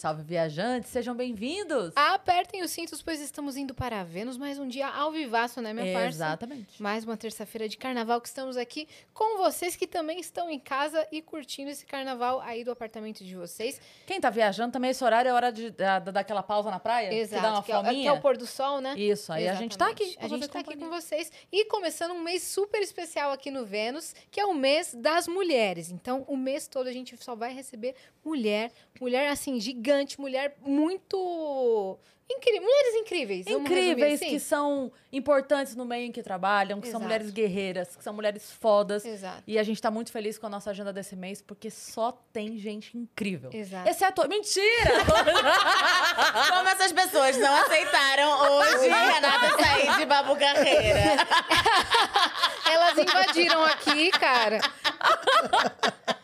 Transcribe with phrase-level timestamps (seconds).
[0.00, 1.92] Salve viajantes, sejam bem-vindos!
[1.94, 5.92] Apertem os cintos, pois estamos indo para Vênus mais um dia ao vivaço, né, minha
[5.92, 6.08] parça?
[6.08, 6.82] Exatamente.
[6.82, 11.06] Mais uma terça-feira de carnaval que estamos aqui com vocês que também estão em casa
[11.12, 13.78] e curtindo esse carnaval aí do apartamento de vocês.
[14.06, 17.12] Quem tá viajando também, esse horário é hora de, da, daquela pausa na praia?
[17.12, 17.36] Exato.
[17.36, 18.08] Que dá uma que, é, que fominha?
[18.08, 18.94] é o pôr do sol, né?
[18.96, 20.04] Isso, aí a gente tá aqui.
[20.04, 20.24] Exatamente.
[20.24, 20.88] A gente tá aqui companhia.
[20.88, 21.30] com vocês.
[21.52, 25.90] E começando um mês super especial aqui no Vênus, que é o mês das mulheres.
[25.90, 31.98] Então, o mês todo a gente só vai receber mulher, mulher assim, gigante, mulher muito
[32.32, 33.46] incrível, mulheres incríveis.
[33.46, 34.30] Incríveis, assim?
[34.30, 37.04] que são importantes no meio em que trabalham, que são Exato.
[37.04, 39.04] mulheres guerreiras, que são mulheres fodas.
[39.04, 39.42] Exato.
[39.46, 42.56] E a gente tá muito feliz com a nossa agenda desse mês, porque só tem
[42.58, 43.50] gente incrível.
[43.52, 43.88] Exato.
[43.88, 44.28] Exceto.
[44.28, 45.04] Mentira!
[46.48, 51.26] Como essas pessoas não aceitaram hoje Renata sair de Babu Carreira.
[52.70, 54.60] Elas invadiram aqui, cara.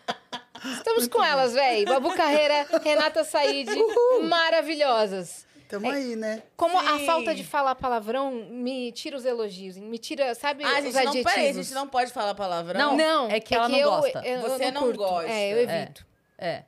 [0.72, 1.84] Estamos com elas, véi.
[1.84, 3.69] Babu Carreira, Renata Said,
[4.28, 5.47] maravilhosas.
[5.69, 6.42] Tamo aí, né?
[6.56, 7.06] Como a Sim.
[7.06, 11.05] falta de falar palavrão me tira os elogios, me tira, sabe, Ah, a os gente
[11.05, 12.78] não, peraí, a gente não pode falar palavrão.
[12.78, 12.97] Não.
[12.97, 14.22] Não, É que ela não eu, gosta.
[14.25, 14.98] eu- eu Você não curto.
[14.98, 15.28] gosta.
[15.31, 15.62] É, eu É.
[15.62, 16.06] evito.
[16.39, 16.62] É.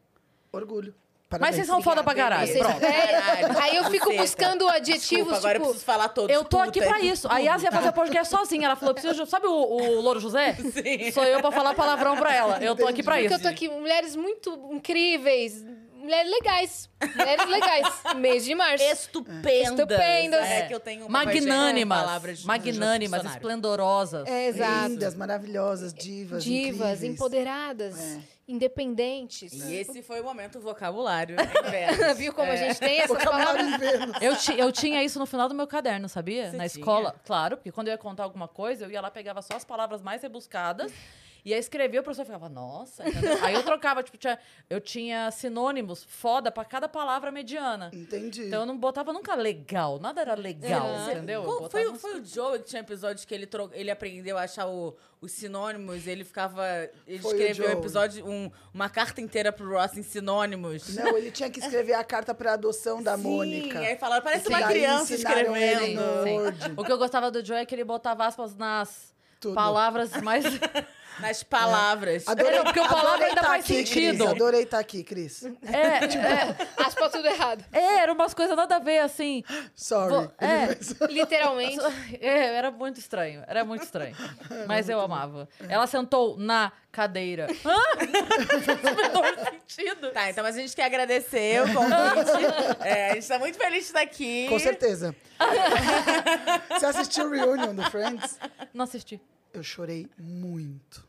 [0.52, 0.92] Orgulho.
[1.30, 1.56] Mas Parabéns.
[1.56, 2.46] vocês são foda pra caralho.
[2.46, 2.82] Vocês- Pronto.
[2.82, 4.22] É, aí eu fico buceta.
[4.22, 5.64] buscando adjetivos, Desculpa, agora eu tipo...
[5.66, 6.34] preciso falar todos.
[6.34, 7.28] Eu tô aqui puta, pra isso.
[7.30, 8.64] A Yas ia fazer o podcast sozinha.
[8.64, 9.24] Ela falou: preciso.
[9.24, 10.54] de- Sabe o, o Louro José?
[10.54, 11.12] Sim.
[11.12, 12.58] Sou eu pra falar palavrão pra ela.
[12.64, 13.34] Eu tô aqui pra Porque isso.
[13.34, 15.62] eu tô aqui, mulheres muito incríveis,
[15.96, 18.84] mulheres legais, mulheres legais, mês de março.
[18.84, 19.52] Estupendas.
[19.68, 20.46] Estupendas.
[20.48, 21.98] É que eu tenho uma Magnânimas.
[22.00, 23.36] palavras de- Magnânimas, dicionário.
[23.38, 24.26] esplendorosas.
[24.26, 24.88] É, exato.
[24.88, 26.42] Lindas, maravilhosas, divas.
[26.42, 27.02] Divas, incríveis.
[27.04, 28.37] empoderadas, É.
[28.48, 29.52] independentes.
[29.52, 31.36] E esse foi o momento vocabulário.
[31.66, 32.14] inverso.
[32.16, 32.56] Viu como a É.
[32.68, 33.66] gente tem essas palavras?
[34.20, 36.50] Eu, ti- eu tinha isso no final do meu caderno, sabia?
[36.50, 36.80] Você Na tinha?
[36.80, 37.14] escola.
[37.24, 40.00] Claro, porque quando eu ia contar alguma coisa, eu ia lá, pegava só as palavras
[40.02, 40.92] mais rebuscadas.
[41.44, 43.08] Ia escrever, o professor ficava, nossa.
[43.08, 43.38] entendeu?
[43.42, 44.38] Aí eu trocava, tipo, tinha-
[44.68, 47.90] eu tinha sinônimos foda pra cada palavra mediana.
[47.92, 48.46] Entendi.
[48.46, 51.10] Então eu não botava nunca legal, nada era legal, Exato.
[51.12, 51.42] entendeu?
[51.44, 53.70] Eu Qual- foi, uns- foi o Joey que tinha episódio que ele, tro...
[53.72, 56.64] ele aprendeu a achar o- os sinônimos, ele ficava.
[57.06, 60.94] Ele Foi o escreveu um episódio, um- uma carta inteira pro Ross em sinônimos.
[60.94, 63.78] Não, ele tinha que escrever a carta pra adoção da Sim, Mônica.
[63.80, 66.00] Aí falaram, parece E uma criança escrevendo.
[66.24, 66.74] Sim.
[66.76, 69.54] O que eu gostava do Joe é que ele botava aspas nas Tudo.
[69.54, 70.44] palavras mais.
[71.20, 72.26] Nas palavras.
[72.28, 74.18] Adorei, É, porque o palavra adorei ainda tá faz aqui, sentido.
[74.18, 75.44] Cris, adorei estar aqui, Cris.
[75.44, 77.64] É, é, Aspa tudo errado.
[77.72, 79.42] é, eram umas coisas nada a ver, assim.
[79.74, 80.30] Sorry.
[80.38, 80.68] É.
[81.10, 81.78] Literalmente.
[82.20, 84.14] É, era muito estranho, era muito estranho.
[84.66, 85.48] Mas eu amava.
[85.68, 87.46] Ela sentou na cadeira.
[87.64, 87.76] Hã?
[88.64, 89.34] Faz o menor
[89.66, 90.10] sentido.
[90.10, 92.84] Tá, então mas a gente quer agradecer o convite.
[92.84, 94.46] É, a gente tá muito feliz de estar aqui.
[94.48, 95.14] Com certeza.
[96.70, 98.38] Você assistiu o Reunion do Friends?
[98.74, 99.20] Não assisti.
[99.52, 101.07] Eu chorei muito.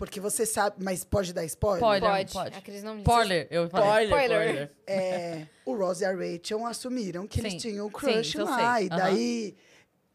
[0.00, 1.78] Porque você sabe, mas pode dar spoiler?
[1.78, 2.00] Pode.
[2.06, 2.32] Pode.
[2.32, 2.56] pode.
[2.56, 3.02] A Cris não disse.
[3.02, 4.04] Spoiler, eu falei.
[4.06, 4.48] Spoiler, Spoiler.
[4.48, 4.70] spoiler.
[4.86, 7.46] É, o Ross e a Rachel assumiram que Sim.
[7.48, 8.76] eles tinham um Sim, crush eu lá.
[8.76, 8.86] sei.
[8.86, 9.54] E daí.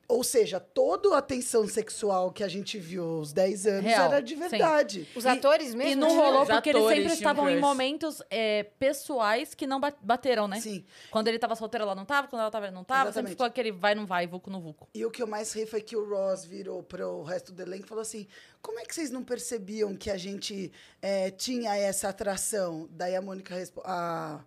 [0.07, 4.21] Ou seja, toda a tensão sexual que a gente viu aos 10 anos Real, era
[4.21, 4.39] de sim.
[4.39, 5.07] verdade.
[5.15, 5.91] Os atores mesmo?
[5.93, 9.93] E não rolou Os porque eles sempre estavam em momentos é, pessoais que não ba-
[9.99, 10.59] bateram, né?
[10.61, 10.85] Sim.
[11.09, 12.27] Quando ele tava solteiro, ela não tava.
[12.27, 13.05] Quando ela tava, ele não tava.
[13.05, 13.31] Sempre Exatamente.
[13.31, 14.87] ficou aquele vai, não vai, vuco no vuco.
[14.93, 17.85] E o que eu mais ri foi que o Ross virou pro resto do elenco
[17.85, 18.27] e falou assim:
[18.61, 22.87] como é que vocês não percebiam que a gente é, tinha essa atração?
[22.91, 23.89] Daí a Mônica respondeu.
[23.89, 24.39] Ah,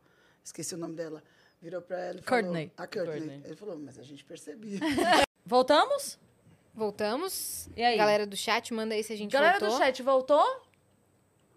[0.44, 1.20] esqueci o nome dela.
[1.60, 2.42] Virou pra ela e falou.
[2.44, 2.72] Courtney.
[2.76, 3.18] A Courtney.
[3.18, 3.42] Courtney.
[3.44, 4.78] Ele falou, mas a gente percebia.
[5.48, 6.18] Voltamos?
[6.74, 7.70] Voltamos.
[7.74, 7.96] E aí?
[7.96, 9.78] Galera do chat, manda aí se a gente Galera voltou.
[9.78, 10.62] do chat, voltou?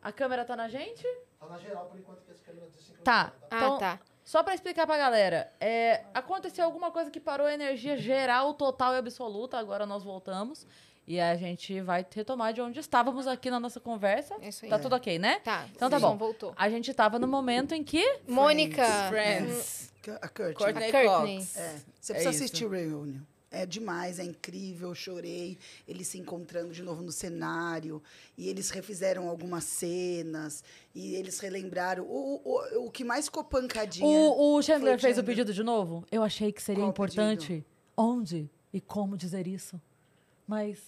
[0.01, 1.03] A câmera tá na gente?
[1.37, 2.69] Tá na geral, por enquanto, que as câmeras
[3.03, 3.33] Tá.
[3.51, 3.99] Ah, Então, tá.
[4.23, 8.93] Só pra explicar pra galera, é, aconteceu alguma coisa que parou a energia geral, total
[8.93, 9.57] e absoluta.
[9.57, 10.65] Agora nós voltamos.
[11.05, 14.35] E a gente vai retomar de onde estávamos aqui na nossa conversa.
[14.39, 14.69] É isso aí.
[14.69, 15.39] Tá tudo ok, né?
[15.41, 15.67] Tá.
[15.75, 16.15] Então tá bom.
[16.15, 16.53] voltou.
[16.55, 18.19] A gente tava no momento em que.
[18.25, 18.85] Mônica.
[19.09, 19.91] Friends.
[20.21, 20.53] A Courtney.
[20.55, 21.37] Courtney A Courtney.
[21.39, 21.57] Cox.
[21.57, 22.29] É, você É precisa isso.
[22.29, 23.19] assistir o Reunion.
[23.53, 25.57] É demais, é incrível, eu chorei.
[25.85, 28.01] Eles se encontrando de novo no cenário.
[28.37, 30.63] E eles refizeram algumas cenas.
[30.95, 32.05] E eles relembraram.
[32.05, 34.07] O, o, o que mais ficou pancadinha.
[34.07, 36.05] O, o Chandler fez o pedido de novo.
[36.09, 37.65] Eu achei que seria Qual importante
[37.97, 39.79] onde e como dizer isso.
[40.47, 40.79] Mas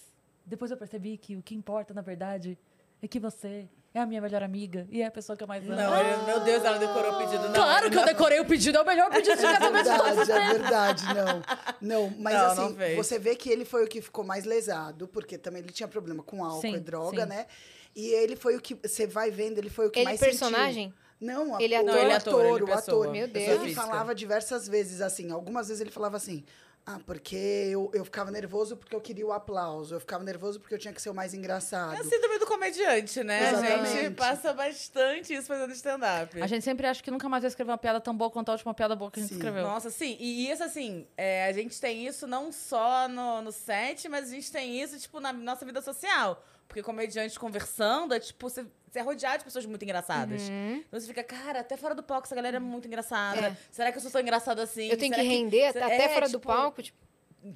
[0.46, 2.58] depois eu percebi que o que importa, na verdade,
[3.02, 5.64] é que você é a minha melhor amiga e é a pessoa que eu mais
[5.64, 5.76] amo.
[5.76, 7.44] Não, ele- meu Deus, ela decorou o pedido.
[7.44, 9.96] Não, Claro que eu decorei o pedido, é o melhor pedido de É casamento de
[9.96, 11.42] todos os verdade, é verdade, não.
[11.80, 15.06] Não, mas Não, assim, não você vê que ele foi o que ficou mais lesado,
[15.06, 17.28] porque também ele tinha problema com álcool Sim, e droga, sim.
[17.28, 17.46] né?
[17.94, 18.74] E ele foi o que.
[18.74, 20.86] Você vai vendo, ele foi o que Ele mais personagem?
[20.88, 21.04] sentiu.
[21.20, 21.96] Não, Ele é o ator?
[21.96, 23.04] Ele é ator, ator, ele o pessoa.
[23.04, 23.12] ator.
[23.12, 23.62] Meu Deus.
[23.62, 25.30] Ele falava diversas vezes assim.
[25.30, 26.44] Algumas vezes ele falava assim.
[26.86, 29.94] Ah, porque eu, eu ficava nervoso porque eu queria o aplauso.
[29.94, 31.94] Eu ficava nervoso porque eu tinha que ser o mais engraçado.
[31.94, 33.48] É a síndrome do comediante, né?
[33.48, 34.14] A gente Exatamente.
[34.14, 36.42] passa bastante isso fazendo stand-up.
[36.42, 38.52] A gente sempre acha que nunca mais vai escrever uma piada tão boa quanto a
[38.52, 39.36] última piada boa que a gente Sim.
[39.36, 39.62] escreveu.
[39.62, 40.18] Nossa, sim.
[40.20, 44.30] E isso, assim, é, a gente tem isso não só no, no set, mas a
[44.34, 46.44] gente tem isso, tipo, na nossa vida social.
[46.68, 50.42] Porque comediante conversando, é tipo, você, você é rodeado de pessoas muito engraçadas.
[50.48, 53.48] Então você fica, cara, até fora do palco essa galera é muito engraçada.
[53.48, 53.56] É.
[53.70, 54.88] Será que eu sou tão engraçado assim?
[54.88, 56.96] Eu tenho que render se- até é, fora do tipo, palco, tipo,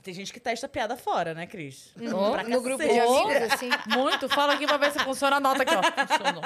[0.02, 1.92] Tem gente que testa piada fora, né, Cris?
[1.96, 3.70] Pra no grupo de amigos, assim.
[3.86, 4.28] Muito.
[4.28, 5.80] Fala aqui pra ver se funciona a nota aqui, ó.
[6.06, 6.42] Funcionou.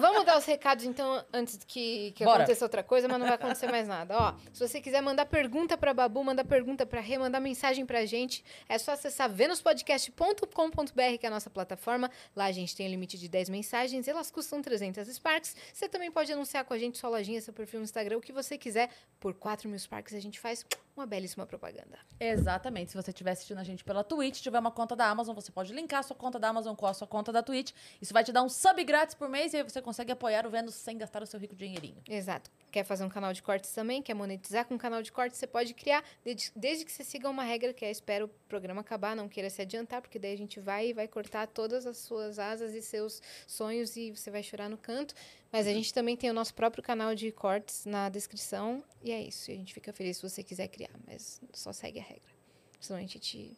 [0.00, 2.38] Vamos dar os recados, então, antes que, que Bora.
[2.38, 4.16] aconteça outra coisa, mas não vai acontecer mais nada.
[4.16, 8.04] Ó, se você quiser mandar pergunta pra Babu, mandar pergunta pra Rê, mandar mensagem pra
[8.06, 12.10] gente, é só acessar venuspodcast.com.br, que é a nossa plataforma.
[12.34, 15.56] Lá a gente tem o limite de 10 mensagens e elas custam 300 Sparks.
[15.72, 18.32] Você também pode anunciar com a gente sua lojinha, seu perfil no Instagram, o que
[18.32, 18.90] você quiser.
[19.20, 20.64] Por 4 mil Sparks a gente faz
[20.98, 21.98] uma belíssima propaganda.
[22.18, 22.90] Exatamente.
[22.90, 25.72] Se você estiver assistindo a gente pela Twitch, tiver uma conta da Amazon, você pode
[25.72, 27.72] linkar a sua conta da Amazon com a sua conta da Twitch.
[28.00, 30.50] Isso vai te dar um sub grátis por mês e aí você consegue apoiar o
[30.50, 32.02] Vênus sem gastar o seu rico dinheirinho.
[32.08, 32.50] Exato.
[32.70, 34.02] Quer fazer um canal de cortes também?
[34.02, 35.38] Quer monetizar com um canal de cortes?
[35.38, 38.80] Você pode criar, desde, desde que você siga uma regra que é espera o programa
[38.80, 41.98] acabar, não queira se adiantar, porque daí a gente vai e vai cortar todas as
[41.98, 45.14] suas asas e seus sonhos e você vai chorar no canto.
[45.50, 49.20] Mas a gente também tem o nosso próprio canal de cortes na descrição e é
[49.22, 49.50] isso.
[49.50, 52.30] E a gente fica feliz se você quiser criar, mas só segue a regra.
[52.78, 53.56] Senão a gente te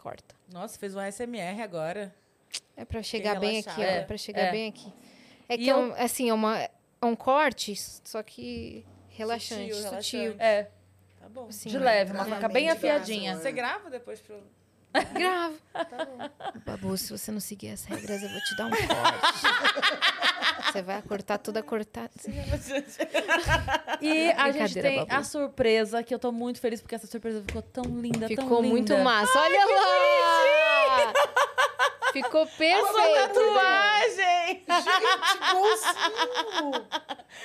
[0.00, 0.34] corta.
[0.52, 2.14] Nossa, fez um SMR agora.
[2.76, 3.82] É pra chegar bem aqui, ó.
[3.82, 4.50] É É, pra chegar é.
[4.50, 4.92] bem aqui.
[5.48, 6.70] É E que é, eu- um, assim, é, uma, é
[7.02, 10.20] um corte, só que relaxante, Sutil, sutil.
[10.20, 10.42] relaxante.
[10.42, 10.70] É,
[11.20, 11.48] Tá bom.
[11.48, 13.36] Assim, de leve, uma faca bem afiadinha.
[13.36, 14.40] Você grava depois pro.
[15.12, 15.58] Gravo.
[15.72, 16.60] Tá bom.
[16.64, 18.86] Babu, se você não seguir as regras, eu vou te dar um corte.
[20.76, 22.10] você vai cortar toda cortada.
[24.00, 25.14] E a gente tem Babu.
[25.14, 28.60] a surpresa, que eu tô muito feliz porque essa surpresa ficou tão linda, tão Ficou
[28.60, 28.68] linda.
[28.68, 29.38] muito massa.
[29.38, 31.12] Olha lá!
[32.22, 33.14] Ficou perfeito.
[33.14, 34.64] Tatuagem!
[34.66, 34.66] Gente!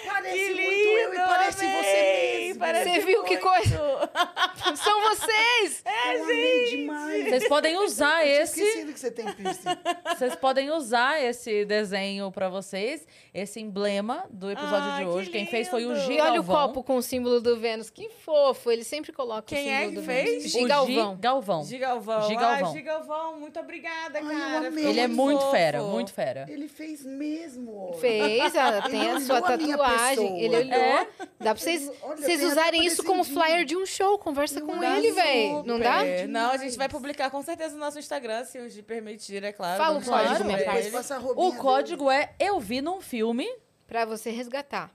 [0.05, 2.45] Parece Que muito eu e lindo, parece você amei!
[2.47, 2.59] mesmo.
[2.59, 3.43] Parece Você viu que muito.
[3.43, 4.09] coisa?
[4.77, 5.83] São vocês!
[5.85, 7.25] eu amei demais.
[7.25, 9.69] Vocês podem usar Eu esse, esquecido que você tem piercing.
[10.15, 15.29] vocês podem usar esse desenho pra vocês, esse emblema do episódio Ah, de que hoje.
[15.29, 16.05] Quem fez foi o lindo!
[16.05, 17.89] Gi E olha o copo com o símbolo do Vênus.
[17.89, 18.71] Que fofo.
[18.71, 20.29] Ele sempre coloca Quem o é símbolo que do fez?
[20.29, 20.45] Vênus.
[20.45, 21.15] O Gi Galvão.
[21.15, 21.63] Gi Galvão.
[21.65, 22.21] Gigalvão.
[22.29, 22.67] Gigalvão.
[22.67, 24.71] Ai, Gigalvão, muito obrigada, Ai, eu cara.
[24.75, 25.51] Ficou Ele é muito fofo.
[25.51, 26.45] fera, muito fera.
[26.49, 27.93] Ele fez mesmo.
[27.99, 30.41] Fez, ela tem a sua tatuagem.
[30.41, 30.73] Ele olhou.
[30.73, 31.07] É.
[31.39, 34.17] Dá pra vocês, olha, vocês usarem isso como flyer de um show.
[34.19, 35.63] Conversa Eu com acho ele, velho.
[35.63, 35.99] Não dá?
[35.99, 36.27] Super.
[36.27, 39.51] Não, a gente vai publicar com certeza no nosso Instagram, se o Gi permitir, é
[39.51, 39.81] claro.
[39.81, 40.91] Fala o código, minha parte.
[41.35, 43.47] O código é Eu Vi Num Filme.
[43.87, 44.89] Pra você resgatar.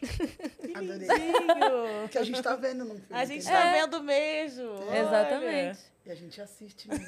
[0.00, 0.74] dele.
[0.74, 2.08] Adorei.
[2.10, 3.06] Que a gente tá vendo no filme.
[3.10, 4.68] A gente tá vendo mesmo.
[4.88, 4.98] Olha.
[4.98, 5.78] Exatamente.
[6.04, 7.04] E a gente assiste mesmo.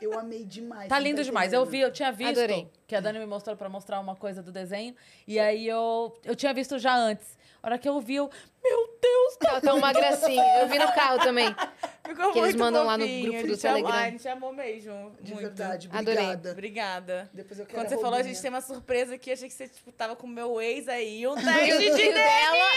[0.00, 0.88] Eu amei demais.
[0.88, 1.52] Tá lindo demais.
[1.52, 2.68] Eu vi, eu tinha visto Adorei.
[2.86, 4.94] que a Dani me mostrou pra mostrar uma coisa do desenho.
[5.26, 7.38] E aí eu, eu tinha visto já antes.
[7.62, 8.30] A hora que eu vi, eu.
[8.64, 10.42] Meu Deus, tá Ela tá uma gracinha.
[10.60, 11.54] Eu vi no carro também.
[12.08, 13.92] Ficou Que eles mandam lá no fofinho, grupo a do amou- Telegram.
[13.92, 15.12] Ai, a gente amou mesmo.
[15.20, 15.46] De muito.
[15.46, 16.14] verdade, Adorei.
[16.24, 16.50] obrigada.
[16.52, 17.30] Obrigada.
[17.32, 19.30] Depois eu quero Quando a você falou, a gente tem uma surpresa aqui.
[19.30, 21.26] Achei que você tipo, tava com o meu ex aí.
[21.26, 22.70] Um o teste de dela.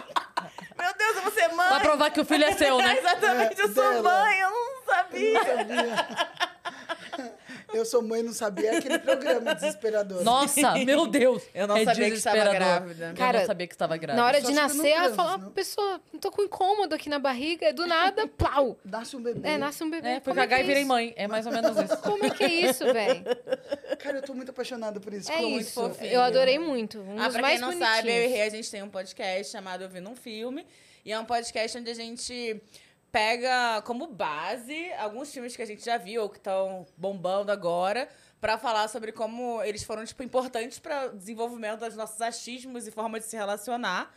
[0.78, 1.68] Meu Deus, eu vou ser mãe.
[1.68, 2.96] Pra provar que o filho é seu, né?
[2.98, 4.02] Exatamente, eu sou dela.
[4.02, 5.28] mãe, eu não sabia.
[5.28, 6.30] Eu não sabia.
[7.72, 8.72] Eu sou mãe, não sabia.
[8.72, 10.24] É aquele programa desesperador.
[10.24, 11.42] Nossa, meu Deus.
[11.54, 13.08] Eu não é sabia que estava grávida.
[13.10, 14.20] Eu Cara, não sabia que estava grávida.
[14.20, 15.50] Na hora de nascer, ela fala, não?
[15.52, 17.72] pessoa, não tô com incômodo aqui na barriga.
[17.72, 18.76] Do nada, plau.
[18.84, 19.50] Nasce um bebê.
[19.50, 20.08] É, nasce um bebê.
[20.08, 21.12] É, é cagar que e é virei mãe.
[21.16, 21.96] É mais ou menos isso.
[21.98, 23.24] Como é que é isso, velho?
[24.00, 25.30] Cara, eu tô muito apaixonada por isso.
[25.30, 25.80] É Ficou muito isso.
[25.80, 26.10] fofinho.
[26.12, 26.98] Eu adorei muito.
[27.00, 27.96] Um Ah, dos pra mais quem não bonitinhos.
[27.96, 30.66] sabe, eu e Rê, a gente tem um podcast chamado Ouvindo um Filme.
[31.04, 32.60] E é um podcast onde a gente
[33.10, 38.08] pega como base alguns filmes que a gente já viu ou que estão bombando agora
[38.40, 42.90] pra falar sobre como eles foram tipo importantes para o desenvolvimento dos nossos achismos e
[42.90, 44.12] forma de se relacionar.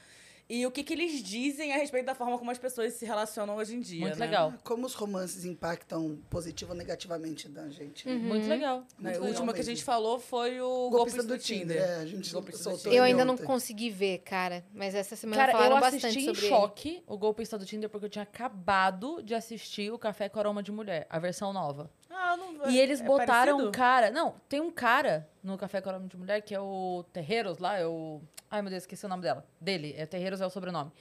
[0.49, 3.55] E o que, que eles dizem a respeito da forma como as pessoas se relacionam
[3.55, 4.01] hoje em dia.
[4.01, 4.25] Muito né?
[4.25, 4.53] legal.
[4.63, 8.07] Como os romances impactam positivo ou negativamente da gente.
[8.07, 8.19] Uhum.
[8.19, 8.27] né?
[8.27, 8.79] Muito legal.
[8.79, 11.39] Né, Muito O legal último que a gente falou foi o Golpista Golpista do do
[11.39, 11.77] Tinder.
[11.77, 11.89] Tinder.
[11.89, 12.93] É, a gente Golpista do Tinder.
[12.93, 14.63] Eu ainda não consegui ver, cara.
[14.73, 16.49] Mas essa semana Cara, falaram eu bastante assisti em sobre ele.
[16.49, 20.61] choque o golpista do Tinder porque eu tinha acabado de assistir o Café com Aroma
[20.61, 21.89] de Mulher, a versão nova.
[22.15, 23.71] Ah, não E eles é botaram um parecido?
[23.71, 24.11] cara.
[24.11, 27.77] Não, tem um cara no Café com Aroma de Mulher que é o Terreiros lá,
[27.77, 28.21] é o.
[28.49, 29.45] Ai, meu Deus, esqueci o nome dela.
[29.59, 30.91] Dele, é Terreiros é o sobrenome.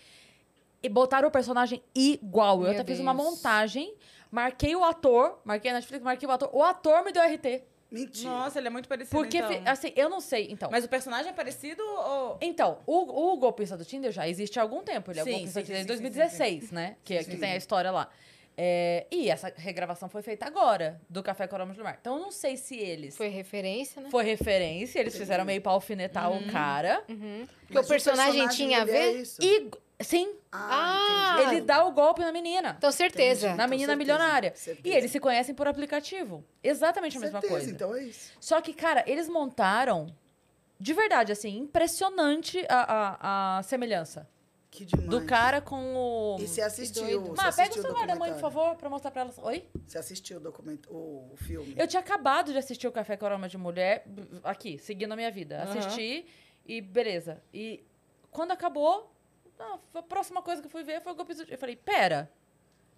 [0.83, 2.57] E botaram o personagem igual.
[2.63, 3.25] Eu Meu até fiz uma Deus.
[3.25, 3.95] montagem,
[4.31, 6.51] marquei o ator, marquei a Netflix, marquei o ator.
[6.53, 7.63] O ator me deu RT.
[7.91, 8.31] Mentira.
[8.31, 9.63] Nossa, ele é muito parecido, Porque, então.
[9.67, 10.49] assim, eu não sei.
[10.51, 12.39] Então, Mas o personagem é parecido ou...
[12.41, 15.11] Então, o, o golpista do Tinder já existe há algum tempo.
[15.11, 16.97] Ele é Sim, o golpista sim, do Tinder sim, desde sim, sim, 2016, né?
[17.05, 17.37] Que, que Sim.
[17.37, 18.09] tem a história lá.
[18.57, 21.97] É, e essa regravação foi feita agora, do Café com Aromas do Mar.
[22.01, 23.17] Então, eu não sei se eles...
[23.17, 24.11] Foi referência, né?
[24.11, 27.03] Foi referência, eles fizeram meio pra alfinetar o cara.
[27.09, 27.47] Uhum.
[27.63, 29.13] Porque Mas o personagem, tinha a é ver?
[29.23, 29.41] isso?
[29.43, 32.75] E, sim, Ah, Ah, ele dá o golpe na menina.
[32.77, 33.47] Então, certeza.
[33.47, 33.57] Entendi.
[33.59, 34.53] Na menina certeza, milionária.
[34.55, 34.87] certeza.
[34.87, 36.45] E eles se conhecem por aplicativo.
[36.63, 37.71] Exatamente a mesma Certeza, coisa.
[37.75, 38.33] então é isso.
[38.39, 40.15] Só que, cara, eles montaram,
[40.79, 42.83] de verdade, assim, impressionante a,
[43.17, 44.29] a, a semelhança.
[44.73, 45.11] Que demais.
[45.11, 46.39] Do cara com o.
[46.41, 49.37] E você assistiu, Mas pega o celular da mãe, por favor, pra mostrar pra elas.
[49.37, 49.69] Oi?
[49.87, 51.75] Você assistiu o, documento, o, filme?
[51.77, 54.07] Eu tinha acabado de assistir o Café com Aroma de Mulher,
[54.43, 55.63] aqui, seguindo a minha vida.
[55.63, 55.79] Aham.
[55.79, 56.25] Assisti
[56.65, 57.43] e beleza.
[57.53, 57.85] E
[58.31, 59.13] quando acabou,
[59.61, 61.43] ah, a próxima coisa que eu fui ver foi o golpe do...
[61.43, 62.33] Eu falei, pera,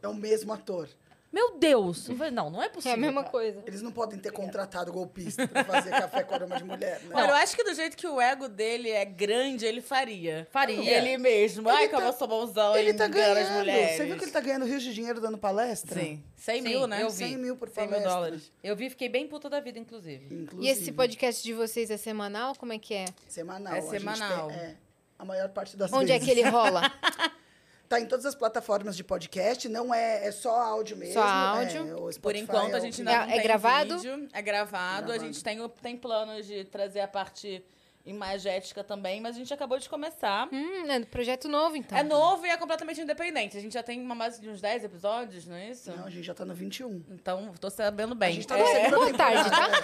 [0.00, 0.88] É o mesmo ator.
[1.34, 2.08] Meu Deus.
[2.08, 2.92] Eu falei, não, não é É possível.
[2.94, 3.30] a mesma cara.
[3.32, 3.62] coisa.
[3.66, 7.10] Eles não podem ter contratado golpista pra fazer café com aroma de mulher, né?
[7.12, 10.46] Olha, eu acho que do jeito que o ego dele é grande, ele faria.
[10.52, 10.96] Faria.
[10.96, 11.68] Ele mesmo.
[11.68, 13.58] Ai, Ele como tá- eu sou bonzão, Ele tá engana as ganhando.
[13.58, 13.96] mulheres.
[13.96, 16.00] Você viu que ele tá ganhando rios de dinheiro dando palestra?
[16.00, 16.22] Sim.
[16.36, 17.02] 100 Sim, mil, né?
[17.02, 17.16] eu vi.
[17.16, 18.12] 100 mil por 100 mil palestra.
[18.14, 18.52] dólares.
[18.62, 20.26] Eu vi, fiquei bem puta da vida, inclusive.
[20.32, 20.64] Inclusive.
[20.66, 22.54] E esse podcast de vocês é semanal?
[22.54, 23.06] Como é que é?
[23.28, 23.74] Semanal.
[23.74, 24.48] É a gente semanal.
[24.48, 24.76] tem- é,
[25.18, 26.24] a maior parte das Onde é vezes.
[26.32, 26.82] que ele rola?
[27.88, 31.14] Tá em todas as plataformas de podcast, não é, é só áudio mesmo.
[31.14, 31.88] Só áudio?
[31.88, 33.96] é, o Por Spotify enquanto, é a gente É- não é tem gravado?
[33.98, 34.28] vídeo.
[34.32, 35.04] É gravado.
[35.12, 35.24] A Gravado.
[35.26, 37.64] gente tem, tem planos de trazer a parte
[38.06, 40.46] imagética também, mas a gente acabou de começar.
[40.52, 41.96] hum, é um projeto novo, então.
[41.96, 43.56] É novo e é completamente independente.
[43.56, 45.90] A gente já tem uma base de uns 10 episódios, não é isso?
[45.90, 47.02] Não, a gente já tá no 21.
[47.10, 48.30] Então, tô sabendo bem.
[48.30, 48.62] A gente tá É.
[48.62, 49.76] na segunda Boa tarde, temporada.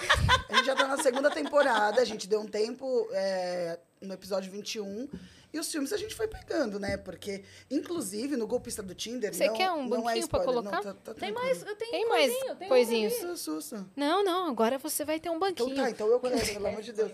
[0.49, 4.51] A gente já tá na segunda temporada, a gente deu um tempo é, no episódio
[4.51, 5.07] 21.
[5.53, 6.95] E os filmes a gente foi pegando, né?
[6.97, 9.33] Porque, inclusive, no golpista do Tinder.
[9.33, 10.77] Você não, quer um não é banquinho pra spoiler, colocar?
[10.77, 13.13] Não, tá, tá Tem mais, eu tenho Tem mais coisinho, tem um coisinhos.
[13.13, 13.85] Sussa, sussa.
[13.95, 15.75] Não, não, agora você vai ter um Então banquinho.
[15.75, 17.11] tá, então eu quero, pelo amor de Deus.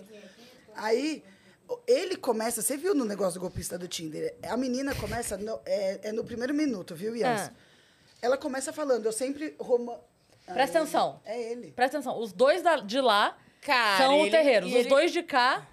[0.74, 1.24] Aí,
[1.68, 4.34] o- ele começa, você viu no negócio do golpista do Tinder?
[4.44, 7.48] A menina começa, no, é, é no primeiro minuto, viu, Yas?
[7.48, 7.52] Ah.
[8.22, 9.54] Ela começa falando, eu sempre...
[9.58, 9.98] Roma...
[10.46, 11.20] Presta Ah, atenção.
[11.26, 11.72] É ele.
[11.72, 14.66] Presta atenção, os dois da- de lá Cara, são o ele- terreiro.
[14.66, 15.68] e Os ele- dois de cá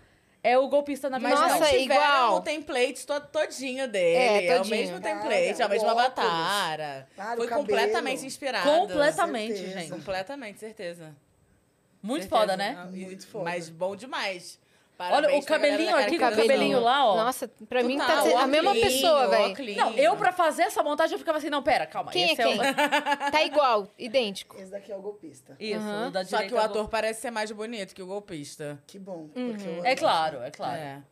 [0.49, 2.35] é o golpista na vida Mas Nossa, é tiveram igual.
[2.35, 4.15] o template to- todinho dele.
[4.17, 6.07] É, É, o mesmo Cara, template, a o mesma óculos.
[6.07, 7.07] batara.
[7.15, 8.69] Cara, Foi completamente inspirado.
[8.69, 9.79] Completamente, certeza.
[9.79, 9.89] gente.
[9.91, 11.15] Completamente, certeza.
[12.01, 12.41] Muito Certeza.
[12.41, 12.87] foda, né?
[12.91, 13.45] Muito foda.
[13.45, 14.59] Mas bom demais.
[14.97, 17.15] Olha, Parabéns o pra galera cabelinho aqui, com o cabelinho lá, ó.
[17.17, 19.75] Nossa, pra mim Total, tá sendo a mesma pessoa, velho.
[19.75, 22.11] Não, eu pra fazer essa montagem eu ficava assim, não, pera, calma.
[22.11, 22.55] Quem é quem?
[22.55, 22.61] o...
[23.31, 24.55] Tá igual, idêntico.
[24.57, 25.55] Esse daqui é o golpista.
[25.59, 28.81] Isso, o da Só que o é ator parece ser mais bonito que o golpista.
[28.87, 29.27] Que bom.
[29.27, 30.77] Porque eu É claro, é claro.
[30.77, 31.03] É.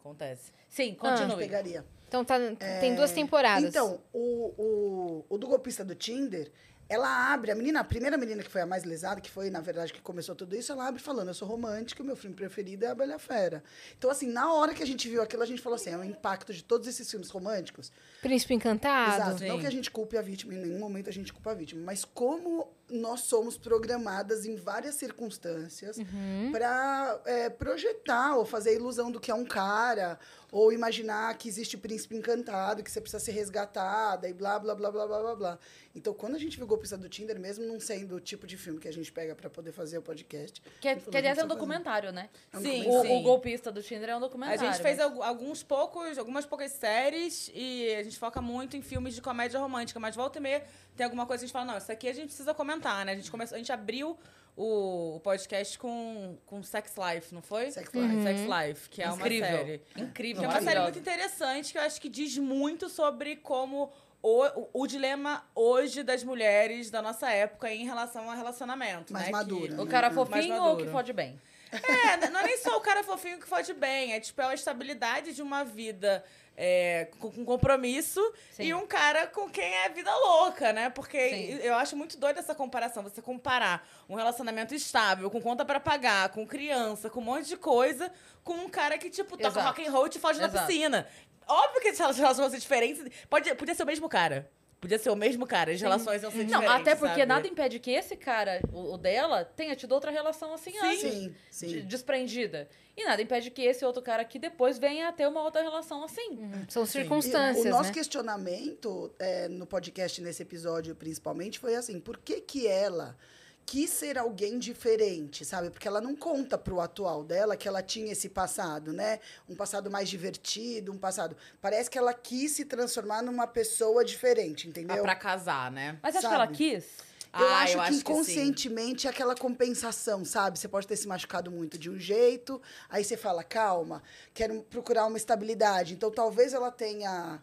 [0.00, 0.50] Acontece.
[0.68, 1.36] Sim, Eu continue.
[1.36, 1.84] pegaria.
[2.08, 2.36] Então tá,
[2.80, 3.68] tem duas temporadas.
[3.68, 6.50] Então, o, o, o do golpista do Tinder,
[6.90, 9.60] ela abre, a menina, a primeira menina que foi a mais lesada, que foi, na
[9.60, 12.84] verdade, que começou tudo isso, ela abre falando, eu sou romântica, o meu filme preferido
[12.84, 13.62] é A Bela Fera.
[13.96, 16.02] Então, assim, na hora que a gente viu aquilo, a gente falou assim, é o
[16.02, 17.92] impacto de todos esses filmes românticos.
[18.20, 19.14] Príncipe Encantado.
[19.14, 19.44] Exato.
[19.44, 19.60] Não Sim.
[19.60, 22.04] que a gente culpe a vítima, em nenhum momento a gente culpa a vítima, mas
[22.04, 26.50] como nós somos programadas em várias circunstâncias Uhum.
[26.52, 27.20] para
[27.58, 30.18] projetar ou fazer a ilusão do que é um cara,
[30.52, 34.74] ou imaginar que existe o príncipe encantado, que você precisa ser resgatada e blá, blá,
[34.74, 35.58] blá, blá, blá, blá, blá.
[35.94, 38.56] Então, quando a gente viu o golpista do Tinder, mesmo não sendo o tipo de
[38.56, 40.60] filme que a gente pega para poder fazer o podcast.
[40.80, 42.28] Que, a falou, que aliás a é um documentário, né?
[42.52, 43.16] É um Sim, O, documentário.
[43.16, 44.60] o golpista do Tinder é um A documentário.
[44.60, 49.14] gente fez mas- alguns poucos, algumas poucas séries e a gente foca muito em filmes
[49.14, 50.64] de comédia romântica, mas volta e meia
[51.00, 53.12] tem alguma coisa que a gente fala, não, isso aqui a gente precisa comentar, né?
[53.12, 54.18] A gente, começou, a gente abriu
[54.54, 57.70] o, o podcast com, com Sex Life, não foi?
[57.70, 58.22] Sex Life.
[58.22, 59.48] Sex Life, que é Incrível.
[59.48, 59.82] uma série.
[59.96, 63.90] Incrível, Que é uma série muito interessante, que eu acho que diz muito sobre como
[64.22, 69.10] o, o, o dilema hoje das mulheres da nossa época em relação ao relacionamento.
[69.10, 69.32] Mais né?
[69.32, 71.40] madura, Que- O cara fofinho ou que fode bem?
[71.72, 74.52] é, não é nem só o cara fofinho que fode bem, é tipo é a
[74.54, 76.22] estabilidade de uma vida
[76.62, 78.64] é, com, com compromisso Sim.
[78.64, 80.90] e um cara com quem é vida louca, né?
[80.90, 81.52] Porque Sim.
[81.62, 86.28] eu acho muito doida essa comparação, você comparar um relacionamento estável, com conta pra pagar,
[86.28, 88.12] com criança, com um monte de coisa,
[88.44, 89.66] com um cara que, tipo, toca Exato.
[89.68, 90.66] rock and roll e te foge na Exato.
[90.66, 91.06] piscina.
[91.48, 93.02] Óbvio que as relações vão ser diferentes.
[93.30, 94.50] Pode, podia ser o mesmo cara.
[94.80, 96.80] Podia ser o mesmo cara, as relações iam ser Não, diferentes.
[96.80, 97.26] até porque sabe?
[97.26, 101.00] nada impede que esse cara, o, o dela, tenha tido outra relação assim antes.
[101.00, 101.66] Sim, sim.
[101.68, 102.66] de- Desprendida.
[103.00, 106.04] E nada impede que esse outro cara aqui depois venha a ter uma outra relação
[106.04, 106.32] assim.
[106.32, 107.94] Hum, São E circunstâncias, o nosso né?
[107.94, 113.16] questionamento é, no podcast, nesse episódio, principalmente, foi assim: por que que ela
[113.64, 115.70] quis ser alguém diferente, sabe?
[115.70, 119.20] Porque ela não conta pro atual dela que ela tinha esse passado, né?
[119.48, 121.36] Um passado mais divertido, um passado.
[121.60, 125.02] Parece que ela quis se transformar numa pessoa diferente, Ah, entendeu?
[125.02, 125.98] pra casar, né?
[126.02, 126.84] Mas acho que ela quis.
[127.32, 130.58] Eu Ah, acho eu que acho que inconscientemente é aquela compensação, sabe?
[130.58, 134.02] Você pode ter se machucado muito de um jeito, aí você fala, calma,
[134.34, 135.94] quero procurar uma estabilidade.
[135.94, 137.40] Então talvez ela tenha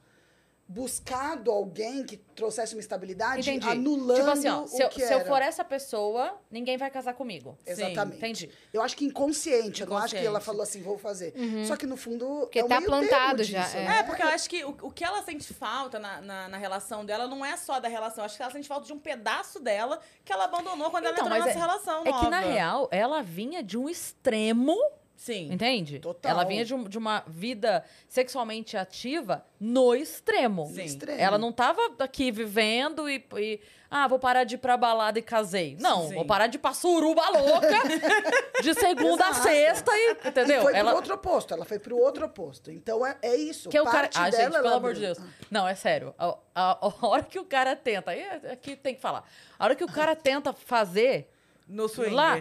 [0.67, 3.67] buscado alguém que trouxesse uma estabilidade, Entendi.
[3.69, 6.91] anulando tipo assim, ó, o se, eu, que se eu for essa pessoa, ninguém vai
[6.91, 7.57] casar comigo.
[7.65, 8.17] Exatamente.
[8.17, 8.49] entendi.
[8.73, 10.45] Eu acho que inconsciente, eu não acho que ela Inconsciente.
[10.45, 11.33] falou assim, vou fazer.
[11.65, 12.41] Só que no fundo.
[12.41, 13.85] Porque é tá plantado já, disso, é.
[13.85, 13.99] né?
[13.99, 17.05] É, porque eu acho que o, o que ela sente falta na, na, na relação
[17.05, 18.23] dela não é só da relação.
[18.23, 21.25] Eu acho que ela sente falta de um pedaço dela que ela abandonou quando Então,
[21.27, 22.53] ela entrou nessa é- relação É que, na nova.
[22.53, 24.75] real, ela vinha de um extremo,
[25.17, 25.51] Sim.
[25.51, 25.99] entende?
[25.99, 26.31] Total.
[26.31, 30.67] Ela vinha de, um- de uma vida sexualmente ativa no extremo.
[30.67, 30.83] Sim.
[30.83, 31.19] Extremo.
[31.19, 33.59] Ela não tava aqui vivendo e, e,
[33.89, 35.75] Ah, vou parar de ir pra balada e casei.
[35.79, 36.13] Não, Sim.
[36.15, 37.67] vou parar de ir pra suruba louca
[38.61, 39.43] de segunda a Exato.
[39.47, 40.11] sexta e.
[40.25, 40.59] Entendeu?
[40.59, 42.69] E foi ela, pro outro oposto, ela foi pro outro oposto.
[42.71, 43.69] Então é, é isso.
[43.69, 43.97] Que é o cara.
[44.01, 45.15] parte Ah, dela, gente, pelo amor de abriu.
[45.23, 45.29] Deus.
[45.49, 46.13] Não, é sério.
[46.19, 48.11] A, a- a hora que o cara tenta.
[48.11, 49.23] Aí é- aqui tem que falar.
[49.57, 51.27] A hora que o cara tenta fazer
[51.67, 52.13] No swing.
[52.13, 52.39] lá.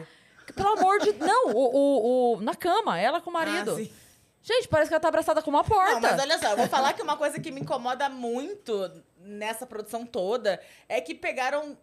[0.54, 1.12] Pelo amor de.
[1.14, 3.72] Não, o, o, o- na cama, ela com o marido.
[3.72, 3.90] Ah, sim.
[4.42, 5.94] gente, parece que ela tá abraçada com uma porta.
[5.94, 9.66] Não, mas olha só, eu vou falar que uma coisa que me incomoda muito nessa
[9.66, 11.76] produção toda é que pegaram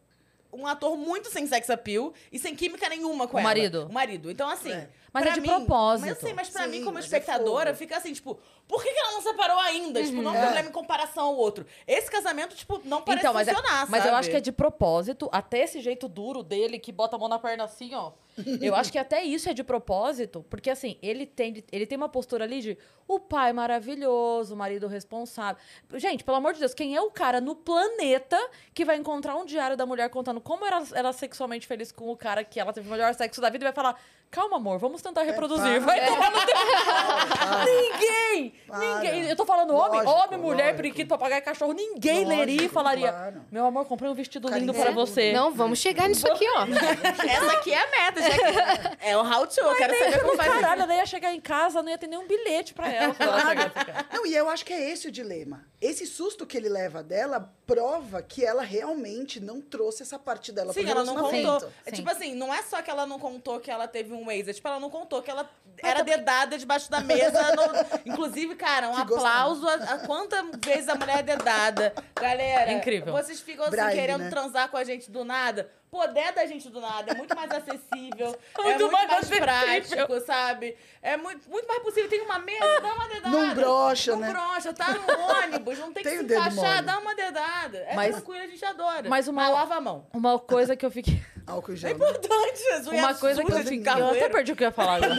[0.51, 3.50] um ator muito sem sex appeal e sem química nenhuma com O ela.
[3.50, 3.88] marido.
[3.89, 4.29] O marido.
[4.32, 4.72] Então, assim.
[4.72, 4.88] É.
[5.13, 6.08] Mas pra é de mim- propósito.
[6.08, 7.77] Mas eu sei, mas pra Sim, mim, como é espectadora, fogo.
[7.77, 10.03] fica assim, tipo, por que, que ela não separou ainda?
[10.03, 10.41] Tipo, não é um É.
[10.43, 11.65] problema em comparação ao outro.
[11.88, 14.51] Esse casamento, tipo, não parece então, mas, é- funcionar, mas eu acho que é de
[14.51, 18.12] propósito, até esse jeito duro dele, que bota a mão na perna assim, ó.
[18.60, 22.10] Eu acho que até isso é de propósito, porque assim, ele tem, ele tem uma
[22.10, 22.77] postura ali de
[23.08, 25.62] o pai maravilhoso, o marido responsável.
[25.96, 28.38] Gente, pelo amor de Deus, quem é o cara no planeta
[28.74, 32.17] que vai encontrar um diário da mulher contando como era, era sexualmente feliz com o
[32.17, 34.00] cara que ela teve o melhor sexo da vida e vai falar:
[34.33, 35.79] calma, amor, vamos tentar reproduzir.
[35.79, 35.85] para.
[35.85, 36.55] vai tomar no teu.
[36.55, 37.65] Para.
[37.69, 38.53] Ninguém!
[38.67, 38.79] Para.
[38.79, 39.29] Ninguém!
[39.29, 40.77] Eu tô falando homem, Lógico, homem, mulher, lógico.
[40.77, 41.73] periquito, papagaio, cachorro.
[41.73, 43.41] Ninguém leria e Lógico, falaria: claro.
[43.51, 45.31] Meu amor, comprei um vestido Carinho lindo para você.
[45.31, 46.65] Não, vamos chegar nisso aqui, ó.
[47.29, 50.35] Essa aqui é a meta, já que- É o how to, eu quero saber como
[50.35, 50.61] faz isso.
[50.61, 53.15] Caralho, ela ia chegar em casa, não ia ter nenhum bilhete pra ela.
[54.11, 55.65] Não, e eu acho que é esse o dilema.
[55.81, 60.72] Esse susto que ele leva dela prova que ela realmente não trouxe essa parte dela
[60.74, 61.69] Sim, ela não contou.
[61.85, 61.98] É Sim.
[61.98, 64.53] tipo assim, não é só que ela não contou que ela teve um ex, é
[64.53, 65.50] tipo, ela não contou que ela
[65.81, 67.42] era dedada debaixo da mesa.
[67.55, 71.94] no- Inclusive, cara, um Que aplauso a, a quantas vezes a mulher é dedada.
[72.16, 73.12] Galera, Incrível.
[73.14, 74.29] vocês ficam assim, Bride, querendo né?
[74.29, 75.70] transar com a gente do nada.
[75.94, 79.40] Pô, der da gente do nada, é muito mais acessível, é Muito muito mais mais,
[79.40, 80.75] prático, sabe?
[81.03, 82.10] É muito, muito mais possível.
[82.10, 83.29] Tem uma mesa, dá uma dedada.
[83.29, 84.32] Não brocha, não né?
[84.32, 86.82] brocha, tá no ônibus, não tem, Tem que se encaixar, mole.
[86.82, 87.77] dá uma dedada.
[87.77, 89.08] É Mas- tranquilo, a gente adora.
[89.08, 90.08] mas uma- lava a mão.
[90.12, 91.22] Uma coisa que eu fiquei.
[91.46, 91.90] Álcool É gel.
[91.92, 91.96] né?
[91.96, 93.94] importante, unhas Uma coisa que eu fiquei.
[93.94, 95.16] Eu até perdi o que eu ia falar agora.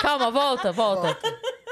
[0.00, 1.06] Calma, volta, volta.
[1.08, 1.65] A gente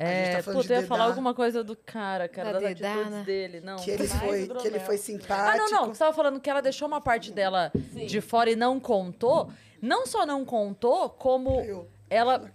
[0.00, 2.74] É, tá falando puta, de eu ia falar alguma coisa do cara, cara, Da das
[2.74, 3.00] dedada.
[3.00, 3.60] atitudes dele.
[3.60, 3.76] Não.
[3.76, 5.58] Que ele foi, que ele foi Ah, simpático.
[5.58, 5.86] não, não.
[5.94, 9.50] Você tava falando que ela deixou uma parte dela de fora e não contou.
[9.82, 11.88] Não só não contou, como Eu.
[12.08, 12.48] ela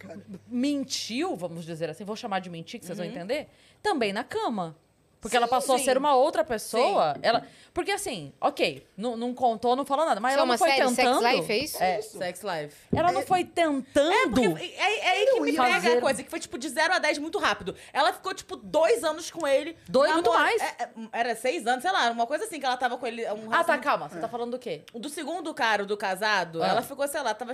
[0.47, 3.47] mentiu, vamos dizer assim, vou chamar de mentir, que vocês vão entender,
[3.81, 4.75] também na cama.
[5.23, 5.81] Porque Sim, ela passou sim.
[5.81, 7.15] a ser uma outra pessoa.
[7.21, 10.57] Ela, porque assim, ok, não, não contou, não falou nada, mas é ela uma não
[10.59, 11.21] foi série, tentando.
[11.21, 11.81] Sex Life, é isso?
[11.83, 12.75] É, Sex Life.
[12.93, 14.33] ela não foi tentando.
[14.33, 16.67] Porque é, é aí que me e pega fazer- a coisa, que foi tipo de
[16.69, 17.73] 0 a 10 muito rápido.
[17.93, 19.75] Ela ficou tipo dois anos com ele.
[19.87, 20.61] Dois, muito namora- mais.
[20.61, 23.25] é- é- era seis anos, sei lá, uma coisa assim que ela tava com ele.
[23.31, 24.09] Um ah, tá, calma.
[24.09, 24.83] Você tá falando do quê?
[24.93, 26.67] Do segundo cara, do casado, Ah.
[26.67, 27.53] ela ficou, sei lá, tava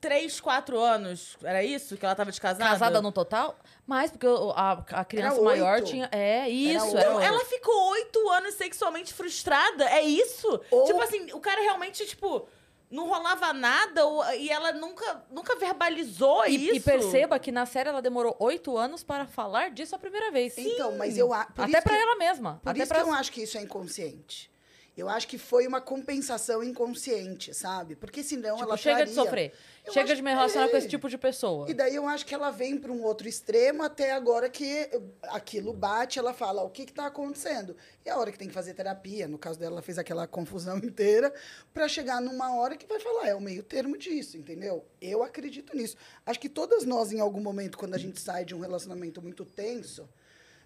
[0.00, 1.36] acho que três, quatro anos.
[1.42, 2.70] Era isso que ela tava de casada?
[2.70, 3.56] Casada no total?
[3.86, 6.08] Mais, porque a, a criança Era maior tinha.
[6.12, 6.96] É, isso.
[6.96, 9.84] Era Então, ela ficou oito anos sexualmente frustrada?
[9.90, 10.60] É isso?
[10.70, 12.46] Ou- Tipo assim, o cara realmente, tipo,
[12.90, 14.00] não rolava nada
[14.36, 16.74] e ela nunca, nunca verbalizou E, isso.
[16.76, 20.56] e perceba que na série ela demorou oito anos para falar disso a primeira vez.
[20.56, 22.60] Então, mas eu Até que- ela mesma.
[22.62, 22.98] Por Até isso pra...
[22.98, 24.50] que eu não acho que isso é inconsciente.
[24.96, 27.96] Eu acho que foi uma compensação inconsciente, sabe?
[27.96, 29.52] Porque senão Tipo, ela chega de traria- sofrer.
[29.86, 30.78] Eu chega de me que relacionar com é.
[30.78, 31.70] esse tipo de pessoa.
[31.70, 34.90] E daí eu acho que ela vem para um outro extremo até agora que
[35.22, 37.74] aquilo bate, ela fala o que que tá acontecendo.
[38.04, 40.76] E a hora que tem que fazer terapia, no caso dela, ela fez aquela confusão
[40.84, 41.32] inteira
[41.72, 44.84] para chegar numa hora que vai falar, é o meio termo disso, entendeu?
[45.00, 45.96] Eu acredito nisso.
[46.26, 49.44] Acho que todas nós em algum momento quando a gente sai de um relacionamento muito
[49.46, 50.06] tenso,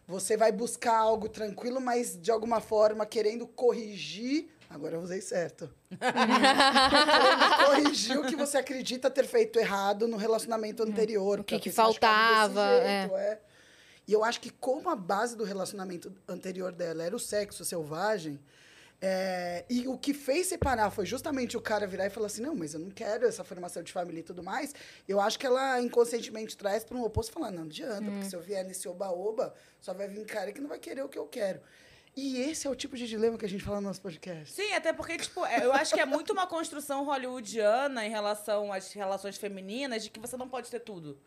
[0.06, 4.48] você vai buscar algo tranquilo, mas de alguma forma querendo corrigir.
[4.68, 5.70] Agora eu usei certo.
[7.66, 11.40] corrigir o que você acredita ter feito errado no relacionamento anterior.
[11.40, 13.40] O que que faltava, jeito, é.
[14.06, 18.38] E eu acho que como a base do relacionamento anterior dela era o sexo selvagem,
[19.00, 22.54] é, e o que fez separar foi justamente o cara virar e falar assim: não,
[22.54, 24.74] mas eu não quero essa formação de família e tudo mais.
[25.06, 28.24] Eu acho que ela inconscientemente traz para um oposto e falar: não, não adianta, porque
[28.24, 31.18] se eu vier nesse oba-oba, só vai vir cara que não vai querer o que
[31.18, 31.60] eu quero.
[32.16, 34.54] E esse é o tipo de dilema que a gente fala no nosso podcast.
[34.54, 38.72] Sim, até porque, tipo, é, eu acho que é muito uma construção hollywoodiana em relação
[38.72, 41.18] às relações femininas de que você não pode ter tudo.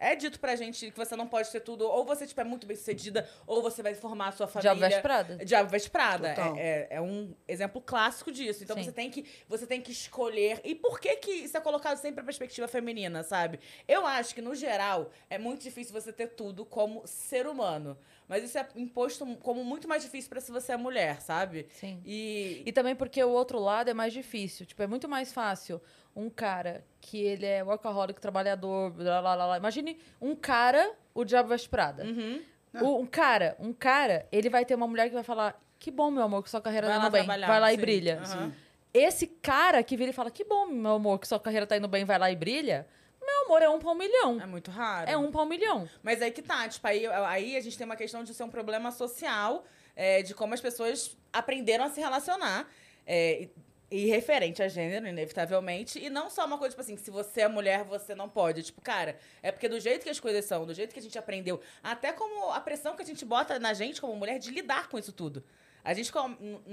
[0.00, 2.66] É dito pra gente que você não pode ter tudo, ou você, tipo, é muito
[2.66, 4.74] bem sucedida, ou você vai formar a sua família.
[4.74, 5.44] Diabo Veste Prada.
[5.44, 6.34] Diabo Veste Prada.
[6.34, 6.56] Total.
[6.56, 8.64] É, é, é um exemplo clássico disso.
[8.64, 8.84] Então Sim.
[8.84, 10.58] você tem, que, você tem que escolher.
[10.64, 13.60] E por que que isso é colocado sempre a perspectiva feminina, sabe?
[13.86, 17.98] Eu acho que, no geral, é muito difícil você ter tudo como ser humano.
[18.30, 21.66] Mas isso é imposto como muito mais difícil pra se você é mulher, sabe?
[21.70, 22.00] Sim.
[22.06, 24.64] E, E também porque o outro lado é mais difícil.
[24.64, 25.80] Tipo, é muito mais fácil
[26.14, 29.56] um cara que ele é workaholic, trabalhador, blá, blá, blá, blá.
[29.58, 32.04] Imagine um cara, o Diabo Veste Prada.
[32.04, 32.40] Uhum.
[32.80, 36.08] O- um cara, um cara, ele vai ter uma mulher que vai falar, que bom,
[36.08, 37.26] meu amor, que sua carreira Vai tá lá indo bem.
[37.26, 37.80] Vai lá e sim.
[37.80, 38.20] brilha.
[38.24, 38.52] Aham.
[38.94, 41.88] Esse cara que vira e fala, que bom, meu amor, que sua carreira tá indo
[41.88, 42.86] bem, vai lá e brilha.
[43.30, 44.40] Meu amor, é um pau milhão.
[44.40, 45.10] É muito raro.
[45.10, 45.88] É um pau milhão.
[46.02, 48.50] Mas aí que tá, tipo, aí, aí a gente tem uma questão de ser um
[48.50, 49.64] problema social,
[49.94, 52.68] é, de como as pessoas aprenderam a se relacionar.
[53.06, 53.50] é, e,
[53.90, 55.98] e referente a gênero, inevitavelmente.
[55.98, 58.62] E não só uma coisa, tipo assim, que se você é mulher, você não pode.
[58.62, 61.18] Tipo, cara, é porque do jeito que as coisas são, do jeito que a gente
[61.18, 64.88] aprendeu, até como a pressão que a gente bota na gente como mulher de lidar
[64.88, 65.42] com isso tudo.
[65.82, 66.12] A gente,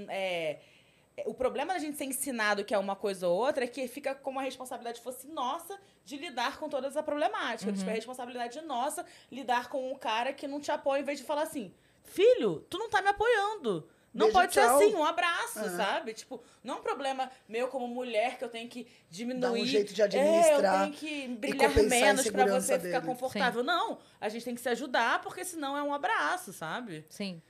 [0.08, 0.58] é,
[1.26, 4.14] o problema da gente ser ensinado que é uma coisa ou outra é que fica
[4.14, 7.72] como a responsabilidade fosse nossa de lidar com toda essa problemática.
[7.72, 11.24] Tipo, é responsabilidade nossa lidar com um cara que não te apoia em vez de
[11.24, 11.72] falar assim:
[12.04, 13.88] filho, tu não tá me apoiando.
[14.14, 15.76] Não Beijo, pode tchau." ser assim, um abraço, Aham.
[15.76, 16.14] sabe?
[16.14, 19.40] Tipo, não é um problema meu como mulher que eu tenho que diminuir.
[19.40, 23.00] Dar um jeito de É, administrar eu tenho que brilhar menos pra insegurança você ficar
[23.00, 23.06] dele.
[23.06, 23.62] confortável.
[23.62, 27.04] Não, a gente tem que se ajudar, porque senão é um abraço, sabe?
[27.10, 27.40] Sim.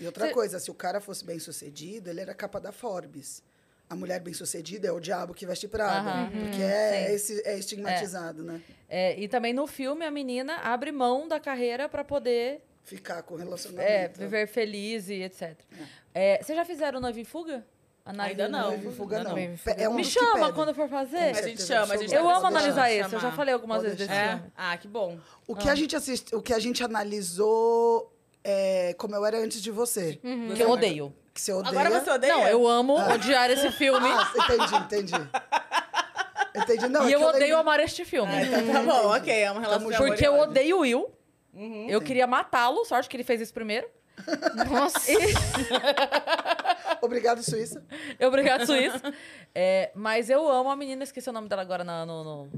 [0.00, 3.42] E outra Cê- coisa, se o cara fosse bem sucedido, ele era capa da Forbes.
[3.88, 6.08] A mulher bem sucedida é o diabo que veste Prada.
[6.10, 6.30] Aham.
[6.30, 8.60] Porque é, esse, é estigmatizado, né?
[8.88, 13.36] É, e também no filme a menina abre mão da carreira pra poder Ficar com
[13.38, 14.18] é, relacionamento.
[14.20, 15.54] viver feliz e etc.
[16.14, 17.64] É, vocês já fizeram Noiva em Fuga?
[18.04, 18.68] Ainda não.
[18.68, 19.36] Noivo em fuga, Ainda não.
[19.36, 19.58] não.
[19.78, 21.32] É um Me chama quando for fazer.
[21.32, 22.14] Com A gente chama, a gente.
[22.14, 23.14] Eu amo analisar esse.
[23.14, 24.20] Eu já falei algumas Pode vezes desse.
[24.20, 24.42] É?
[24.54, 25.18] Ah, que bom.
[25.46, 28.13] O que a gente assiste, o que a gente analisou
[28.44, 30.20] é como eu era antes de você.
[30.54, 31.14] Que eu odeio.
[31.32, 31.70] Que você odeia.
[31.80, 32.32] Agora você odeia?
[32.32, 34.06] Não, eu amo odiar esse filme.
[34.08, 35.28] Ah, entendi, entendi.
[36.56, 37.08] Entendi, não.
[37.08, 38.32] e é eu que odeio lembro- amar este filme.
[38.32, 39.32] Ah, então tá bom, ok.
[39.32, 41.10] É uma relação Porque e eu odeio o Will.
[41.52, 41.88] Uhum.
[41.88, 43.88] Eu queria matá-lo, sorte que ele fez isso primeiro.
[44.70, 45.10] Nossa.
[47.02, 47.82] Obrigado, Suíça.
[48.24, 49.00] Obrigado, Suíça.
[49.54, 52.24] É, mas eu amo a menina, esqueci o nome dela agora na- no.
[52.24, 52.50] no...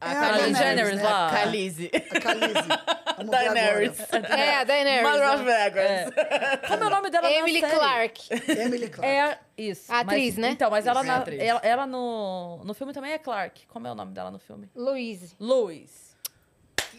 [0.00, 1.02] A É a Khaleesi, Jenner né?
[1.02, 1.30] lá.
[1.30, 1.90] Khaleesi.
[1.94, 2.54] A Khaleesi.
[3.16, 4.00] Vamos ver Daenerys.
[4.12, 4.34] agora.
[4.40, 5.02] É, a Daenerys.
[5.10, 5.70] Mother of né?
[5.70, 6.68] Dragons.
[6.68, 7.78] Como é o nome dela Emily na série?
[7.80, 8.28] Clark.
[8.60, 9.06] Emily Clark.
[9.10, 9.90] É a- isso.
[9.90, 10.50] A atriz, mas- né?
[10.50, 11.40] Então, mas ela, Isso, é na- atriz.
[11.42, 13.66] ela, ela no, no filme também é Clark.
[13.68, 14.68] Como é o nome dela no filme?
[14.74, 15.34] Louise.
[15.40, 16.14] Louis.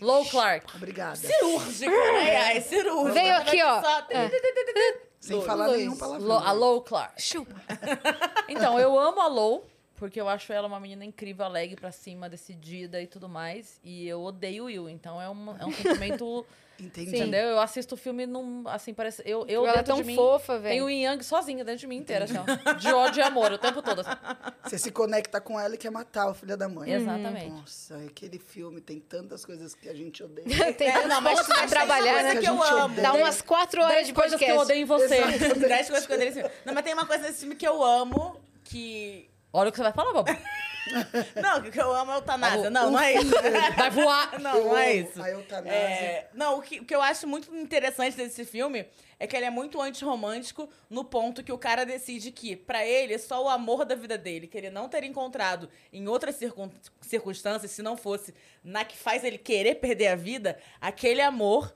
[0.01, 0.65] Lou Clark.
[0.75, 1.15] Obrigada.
[1.17, 3.13] Cirúrgica, ai, ai, cirúrgica.
[3.13, 3.81] Veio aqui, ó.
[5.19, 5.79] Sem falar Lois.
[5.79, 6.27] nenhum palavrão.
[6.27, 7.21] Lo- a Lou Clark.
[7.21, 7.55] Chupa.
[8.49, 9.65] Então, eu amo a Lou,
[9.97, 13.79] porque eu acho ela uma menina incrível, alegre pra cima, decidida e tudo mais.
[13.83, 16.45] E eu odeio o Will, então é um, é um sentimento.
[16.79, 17.09] Entendi.
[17.09, 17.41] entendeu?
[17.47, 18.61] Eu assisto o filme num.
[18.67, 19.23] Assim, parece.
[19.25, 20.13] Eu, eu ela é tão de mim.
[20.15, 20.89] fofa, Tem o velho.
[20.91, 22.73] Yang sozinha dentro de mim inteira, assim, ó.
[22.73, 24.01] De ódio e amor o tempo todo.
[24.01, 24.11] assim.
[24.63, 26.91] Você se conecta com ela e quer matar o filho da mãe.
[26.91, 27.49] Exatamente.
[27.49, 30.45] Nossa, aquele filme tem tantas coisas que a gente odeia.
[30.77, 32.39] Tem É, não, mas tem trabalhar, coisa né?
[32.41, 32.85] que eu A gente amo.
[32.85, 33.01] odeia.
[33.01, 34.71] Dá umas quatro horas Dez de coisas que eu podcast.
[34.71, 35.67] odeio em você.
[35.67, 36.55] Dez coisas que eu odeio nesse filme.
[36.63, 39.27] Não, mas tem uma coisa nesse filme que eu amo, que...
[39.53, 40.29] Olha o que você vai falar, Bob.
[41.35, 42.69] Não, que eu amo é eutanásia.
[42.69, 43.31] Não, o- não é isso.
[43.75, 44.39] Vai voar.
[44.39, 45.21] Não, não é isso.
[45.21, 45.69] A eutanásia.
[45.77, 48.85] É, não, o que, o que eu acho muito interessante desse filme
[49.19, 53.17] é que ele é muito antirromântico no ponto que o cara decide que, pra ele,
[53.17, 57.71] só o amor da vida dele, que ele não ter encontrado em outras circun- circunstâncias,
[57.71, 58.33] se não fosse
[58.63, 61.75] na que faz ele querer perder a vida, aquele amor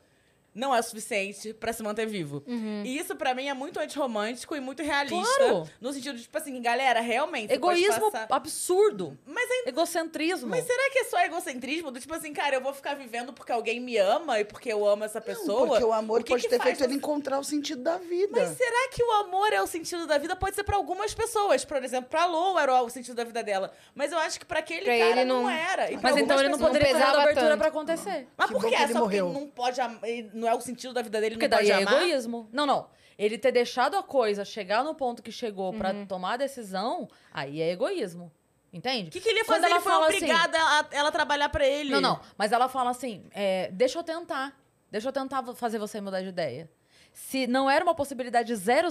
[0.53, 2.43] não é o suficiente pra se manter vivo.
[2.83, 5.37] E isso, pra mim, é muito antirromântico e muito realista.
[5.37, 5.69] Claro.
[5.79, 7.53] No sentido de, tipo assim, galera, realmente.
[7.53, 9.17] Egoísmo passar- absurdo.
[9.25, 10.47] Mas é Egocentrismo.
[10.49, 11.91] mas será que é só egocentrismo?
[11.91, 14.85] Do tipo assim, cara, eu vou ficar vivendo porque alguém me ama e porque eu
[14.87, 15.67] amo essa Não, pessoa?
[15.67, 17.97] porque o amor O que pode que ter faz feito ele encontrar o sentido da
[17.97, 18.39] vida.
[18.39, 20.35] Mas será que o amor é o sentido da vida?
[20.35, 21.63] Pode ser pra algumas pessoas.
[21.65, 23.71] Por exemplo, pra Lou era o sentido da vida dela.
[23.95, 25.43] Mas eu acho que pra aquele Pra cara ele não...
[25.43, 25.91] não- era.
[25.91, 27.57] E Mas então ele não poderia ter dado abertura tanto.
[27.59, 28.27] pra acontecer.
[28.37, 28.69] Mas Que por que?
[28.69, 29.29] que ele Só porque morreu.
[29.29, 29.99] ele não pode am-
[30.41, 32.01] Não é o sentido da vida dele, Porque não daí pode é amar?
[32.03, 32.49] egoísmo.
[32.51, 32.89] Não, não.
[33.17, 37.61] Ele ter deixado a coisa chegar no ponto que chegou pra tomar a decisão, aí
[37.61, 38.31] é egoísmo.
[38.73, 39.09] Entende?
[39.09, 39.65] O que, que ele ia Quando fazer?
[39.67, 41.91] ela Ele foi fala assim- obrigada a ela trabalhar pra ele.
[41.91, 42.19] Não, não.
[42.37, 44.57] Mas ela fala assim: é, deixa eu tentar.
[44.89, 46.69] Deixa eu tentar vo- fazer você mudar de ideia.
[47.13, 48.87] Se não era uma possibilidade 000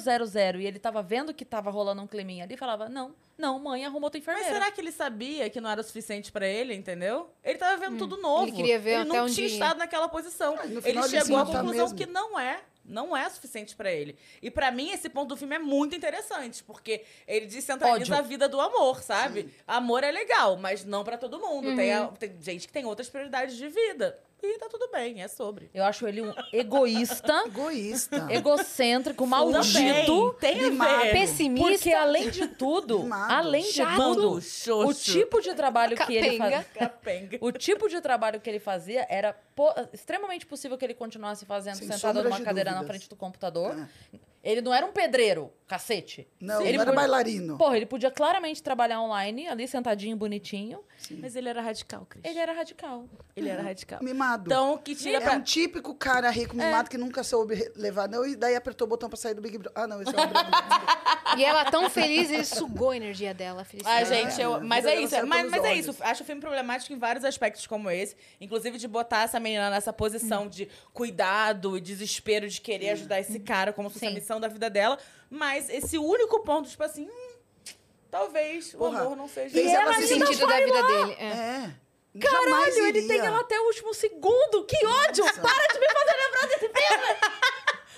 [0.60, 4.06] e ele tava vendo que tava rolando um climinha ali, falava: não, não, mãe, arruma
[4.06, 4.52] outra Mas enfermeira.
[4.54, 7.30] será que ele sabia que não era o suficiente pra ele, entendeu?
[7.42, 8.44] Ele tava vendo tudo novo.
[8.44, 10.54] Ele queria ver ele até não onde tinha estado naquela posição.
[10.58, 11.96] Ah, ele chegou à mata conclusão mesmo.
[11.98, 12.60] que não é.
[12.84, 14.16] Não é suficiente pra ele.
[14.42, 18.14] E pra mim, esse ponto do filme é muito interessante, porque ele descentraliza Ódio.
[18.16, 19.54] a vida do amor, sabe?
[19.66, 21.76] Amor é legal, mas não pra todo mundo.
[21.76, 24.18] Tem, a- tem gente que tem outras prioridades de vida.
[24.42, 25.70] E tá tudo bem, é sobre.
[25.74, 28.26] Eu acho ele um egoísta, Egoísta.
[28.30, 30.34] egocêntrico, maldito.
[30.40, 31.02] tem a mimado.
[31.02, 31.12] ver.
[31.12, 31.68] Pessimista.
[31.68, 33.32] Porque além de tudo, Mimado.
[33.34, 33.96] além de Chato.
[33.96, 34.88] tudo, xoxo.
[34.88, 37.38] o tipo de trabalho que ele fazia, Capenga.
[37.40, 41.76] o tipo de trabalho que ele fazia era po- extremamente possível que ele continuasse fazendo
[41.76, 42.96] Sem sentado numa de cadeira na dúvidas.
[42.96, 43.76] frente do computador.
[44.42, 46.26] Ele não era um pedreiro, cacete.
[46.40, 47.56] Não, ele não era podia- bailarino.
[47.56, 50.80] Porra, ele podia claramente trabalhar online, ali sentadinho, bonitinho.
[51.18, 52.24] Mas ele era radical, Cris.
[52.24, 53.04] Ele era radical.
[53.36, 54.00] Ele era radical.
[54.02, 54.44] Mimado.
[54.46, 55.34] Então, o que tira é pra...
[55.34, 59.08] um típico cara rico mimado que nunca soube levar, não, e daí apertou o botão
[59.08, 59.80] pra sair do Big Brother.
[59.80, 60.50] Ah, não, esse é o Brother.
[61.36, 63.64] E ela tão feliz, ele sugou a energia dela.
[63.84, 65.26] Ah, gente, eu, É, mas a é isso.
[65.28, 65.94] Mas, mas é isso.
[66.00, 68.16] Acho o filme problemático em vários aspectos como esse.
[68.40, 73.38] Inclusive de botar essa menina nessa posição de cuidado e desespero de querer ajudar esse
[73.38, 74.14] cara como se fosse a Sim.
[74.16, 74.98] missão da vida dela.
[75.30, 77.38] Mas esse único ponto, tipo assim, hum,
[78.10, 79.54] talvez Porra, o amor não seja...
[79.54, 81.12] fez E ela se o sentir- sentido da vida dele.
[81.18, 81.24] É.
[81.26, 81.74] É.
[82.20, 83.08] Caralho, ele iria.
[83.08, 84.64] tem ela até o último segundo.
[84.64, 85.24] Que ódio!
[85.24, 85.40] Nossa.
[85.40, 87.16] Para de me fazer lembrar desse filme!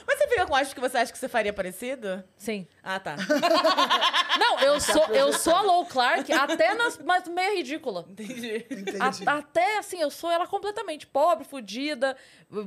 [0.05, 2.23] Mas você fica com acho que você acha que você faria parecido?
[2.37, 2.67] Sim.
[2.83, 3.15] Ah, tá.
[4.39, 8.05] Não, eu sou, eu sou a Lou Clark até nas, mas meio ridícula.
[8.09, 8.67] Entendi.
[8.69, 8.99] Entendi.
[9.25, 12.17] A- até assim, eu sou ela completamente pobre, fudida,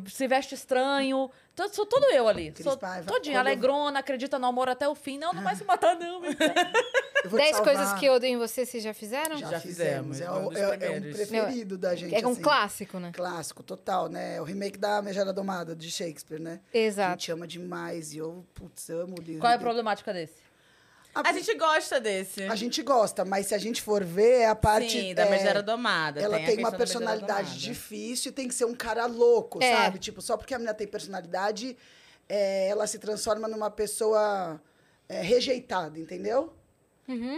[0.07, 1.29] se veste estranho.
[1.55, 2.51] Tô- sou tudo eu ali.
[2.51, 5.17] Cris Sou Paiva, todinha, quando- alegrona, acredita no amor até o fim.
[5.17, 6.19] Não, não vai se matar, não.
[6.21, 6.35] Deus.
[7.31, 9.35] Dez coisas que eu odeio em você, vocês já fizeram?
[9.37, 10.21] Já, Já fizemos.
[10.21, 11.15] É, um é- é um primeiros.
[11.15, 12.13] preferido da gente.
[12.13, 12.41] É um assim.
[12.41, 13.11] clássico, né?
[13.13, 14.35] Clássico, total, né?
[14.35, 16.59] É o remake da Megera Domada, de Shakespeare, né?
[16.73, 17.11] A Exato.
[17.11, 19.41] gente ama demais e eu, putz, amo o livro.
[19.41, 20.44] Qual é a problemática desse?
[21.23, 22.43] A gente gosta desse.
[22.43, 24.91] A gente gosta, mas se a gente for ver, é a parte...
[24.91, 26.19] Sim, da é, Megera Domada.
[26.21, 29.73] Ela a tem, uma personalidade difícil e tem que ser um cara louco, É.
[29.75, 29.99] sabe?
[29.99, 31.77] Tipo, só porque a menina tem personalidade,
[32.27, 34.61] é, ela se transforma numa pessoa
[35.07, 36.53] é, rejeitada, entendeu?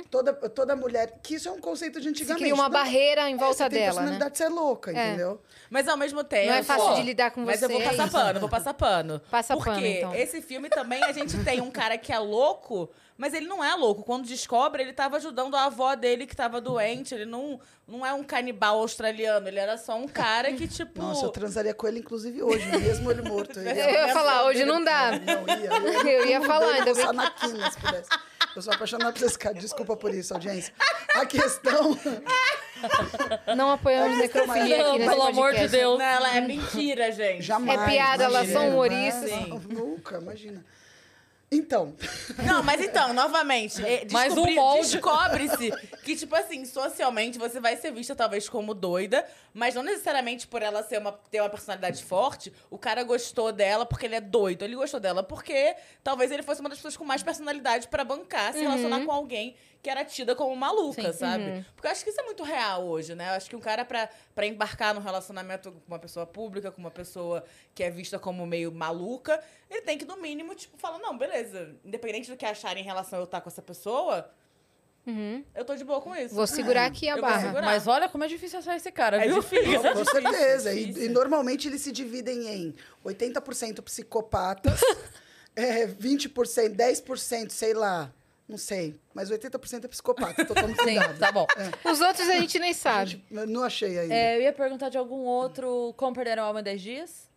[0.09, 1.19] Toda, toda mulher...
[1.21, 2.39] Que isso é um conceito de Se antigamente.
[2.41, 4.07] cria uma Não, barreira em é, volta você tem dela, né?
[4.07, 5.07] personalidade, você é louca, É.
[5.09, 5.41] entendeu?
[5.69, 6.47] Mas ao mesmo tempo.
[6.47, 8.73] Não é fácil ó, de lidar com Mas eu vou você, passar pano, vou passar
[8.73, 9.21] pano.
[9.29, 10.15] Passa Porque pano, então.
[10.15, 13.73] esse filme também a gente tem um cara que é louco, mas ele não é
[13.73, 14.03] louco.
[14.03, 17.15] Quando descobre, ele tava ajudando a avó dele que tava doente.
[17.15, 19.47] Ele não, não é um canibal australiano.
[19.47, 21.01] Ele era só um cara que, tipo.
[21.01, 23.57] Nossa, eu transaria com ele, inclusive, hoje, mesmo ele morto.
[23.59, 25.11] Eu ia falar, hoje não dá.
[25.11, 26.11] Não, ia.
[26.11, 28.09] Eu ia no falar, dele, ainda bem passar na quina, se pudesse.
[28.55, 29.55] Eu sou apaixonado por esse cara.
[29.55, 30.73] Desculpa por isso, audiência.
[31.15, 31.97] A questão...
[33.57, 35.67] Não apoiamos necrofilia Não, aqui nesse pelo amor de.
[35.67, 35.97] Deus.
[35.97, 37.41] Não, ela é mentira, gente.
[37.41, 37.81] Jamais.
[37.81, 39.31] É piada, elas imagina, são humoristas.
[39.67, 40.63] Nunca, imagina.
[41.49, 41.95] Então,
[42.45, 44.91] Não, mas então, novamente, é, Mais um descobri- molde.
[44.91, 45.71] descobre-se
[46.03, 50.61] que, tipo assim, socialmente você vai ser vista talvez como doida, mas não necessariamente por
[50.61, 54.63] ela ser uma, ter uma personalidade forte, o cara gostou dela porque ele é doido.
[54.65, 58.51] Ele gostou dela porque talvez ele fosse uma das pessoas com mais personalidade pra bancar,
[58.51, 61.19] se relacionar com alguém que era tida como maluca, Sim.
[61.19, 61.65] sabe?
[61.75, 63.29] Porque eu acho que isso é muito real hoje, né?
[63.29, 66.79] Eu acho que um cara pra, pra embarcar num relacionamento com uma pessoa pública, com
[66.81, 70.99] uma pessoa que é vista como meio maluca, ele tem que, no mínimo, tipo, falar,
[70.99, 74.29] não, beleza, independente do que acharem em relação a eu estar com essa pessoa,
[75.55, 76.35] eu tô de boa com isso.
[76.35, 77.61] Vou segurar aqui a Eu barra.
[77.61, 79.39] Mas olha como é difícil achar esse cara, É viu?
[79.39, 79.81] difícil.
[79.81, 80.73] com certeza.
[80.73, 81.03] E, difícil.
[81.05, 84.81] e normalmente eles se dividem em 80% psicopatas,
[85.55, 88.11] é, 20%, 10%, sei lá,
[88.47, 88.99] não sei.
[89.13, 91.19] Mas 80% é psicopata, tô tomando Sim, cuidado.
[91.19, 91.45] tá bom.
[91.85, 93.23] Os outros a gente nem sabe.
[93.29, 94.13] Eu não achei ainda.
[94.13, 97.27] É, eu ia perguntar de algum outro Como Perder a Alma em 10 Dias.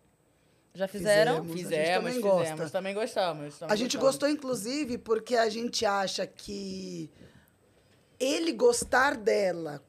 [0.72, 1.42] Já fizeram?
[1.44, 1.60] Fizemos.
[1.60, 2.70] Fizemos, A gente também fizemos, gosta.
[2.70, 3.58] também gostamos.
[3.58, 4.06] também A gente gostamos.
[4.14, 7.10] gostou, inclusive, porque a gente acha que
[8.20, 9.82] ele gostar dela,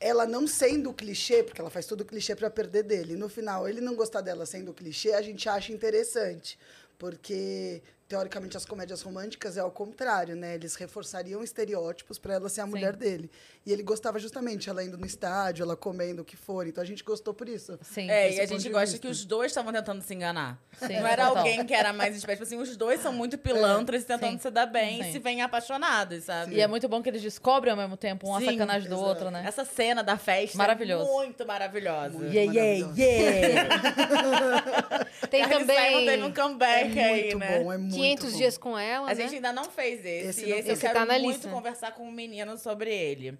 [0.00, 3.14] ela não sendo clichê, porque ela faz tudo clichê pra perder dele.
[3.14, 6.58] No final, ele não gostar dela sendo clichê, a gente acha interessante.
[6.98, 10.54] Porque, teoricamente, as comédias românticas é ao contrário, né?
[10.54, 13.30] Eles reforçariam estereótipos pra ela ser a mulher dele.
[13.66, 16.66] E ele gostava justamente, ela indo no estádio, ela comendo o que for.
[16.66, 17.78] Então a gente gostou por isso.
[17.82, 18.10] Sim.
[18.10, 18.98] É, e a gente gosta vista.
[18.98, 20.58] que os dois estavam tentando se enganar.
[20.78, 21.38] Sim, não era total.
[21.38, 22.34] alguém que era mais esperto.
[22.44, 24.38] Tipo assim, os dois são muito pilantras e tentando Sim.
[24.38, 25.08] se dar bem Sim.
[25.08, 26.54] e se veem apaixonados, sabe?
[26.56, 29.08] E é muito bom que eles descobrem ao mesmo tempo uma Sim, sacanagem do exato.
[29.08, 29.44] outro, né?
[29.46, 31.08] Essa cena da festa Maravilhoso.
[31.08, 32.18] é muito maravilhosa.
[32.18, 35.04] Muito Yeah, yeah, yeah!
[35.30, 37.58] Tem Simon também teve um comeback é aí, muito né?
[37.58, 38.38] bom, é muito 500 bom.
[38.38, 39.22] dias com ela, A né?
[39.22, 40.28] gente ainda não fez esse.
[40.28, 40.66] Esse e não esse fez.
[40.66, 41.48] eu Esse quero tá na muito lista.
[41.50, 43.38] conversar com um menino sobre ele.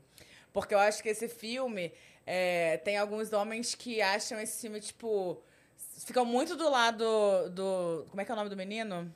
[0.53, 1.93] Porque eu acho que esse filme
[2.27, 5.43] é, tem alguns homens que acham esse filme, tipo.
[6.07, 7.05] Ficam muito do lado
[7.51, 8.07] do.
[8.11, 9.13] Como é que é o nome do menino?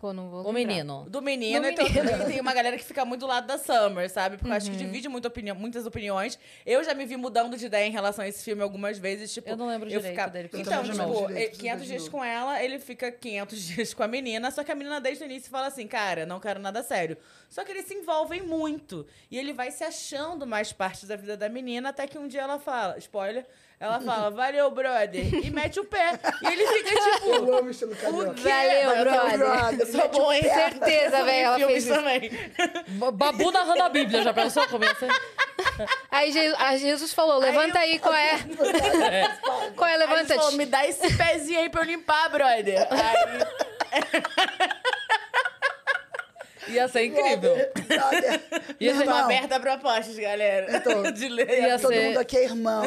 [0.00, 0.52] Pô, não vou O lembrar.
[0.74, 1.06] menino.
[1.10, 2.22] Do menino, Do então, menino.
[2.22, 4.36] e tem uma galera que fica muito do lado da Summer, sabe?
[4.36, 6.38] Porque eu acho que divide muita opinião, muitas opiniões.
[6.64, 9.48] Eu já me vi mudando de ideia em relação a esse filme algumas vezes, tipo...
[9.50, 11.82] Eu não lembro direito dele, porque eu Então, tipo, não lembro direito, preciso 500 ver
[11.84, 12.10] de dias novo.
[12.16, 15.26] com ela, ele fica 500 dias com a menina, só que a menina desde o
[15.26, 17.16] início fala assim, cara, não quero nada sério.
[17.50, 19.04] Só que eles se envolvem muito.
[19.28, 22.42] E ele vai se achando mais parte da vida da menina, até que um dia
[22.42, 23.44] ela fala, spoiler,
[23.80, 26.18] ela fala, valeu, brother, e mete o pé.
[26.42, 27.26] E ele fica tipo...
[27.28, 28.42] Eu amo estilo O quê?
[28.48, 29.80] Valeu, Eu brother.
[29.80, 31.94] Eu sou bom em Certeza, velho, ela fez isso.
[31.94, 32.30] também.
[32.88, 35.08] Ba- Babu narrando a Bíblia, já pensou como ia ser?
[36.10, 36.32] Aí
[36.78, 38.38] Jesus falou, levanta aí, qual é?
[39.76, 42.86] Qual é, Aí ele levanta falou, me dá esse pezinho aí pra eu limpar, brother.
[42.90, 44.02] Aí,
[46.70, 47.54] Ia ser incrível.
[48.80, 50.76] Ia ser Irmão, aberta a propostas, galera.
[50.76, 51.48] Então, de ler.
[51.48, 52.82] ia Todo ser- mundo aqui é irmão.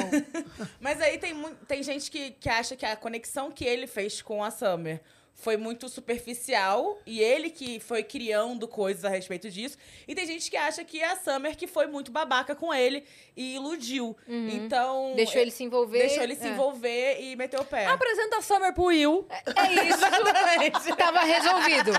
[0.79, 1.35] Mas aí tem,
[1.67, 4.99] tem gente que, que acha que a conexão que ele fez com a Summer
[5.41, 9.77] foi muito superficial e ele que foi criando coisas a respeito disso.
[10.07, 13.03] E tem gente que acha que é a Summer que foi muito babaca com ele
[13.35, 14.15] e iludiu.
[14.27, 15.13] Então.
[15.15, 15.99] Deixou ele se envolver.
[15.99, 16.49] Deixou ele se É.
[16.51, 17.85] envolver e meteu o pé.
[17.87, 19.27] Apresenta a Summer pro Will.
[19.55, 20.05] É isso.
[20.05, 20.95] Exatamente.
[20.95, 21.91] Tava resolvido.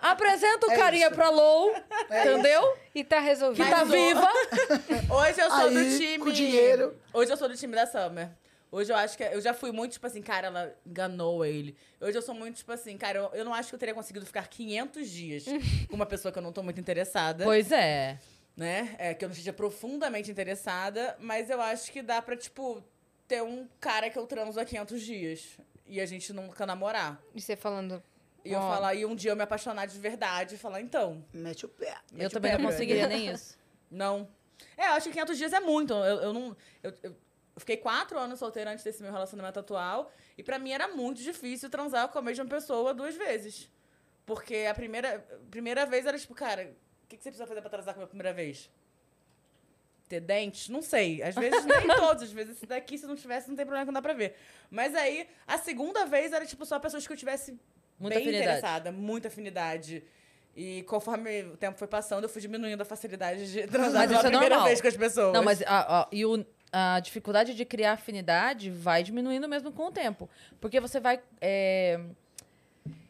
[0.00, 1.14] Apresenta o É carinha isso.
[1.16, 1.74] pra Low.
[2.10, 2.76] É entendeu?
[2.94, 3.64] E tá resolvido.
[3.64, 4.28] Que tá viva.
[5.10, 6.18] Hoje eu sou Aí, do time.
[6.24, 6.94] com dinheiro.
[7.12, 8.28] Hoje eu sou do time da Summer.
[8.70, 9.22] Hoje eu acho que.
[9.24, 11.76] Eu já fui muito, tipo assim, cara, ela enganou ele.
[12.00, 14.26] Hoje eu sou muito, tipo assim, cara, eu, eu não acho que eu teria conseguido
[14.26, 15.44] ficar 500 dias
[15.88, 17.44] com uma pessoa que eu não tô muito interessada.
[17.44, 18.18] Pois é.
[18.56, 18.94] Né?
[18.98, 21.16] É, que eu não esteja profundamente interessada.
[21.20, 22.82] Mas eu acho que dá pra, tipo,
[23.28, 25.58] ter um cara que eu transo há 500 dias.
[25.86, 27.20] E a gente nunca namorar.
[27.34, 28.02] E você falando.
[28.44, 28.74] E eu Ó.
[28.74, 31.24] falar, e um dia eu me apaixonar de verdade e falar, então.
[31.32, 31.96] Mete o pé.
[32.12, 33.58] Eu Mete o também pé, não conseguiria nem isso.
[33.90, 34.28] Não.
[34.76, 35.92] É, eu acho que 500 dias é muito.
[35.92, 36.56] Eu, eu não.
[36.82, 37.16] Eu, eu
[37.60, 40.10] fiquei quatro anos solteira antes desse meu relacionamento atual.
[40.36, 43.70] E pra mim era muito difícil transar com a mesma pessoa duas vezes.
[44.24, 46.72] Porque a primeira, primeira vez era tipo, cara,
[47.04, 48.68] o que, que você precisa fazer pra transar com a minha primeira vez?
[50.08, 50.68] Ter dentes?
[50.68, 51.22] Não sei.
[51.22, 52.24] Às vezes nem todos.
[52.24, 54.36] Às vezes esse daqui, se não tivesse, não tem problema que não dá pra ver.
[54.70, 57.58] Mas aí, a segunda vez era tipo só pessoas que eu tivesse
[57.98, 58.44] Muita bem afinidade.
[58.58, 60.04] interessada, muita afinidade.
[60.54, 64.18] E conforme o tempo foi passando, eu fui diminuindo a facilidade de transar Mas pela
[64.20, 64.66] isso é primeira normal.
[64.68, 65.32] vez com as pessoas.
[65.32, 66.46] Não, mas a, a- e o-
[66.78, 70.28] a dificuldade de criar afinidade vai diminuindo mesmo com o tempo.
[70.60, 71.22] Porque você vai.
[71.40, 71.98] é,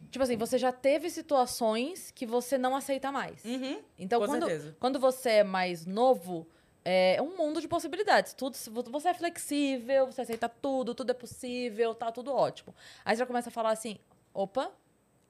[0.08, 3.44] Tipo assim, você já teve situações que você não aceita mais.
[3.44, 3.82] Uhum.
[3.98, 4.76] Então, Com quando, certeza.
[4.78, 6.46] quando você é mais novo,
[6.84, 8.32] é um mundo de possibilidades.
[8.32, 8.56] Tudo,
[8.88, 12.72] você é flexível, você aceita tudo, tudo é possível, tá tudo ótimo.
[13.04, 13.98] Aí você já começa a falar assim:
[14.32, 14.70] opa,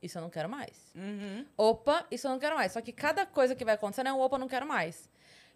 [0.03, 0.93] isso eu não quero mais.
[0.95, 1.47] Uhum.
[1.57, 2.73] Opa, isso eu não quero mais.
[2.73, 5.09] Só que cada coisa que vai acontecendo é um opa, não quero mais.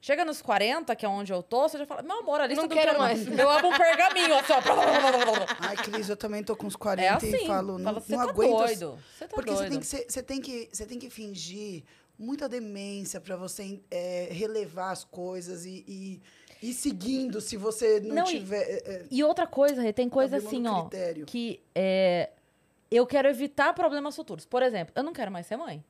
[0.03, 2.63] Chega nos 40, que é onde eu tô, você já fala, meu amor, a lista
[2.63, 3.23] Não do quero mais.
[3.27, 3.39] mais.
[3.39, 4.57] Eu amo um pergaminho, assim, ó.
[5.61, 7.45] Ai, Cris, eu também tô com uns 40 É assim.
[7.45, 8.57] e falo, não, Fala, você não tá aguento.
[8.57, 8.99] doido.
[9.19, 9.63] Você tá Porque doido.
[9.65, 11.83] você tem, que ser- você, tem que, você tem que fingir
[12.19, 16.21] muita demência pra você é, relevar as coisas e, e
[16.63, 18.63] ir seguindo se você não, Não, e- tiver.
[18.63, 20.83] é, é, E outra coisa, tem coisa abrir assim, ó.
[20.83, 21.27] critério.
[21.27, 22.31] Que é.
[22.91, 24.47] Eu quero evitar problemas futuros.
[24.47, 25.85] Por exemplo, eu não quero mais ser mãe.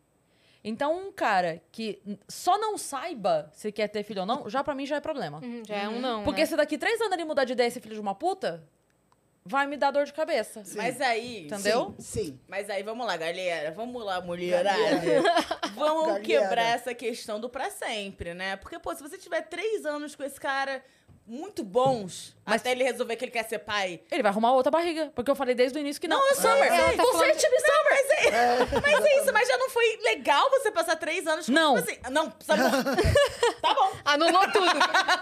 [0.63, 4.75] Então, um cara que só não saiba se quer ter filho ou não, já pra
[4.75, 5.41] mim já é problema.
[5.43, 6.23] Hum, já é um não.
[6.23, 6.47] Porque né?
[6.47, 8.63] se daqui três anos ele mudar de ideia e ser filho de uma puta,
[9.45, 10.63] vai me dar dor de cabeça.
[10.65, 10.77] Sim.
[10.77, 11.47] Mas aí.
[11.47, 11.95] Entendeu?
[11.99, 12.41] Sim, sim.
[12.47, 13.71] Mas aí, vamos lá, galera.
[13.73, 14.79] Vamos lá, mulherada.
[15.75, 16.25] Vamos Galera.
[16.25, 18.57] quebrar essa questão do pra sempre, né?
[18.57, 20.85] Porque, pô, se você tiver três anos com esse cara
[21.31, 24.01] muito bons, Mas- até ele resolver que ele quer ser pai.
[24.11, 25.13] Ele vai arrumar outra barriga.
[25.15, 26.19] Porque eu falei desde o início que não.
[26.19, 26.65] Não, eu Summer.
[26.67, 27.91] ela tá você falando é time Summer.
[27.91, 31.53] Mas é, mas é isso, mas já não foi legal você passar três anos com
[31.53, 31.77] Não.
[31.77, 32.01] tipo assim.
[32.13, 32.71] Não, tá bom.
[33.63, 33.93] tá bom.
[34.05, 34.67] Anulou tudo.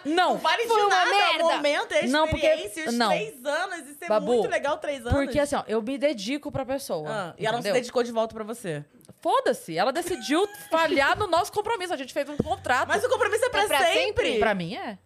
[0.04, 0.28] Não.
[0.34, 1.44] Não vale de Foi uma nada merda.
[1.44, 3.08] o momento, a Não, porque- experiência, os não.
[3.10, 3.78] três anos.
[3.88, 5.12] Isso é Babu, muito legal, três anos.
[5.12, 7.08] Porque assim, ó, eu me dedico pra pessoa.
[7.10, 8.84] Ah, e ela não se dedicou de volta pra você.
[9.20, 9.76] Foda-se.
[9.76, 11.92] Ela decidiu falhar no nosso compromisso.
[11.92, 12.86] A gente fez um contrato.
[12.88, 13.92] Mas o compromisso é pra, pra sempre.
[14.00, 14.38] sempre?
[14.38, 14.96] Pra mim é.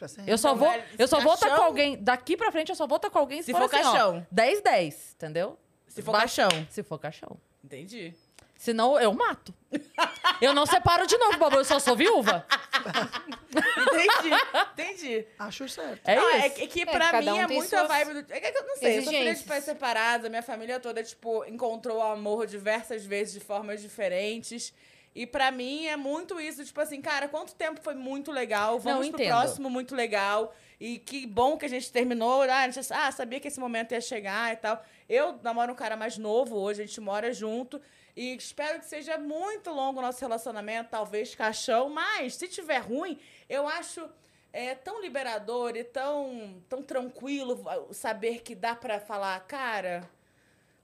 [0.00, 0.32] Pra sempre.
[0.32, 1.66] Eu só vou, eu só vou estar com caixão?
[1.66, 2.02] alguém.
[2.02, 3.92] Daqui pra frente, eu só vou estar com alguém se, Se for, for assim, ó,
[3.92, 4.26] caixão.
[4.32, 5.58] 10, 10, entendeu?
[5.86, 6.48] Se for Ba- caixão.
[6.70, 7.36] Se for caixão.
[7.62, 8.14] Entendi.
[8.56, 9.54] Senão eu mato.
[10.40, 11.56] eu não separo de novo, Babu.
[11.56, 12.44] Eu só sou viúva.
[13.50, 14.34] Entendi.
[14.72, 15.26] Entendi.
[15.38, 16.00] Acho certo.
[16.04, 16.38] É não, isso.
[16.38, 18.32] é, que- é que É, pra mim um é tem muito a suas vibe do.
[18.32, 19.46] É que eu não sei, eu sou filha de exigências.
[19.48, 24.72] pais separados, a minha família toda, tipo, encontrou amor diversas vezes de formas diferentes.
[25.14, 29.08] E pra mim é muito isso, tipo assim, cara, quanto tempo foi muito legal, vamos
[29.08, 29.28] pro entendo.
[29.28, 30.54] próximo muito legal.
[30.78, 32.42] E que bom que a gente terminou.
[32.42, 34.82] Ah, a gente, ah, sabia que esse momento ia chegar e tal.
[35.08, 37.80] Eu namoro um cara mais novo hoje, a gente mora junto.
[38.16, 43.18] E espero que seja muito longo o nosso relacionamento, talvez caixão, mas se tiver ruim,
[43.48, 44.08] eu acho
[44.52, 50.08] é, tão liberador e tão, tão tranquilo saber que dá pra falar, cara,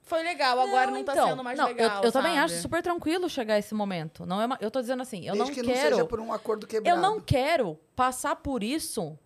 [0.06, 1.98] foi legal, agora não, tá então, sendo mais não, legal.
[1.98, 4.24] Eu, eu também acho super tranquilo chegar a esse momento.
[4.24, 5.90] Não é uma- eu tô dizendo assim, eu Desde não que quero.
[5.90, 6.96] não seja por um acordo quebrado.
[6.96, 9.18] Eu não quero passar por isso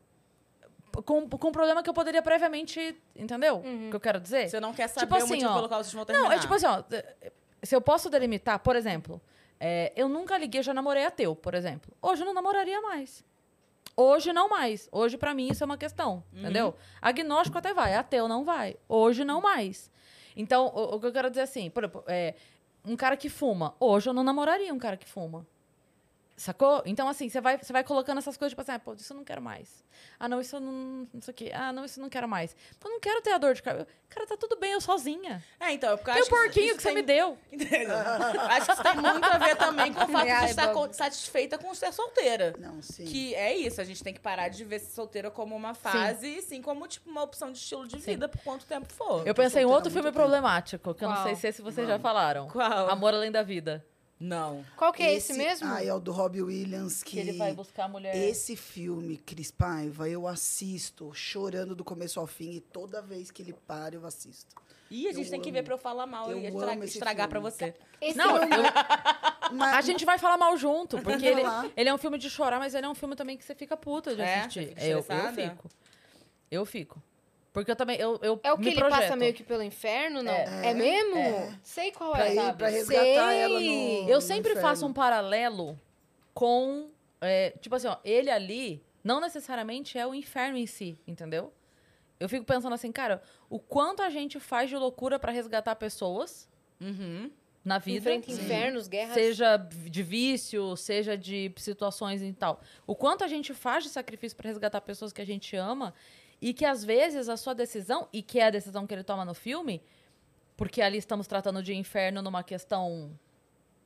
[1.05, 2.99] com, com um problema que eu poderia previamente.
[3.14, 3.59] Entendeu?
[3.59, 4.49] O que eu quero dizer?
[4.49, 6.28] Você não quer saber Tipo o assim, motivo ó, pelo qual vocês vão terminar.
[6.28, 6.83] Não, é tipo assim, ó.
[7.62, 9.20] Se eu posso delimitar, por exemplo,
[9.61, 11.93] é, eu nunca liguei, eu já namorei ateu, por exemplo.
[12.01, 13.22] Hoje eu não namoraria mais.
[13.95, 14.89] Hoje não mais.
[14.91, 16.24] Hoje, pra mim, isso é uma questão.
[16.33, 16.41] Uhum.
[16.41, 16.74] Entendeu?
[17.03, 18.76] Agnóstico até vai, ateu não vai.
[18.89, 19.91] Hoje não mais.
[20.37, 22.35] Então, o, o que eu quero dizer assim, por exemplo, é,
[22.85, 23.74] um cara que fuma.
[23.78, 25.47] Hoje eu não namoraria um cara que fuma.
[26.41, 26.82] Sacou?
[26.86, 29.16] Então, assim, você vai, você vai colocando essas coisas, tipo assim, ah, pô, isso eu
[29.18, 29.84] não quero mais.
[30.18, 31.07] Ah, não, isso eu não.
[31.12, 31.53] Não sei o quê.
[31.55, 32.57] Ah, não, isso eu não quero mais.
[32.78, 33.86] Então, eu não quero ter a dor de cabeça.
[34.09, 35.45] Cara, tá tudo bem, eu sozinha.
[35.61, 37.36] É, então, porque eu Tem o acho que porquinho isso que você tem- me deu.
[37.53, 37.95] Entendeu?
[37.99, 41.74] acho que isso tem muito a ver também com o fato de estar satisfeita com
[41.74, 42.55] ser solteira.
[42.59, 43.05] Não, sim.
[43.05, 46.26] Que é isso, a gente tem que parar de ver ser solteira como uma fase
[46.38, 48.12] e sim como, tipo, uma opção de estilo de Sim.
[48.12, 49.26] vida por quanto tempo for.
[49.28, 50.18] Eu pensei em outro filme tempo.
[50.18, 51.36] problemático, que eu não Qual?
[51.36, 52.49] sei se vocês já falaram.
[52.49, 52.88] Qual?
[52.88, 53.84] Amor Além da Vida.
[54.20, 54.62] Não.
[54.76, 55.66] Qual que é esse, mesmo?
[55.66, 58.14] Ah, é o do Robbie Williams que, Que ele vai buscar a mulher.
[58.14, 63.40] Esse filme, Cris Paiva, eu assisto chorando do começo ao fim e toda vez que
[63.40, 64.54] ele para eu assisto.
[64.90, 65.54] Ih, a gente Eu tem que amo.
[65.56, 67.50] ver pra eu falar mal Eu e estra- esse estragar pra filme.
[67.50, 67.74] você.
[68.00, 71.42] Esse Não, eu- eu- Mas, a gente vai falar mal junto, porque ele,
[71.76, 73.76] ele é um filme de chorar, mas ele é um filme também que você fica
[73.76, 74.40] puta de É?
[74.40, 74.68] assistir.
[74.68, 75.70] Fica eu, eu fico.
[76.50, 77.02] Eu fico.
[77.53, 77.98] Porque eu também.
[77.98, 79.01] Eu, eu É o que me ele projeto.
[79.01, 80.32] passa meio que pelo inferno, não?
[80.32, 80.74] É, É.
[80.74, 81.16] mesmo?
[81.18, 81.59] É.
[81.64, 82.32] Sei qual pra, é.
[82.32, 82.59] ir, sabe?
[82.59, 83.16] pra resgatar Sei.
[83.40, 84.68] ela no Eu no sempre inferno.
[84.68, 85.78] faço um paralelo
[86.32, 86.88] com.
[87.20, 91.53] é, tipo assim, ó, ele ali não necessariamente é o inferno em si, entendeu?
[92.18, 96.48] Eu fico pensando assim, cara, o quanto a gente faz de loucura pra resgatar pessoas
[96.80, 97.30] Uhum.
[97.64, 97.98] na vida.
[97.98, 99.14] Enfrenta infernos, guerras.
[99.14, 102.61] Seja de vício, seja de situações e tal.
[102.86, 105.92] O quanto a gente faz de sacrifício pra resgatar pessoas que a gente ama
[106.41, 109.24] e que às vezes a sua decisão, e que é a decisão que ele toma
[109.24, 109.82] no filme,
[110.57, 113.18] porque ali estamos tratando de inferno numa questão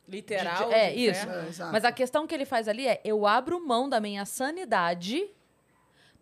[0.07, 0.67] Literal.
[0.69, 1.29] De- é, do isso.
[1.63, 1.71] É.
[1.71, 5.27] Mas a questão que ele faz ali é: eu abro mão da minha sanidade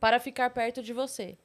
[0.04, 1.38] para ficar perto de você.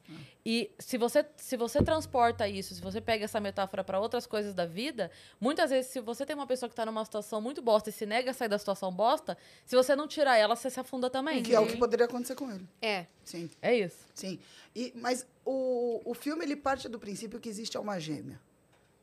[0.45, 4.53] E se você, se você transporta isso, se você pega essa metáfora para outras coisas
[4.53, 7.89] da vida, muitas vezes, se você tem uma pessoa que está numa situação muito bosta
[7.89, 10.77] e se nega a sair da situação bosta, se você não tirar ela, você se
[10.77, 11.41] afunda também.
[11.41, 12.67] Que é o que poderia acontecer com ele.
[12.81, 13.05] É.
[13.23, 14.05] Sim, É isso.
[14.13, 14.37] sim.
[14.75, 18.41] E, mas o, o filme, ele parte do princípio que existe alma gêmea.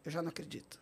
[0.05, 0.79] Eu já não acredito.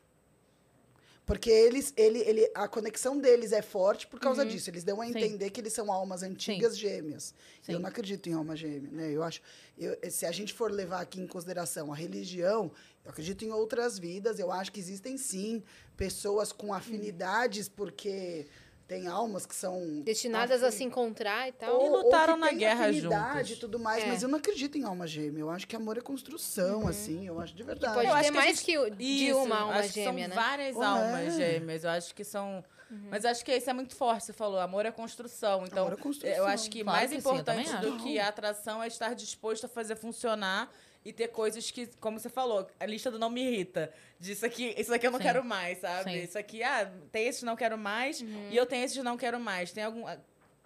[1.27, 4.69] Porque eles, ele, ele, a conexão deles é forte por causa disso.
[4.69, 5.13] Eles dão a Uhum.
[5.13, 5.19] Sim.
[5.19, 7.35] entender que eles são almas antigas gêmeas.
[7.63, 7.73] Sim.
[7.73, 9.11] Eu não acredito em alma gêmea, né?
[9.11, 9.41] Eu acho,
[9.79, 12.71] eu- se a gente for levar aqui em consideração a religião,
[13.03, 14.39] eu acredito em outras vidas.
[14.39, 15.63] Eu acho que existem sim
[15.97, 18.47] pessoas com afinidades, porque
[18.87, 21.71] tem almas que são Destinadas a se encontrar e tal.
[21.71, 23.51] E ou- ou lutaram que na tem guerra juntos.
[23.51, 24.07] e tudo mais, É.
[24.07, 25.41] mas eu não acredito em alma gêmea.
[25.41, 27.27] Eu acho que amor é construção, assim.
[27.27, 27.95] Eu acho de verdade.
[27.95, 30.29] Pode Eu acho ter que mais gente- que de Isso, uma alma acho que gêmea,
[30.29, 30.43] são né?
[30.43, 30.85] várias Ué.
[30.87, 31.85] almas gêmeas.
[31.85, 32.65] Eu acho que são.
[33.11, 34.61] Mas eu acho que isso é muito forte, você falou.
[34.61, 35.65] Amor é construção.
[35.67, 36.37] Então, Amor é construção.
[36.37, 38.05] eu acho que Claro mais que sim, importante também do acho.
[38.05, 40.71] que a atração é estar disposto a fazer funcionar
[41.05, 43.93] e ter coisas que, como você falou, a lista do não me irrita.
[44.19, 45.25] Disso aqui, isso aqui eu não Sim.
[45.25, 46.11] quero mais, sabe?
[46.11, 46.23] Sim.
[46.25, 49.71] Isso aqui, ah, tem esses não quero mais e eu tenho esses não quero mais.
[49.71, 50.05] Tem algum.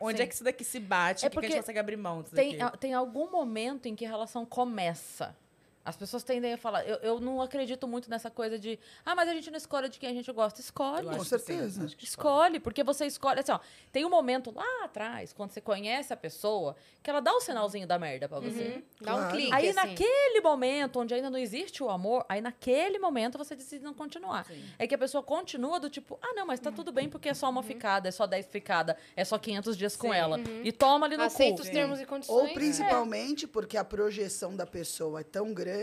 [0.00, 0.22] Onde Sim.
[0.22, 1.26] é que isso daqui se bate?
[1.26, 2.78] É que, que a porque gente consegue abrir mão disso Tem, daqui?
[2.78, 5.36] tem algum momento em que a relação começa.
[5.88, 6.86] As pessoas tendem a falar.
[6.86, 8.78] Eu, eu não acredito muito nessa coisa de.
[9.06, 10.60] Ah, mas a gente não escolhe de quem a gente gosta.
[10.60, 11.06] Escolhe.
[11.06, 11.86] Eu Com sim, certeza.
[11.96, 13.40] que Escolhe, porque você escolhe.
[13.40, 13.58] Assim, ó,
[13.90, 17.86] tem um momento lá atrás, quando você conhece a pessoa, que ela dá o sinalzinho
[17.86, 18.62] da merda pra você.
[18.64, 18.82] Uhum.
[19.00, 19.30] Dá um Claro.
[19.32, 19.74] clique, Aí, assim.
[19.88, 24.44] naquele momento, onde ainda não existe o amor, aí naquele momento você decide não continuar.
[24.44, 24.62] Sim.
[24.78, 27.34] É que a pessoa continua do tipo, ah, não, mas tá tudo bem porque é
[27.34, 27.52] só Uhum.
[27.52, 30.38] uma ficada, é só 10 ficada, é só 500 dias com ela.
[30.62, 31.62] E toma ali no Aceita cu.
[31.62, 32.52] os termos e Ou condições.
[32.52, 35.77] principalmente porque a projeção da pessoa é tão grande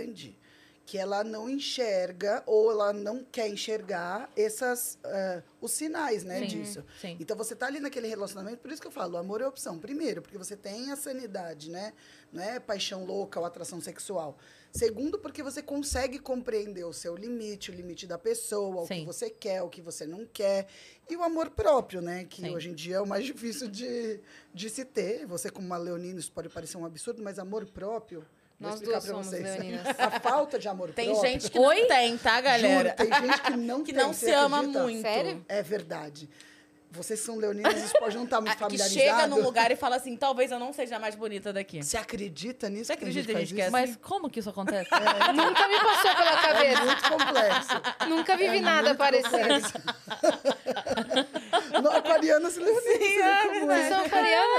[0.86, 6.46] que ela não enxerga ou ela não quer enxergar essas, ah, os sinais né, Sim,
[6.46, 6.86] disso.
[7.02, 7.18] sim.
[7.20, 9.80] Então você tá ali naquele relacionamento, por isso que eu falo, o amor é opção.
[9.80, 11.94] Primeiro, porque você tem a sanidade, né?
[12.32, 14.38] Não é paixão louca ou atração sexual.
[14.72, 19.00] Segundo, porque você consegue compreender o seu limite, o limite da pessoa, o Sim.
[19.00, 20.68] que você quer, o que você não quer.
[21.10, 22.26] E o amor próprio, né?
[22.26, 24.20] Que hoje em dia é o mais difícil de,
[24.54, 25.26] de se ter.
[25.26, 28.24] Você, como uma leonina, isso pode parecer um absurdo, mas amor próprio.
[28.60, 29.44] Vou Nós duas somos vocês.
[29.44, 29.88] leoninas.
[30.00, 31.32] A falta de amor Tem próprio.
[31.32, 31.82] gente que Oi?
[31.82, 32.90] não tem, tá, galera?
[32.90, 34.84] Juro, tem gente que não que tem, não você se ama acredita?
[34.84, 35.02] muito.
[35.02, 35.46] Sério?
[35.50, 36.30] É verdade.
[36.92, 38.98] Vocês são leoninas, isso pode não estar muito Ah, que familiarizado.
[39.02, 41.84] chega num lugar e fala assim, talvez eu não seja a mais bonita daqui.
[41.84, 42.86] Você acredita nisso?
[42.86, 43.72] Você que tem acredita, gente, que é isso?
[43.74, 44.90] Mas como que isso acontece?
[45.36, 46.86] Nunca me passou pela É cabeça.
[46.86, 48.08] muito complexo.
[48.08, 49.36] Nunca vivi É nada parecido.
[52.26, 53.60] Aquariana se lembra Sim, é né?
[53.60, 53.90] Como é?
[53.90, 54.10] Vocês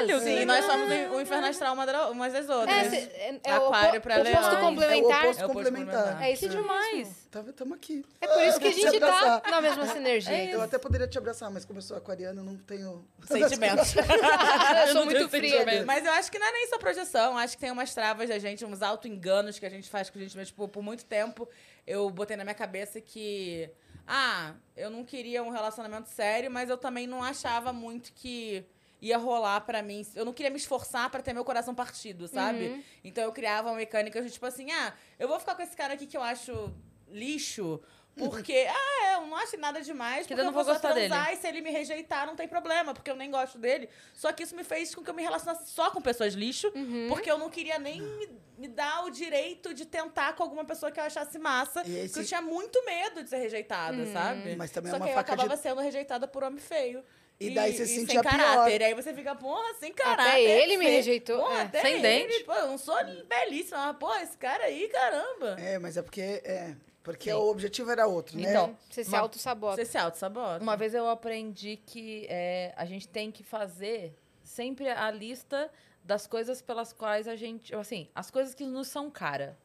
[0.09, 0.21] são?
[0.21, 1.77] Sim, nós somos o o inferno astral
[2.11, 2.93] umas das outras.
[2.93, 4.61] É, é, é o Aquário pra oposto leão.
[4.61, 5.25] complementar.
[5.25, 6.23] É o oposto É o oposto complementar.
[6.23, 7.29] É isso demais.
[7.57, 8.05] tamo aqui.
[8.21, 10.33] É por isso que a gente tá na mesma sinergia.
[10.33, 13.05] É Eu até poderia te abraçar, mas como eu sou aquariana, eu não tenho...
[13.27, 13.95] Sentimentos.
[14.87, 15.85] eu sou muito fria.
[15.85, 18.39] Mas eu acho que não é nem só projeção, acho que tem umas travas da
[18.39, 20.47] gente, uns auto-enganos que a gente faz com a gente mesmo.
[20.47, 21.49] Tipo, por muito tempo
[21.87, 23.71] eu botei na minha cabeça que.
[24.07, 28.65] Ah, eu não queria um relacionamento sério, mas eu também não achava muito que
[29.01, 30.07] ia rolar pra mim.
[30.15, 32.85] Eu não queria me esforçar pra ter meu coração partido, sabe?
[33.03, 35.95] Então eu criava uma mecânica de tipo assim: ah, eu vou ficar com esse cara
[35.95, 36.73] aqui que eu acho
[37.09, 37.81] lixo.
[38.17, 41.09] Porque, ah, é, eu não acho nada demais, Que porque eu não vou gostar dele.
[41.09, 43.91] transar e se ele me rejeitar, não tem problema, porque eu nem gosto dele.
[44.15, 47.07] Só que isso me fez com que eu me relacionasse só com pessoas lixo, Uhum.
[47.09, 50.91] porque eu não queria nem me, me dar o direito de tentar com alguma pessoa
[50.91, 51.83] que eu achasse massa.
[51.87, 54.13] E esse- Porque eu tinha muito medo de ser rejeitada, Uhum.
[54.13, 54.57] sabe?
[54.57, 57.05] Mas também é Só uma que eu faca de- acabava sendo rejeitada por homem feio.
[57.39, 58.79] E daí você se sem sentia caráter.
[58.79, 58.87] pior.
[58.87, 60.31] Aí você fica, porra, sem caráter.
[60.31, 61.37] Até ele me rejeitou.
[61.43, 61.63] Porra, É.
[61.65, 62.45] até Sem ele, dente.
[62.45, 62.97] Pô, eu não sou
[63.27, 65.57] belíssima, mas, pô, esse cara aí, caramba.
[65.61, 66.23] É, mas é porque...
[66.23, 66.75] É,
[67.07, 67.37] porque Sim.
[67.37, 68.51] o objetivo era outro, né?
[68.51, 69.77] Então, Você se Uma- auto-sabota.
[69.77, 70.61] Você se auto-sabota.
[70.61, 75.71] Uma vez eu aprendi que é, a gente tem que fazer sempre a lista
[76.03, 77.73] das coisas pelas quais a gente.
[77.77, 79.57] Assim, as coisas que nos são cara.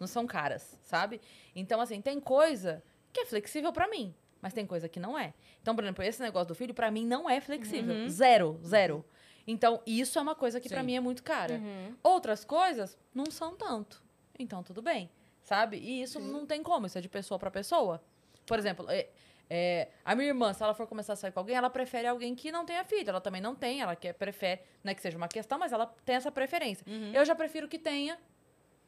[0.00, 1.20] Não são caras, sabe?
[1.54, 2.82] Então, assim, tem coisa
[3.12, 4.12] que é flexível pra mim,
[4.42, 5.32] mas tem coisa que não é.
[5.62, 8.08] Então, por exemplo, esse negócio do filho, pra mim, não é flexível.
[8.08, 9.04] Zero, zero.
[9.46, 10.86] Então, isso é uma coisa que pra Sim.
[10.86, 11.54] mim é muito cara.
[11.54, 11.94] Uhum.
[12.02, 14.02] Outras coisas não são tanto.
[14.36, 15.08] Então, tudo bem.
[15.42, 15.76] Sabe?
[15.78, 18.00] E isso não tem como, isso é de pessoa pra pessoa.
[18.46, 19.08] Por exemplo, é-
[19.52, 22.34] é, a minha irmã, se ela for começar a sair com alguém, ela prefere alguém
[22.36, 23.08] que não tenha filho.
[23.10, 25.86] Ela também não tem, ela quer, prefere, não é que seja uma questão, mas ela
[26.04, 26.84] tem essa preferência.
[27.12, 28.16] Eu já prefiro que tenha,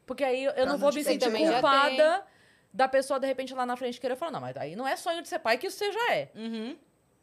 [0.06, 1.24] porque aí eu, não não vou me sentir
[1.54, 2.26] culpada
[2.72, 5.20] da pessoa, de repente, lá na frente querer falar, não, mas aí não é sonho
[5.20, 6.30] de ser pai que isso você já é.
[6.34, 6.76] Uhum.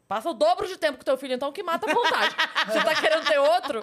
[0.06, 2.34] Passa o dobro de tempo com teu filho, então, que mata a vontade.
[2.66, 3.80] Você tá querendo ter outro?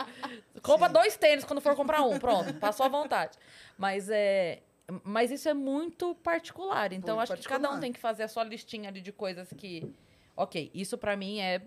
[0.61, 2.19] Compra dois tênis quando for comprar um.
[2.19, 3.37] Pronto, passou a vontade.
[3.77, 4.61] Mas é.
[5.03, 6.93] Mas isso é muito particular.
[6.93, 7.81] Então, Muito acho que cada um particular.
[7.81, 9.93] tem que fazer a sua listinha ali de coisas que.
[10.35, 11.61] Ok, isso pra mim é.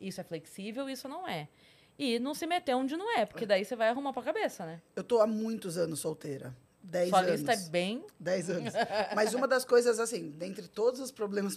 [0.00, 1.48] Isso é flexível, isso não é.
[1.96, 4.82] E não se meter onde não é, porque daí você vai arrumar pra cabeça, né?
[4.96, 6.54] Eu tô há muitos anos solteira.
[6.82, 7.40] Dez Sua anos.
[7.40, 8.04] lista é bem.
[8.20, 8.74] 10 anos.
[9.14, 11.56] Mas uma das coisas, assim, dentre todos os problemas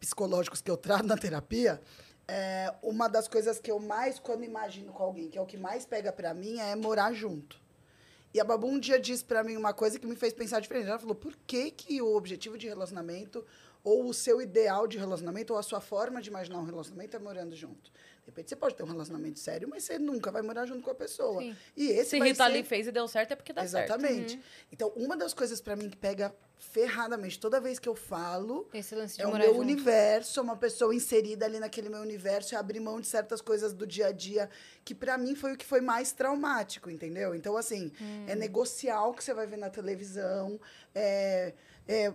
[0.00, 1.82] psicológicos que eu trato na terapia,
[2.26, 5.58] é, uma das coisas que eu mais, quando imagino com alguém, que é o que
[5.58, 7.60] mais pega pra mim, é morar junto.
[8.34, 10.88] E a Babu um dia disse pra mim uma coisa que me fez pensar diferente.
[10.88, 13.44] Ela falou, por que, que o objetivo de relacionamento,
[13.84, 17.20] ou o seu ideal de relacionamento, ou a sua forma de imaginar um relacionamento é
[17.20, 17.90] morando junto?
[18.22, 20.90] De repente, você pode ter um relacionamento sério, mas você nunca vai morar junto com
[20.90, 21.42] a pessoa.
[21.42, 21.56] Sim.
[21.76, 22.50] E esse Se vai Rita ser...
[22.50, 23.90] ali fez e deu certo, é porque dá certo.
[23.90, 24.40] Exatamente.
[24.70, 28.68] Então, uma das coisas pra mim que pega ferradamente toda vez que eu falo
[29.18, 29.58] é o meu junto.
[29.60, 33.72] universo, é uma pessoa inserida ali naquele meu universo e abrir mão de certas coisas
[33.72, 34.48] do dia a dia,
[34.84, 37.34] que pra mim foi o que foi mais traumático, entendeu?
[37.34, 38.24] Então, assim, Hum.
[38.28, 40.60] é negociar o que você vai ver na televisão,
[40.94, 41.52] é.
[41.88, 42.12] é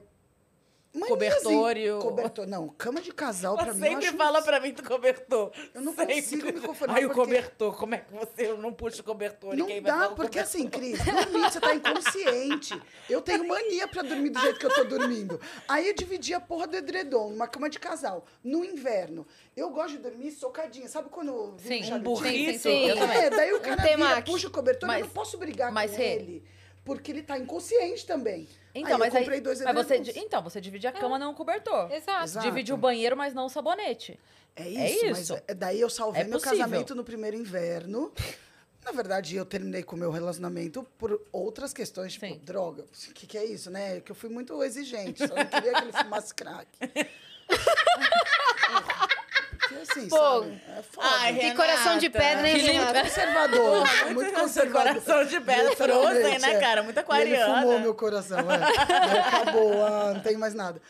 [0.98, 3.80] manias Cobertor em- e o- Cobertor, não, cama de casal Ela pra mim.
[3.82, 5.52] eu sempre acho um fala pra mim do cobertor.
[5.74, 6.16] Eu não Sempre.
[6.16, 9.54] consigo me conformar Aí o porque- cobertor, como é que você não puxa o cobertor?
[9.54, 10.42] e Não quem dá, o porque cobertor?
[10.44, 12.82] assim, Cris, dormir você tá inconsciente.
[13.10, 15.40] Eu tenho mania pra dormir do jeito que eu tô dormindo.
[15.68, 19.26] Aí eu dividi a porra do edredom numa cama de casal, no inverno.
[19.56, 20.88] Eu gosto de dormir socadinha.
[20.88, 22.54] Sabe quando Sim, um burrito.
[22.54, 23.18] Sim, sim, Eu também.
[23.18, 25.92] É, daí o Um cara vira, puxa o cobertor, Mas- eu não posso brigar mas,
[25.92, 26.44] com Rê, ele.
[26.86, 28.48] Porque ele tá inconsciente também.
[28.80, 31.32] Então, aí mas eu comprei aí, dois mas você, Então, você divide a cama, não
[31.32, 31.92] o cobertor.
[31.92, 32.24] Exato.
[32.26, 32.46] Exato.
[32.48, 34.20] Divide o banheiro, mas não o sabonete.
[34.56, 35.38] É isso, É mas isso.
[35.48, 36.58] é- daí eu salvei É meu possível.
[36.58, 38.12] casamento no primeiro inverno.
[38.86, 42.40] Na verdade, eu terminei com o meu relacionamento por outras questões, tipo, Sim.
[42.44, 42.84] droga.
[43.10, 44.00] O que, que é isso, né?
[44.00, 46.68] Que eu fui muito exigente, só não queria que ele fumasse crack.
[49.68, 50.16] Porque assim, Pô.
[50.18, 50.62] sabe?
[50.78, 51.08] É foda.
[51.10, 52.20] Ai, Que coração de Renata.
[52.26, 52.72] pedra, hein, Que.
[52.72, 53.02] Renata?
[53.04, 55.02] conservador, muito conservador.
[55.02, 56.60] coração de pedra frozen, né, é.
[56.60, 56.84] cara?
[56.84, 59.20] Muito E Ele fumou meu coração, é.
[59.20, 60.82] Acabou, ah, não tem mais nada.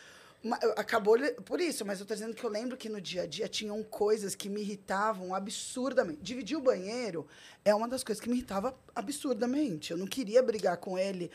[0.76, 3.48] Acabou por isso, mas eu tô dizendo que eu lembro que no dia a dia
[3.48, 6.20] tinham coisas que me irritavam absurdamente.
[6.22, 7.26] Dividir o banheiro
[7.64, 9.90] é uma das coisas que me irritava absurdamente.
[9.90, 11.28] Eu não queria brigar com ele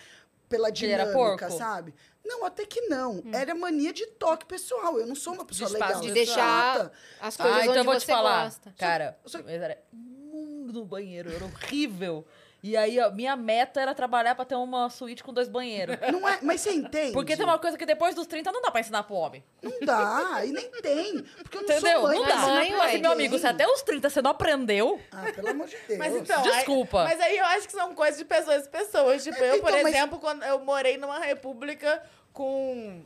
[0.48, 1.58] pela Que ele era dinâmica, porco?
[1.58, 1.94] sabe?
[2.26, 3.22] Não, até que não.
[3.34, 4.98] Era mania de toque pessoal.
[5.00, 6.02] Eu não sou uma pessoa espaço legal.
[6.02, 8.46] De deixar as coisas Ah, então onde eu vou você te falar.
[8.46, 8.74] gosta.
[8.78, 12.26] Cara, Só- mas era imundo no banheiro, era horrível.
[12.66, 15.98] E aí, ó, minha meta era trabalhar pra ter uma suíte com dois banheiros.
[16.14, 17.12] Não é, mas você entende?
[17.12, 19.44] Porque tem uma coisa que depois dos 30 não dá pra ensinar pro homem.
[19.62, 21.24] Não dá, e nem tem.
[21.44, 22.00] Porque eu não Entendeu?
[22.00, 22.18] sou mãe.
[22.20, 22.42] Não pra dá.
[22.48, 22.98] Mãe, Mas, ué.
[23.00, 24.98] meu amigo, se até os 30 você não aprendeu.
[25.12, 26.00] Ah, pelo amor de Deus.
[26.00, 27.02] Mas então, Desculpa.
[27.02, 29.24] Aí, mas aí eu acho que são coisas de pessoas e pessoas.
[29.26, 32.02] Tipo, eu, por Então, mas- exemplo, quando eu morei numa república
[32.32, 33.04] com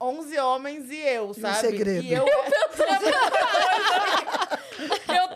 [0.00, 1.58] 11 homens e eu, E um sabe?
[1.60, 2.02] segredo.
[2.02, 2.24] E eu.
[5.14, 5.28] Eu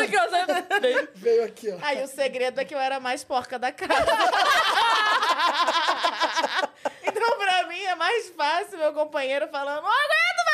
[0.00, 0.28] aqui, ó.
[0.28, 1.08] sabe?
[1.14, 1.78] Veio aqui, ó.
[1.82, 3.92] Aí o segredo é que eu era mais porca da casa.
[7.02, 10.47] então, pra mim, é mais fácil meu companheiro falando, não aguento mais!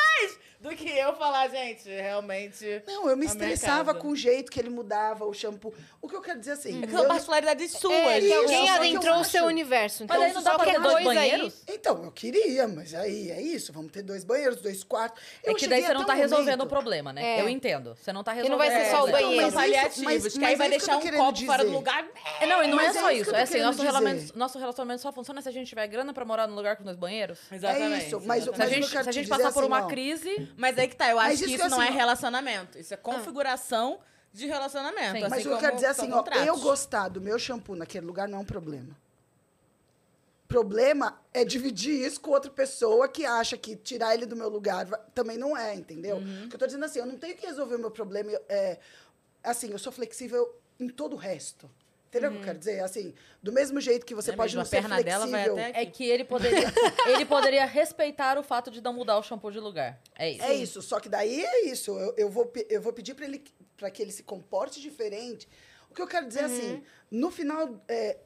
[0.65, 2.83] Do que eu falar, gente, realmente.
[2.87, 5.75] Não, eu me minha estressava com o jeito que ele mudava o shampoo.
[6.01, 6.83] O que eu quero dizer assim.
[6.83, 7.93] É que eu- são particularidades suas.
[7.95, 10.05] É, que isso, alguém só que eu adentrou o seu universo.
[10.05, 11.31] Então, Mas aí não dá pra ter dois coisa aí...
[11.31, 11.63] banheiros?
[11.69, 13.73] Então, eu queria, mas aí é isso.
[13.75, 15.23] Vamos ter dois banheiros, dois quartos.
[15.43, 17.39] É Eu que daí você não tá resolvendo o problema, né?
[17.39, 17.41] É.
[17.43, 17.95] Eu entendo.
[17.95, 18.59] Você não tá E resolvendo.
[18.59, 19.35] não vai ser só o banheiro.
[19.35, 21.59] São Mas isso- paliativos, mas- que mas aí vai é isso deixar um copo fora
[21.59, 21.77] do dizer.
[21.77, 22.07] lugar.
[22.41, 23.35] É, não, e não Mas é é só isso isso.
[23.35, 23.85] É assim, nosso dizer.
[23.89, 26.85] relacionamento, nosso relacionamento só funciona se a gente tiver grana pra morar num lugar com
[26.85, 27.39] dois banheiros.
[27.53, 27.93] Exatamente.
[28.05, 28.89] É isso, mas se a te gente
[29.25, 29.89] dizer passar por assim, uma ó.
[29.89, 30.49] crise.
[30.57, 32.79] Mas aí que tá, eu acho isso que que isso não assim, é relacionamento.
[32.79, 34.01] Isso é configuração
[34.33, 35.19] de relacionamento.
[35.19, 35.25] Sim.
[35.25, 38.05] assim Mas que eu quero dizer são assim, ó, eu gostar do meu shampoo naquele
[38.05, 38.97] lugar não é um problema.
[40.49, 44.87] Problema é dividir isso com outra pessoa que acha que tirar ele do meu lugar
[45.15, 46.17] também não é, entendeu?
[46.17, 46.45] Uhum.
[46.45, 48.31] O que eu tô dizendo assim, eu não tenho que resolver o meu problema.
[48.49, 48.79] É,
[49.43, 51.71] assim, eu sou flexível em todo o resto.
[52.19, 52.81] Entendeu o que eu quero dizer?
[52.81, 55.45] Assim, do mesmo jeito que você É pode mesmo, não a ser perna dela vai
[55.45, 55.69] flexível.
[55.71, 56.67] até É que ele poderia,
[57.09, 60.01] ele poderia respeitar o fato de não mudar o shampoo de lugar.
[60.17, 60.43] É isso.
[60.45, 61.91] É isso, só que daí é isso.
[61.99, 63.43] Eu, eu, vou, eu vou pedir para ele
[63.77, 65.49] para que ele se comporte diferente.
[65.91, 66.47] O que eu quero dizer Uhum.
[66.47, 68.17] assim, no final, é,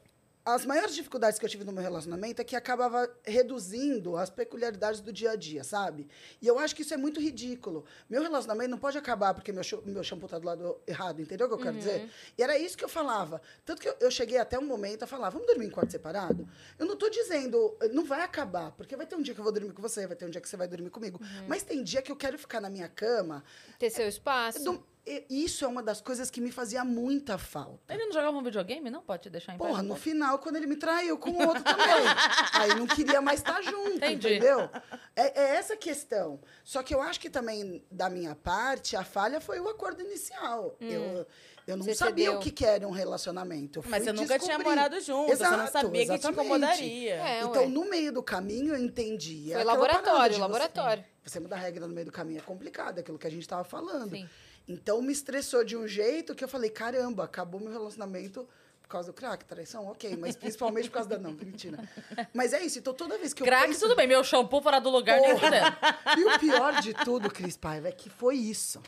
[0.53, 5.01] as maiores dificuldades que eu tive no meu relacionamento é que acabava reduzindo as peculiaridades
[5.01, 6.07] do dia a dia, sabe?
[6.41, 7.85] E eu acho que isso é muito ridículo.
[8.09, 11.49] Meu relacionamento não pode acabar porque meu, meu shampoo tá do lado errado, entendeu o
[11.49, 12.01] que eu quero dizer?
[12.01, 12.09] Uhum.
[12.37, 13.41] E era isso que eu falava.
[13.65, 16.47] Tanto que eu, eu cheguei até um momento a falar, vamos dormir em quarto separado?
[16.77, 19.53] Eu não tô dizendo, não vai acabar, porque vai ter um dia que eu vou
[19.53, 21.19] dormir com você, vai ter um dia que você vai dormir comigo.
[21.21, 21.45] Uhum.
[21.47, 23.43] Mas tem dia que eu quero ficar na minha cama.
[23.77, 24.63] Ter seu espaço.
[24.63, 24.83] Do-
[25.29, 27.93] Isso é uma das coisas que me fazia muita falta.
[27.93, 28.91] Ele não jogava um videogame?
[28.91, 29.69] Não pode te deixar em paz.
[29.71, 30.01] Porra, no pode?
[30.01, 31.85] final, quando ele me traiu com o outro também.
[32.53, 34.27] Aí não queria mais estar junto, Entendi.
[34.35, 34.69] entendeu?
[35.15, 36.39] É, é essa questão.
[36.63, 40.75] Só que eu acho que também, da minha parte, a falha foi o acordo inicial.
[40.79, 41.25] Eu,
[41.65, 42.39] eu não Você sabia cedeu.
[42.39, 43.79] o que, que era um relacionamento.
[43.79, 44.65] Eu Mas você nunca tinha descobrir.
[44.69, 46.39] morado junto, você não Exato, sabia que te exatamente.
[46.45, 47.15] incomodaria.
[47.15, 47.67] É, então, ué.
[47.67, 49.49] no meio do caminho, eu entendi.
[49.53, 51.03] Foi laboratório, de você- laboratório.
[51.23, 53.41] Você mudar a regra no meio do caminho é complicado, é aquilo que a gente
[53.41, 54.11] estava falando.
[54.11, 54.27] Sim.
[54.69, 58.47] Então me estressou de um jeito que eu falei, caramba, acabou meu relacionamento
[58.83, 61.77] por causa do crack, traição, ok, mas principalmente por causa da não, mentira.
[62.33, 63.81] Mas é isso, então toda vez que eu Crack, penso...
[63.81, 64.07] tudo bem.
[64.07, 65.75] Meu shampoo fora do lugar, nem fudendo.
[66.17, 68.81] E o pior de tudo, Cris Paiva, é que foi isso.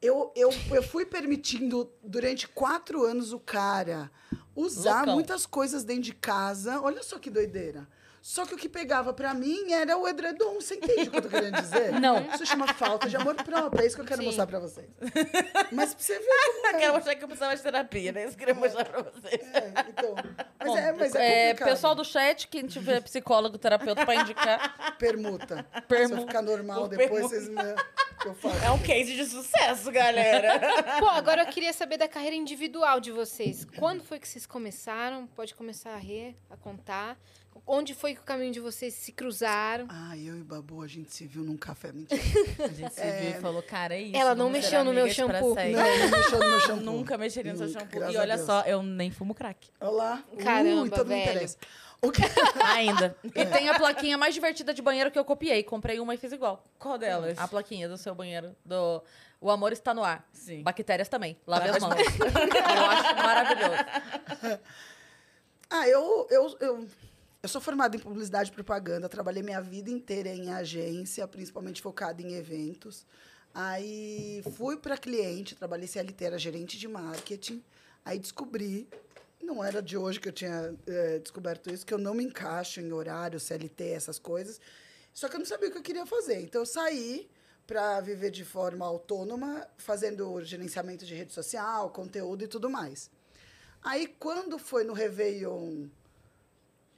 [0.00, 4.10] Eu, eu, eu fui permitindo durante quatro anos o cara
[4.54, 5.14] usar Loucão.
[5.14, 6.80] muitas coisas dentro de casa.
[6.80, 7.88] Olha só que doideira.
[8.20, 10.54] Só que o que pegava pra mim era o edredom.
[10.56, 11.92] Você entende o que eu tô querendo dizer?
[12.00, 12.20] Não.
[12.34, 13.82] Isso chama falta de amor próprio.
[13.82, 14.26] É isso que eu quero Sim.
[14.26, 14.88] mostrar pra vocês.
[15.72, 16.78] Mas pra você ver como Eu é.
[16.80, 18.24] quero mostrar que eu precisava de terapia, né?
[18.24, 19.40] Isso que eu queria mostrar pra vocês.
[19.54, 20.14] É, então.
[20.58, 24.96] Mas Bom, é, mas é é, pessoal do chat, quem tiver psicólogo, terapeuta pra indicar.
[24.98, 25.64] Permuta.
[25.88, 27.28] Permu- Se eu ficar normal depois, permuta.
[27.28, 27.56] vocês me...
[28.24, 28.64] Eu faço.
[28.64, 30.58] É um case de sucesso, galera.
[30.98, 33.64] Pô, agora eu queria saber da carreira individual de vocês.
[33.78, 35.26] Quando foi que vocês começaram?
[35.28, 37.16] Pode começar a rir, a contar.
[37.70, 39.86] Onde foi que o caminho de vocês se cruzaram?
[39.90, 41.92] Ah, eu e Babu, a gente se viu num café.
[41.92, 42.18] Mentira.
[42.64, 44.16] A gente se viu e falou, cara, é isso.
[44.16, 45.54] Ela não mexeu no meu shampoo.
[45.54, 46.84] Não, não mexeu no meu shampoo.
[46.84, 47.98] Nunca mexeria no seu Nunca, shampoo.
[47.98, 49.68] graças E olha só, eu nem fumo crack.
[49.80, 50.22] Olá.
[50.42, 51.22] Caramba, Ui, então não velho.
[51.30, 51.58] interessa.
[52.00, 52.22] O que...
[52.64, 53.14] Ainda.
[53.22, 55.62] E tem a plaquinha mais divertida de banheiro que eu copiei.
[55.62, 56.64] Comprei uma e fiz igual.
[56.78, 57.36] Qual delas?
[57.38, 58.56] A plaquinha do seu banheiro.
[58.64, 59.02] Do
[59.40, 60.26] O amor está no ar.
[60.32, 60.62] Sim.
[60.62, 61.36] Bactérias também.
[61.46, 61.94] Lave as mãos.
[62.00, 64.60] eu acho maravilhoso.
[65.70, 66.88] Ah, eu, eu, eu,
[67.42, 72.20] eu sou formada em publicidade e propaganda, trabalhei minha vida inteira em agência, principalmente focada
[72.20, 73.06] em eventos.
[73.54, 77.62] Aí fui para cliente, trabalhei CLT, era gerente de marketing.
[78.04, 78.88] Aí descobri,
[79.40, 82.80] não era de hoje que eu tinha eh, descoberto isso, que eu não me encaixo
[82.80, 84.60] em horário, CLT, essas coisas.
[85.14, 86.40] Só que eu não sabia o que eu queria fazer.
[86.42, 87.30] Então eu saí
[87.68, 93.10] para viver de forma autônoma, fazendo gerenciamento de rede social, conteúdo e tudo mais.
[93.82, 95.86] Aí, quando foi no Réveillon,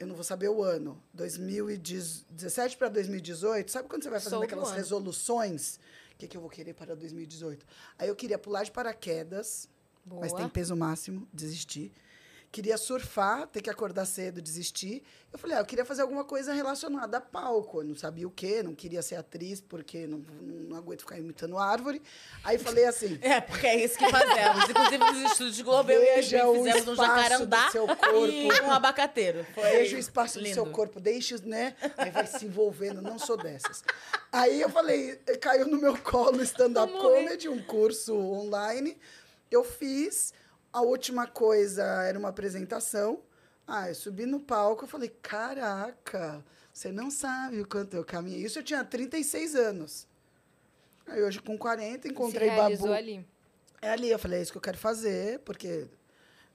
[0.01, 4.45] eu não vou saber o ano, 2017 para 2018, sabe quando você vai fazendo Sou
[4.45, 5.79] aquelas resoluções?
[6.15, 7.67] O que, que eu vou querer para 2018?
[7.99, 9.69] Aí eu queria pular de paraquedas,
[10.07, 10.41] mas Boa.
[10.41, 11.93] tem peso máximo, desistir.
[12.53, 15.05] Queria surfar, ter que acordar cedo, desistir.
[15.33, 17.81] Eu falei, ah, eu queria fazer alguma coisa relacionada a palco.
[17.81, 21.57] Eu não sabia o quê, não queria ser atriz, porque não, não aguento ficar imitando
[21.57, 22.03] árvore.
[22.43, 24.69] Aí falei assim, É, porque é isso que fazemos.
[24.69, 28.27] Inclusive, nos estúdios Globo, eu e a o fizemos um jacarandá do seu corpo.
[28.27, 29.47] e um abacateiro.
[29.55, 30.51] Foi Veja o espaço lindo.
[30.51, 31.77] do seu corpo, deixe, né?
[31.97, 33.85] Aí vai se envolvendo, não sou dessas.
[34.33, 38.99] Aí eu falei, caiu no meu colo stand-up comedy, um curso online.
[39.49, 40.35] Eu fiz.
[40.73, 43.21] A última coisa era uma apresentação.
[43.67, 48.45] Ah, eu subi no palco, eu falei, caraca, você não sabe o quanto eu caminhei.
[48.45, 50.07] Isso eu tinha 36 anos.
[51.07, 52.99] Aí hoje com 40 Se encontrei realizou Babu.
[52.99, 53.27] ali.
[53.83, 55.87] É ali, eu falei, é isso que eu quero fazer, porque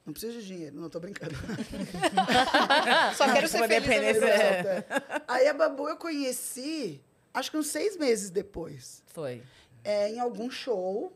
[0.05, 1.35] não preciso de dinheiro, não tô brincando.
[3.17, 3.81] Só quero ser feliz.
[3.83, 4.25] depender.
[4.25, 4.85] É.
[5.27, 7.01] Aí a Babu eu conheci,
[7.33, 9.03] acho que uns seis meses depois.
[9.07, 9.41] Foi.
[9.83, 11.11] É, em algum show,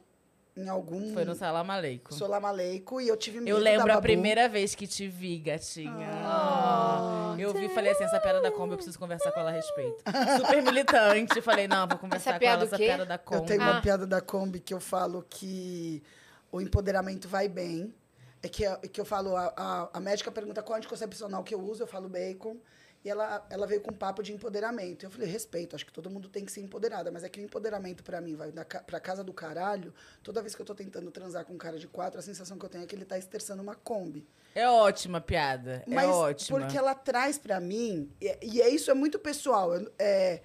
[0.60, 1.14] em algum...
[1.14, 2.14] Foi no Salam Aleikum.
[2.14, 5.38] Solam Aleikum, e eu tive medo Eu da lembro a primeira vez que te vi,
[5.40, 6.10] gatinha.
[6.24, 7.36] Ah.
[7.38, 9.54] eu vi e falei assim, essa piada da Kombi, eu preciso conversar com ela a
[9.54, 10.04] respeito.
[10.38, 11.42] Super militante.
[11.42, 13.48] Falei, não, vou conversar com piada ela, essa piada da Eu Kombi.
[13.48, 13.72] tenho Ah.
[13.72, 16.04] uma piada da Kombi que eu falo que
[16.52, 17.94] o empoderamento vai bem.
[18.42, 21.60] É que, é que eu falo, a, a, a médica pergunta qual anticoncepcional que eu
[21.60, 22.56] uso, eu falo bacon.
[23.04, 25.06] E ela, ela veio com um papo de empoderamento.
[25.06, 27.10] Eu falei, respeito, acho que todo mundo tem que ser empoderada.
[27.12, 29.94] Mas é que o empoderamento pra mim vai na, ca- pra casa do caralho.
[30.22, 32.66] Toda vez que eu tô tentando transar com um cara de quatro, a sensação que
[32.66, 34.28] eu tenho é que ele tá esterçando uma Kombi.
[34.54, 35.82] É ótima a piada.
[35.88, 36.60] Mas é ótima.
[36.60, 39.72] porque ela traz pra mim, e, e é isso é muito pessoal.
[39.98, 40.42] É,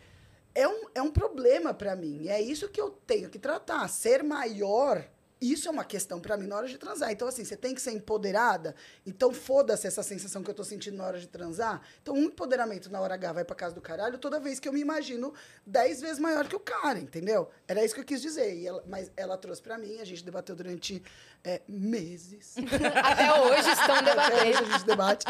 [0.55, 2.29] é, um, é um problema pra mim.
[2.29, 3.89] É isso que eu tenho que tratar.
[3.89, 5.05] Ser maior,
[5.41, 7.11] isso é uma questão pra mim na hora de transar.
[7.11, 8.75] Então, assim, você tem que ser empoderada.
[9.07, 11.83] Então, foda-se essa sensação que eu tô sentindo na hora de transar.
[12.03, 14.73] Então, um empoderamento na hora H vai pra casa do caralho toda vez que eu
[14.73, 15.35] me imagino
[15.67, 17.51] dez vezes maior que o cara, entendeu?
[17.69, 18.65] Era isso que eu quis dizer.
[18.65, 21.03] Ela- mas ela trouxe pra mim, a gente debateu durante
[21.45, 22.55] é, meses.
[23.05, 24.59] Até hoje estão Até hoje debatendo.
[24.59, 25.27] a gente debate.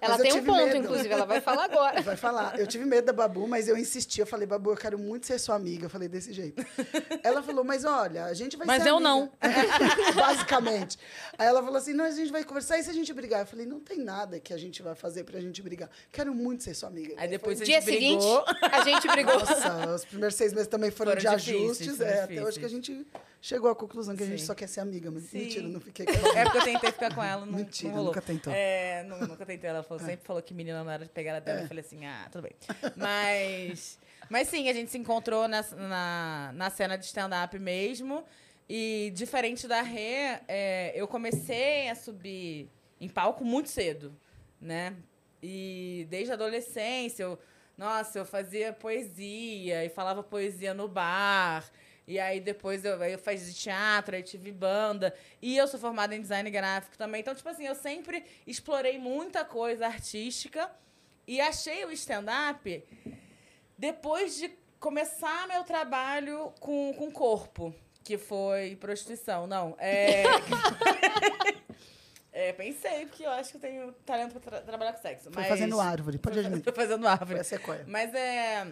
[0.00, 0.76] Ela Mas tem um ponto, medo.
[0.76, 2.02] inclusive, ela vai falar agora.
[2.02, 2.58] Vai falar.
[2.60, 4.20] Eu tive medo da Babu, mas eu insisti.
[4.20, 5.86] Eu falei, Babu, eu quero muito ser sua amiga.
[5.86, 6.62] Eu falei desse jeito.
[7.22, 9.08] Ela falou, mas olha, a gente vai Mas ser eu amiga.
[9.08, 9.32] não.
[10.14, 10.98] Basicamente.
[11.38, 13.40] Aí ela falou assim, não, a gente vai conversar e se a gente brigar?
[13.40, 15.88] Eu falei, não tem nada que a gente vai fazer pra gente brigar.
[16.12, 17.14] Quero muito ser sua amiga.
[17.16, 18.44] Aí depois a Dia gente seguinte, brigou.
[18.60, 19.38] a gente brigou.
[19.38, 22.00] Nossa, os primeiros seis meses também foram, Foram de difíceis, ajustes.
[22.00, 22.46] É, até difíceis.
[22.46, 23.06] hoje que a gente
[23.40, 24.46] chegou à conclusão que a gente Sim.
[24.46, 25.10] só quer ser amiga.
[25.10, 25.45] Mas Sim.
[25.46, 28.52] Mentira, não fiquei É porque eu tentei ficar com ela, não, Mentira, não nunca tentou.
[28.52, 29.70] É, nu- nunca tentei.
[29.70, 31.60] Ela falou- sempre falou que menina não era de pegar a dela.
[31.60, 31.62] É.
[31.64, 32.52] Eu falei assim, ah, tudo bem.
[32.96, 38.24] Mas, mas sim, a gente se encontrou na, na, na cena de stand-up mesmo.
[38.68, 42.68] E diferente da Rê, é, eu comecei a subir
[43.00, 44.14] em palco muito cedo,
[44.60, 44.94] né?
[45.42, 47.38] E desde a adolescência, eu,
[47.78, 51.64] nossa, eu fazia poesia e falava poesia no bar.
[52.06, 55.12] E aí depois eu, eu fazia teatro, aí tive banda.
[55.42, 57.20] E eu sou formada em design gráfico também.
[57.20, 60.70] Então, tipo assim, eu sempre explorei muita coisa artística.
[61.26, 62.84] E achei o stand-up
[63.76, 69.46] depois de começar meu trabalho com, com corpo, que foi prostituição.
[69.48, 70.22] Não, é...
[72.32, 75.24] é, pensei, porque eu acho que eu tenho talento pra tra- trabalhar com sexo.
[75.32, 75.48] Foi mas...
[75.48, 76.62] fazendo árvore, pode admitir.
[76.64, 77.40] Foi fazendo Foi árvore.
[77.40, 77.84] a sequoia.
[77.88, 78.66] Mas é.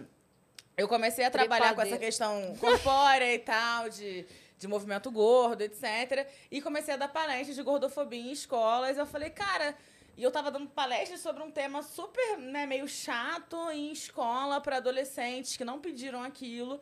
[0.77, 4.25] Eu comecei a trabalhar com essa questão corpórea e tal, de,
[4.57, 6.27] de movimento gordo, etc.
[6.51, 8.97] E comecei a dar palestras de gordofobia em escolas.
[8.97, 9.75] Eu falei, cara.
[10.17, 14.77] E eu tava dando palestras sobre um tema super, né, meio chato em escola para
[14.77, 16.79] adolescentes que não pediram aquilo.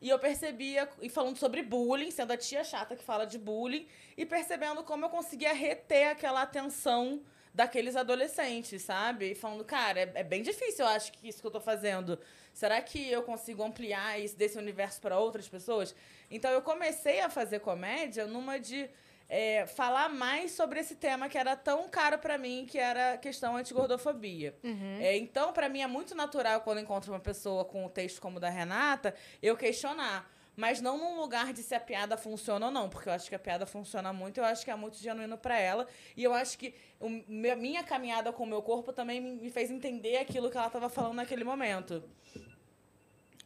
[0.00, 3.88] E eu percebia, e falando sobre bullying, sendo a tia chata que fala de bullying,
[4.16, 7.20] e percebendo como eu conseguia reter aquela atenção
[7.56, 9.30] daqueles adolescentes, sabe?
[9.30, 12.18] E falando, cara, é, é bem difícil, eu acho que isso que eu tô fazendo.
[12.52, 15.94] Será que eu consigo ampliar isso desse universo para outras pessoas?
[16.30, 18.90] Então eu comecei a fazer comédia numa de
[19.26, 23.16] é, falar mais sobre esse tema que era tão caro para mim, que era a
[23.16, 24.54] questão antigordofobia.
[25.02, 28.36] É, então, para mim é muito natural quando encontro uma pessoa com um texto como
[28.36, 30.30] o da Renata, eu questionar.
[30.56, 33.34] Mas não num lugar de se a piada funciona ou não, porque eu acho que
[33.34, 35.86] a piada funciona muito, eu acho que é muito genuíno para ela.
[36.16, 40.16] E eu acho que o, minha caminhada com o meu corpo também me fez entender
[40.16, 42.02] aquilo que ela estava falando naquele momento.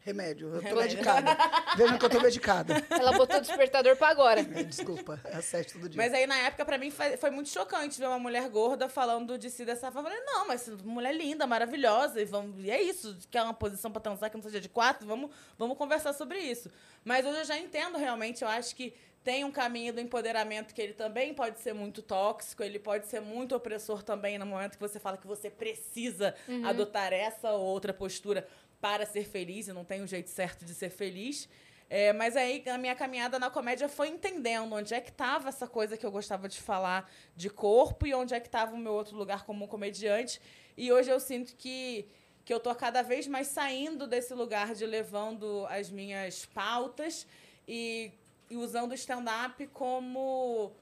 [0.03, 0.97] Remédio, eu tô Remédio.
[0.97, 1.37] medicada.
[1.77, 2.75] Vejam que eu tô medicada.
[2.89, 4.41] Ela botou o despertador pra agora.
[4.41, 5.97] É, Desculpa, é às sete todo dia.
[5.97, 9.51] Mas aí, na época, pra mim, foi, muito chocante ver uma mulher gorda falando de
[9.51, 10.09] si dessa forma.
[10.09, 13.17] Eu falei, não, mas mulher linda, maravilhosa, e, vamos, e é isso.
[13.31, 15.07] Quer uma posição pra transar que não seja de quatro?
[15.07, 16.71] Vamos, vamos conversar sobre isso.
[17.05, 20.81] Mas hoje eu já entendo realmente, eu acho que tem um caminho do empoderamento que
[20.81, 24.81] ele também pode ser muito tóxico, ele pode ser muito opressor também no momento que
[24.81, 26.35] você fala que você precisa
[26.65, 28.49] adotar essa ou outra postura
[28.81, 31.49] para ser feliz e não tem um jeito certo de ser feliz.
[31.89, 35.66] É, mas aí a minha caminhada na comédia foi entendendo onde é que estava essa
[35.66, 38.93] coisa que eu gostava de falar de corpo e onde é que estava o meu
[38.93, 40.41] outro lugar como comediante.
[40.76, 42.07] E hoje eu sinto que,
[42.45, 47.26] que eu tô cada vez mais saindo desse lugar de levando as minhas pautas
[47.66, 48.12] e,
[48.49, 50.72] e usando o stand-up como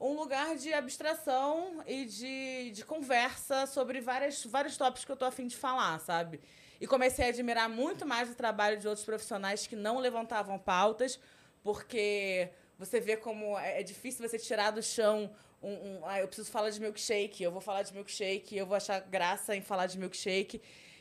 [0.00, 5.26] um lugar de abstração e de, de conversa sobre várias, vários tópicos que eu tô
[5.26, 6.40] afim de falar, sabe?
[6.84, 11.18] E comecei a admirar muito mais o trabalho de outros profissionais que não levantavam pautas,
[11.62, 16.26] porque você vê como é, é difícil você tirar do chão um, um ah, eu
[16.26, 19.86] preciso falar de milkshake, eu vou falar de milkshake, eu vou achar graça em falar
[19.86, 20.60] de milkshake.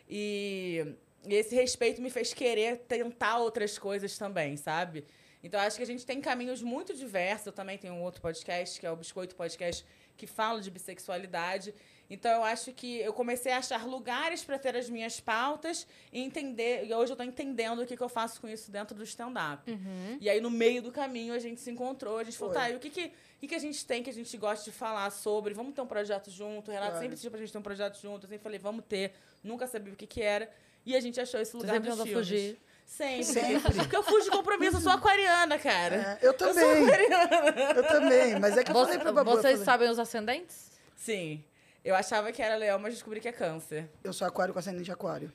[0.10, 5.04] E, e esse respeito me fez querer tentar outras coisas também, sabe?
[5.44, 7.48] Então, acho que a gente tem caminhos muito diversos.
[7.48, 11.76] Eu também tenho um outro podcast, que é o Biscoito Podcast, que fala de bissexualidade.
[12.14, 16.22] Então, eu acho que eu comecei a achar lugares para ter as minhas pautas e
[16.22, 16.86] entender.
[16.86, 19.64] E hoje eu estou entendendo o que, que eu faço com isso dentro do stand-up.
[20.22, 22.18] E aí, no meio do caminho, a gente se encontrou.
[22.20, 22.62] A gente falou, Foi.
[22.62, 24.64] tá, e o que, que, o que, que a gente tem que a gente gosta
[24.70, 25.54] de falar sobre?
[25.54, 26.70] Vamos ter um projeto junto.
[26.70, 27.02] O Renato Claro.
[27.04, 28.26] sempre pediu pra gente ter um projeto junto.
[28.26, 29.14] Eu sempre falei, vamos ter.
[29.44, 30.50] Nunca sabia o que, que era.
[30.86, 32.14] E a gente achou esse lugar dos filmes.
[32.14, 32.60] fugir.
[32.86, 33.24] Sempre.
[33.24, 33.74] Sempre.
[33.76, 36.20] Porque eu fujo de compromisso, eu sou aquariana, cara.
[36.22, 36.84] É, eu também.
[37.76, 39.32] Eu também, mas é que eu falei Você- pra Babu.
[39.32, 40.70] eu vocês falei, sabem os ascendentes?
[40.96, 41.44] Sim.
[41.84, 43.90] Eu achava que era leão, mas descobri que é câncer.
[44.04, 45.32] Eu sou aquário com ascendente aquário.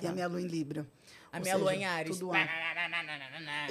[0.00, 0.86] E a minha lua em Libra.
[1.32, 2.18] A Ou minha seja, lua em Ares.
[2.18, 2.48] tudo ar.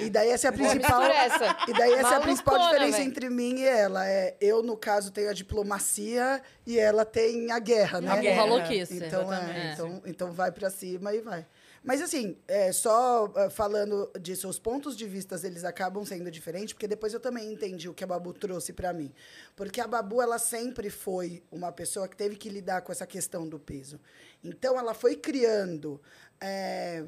[0.00, 1.02] E daí essa é a principal.
[1.02, 1.56] essa.
[1.68, 3.06] E daí essa é a principal Malucona, diferença véi.
[3.06, 4.08] entre mim e ela.
[4.08, 8.10] É, eu, no caso, tenho a diplomacia e ela tem a guerra, né?
[8.10, 8.44] A guerra.
[8.44, 8.96] louquice.
[8.96, 11.46] Então, é, então, então vai pra cima e vai.
[11.88, 16.74] Mas assim, é, só ah, falando disso, os pontos de vista eles acabam sendo diferentes,
[16.74, 19.10] porque depois eu também entendi o que a Babu trouxe pra mim.
[19.56, 23.48] Porque a Babu, ela sempre foi uma pessoa que teve que lidar com essa questão
[23.48, 23.98] do peso.
[24.44, 25.98] Então, ela foi criando
[26.38, 27.04] é,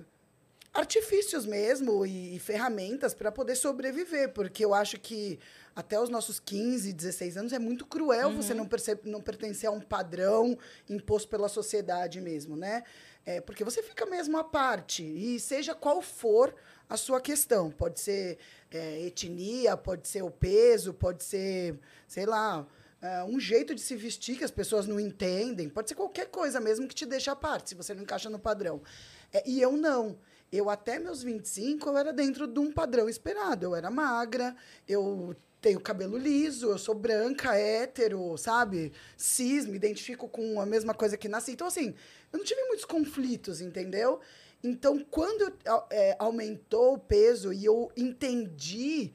[0.73, 5.39] artifícios mesmo e, e ferramentas para poder sobreviver, porque eu acho que
[5.77, 9.73] até os nossos 15, 16 anos é muito cruel você não, perce- não pertencer a
[9.73, 10.59] um padrão
[10.89, 12.83] imposto pela sociedade mesmo, né?
[13.25, 16.55] É, porque você fica mesmo à parte, e seja qual for
[16.89, 17.71] a sua questão.
[17.71, 18.39] Pode ser
[18.71, 22.67] é, etnia, pode ser o peso, pode ser, sei lá,
[23.01, 26.61] é, um jeito de se vestir que as pessoas não entendem, pode ser qualquer coisa
[26.61, 28.83] mesmo que te deixe à parte, se você não encaixa no padrão.
[29.33, 30.19] É, e eu não.
[30.53, 33.65] Eu, até meus 25, eu era dentro de um padrão esperado.
[33.67, 34.57] Eu era magra,
[34.89, 38.93] eu tenho cabelo liso, eu sou branca, hétero, sabe?
[39.17, 41.53] Cis, me identifico com a mesma coisa que nasci.
[41.53, 41.95] Então, assim,
[42.33, 44.21] eu não tive muitos conflitos, entendeu?
[44.63, 45.53] Então, quando
[45.91, 49.13] é, aumentou o peso e eu entendi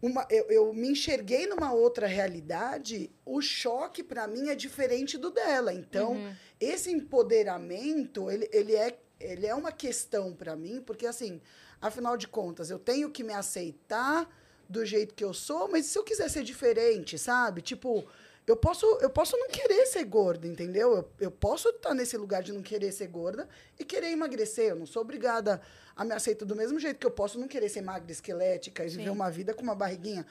[0.00, 5.30] uma, eu, eu me enxerguei numa outra realidade, o choque para mim é diferente do
[5.30, 5.72] dela.
[5.72, 6.16] Então,
[6.60, 11.40] esse empoderamento, ele, ele, é, ele é uma questão para mim, porque assim,
[11.80, 14.28] afinal de contas, eu tenho que me aceitar
[14.68, 17.62] do jeito que eu sou, mas se eu quiser ser diferente, sabe?
[17.62, 18.04] Tipo,
[18.46, 20.94] eu posso, eu posso não querer ser gorda, entendeu?
[20.94, 23.48] Eu, eu posso estar nesse lugar de não querer ser gorda
[23.78, 24.70] e querer emagrecer.
[24.70, 25.60] Eu não sou obrigada
[25.96, 28.88] a me aceitar do mesmo jeito que eu posso não querer ser magra, esquelética e
[28.88, 30.24] viver uma vida com uma barriguinha.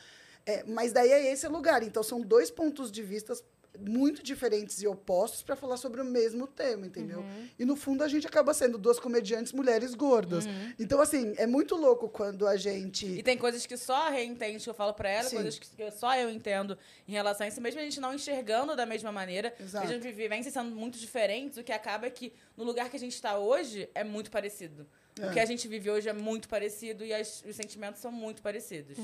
[0.45, 1.83] É, mas daí é esse lugar.
[1.83, 3.33] Então, são dois pontos de vista
[3.79, 7.23] muito diferentes e opostos para falar sobre o mesmo tema, entendeu?
[7.57, 10.45] E no fundo a gente acaba sendo duas comediantes mulheres gordas.
[10.79, 13.05] Então, assim, é muito louco quando a gente.
[13.05, 15.35] E tem coisas que só a Rê entende, que eu falo pra ela, Sim.
[15.37, 18.85] coisas que só eu entendo em relação a isso, mesmo a gente não enxergando da
[18.85, 19.87] mesma maneira, Exato.
[19.87, 22.99] a gente vivências sendo muito diferentes, o que acaba é que no lugar que a
[22.99, 24.87] gente tá hoje é muito parecido.
[25.19, 25.27] É.
[25.27, 28.41] O que a gente vive hoje é muito parecido e as- os sentimentos são muito
[28.41, 28.97] parecidos.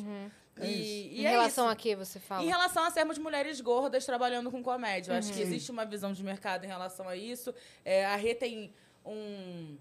[0.57, 1.72] É E, e Em é relação isso.
[1.74, 2.43] a que você fala?
[2.43, 5.14] Em relação a sermos mulheres gordas trabalhando com comédia.
[5.14, 7.53] Eu acho que existe uma visão de mercado em relação a isso.
[7.86, 8.74] É, a Rê tem
[9.05, 9.78] um.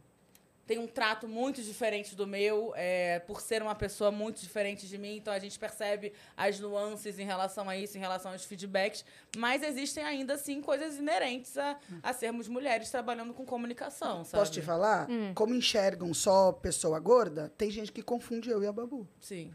[0.71, 4.97] Tem um trato muito diferente do meu, é, por ser uma pessoa muito diferente de
[4.97, 9.05] mim, então a gente percebe as nuances em relação a isso, em relação aos feedbacks,
[9.37, 14.41] mas existem ainda assim coisas inerentes a, a sermos mulheres trabalhando com comunicação, sabe?
[14.43, 15.09] Posso te falar?
[15.35, 19.09] Como enxergam só pessoa gorda, tem gente que confunde eu e a Babu.
[19.21, 19.53] Sim.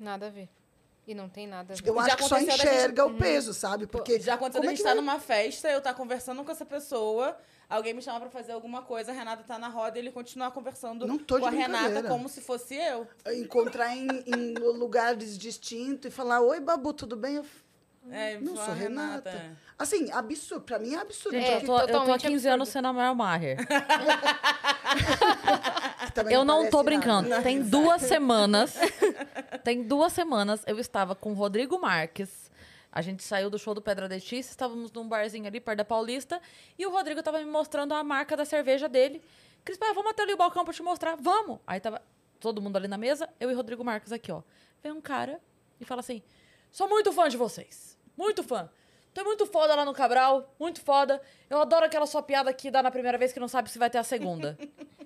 [0.00, 0.48] Nada a ver.
[1.06, 1.88] E não tem nada a ver.
[1.88, 3.86] Eu Já acho que só da gente- enxerga o peso, sabe?
[3.86, 6.50] Porque Já aconteceu como da é gente estar vai- numa festa, eu estar conversando com
[6.50, 7.38] essa pessoa,
[7.68, 10.50] alguém me chamar pra fazer alguma coisa, a Renata tá na roda e ele continuar
[10.52, 13.06] conversando Não tô com a Renata como se fosse eu.
[13.34, 17.36] encontrar em, em lugares distintos e falar, oi, Babu, tudo bem?
[17.36, 17.44] Eu
[18.10, 19.30] É, não sou Renata.
[19.30, 19.50] é.
[19.78, 20.64] Assim, absurdo.
[20.64, 21.36] Pra mim é absurdo.
[21.36, 22.72] Gente, É, eu, tô, eu tô há totalmente 15 anos absurdo.
[22.72, 23.58] sendo a Mel Maher.
[26.30, 27.22] Eu não tô parece nada.
[27.28, 27.42] brincando.
[27.42, 28.74] Tem duas semanas.
[29.62, 32.45] Tem duas semanas eu estava com o Rodrigo Marques.
[32.96, 35.84] A gente saiu do show do Pedra de X, estávamos num barzinho ali perto da
[35.84, 36.40] Paulista.
[36.78, 39.20] E o Rodrigo tava me mostrando a marca da cerveja dele.
[39.62, 41.14] Cris, pai, vamos até ali o balcão pra te mostrar.
[41.16, 41.58] Vamos!
[41.66, 42.00] Aí tava
[42.40, 44.40] todo mundo ali na mesa, eu e o Rodrigo Marques aqui, ó.
[44.82, 45.38] Vem um cara
[45.78, 46.22] e fala assim:
[46.72, 47.98] sou muito fã de vocês.
[48.16, 48.70] Muito fã.
[49.14, 51.20] É muito foda lá no Cabral, muito foda.
[51.50, 53.90] Eu adoro aquela sua piada que dá na primeira vez que não sabe se vai
[53.90, 54.58] ter a segunda.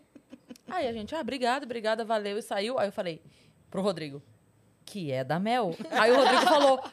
[0.71, 2.79] Aí a gente, ah, obrigada, obrigada, valeu, e saiu.
[2.79, 3.21] Aí eu falei
[3.69, 4.23] pro Rodrigo,
[4.85, 5.75] que é da Mel.
[5.91, 6.85] Aí o Rodrigo falou,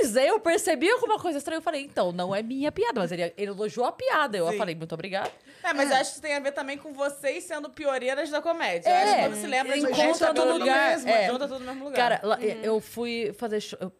[0.00, 1.58] pois é, eu percebi alguma coisa estranha.
[1.58, 4.36] Eu falei, então, não é minha piada, mas ele, ele elogiou a piada.
[4.38, 4.58] Eu Sim.
[4.58, 5.30] falei, muito obrigada.
[5.62, 8.40] É, mas eu acho que isso tem a ver também com vocês sendo pioreiras da
[8.40, 8.88] comédia.
[8.88, 11.26] É, eu acho que quando se lembra de encontra tudo lugar, mesmo, é.
[11.26, 11.96] junta tudo no mesmo lugar.
[11.96, 13.78] Cara, lá, eu fui fazer show.
[13.80, 13.92] eu-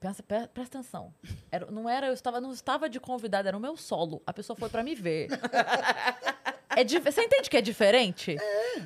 [0.00, 1.14] pensa, pre- presta atenção.
[1.50, 4.22] Era, não era, eu estava, não estava de convidada, era o meu solo.
[4.26, 5.28] A pessoa foi pra me ver.
[6.76, 8.36] É di- Você entende que é diferente?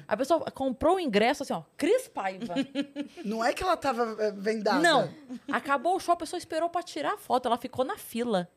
[0.06, 2.54] A pessoa comprou o ingresso assim, ó, Cris Paiva.
[3.24, 4.80] Não é que ela tava é, vendada.
[4.80, 5.12] Não.
[5.50, 8.48] Acabou o show, a pessoa esperou pra tirar a foto, ela ficou na fila.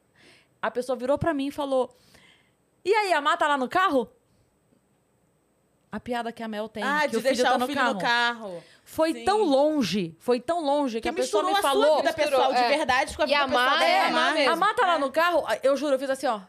[0.61, 1.95] A pessoa virou pra mim e falou:
[2.85, 4.09] E aí, a Má tá lá no carro?
[5.91, 6.81] A piada que a Mel tem.
[6.83, 7.93] Ah, que de o filho deixar tá o no filho carro.
[7.95, 8.63] no carro.
[8.85, 9.25] Foi Sim.
[9.25, 11.83] tão longe, foi tão longe que, Que a pessoa me a falou.
[11.85, 12.77] sua vida Misturou, pessoal de é.
[12.77, 14.11] verdade com a E vida a pessoal Má da é a Má.
[14.27, 14.53] Má mesmo.
[14.53, 16.39] A Má tá lá no carro, eu juro, eu fiz assim, ó.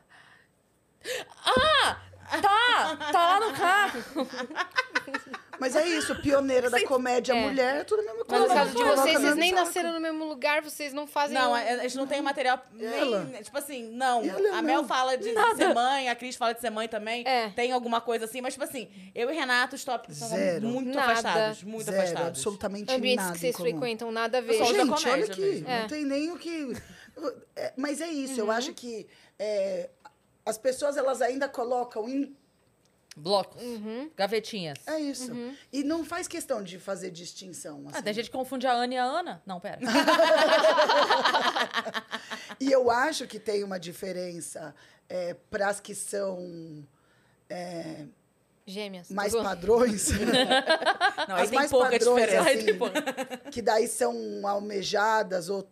[1.45, 1.97] Ah!
[2.41, 2.97] Tá!
[3.13, 4.03] Tá lá no carro.
[5.61, 7.41] Mas é isso, pioneira da comédia É.
[7.41, 8.49] mulher, é tudo a mesma Mas coisa.
[8.49, 9.65] no caso de vocês, vocês nem saco.
[9.65, 11.35] nasceram no mesmo lugar, vocês não fazem.
[11.39, 13.25] Não, um- a a gente não tem material Ela?
[13.25, 13.43] nem.
[13.43, 14.25] Tipo assim, não.
[14.25, 14.63] Ela a não.
[14.63, 17.23] Mel fala de ser mãe, a Cris fala de ser mãe também.
[17.27, 17.51] É.
[17.51, 20.67] Tem alguma coisa assim, mas, tipo assim, eu e Renato, os tópicos são Zero.
[20.67, 21.13] muito Nada.
[21.13, 21.63] afastados.
[21.63, 22.29] Muito Zero, afastados.
[22.29, 24.59] absolutamente ambientes nada que vocês frequentam nada a ver.
[24.59, 25.69] da Gente, olha comédia aqui, mesmo.
[25.69, 25.81] É.
[25.83, 26.77] não tem nem o que...
[27.55, 28.47] É, mas é isso, Uhum.
[28.47, 29.07] eu acho que
[29.39, 29.91] é,
[30.45, 32.37] as pessoas, elas ainda colocam em...
[33.15, 33.61] Blocos.
[33.63, 34.11] Uhum.
[34.17, 34.79] Gavetinhas.
[34.87, 35.31] É isso.
[35.71, 38.03] E não faz questão de fazer distinção, Ah, assim.
[38.03, 39.43] tem gente que confunde a Ana e a Ana.
[39.45, 39.79] Não, pera.
[42.61, 44.75] E eu acho que tem uma diferença
[45.09, 46.87] é, para as que são
[48.67, 49.11] Gêmeas.
[49.11, 50.09] mais padrões.
[51.29, 52.51] Não, as tem mais pouca padrões, diferença.
[52.51, 54.15] assim, que daí são
[54.47, 55.69] almejadas, ou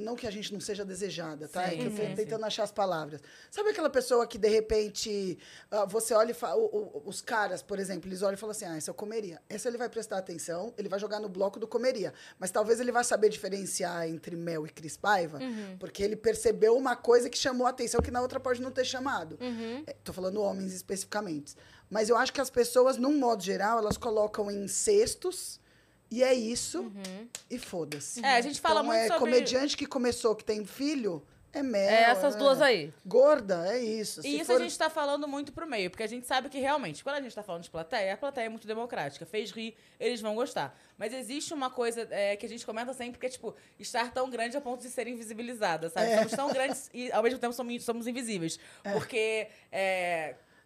[0.00, 1.64] não que a gente não seja desejada, tá?
[1.64, 3.20] é que eu tô sim, tentando achar as palavras.
[3.50, 5.38] Sabe aquela pessoa que, de repente,
[5.70, 6.60] ah, você olha e fala...
[7.04, 9.40] os caras, por exemplo, eles olham e falam assim, ah, esse eu comeria.
[9.48, 12.12] Esse ele vai prestar atenção, ele vai jogar no bloco do comeria.
[12.38, 15.38] Mas talvez ele vai saber diferenciar entre Mel e Cris Paiva,
[15.78, 18.84] porque ele percebeu uma coisa que chamou a atenção que na outra pode não ter
[18.84, 19.38] chamado.
[19.86, 21.54] É, tô falando homens especificamente.
[21.90, 25.58] Mas eu acho que as pessoas, num modo geral, elas colocam em cestos
[26.10, 26.90] e é isso
[27.50, 28.24] e foda-se.
[28.24, 31.20] É, a gente fala então, muito é sobre- comediante que começou, que tem filho,
[31.52, 31.90] é mel.
[31.90, 32.94] É essas é duas aí.
[33.04, 34.22] Gorda, é isso.
[34.22, 36.48] Se E isso for- a gente tá falando muito pro meio, porque a gente sabe
[36.48, 39.26] que realmente, quando a gente tá falando de plateia, a plateia é muito democrática.
[39.26, 40.78] Fez rir, eles vão gostar.
[40.96, 44.30] Mas existe uma coisa é, que a gente comenta sempre, que é, tipo, estar tão
[44.30, 46.06] grande a ponto de ser invisibilizada, sabe?
[46.06, 46.18] É.
[46.18, 48.56] Somos tão grandes e, ao mesmo tempo, somos, somos invisíveis.
[48.92, 49.48] Porque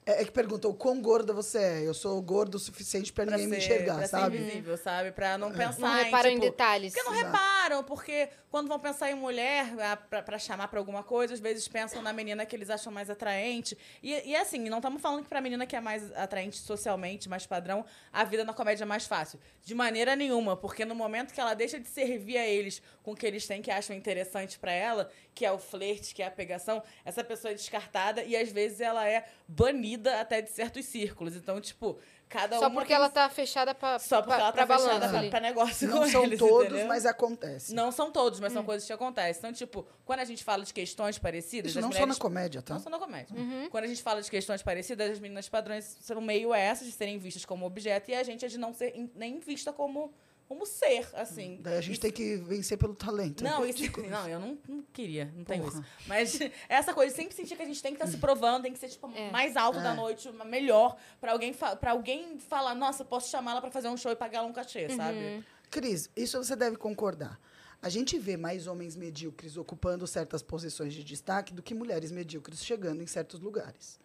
[0.06, 1.86] é, É, é que perguntou o quão gorda você é.
[1.86, 4.36] Eu sou gordo o suficiente pra pra ninguém me ser- enxergar, pra sabe?
[4.36, 5.12] ser invisível, sabe?
[5.12, 6.92] Pra não pensar Não reparam em tipo, detalhes.
[6.92, 7.32] Porque não Exato.
[7.32, 11.40] reparam, porque quando vão pensar em mulher, ah, pra, pra chamar pra alguma coisa, às
[11.40, 13.76] vezes pensam na menina que eles acham mais atraente.
[14.02, 17.46] E, e assim, não estamos falando que pra menina que é mais atraente socialmente, mais
[17.46, 19.40] padrão, a vida na comédia é mais fácil.
[19.64, 23.16] De maneira nenhuma, porque no momento que ela deixa de servir a eles com o
[23.16, 26.30] que eles têm que acham interessante pra ela, que é o flerte, que é a
[26.30, 31.34] pegação, essa pessoa é descartada e às vezes ela é banida até de certos círculos.
[31.36, 34.66] Então, tipo, cada Só porque tem- ela tá fechada pra, Só porque pra, ela pra
[34.66, 36.86] tá fechada balanço pra, pra negócio Não com são eles, todos, entendeu?
[36.86, 37.74] mas acontece.
[37.74, 39.38] Não são todos, mas são coisas que acontecem.
[39.38, 41.70] Então, tipo, quando a gente fala de questões parecidas...
[41.70, 42.16] Isso não só mulheres...
[42.18, 42.74] na comédia, tá?
[42.74, 43.36] Não só na comédia.
[43.70, 47.18] Quando a gente fala de questões parecidas, as meninas padrões são meio essas, de serem
[47.18, 50.12] vistas como objeto, e a gente é de não ser nem vista como,
[50.54, 51.58] como ser, assim.
[51.60, 53.42] Daí a gente Isso- tem que vencer pelo talento.
[53.42, 55.80] Não, É isso, não, eu não, não queria, não tenho Porra.
[55.80, 55.84] isso.
[56.06, 56.38] Mas
[56.68, 58.88] essa coisa, sempre sentir que a gente tem que estar se provando, tem que ser,
[58.88, 59.30] tipo, É.
[59.30, 59.96] mais alto da É.
[59.96, 63.96] noite, uma- melhor, pra alguém, fa- pra alguém falar, nossa, posso chamá-la pra fazer um
[63.96, 65.44] show e pagar ela um cachê, sabe?
[65.70, 67.38] Cris, isso você deve concordar.
[67.82, 72.64] A gente vê mais homens medíocres ocupando certas posições de destaque do que mulheres medíocres
[72.64, 74.00] chegando em certos lugares.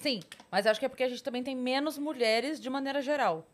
[0.00, 0.20] Sim,
[0.50, 3.46] mas acho que é porque a gente também tem menos mulheres de maneira geral.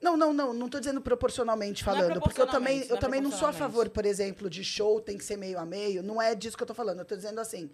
[0.00, 3.00] Não, não, não, não tô dizendo proporcionalmente é falando, porque eu também, eu não é
[3.00, 6.02] também não sou a favor, por exemplo, de show tem que ser meio a meio.
[6.02, 6.98] Não é disso que eu tô falando.
[6.98, 7.70] Eu tô dizendo assim,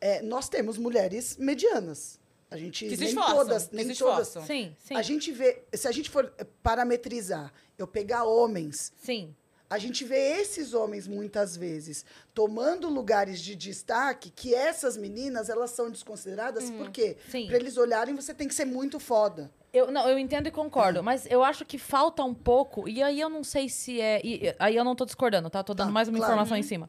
[0.00, 2.20] é, nós temos mulheres medianas.
[2.50, 4.28] A gente Que se nem esforçam, todas, que nem se todas.
[4.46, 4.94] Sim, sim.
[4.94, 9.34] A gente vê, se a gente for parametrizar, eu pegar homens Sim.
[9.68, 15.70] a gente vê esses homens muitas vezes tomando lugares de destaque que essas meninas elas
[15.70, 17.16] são desconsideradas por quê?
[17.28, 17.48] Sim.
[17.48, 19.50] Para eles olharem você tem que ser muito foda.
[19.74, 23.20] Eu, não, eu entendo e concordo, mas eu acho que falta um pouco, e aí
[23.20, 24.20] eu não sei se é.
[24.24, 25.64] e- aí eu não tô discordando, tá?
[25.64, 26.32] Tô dando Tá, mais uma claro.
[26.32, 26.88] informação em cima.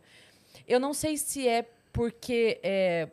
[0.67, 2.59] Eu não sei se é porque.
[2.63, 3.09] é,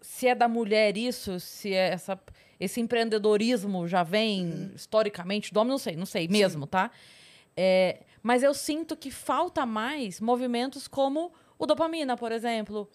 [0.00, 2.20] se é da mulher isso, se é essa,
[2.60, 6.90] esse empreendedorismo já vem historicamente do homem, não sei, não sei mesmo, tá?
[7.56, 12.86] É, mas eu sinto que falta mais movimentos como o dopamina, por exemplo.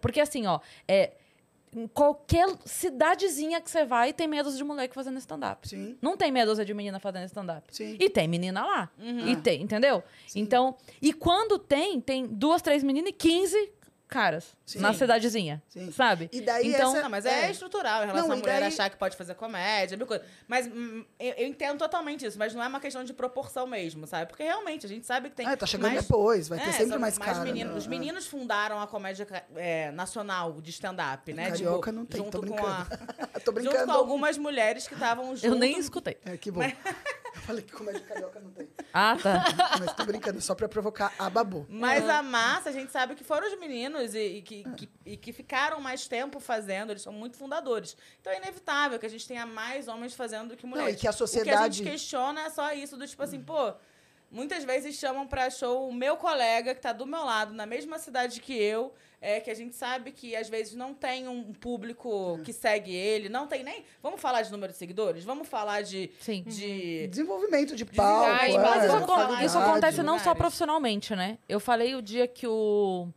[0.00, 1.14] Porque assim, ó, é,
[1.74, 5.68] em qualquer cidadezinha que você vai, tem medos de moleque fazendo stand-up.
[5.68, 5.96] Sim.
[6.02, 7.74] Não tem medo de menina fazendo stand-up.
[7.74, 7.96] Sim.
[7.98, 8.90] E tem menina lá.
[9.26, 10.02] E tem, entendeu?
[10.34, 13.72] Então, e quando tem, tem duas, três meninas e 15
[14.12, 14.78] caras Sim.
[14.80, 15.90] na cidadezinha, Sim.
[15.90, 16.28] sabe?
[16.32, 17.50] E daí então, essa- Não, mas é, É.
[17.50, 20.26] estrutural em relação Não, à mulher daí- achar que pode fazer comédia, mil coisas.
[20.46, 24.06] Mas hum, eu, eu entendo totalmente isso, mas não é uma questão de proporção mesmo,
[24.06, 24.26] sabe?
[24.26, 25.46] Porque realmente a gente sabe que tem.
[25.46, 27.40] Ah, tá chegando mais- depois, vai ter É, sempre são mais cara.
[27.40, 27.72] meninos.
[27.72, 27.78] né?
[27.78, 31.50] Os meninos fundaram a comédia é, nacional de stand-up, né?
[31.50, 32.68] Carioca Tipo, não tem, junto tô com brincando.
[32.68, 32.84] a,
[33.40, 33.86] tô junto brincando.
[33.86, 35.46] com algumas mulheres que estavam junto.
[35.46, 36.18] eu nem escutei.
[36.24, 36.60] É, que bom.
[37.34, 38.68] Eu falei que comédia carioca não tem.
[38.92, 39.44] Ah, tá.
[39.78, 41.66] Mas tô brincando, só pra provocar a babu.
[41.68, 44.70] Mas a massa, a gente sabe que foram os meninos e, e que, Ah.
[44.74, 47.96] que- e que ficaram mais tempo fazendo, eles são muito fundadores.
[48.20, 50.94] Então é inevitável que a gente tenha mais homens fazendo do que mulheres.
[50.94, 53.40] e que a O que a sociedade- gente questiona é só isso, do tipo assim,
[53.42, 53.72] pô,
[54.32, 57.98] muitas vezes chamam pra show o meu colega que tá do meu lado, na mesma
[57.98, 62.38] cidade que eu, é que a gente sabe que às vezes não tem um público
[62.40, 62.44] É.
[62.44, 63.84] que segue ele, não tem nem.
[64.02, 65.22] Vamos falar de número de seguidores?
[65.22, 66.10] Vamos falar de.
[66.18, 66.42] Sim.
[66.42, 68.26] de Desenvolvimento de palco.
[68.26, 71.38] Ai, é, mas isso, falar isso de acontece não só profissionalmente, né?
[71.48, 73.08] Eu falei o dia que o,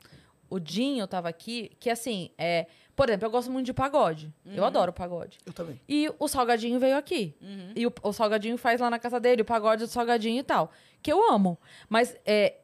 [0.50, 4.32] o Dinho tava aqui, que assim, é, por exemplo, eu gosto muito de pagode.
[4.46, 5.40] Eu adoro pagode.
[5.46, 5.82] Eu também.
[5.90, 7.36] E o Salgadinho veio aqui.
[7.76, 10.72] E o, o Salgadinho faz lá na casa dele, o pagode do Salgadinho e tal.
[11.06, 11.56] Que eu amo.
[11.88, 12.56] Mas é,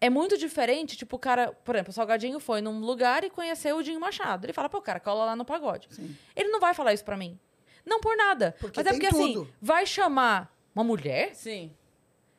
[0.00, 1.52] é muito diferente, tipo, o cara...
[1.64, 4.44] Por exemplo, o Salgadinho foi num lugar e conheceu o Dinho Machado.
[4.44, 5.88] Ele fala, pô, cara, cola lá no pagode.
[6.36, 7.36] Ele não vai falar isso pra mim.
[7.84, 8.54] Não por nada.
[8.60, 9.52] Porque mas é porque, assim, tudo.
[9.60, 11.74] vai chamar uma mulher Sim.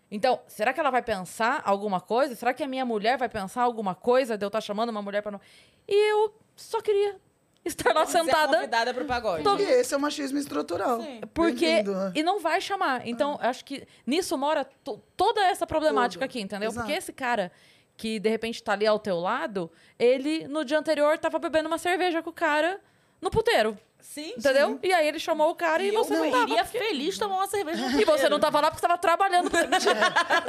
[0.10, 2.34] então, será que ela vai pensar alguma coisa?
[2.34, 5.22] Será que a minha mulher vai pensar alguma coisa de eu estar chamando uma mulher
[5.22, 5.42] para não.
[5.86, 7.20] E eu só queria
[7.66, 8.56] estar lá Ser sentada.
[8.58, 9.44] convidada pro pagode.
[9.44, 11.02] Tô- E esse é o machismo estrutural.
[11.02, 11.22] Sim.
[11.34, 11.66] Porque.
[11.66, 12.12] Bem-vindo, né?
[12.16, 13.08] E não vai chamar.
[13.08, 16.30] Então, acho que nisso mora to- toda essa problemática Tudo.
[16.30, 16.70] aqui, entendeu?
[16.70, 16.86] Exato.
[16.86, 17.52] Porque esse cara
[17.98, 21.78] que de repente tá ali ao teu lado, ele no dia anterior tava bebendo uma
[21.78, 22.80] cerveja com o cara
[23.22, 23.78] no puteiro.
[24.02, 24.80] Sim, Entendeu?
[24.84, 26.44] E aí ele chamou o cara e, E eu você não tava.
[26.44, 29.50] iria feliz tomar uma cerveja E você não tava lá porque você tava trabalhando.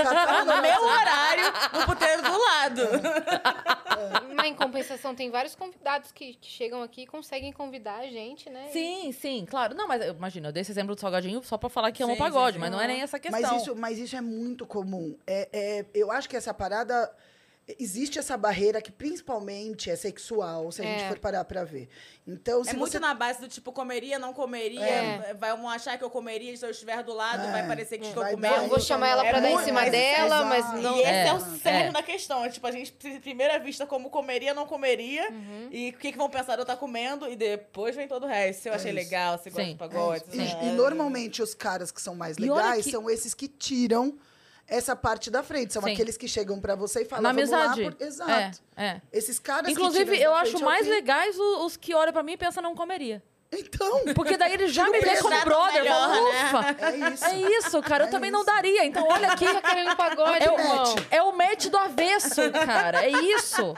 [0.02, 2.82] Tá no meu horário, no puteiro do lado.
[4.34, 8.48] Mas em compensação, tem vários convidados que, que chegam aqui e conseguem convidar a gente,
[8.50, 8.68] né?
[8.72, 9.74] Sim, sim, claro.
[9.74, 12.12] Não, mas eu- imagina, eu dei esse exemplo do salgadinho só pra falar que amo
[12.14, 12.60] Sim, pagode, sim, sim.
[12.60, 13.40] mas não é nem essa questão.
[13.52, 15.16] Mas isso, mas isso é muito comum.
[15.26, 17.10] É, é- eu acho que essa parada.
[17.78, 21.08] Existe essa barreira que principalmente é sexual, se a gente É.
[21.08, 21.88] for parar pra ver.
[22.26, 22.98] Então, se É muito você.
[22.98, 24.84] na base do tipo, comeria, não comeria.
[24.84, 25.34] É.
[25.34, 27.52] Vai um achar que eu comeria, se eu estiver do lado, É.
[27.52, 28.54] vai parecer que estou Vai comendo.
[28.56, 30.96] dar Eu vou chamar ela É pra dar em cima mas- dela, mas não.
[30.96, 31.92] E esse é, É, o cerne é.
[31.92, 32.44] da questão.
[32.44, 35.30] É, tipo, a gente, de primeira vista, como comeria, não comeria.
[35.30, 35.68] Uhum.
[35.70, 37.28] E o que, que vão pensar de eu estar comendo.
[37.28, 38.62] E depois vem todo o resto.
[38.62, 38.96] Se eu É achei isso.
[38.98, 40.24] legal, se gosta pagode.
[40.32, 44.18] E, se- e normalmente os caras que são mais legais que- são esses que tiram
[44.74, 45.72] essa parte da frente.
[45.72, 45.92] São Sim.
[45.92, 47.82] aqueles que chegam pra você e falam, Na amizade.
[47.82, 47.96] Por...
[48.00, 48.60] Exato.
[48.76, 49.00] É, é.
[49.12, 52.36] Esses caras que Inclusive, eu acho mais legais o- os, que olham pra mim e
[52.36, 53.22] pensam não comeria.
[53.52, 55.82] Então, Porque daí eles já me veem como brother.
[55.82, 56.20] melhor, né?
[56.46, 57.24] Ufa, é isso.
[57.26, 58.04] é isso, cara.
[58.04, 58.46] Eu É também não isso.
[58.46, 58.84] daria.
[58.84, 59.44] Então, olha aqui.
[59.44, 60.94] Tá querendo pagode, É o, irmão.
[61.10, 63.04] é o match do avesso, cara.
[63.04, 63.74] É isso.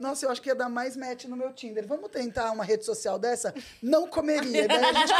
[0.00, 1.86] Nossa, eu acho que ia dar mais match no meu Tinder.
[1.86, 3.54] Vamos tentar uma rede social dessa?
[3.80, 4.66] Não comeria.
[4.66, 5.12] Daí a gente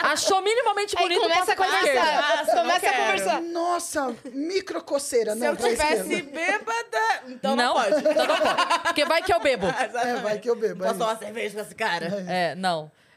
[0.00, 2.38] Achou minimamente Aí bonito, começa passa a conversar.
[2.38, 3.40] Nossa, não começa a conversar.
[3.42, 5.32] Nossa, micrococeira.
[5.34, 6.30] Se não, eu tivesse esquerda.
[6.30, 8.00] bêbada, então não, pode.
[8.00, 8.78] Então não pode.
[8.84, 9.66] Porque vai que eu bebo.
[9.66, 10.84] É, vai que eu bebo.
[10.84, 11.22] é Posso tomar isso.
[11.24, 12.06] cerveja com esse cara?
[12.28, 12.67] É, não.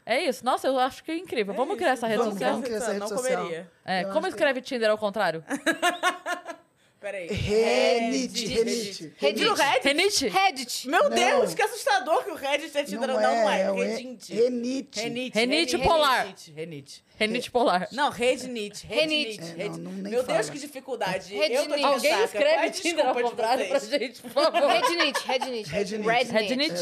[0.04, 0.44] É isso.
[0.44, 1.54] Nossa, eu acho que é incrível.
[1.54, 2.50] Vamos criar essa rede Vamos, social.
[2.52, 3.42] vamos criar essa rede não social.
[3.44, 3.70] comeria.
[3.84, 5.44] É, Eu como acho que- escreve Tinder ao contrário?
[7.00, 7.26] Peraí.
[7.26, 9.12] Renite, renite.
[9.18, 9.44] Reddit.
[9.44, 9.84] No Reddit?
[9.88, 10.28] Renite?
[10.28, 10.88] Reddit.
[10.88, 11.10] Meu Não.
[11.10, 13.08] Deus, que assustador que o Reddit é Tinder.
[13.08, 13.62] Não, não é.
[13.62, 14.32] é o Reddit.
[14.32, 15.00] Renite.
[15.00, 15.36] Renite.
[15.38, 16.22] Renite polar.
[16.26, 16.52] Renite.
[16.52, 17.04] Renite.
[17.18, 17.88] Renite polar.
[17.90, 18.86] Não, Rednit.
[18.88, 20.42] É, não, não, nem Meu Deus, fala.
[20.44, 21.34] que dificuldade.
[21.34, 21.54] Rednit.
[21.60, 24.60] Eu tô de Alguém escreve é Tinder ao contrário pra gente, por favor.
[24.68, 25.68] Rednit, Rednit.
[25.70, 26.06] Rednit.
[26.08, 26.72] Rednit.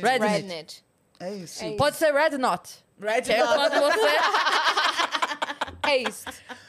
[0.00, 0.84] Rednit.
[1.20, 1.28] É.
[1.28, 1.64] É isso.
[1.64, 2.62] É Pode ser Red Knot.
[3.00, 4.08] Red Que é quando você...
[5.82, 6.24] É isso.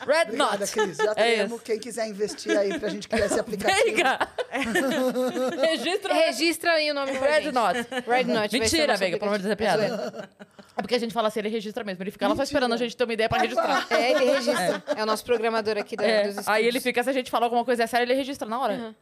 [0.08, 0.72] Red Obrigada, Knot.
[0.72, 0.98] Cris.
[0.98, 1.52] Já É temos.
[1.54, 1.64] isso.
[1.64, 3.84] Quem quiser investir aí pra gente criar esse aplicativo.
[3.84, 4.20] Veiga!
[5.62, 7.52] Registra Registra aí o nome pra Red gente.
[7.54, 7.88] Knot.
[8.08, 8.54] Red Knot.
[8.60, 10.30] Mentira, Veiga, pelo amor de Deus, é piada.
[10.76, 12.02] É porque a gente fala assim, ele registra mesmo.
[12.02, 13.86] Ele fica lá só esperando a gente ter uma ideia pra registrar.
[13.90, 14.84] É, ele registra.
[14.96, 17.66] É, o nosso programador aqui da, É, aí ele fica, se a gente falar alguma
[17.66, 18.76] coisa séria, ele registra na hora.
[18.78, 18.94] Pra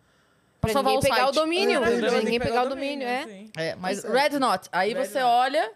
[0.61, 1.37] Pra salvar ninguém o pegar site.
[1.37, 1.83] o domínio.
[1.83, 3.45] É, pra ninguém pegar o domínio, é.
[3.57, 4.03] É, mas.
[4.03, 4.67] Red Knot.
[4.71, 5.25] Aí Red você Knot.
[5.31, 5.71] olha,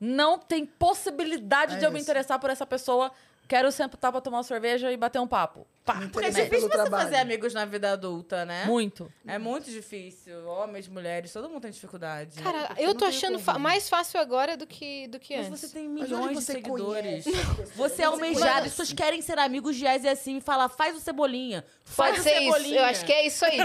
[0.00, 3.10] não tem possibilidade É de eu me interessar por essa pessoa.
[3.48, 5.66] Quero sentar pra tomar uma cerveja e bater um papo.
[5.86, 7.04] Pá, é difícil você trabalho.
[7.04, 8.64] fazer amigos na vida adulta, né?
[8.66, 9.10] muito.
[9.26, 10.44] É muito difícil.
[10.48, 12.42] Homens, mulheres, todo mundo tem dificuldade.
[12.42, 15.60] Cara, eu não tô achando fa- mais fácil agora do que, do que Mas antes.
[15.60, 17.24] você tem milhões de seguidores.
[17.24, 17.72] conhece?
[17.76, 21.00] Você é almejado, as pessoas querem ser amigos de Eze assim e fala, faz o
[21.00, 21.64] cebolinha.
[21.84, 22.52] Faz Pode o ser isso.
[22.52, 22.80] cebolinha.
[22.80, 23.58] Eu acho que é isso aí.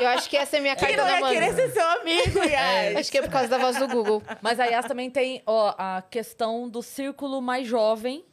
[0.00, 1.32] Eu acho que essa é a minha Quem carta não na ia manga.
[1.34, 2.96] querer ser seu amigo, Yas?
[2.96, 4.20] Acho que é por causa da voz do Google.
[4.40, 8.24] Mas a Yas também tem ó, a questão do círculo mais jovem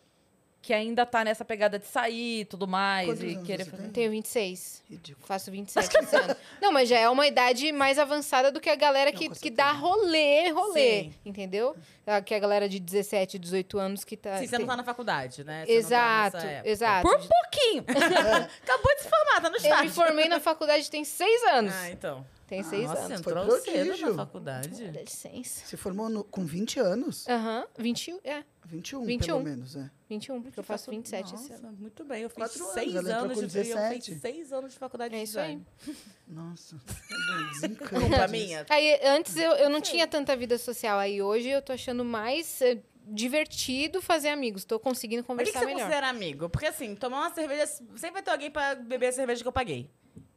[0.70, 3.08] que ainda tá nessa pegada de sair e tudo mais.
[3.10, 3.84] Quantos e anos querer você fazer.
[3.86, 3.92] tem?
[3.92, 4.84] Tenho 26.
[4.88, 5.26] Ridículo.
[5.26, 6.36] Faço 27 esse ano.
[6.62, 9.72] Não, mas já é uma idade mais avançada do que a galera que, que dá
[9.72, 11.06] rolê, rolê.
[11.06, 11.14] Sim.
[11.26, 11.76] Entendeu?
[12.06, 14.38] Ah, Que é a galera de 17, 18 anos que tá.
[14.38, 15.66] Sim, você tem- não tá na faculdade, né?
[15.66, 16.70] Você não tá Exato, nessa época.
[16.70, 17.02] exato.
[17.10, 17.86] Por pouquinho!
[18.64, 19.92] Acabou de se formar, tá no Eu me estágio.
[19.92, 21.74] formei na faculdade tem seis anos.
[21.74, 22.24] Ah, então.
[22.50, 23.22] Tem seis Nossa, anos.
[23.22, 24.10] foi entrou cedo prodígio.
[24.10, 24.88] na faculdade.
[24.92, 25.66] Dá licença.
[25.68, 27.28] Se formou no- com 20 anos?
[27.28, 29.36] Aham, 21, é, 21, 21.
[29.38, 29.90] pelo menos, é.
[30.10, 31.78] 21, porque eu faço 27 esse Nossa, ano.
[31.80, 32.24] muito bem.
[32.24, 34.12] Eu fiz Quatro anos, seis anos com de eu 17.
[34.14, 35.58] fiz seis anos de faculdade É de isso aí.
[35.58, 35.98] design.
[36.28, 38.28] Nossa, tá desencanta.
[38.28, 38.66] Minha.
[38.70, 40.98] Aí, antes eu, eu não tinha tanta vida social.
[40.98, 44.66] Aí hoje eu tô achando mais eh, divertido fazer amigos.
[44.66, 45.82] Tô conseguindo Mas o que, que conversar você melhor.
[45.88, 46.50] considera amigo?
[46.50, 47.68] Porque assim, tomar uma cerveja.
[47.68, 49.88] Sempre vai ter alguém pra beber a cerveja que eu paguei.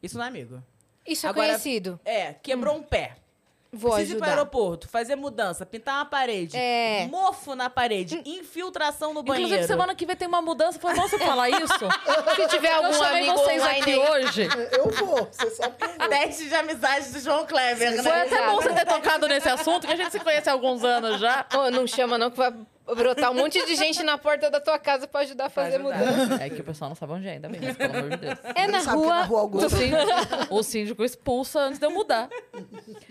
[0.03, 0.63] Isso não é amigo.
[1.07, 1.99] Isso é Agora- conhecido.
[2.05, 3.17] É, quebrou um pé.
[3.75, 4.39] Vou Precisa ir pro ajudar.
[4.39, 7.07] aeroporto, fazer mudança, pintar uma parede, É.
[7.11, 9.49] mofo na parede, infiltração no banheiro.
[9.49, 10.79] Inclusive, semana que vem tem uma mudança.
[10.79, 11.73] Foi bom você falar isso?
[12.37, 14.49] Se tiver Eu algum chamei amigo vocês online aqui aí- hoje.
[14.77, 16.09] Eu vou, você sabe que eu vou.
[16.11, 18.03] Teste de amizade do João Kleber, né?
[18.03, 20.85] Foi até bom você ter tocado nesse assunto, que a gente se conhece há alguns
[20.85, 21.47] anos já.
[21.57, 22.53] Ô, não chama não, que vai
[22.87, 25.99] brotar um monte de gente na porta da tua casa pra ajudar a fazer ajudar.
[25.99, 26.43] mudança.
[26.45, 28.39] É que o pessoal não sabe onde é ainda mesmo, pelo amor de Deus.
[28.55, 29.07] É na que é rua.
[29.09, 29.67] na Rua Augusta.
[29.67, 32.29] O síndico, o síndico expulsa antes de eu mudar.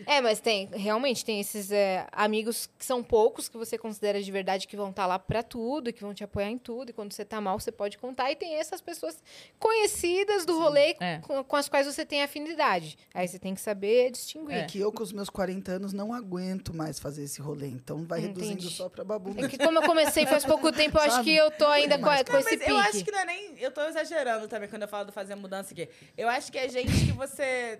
[0.06, 4.32] É, mas tem, realmente, tem esses é, amigos que são poucos, que você considera de
[4.32, 7.14] verdade que vão estar lá pra tudo, que vão te apoiar em tudo, e quando
[7.14, 8.32] você tá mal, você pode contar.
[8.32, 9.22] E tem essas pessoas
[9.60, 11.20] conhecidas do rolê É.
[11.20, 12.98] com, com as quais você tem afinidade.
[13.14, 14.56] Aí você tem que saber distinguir.
[14.58, 14.64] É.
[14.66, 17.68] Que eu, com os meus 40 anos, não aguento mais fazer esse rolê.
[17.68, 18.70] Então vai reduzindo Entendi.
[18.76, 19.34] só pra babu.
[19.38, 22.04] É que como eu comecei faz pouco tempo, eu acho que eu tô ainda com,
[22.04, 22.70] com Não, esse mas pique.
[22.70, 23.56] eu acho que não é nem.
[23.60, 25.88] Eu tô exagerando também quando eu falo do fazer mudança aqui.
[26.18, 27.80] Eu acho que é gente que você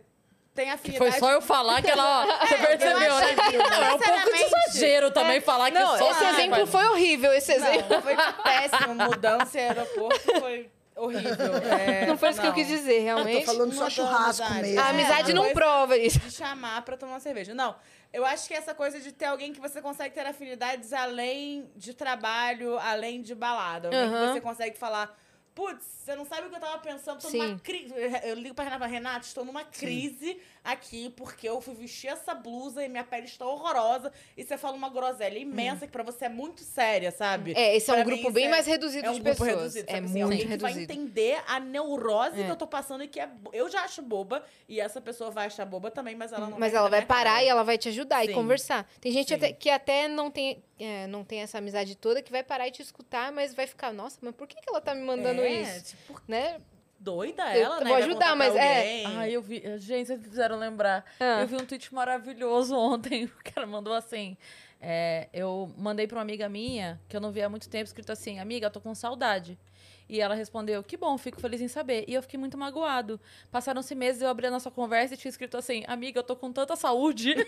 [0.54, 1.12] tem afinidade.
[1.12, 2.26] foi só eu falar que ela.
[2.46, 3.36] Você percebeu, eu né?
[3.50, 6.70] que, Não, é um pouco de exagero também falar que Não, só esse exemplo faz-
[6.70, 7.86] foi horrível, esse exemplo.
[7.90, 8.96] Não, foi péssimo.
[8.96, 11.32] Mudança em aeroporto foi horrível.
[11.80, 13.46] É, Não foi isso que eu quis dizer, Eu tô realmente.
[13.46, 14.62] falando só Não churrasco amizade.
[14.62, 14.82] mesmo.
[14.82, 16.20] A amizade não Mas- prova isso.
[16.20, 17.54] de chamar pra tomar uma cerveja.
[17.54, 17.76] Não,
[18.14, 21.94] eu acho que essa coisa de ter alguém que você consegue ter afinidades além de
[21.94, 23.88] trabalho, além de balada.
[23.88, 24.28] Alguém Aham.
[24.28, 25.18] que você consegue falar,
[25.56, 27.38] putz, você não sabe o que eu tava pensando, tô Sim.
[27.38, 27.94] numa crise.
[28.24, 32.84] Eu ligo pra Renata, Renata, estou numa crise aqui, porque eu fui vestir essa blusa
[32.84, 34.12] e minha pele está horrorosa.
[34.38, 37.54] E você fala uma groselha imensa que pra você é muito séria, sabe?
[37.56, 39.58] É, esse é um Pra grupo bem é- mais reduzido é um de grupo pessoas.
[39.60, 40.94] reduzido, é sabe assim, muito alguém que vai reduzido.
[40.94, 42.46] entender a neurose É.
[42.46, 45.48] que eu tô passando e que é, eu já acho boba e essa pessoa vai
[45.48, 47.44] achar boba também, mas ela não Mas vai ela vai parar cara.
[47.44, 48.34] e ela vai te ajudar e Sim.
[48.34, 48.88] conversar.
[49.00, 52.44] Tem gente até- que até não tem, é, não tem essa amizade toda que vai
[52.44, 55.02] parar e te escutar, mas vai ficar, nossa, mas por que, que ela tá me
[55.02, 55.96] mandando é, isso?
[55.96, 56.60] Tipo, Né?
[57.02, 57.86] Doida Eu ela, né?
[57.88, 59.04] vou ajudar, mas é-.
[59.06, 59.62] Ai, eu vi.
[59.80, 61.04] Gente, vocês fizeram lembrar.
[61.20, 61.42] Ah.
[61.42, 63.26] Eu vi um tweet maravilhoso ontem.
[63.26, 64.38] O cara mandou assim.
[64.80, 68.12] é, eu mandei pra uma amiga minha, que eu não via há muito tempo, escrito
[68.12, 69.58] assim: Amiga, eu tô com saudade.
[70.10, 72.04] E ela respondeu: Que bom, fico feliz em saber.
[72.08, 73.20] E eu fiquei muito magoado.
[73.50, 76.52] Passaram-se meses, eu abri a nossa conversa e tinha escrito assim: Amiga, eu tô com
[76.52, 77.34] tanta saúde.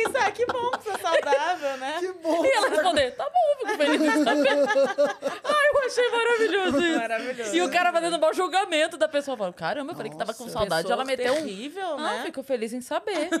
[0.00, 1.96] E isso, ah, que bom que você é saudável, né?
[2.00, 2.44] Que bom.
[2.44, 4.48] e ela respondeu: Tá bom, fico feliz em saber.
[5.44, 6.98] Ai, eu achei maravilhoso isso.
[6.98, 7.54] Maravilhoso.
[7.56, 9.36] E o cara fazendo um bom julgamento da pessoa.
[9.36, 10.90] Falou, caramba, eu falei que tava com Nossa, saudade.
[10.90, 11.36] Ela meteu um.
[11.36, 12.22] terrível, Ah, né?
[12.24, 13.28] fico feliz em saber.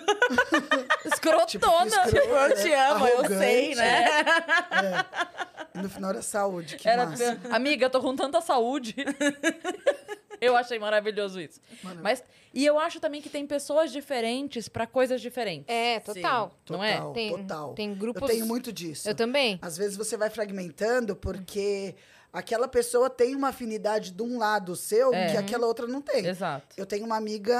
[1.00, 1.46] Tipo, Escrotona.
[1.46, 1.56] que
[2.18, 4.06] escroto, Eu te amo, eu sei, né?
[5.74, 7.38] E no final era saúde, que Era, massa.
[7.50, 8.94] amiga, eu tô com tanta saúde.
[10.46, 11.60] eu achei maravilhoso isso.
[12.02, 12.22] Mas,
[12.52, 15.66] e eu acho também que tem pessoas diferentes pra coisas diferentes.
[15.68, 16.54] É, total.
[16.68, 16.96] não é?
[16.96, 17.74] Total, Tem- total.
[17.74, 19.08] tem grupos- Eu tenho muito disso.
[19.08, 19.58] Eu também.
[19.62, 21.94] Às vezes você vai fragmentando porque
[22.32, 25.30] aquela pessoa tem uma afinidade de um lado seu É.
[25.32, 26.24] que aquela outra não tem.
[26.26, 26.74] Exato.
[26.76, 27.56] Eu tenho uma amiga,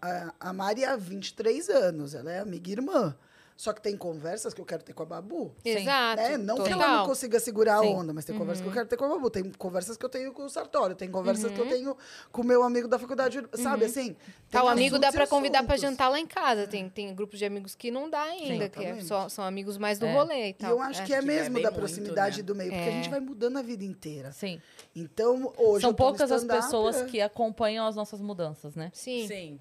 [0.00, 2.14] a, a Mari, há 23 anos.
[2.14, 3.16] Ela é amiga e irmã.
[3.60, 5.54] Só que tem conversas que eu quero ter com a Babu.
[5.62, 5.68] Sim.
[5.80, 6.22] Exato.
[6.22, 6.38] né?
[6.38, 6.80] Não que total.
[6.82, 7.94] ela não consiga segurar a Sim.
[7.94, 9.28] onda, mas tem conversas que eu quero ter com a Babu.
[9.28, 10.96] Tem conversas que eu tenho com o Sartório.
[10.96, 11.94] Tem conversas que eu tenho
[12.32, 13.38] com o meu amigo da faculdade.
[13.52, 14.14] Sabe, assim?
[14.50, 15.90] Tá, tem o amigo dá assuntos e pra convidar pra assuntos.
[15.90, 16.66] jantar lá em casa.
[16.68, 19.98] Tem, tem grupos de amigos que não dá ainda, que é só, são amigos mais
[19.98, 20.14] do É.
[20.14, 20.70] rolê e E tal.
[20.70, 22.42] eu acho que é que mesmo bebem da muito, proximidade né?
[22.42, 22.88] do meio, porque É.
[22.88, 24.32] a gente vai mudando a vida inteira.
[24.32, 24.58] Sim.
[24.96, 25.82] Então, hoje.
[25.82, 27.04] São eu tô no poucas as pessoas é.
[27.04, 28.90] que acompanham as nossas mudanças, né?
[28.94, 29.28] Sim.
[29.28, 29.60] Sim.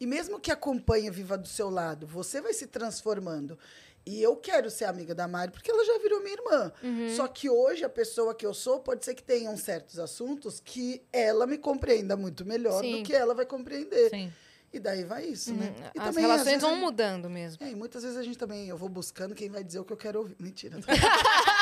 [0.00, 3.58] E mesmo que acompanhe Viva do seu lado, você vai se transformando.
[4.06, 6.72] E eu quero ser amiga da Mari, porque ela já virou minha irmã.
[6.82, 7.14] Uhum.
[7.14, 11.02] Só que hoje, a pessoa que eu sou, pode ser que tenham certos assuntos que
[11.12, 12.98] ela me compreenda muito melhor Sim.
[12.98, 14.08] do que ela vai compreender.
[14.08, 14.32] Sim.
[14.72, 15.74] E daí vai isso, né?
[15.76, 16.04] E Uhum.
[16.04, 17.62] As também, relações vezes, vão mudando mesmo.
[17.62, 19.92] É, e muitas vezes a gente também, eu vou buscando quem vai dizer o que
[19.92, 20.36] eu quero ouvir.
[20.38, 20.78] Mentira.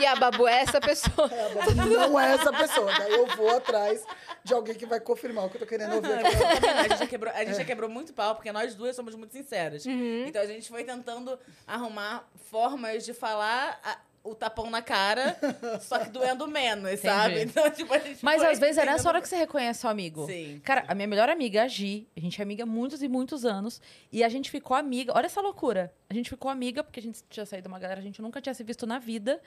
[0.00, 1.30] E a Babu é essa pessoa.
[1.32, 2.92] É, a Babu não é essa pessoa.
[2.98, 4.04] Daí eu vou atrás
[4.42, 6.12] de alguém que vai confirmar o que eu tô querendo ouvir.
[6.12, 9.32] a gente, já quebrou, a gente já quebrou muito pau, porque nós duas somos muito
[9.32, 9.84] sinceras.
[9.86, 15.34] Então a gente foi tentando arrumar formas de falar a- o tapão na cara,
[15.80, 17.40] só que doendo menos, sabe?
[17.50, 20.26] Então, tipo, a gente Mas às vezes é nessa hora que você reconhece o amigo.
[20.26, 20.60] Sim.
[20.62, 23.46] Cara, a minha melhor amiga, a Gi, a gente é amiga há muitos e muitos
[23.46, 23.80] anos.
[24.12, 25.14] E a gente ficou amiga.
[25.16, 25.90] Olha essa loucura.
[26.10, 28.52] A gente ficou amiga porque a gente tinha saído uma galera, a gente nunca tinha
[28.52, 29.40] se visto na vida.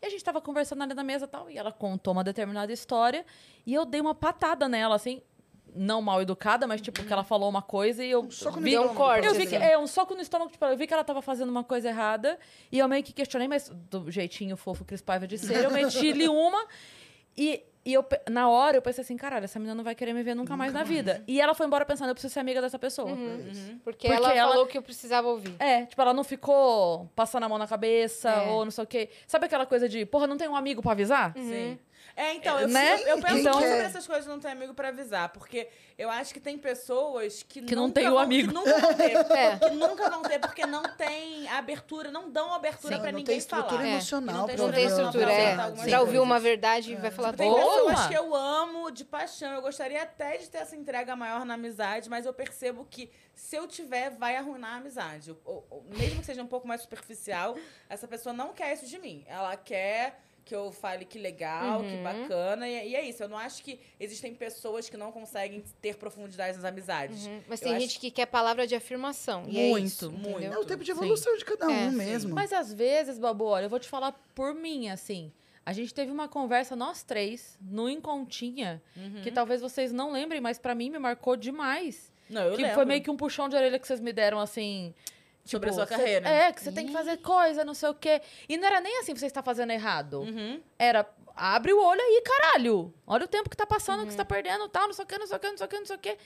[0.00, 1.50] E a gente tava conversando ali na mesa e tal.
[1.50, 3.24] E ela contou uma determinada história.
[3.64, 5.22] E eu dei uma patada nela, assim.
[5.74, 8.30] Não mal educada, mas tipo, que ela falou uma coisa e eu.
[8.30, 10.64] soco no vi, Deu um corte, eu vi que, é, um soco no estômago, tipo,
[10.64, 12.38] eu vi que ela tava fazendo uma coisa errada.
[12.72, 16.28] E eu meio que questionei, mas do jeitinho fofo Cris Paiva de ser, eu meti-lhe
[16.28, 16.66] uma.
[17.36, 20.22] E, e eu, na hora eu pensei assim, caralho, essa menina não vai querer me
[20.22, 21.22] ver nunca, mais na vida.
[21.26, 23.08] E ela foi embora pensando, eu preciso ser amiga dessa pessoa.
[23.08, 25.54] Porque, Porque ela, ela- falou que eu precisava ouvir.
[25.58, 28.48] É, tipo, ela não ficou passando a mão na cabeça É.
[28.50, 29.08] ou não sei o quê.
[29.26, 31.32] Sabe aquela coisa de, porra, não tem um amigo pra avisar?
[31.34, 31.78] Sim.
[32.16, 32.94] É, então, eu, Né?
[33.02, 35.68] eu, eu penso Então- muito sobre essas coisas de não ter amigo pra avisar, porque
[35.98, 38.48] eu acho que tem pessoas que, Que não nunca tem o vão, amigo.
[38.48, 39.16] Que nunca vão ter.
[39.36, 39.58] É.
[39.58, 43.34] Que nunca vão ter, porque não tem abertura, não dão abertura Sim, pra não ninguém
[43.34, 43.86] tem estrutura falar.
[43.86, 43.90] É.
[43.92, 44.34] emocional.
[44.34, 45.46] Não tem Não tem estrutura, algumas é.
[45.46, 45.64] verdades.
[45.66, 46.24] algumas Pra ouvir coisas.
[46.26, 47.64] uma verdade e vai falar Tem Boa!
[47.92, 49.52] pessoas que eu amo de paixão.
[49.52, 53.56] Eu gostaria até de ter essa entrega maior na amizade, mas eu percebo que se
[53.56, 55.36] eu tiver, vai arruinar a amizade.
[55.44, 57.56] Ou- ou- mesmo que seja um pouco mais superficial,
[57.90, 59.22] essa pessoa não quer isso de mim.
[59.28, 62.68] Ela quer que eu fale que legal, que bacana.
[62.68, 63.20] E, e é isso.
[63.22, 67.26] Eu não acho que existem pessoas que não conseguem ter profundidade nas amizades.
[67.26, 67.42] Uhum.
[67.48, 69.44] Mas Eu tem acho- gente que quer palavra de afirmação.
[69.48, 70.30] E é Muito, isso, muito.
[70.38, 70.52] entendeu?
[70.52, 70.98] É o tempo de Sim.
[70.98, 71.96] evolução de cada um É, sim.
[71.96, 72.34] mesmo.
[72.34, 75.32] Mas às vezes, Babu, olha, eu vou te falar por mim, assim.
[75.64, 78.80] A gente teve uma conversa, nós três, no Encontinha,
[79.24, 82.12] que talvez vocês não lembrem, mas pra mim me marcou demais.
[82.30, 82.74] Não, eu que lembro.
[82.76, 84.94] foi meio que um puxão de orelha que vocês me deram, assim.
[85.46, 86.28] Sobre a tipo, sua cê- carreira.
[86.28, 88.20] É, que você tem que fazer coisa, não sei o quê.
[88.48, 90.20] E não era nem assim, você está fazendo errado.
[90.20, 90.60] Uhum.
[90.78, 92.92] Era, abre o olho aí, caralho.
[93.06, 95.18] Olha o tempo que tá passando, que você tá perdendo, tal, não sei o quê,
[95.18, 96.18] não sei o quê, não sei o quê, não sei o quê.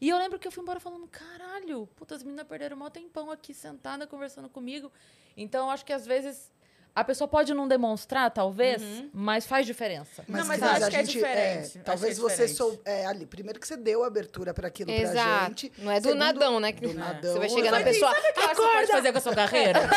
[0.00, 3.30] E eu lembro que eu fui embora falando, caralho, puta, as meninas perderam um tempão
[3.32, 4.92] aqui sentada conversando comigo.
[5.36, 6.52] Então, eu acho que às vezes
[6.94, 8.82] a pessoa pode não demonstrar, talvez,
[9.12, 10.24] mas faz diferença.
[10.26, 11.58] Não, mas Cris, eu acho a que é gente, diferente.
[11.58, 12.56] Acho talvez que é você diferente.
[12.56, 13.26] sou é, ali.
[13.26, 15.46] Primeiro que você deu abertura para aquilo pra Exato.
[15.48, 15.72] gente.
[15.78, 16.72] Não é do Segundo, nadão, né?
[16.72, 17.32] Do nadão.
[17.32, 18.10] Você vai chegar na Mas, pessoa.
[18.12, 19.80] Sabe o que você pode fazer com a sua carreira?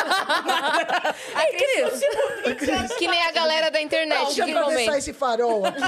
[1.34, 2.98] Ai, Cris!
[2.98, 5.82] Que nem a galera da internet Deixa que eu esse farol aqui.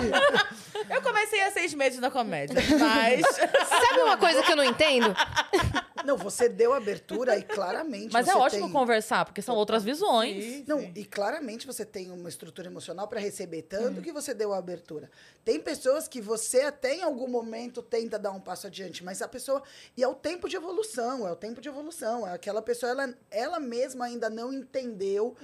[0.89, 3.25] eu comecei há seis meses na comédia, mas...
[3.25, 5.13] Sabe uma coisa que eu não entendo?
[6.05, 8.71] Não, você deu abertura e claramente Mas é ótimo tem...
[8.71, 10.65] conversar, porque são outras visões.
[10.67, 14.01] Não, e claramente você tem uma estrutura emocional para receber tanto Uhum.
[14.01, 15.09] que você deu a abertura.
[15.45, 19.27] Tem pessoas que você até em algum momento tenta dar um passo adiante, mas a
[19.27, 19.61] pessoa.
[19.97, 22.27] E é o tempo de evolução, é o tempo de evolução.
[22.27, 25.35] É aquela pessoa, ela, ela mesma ainda não entendeu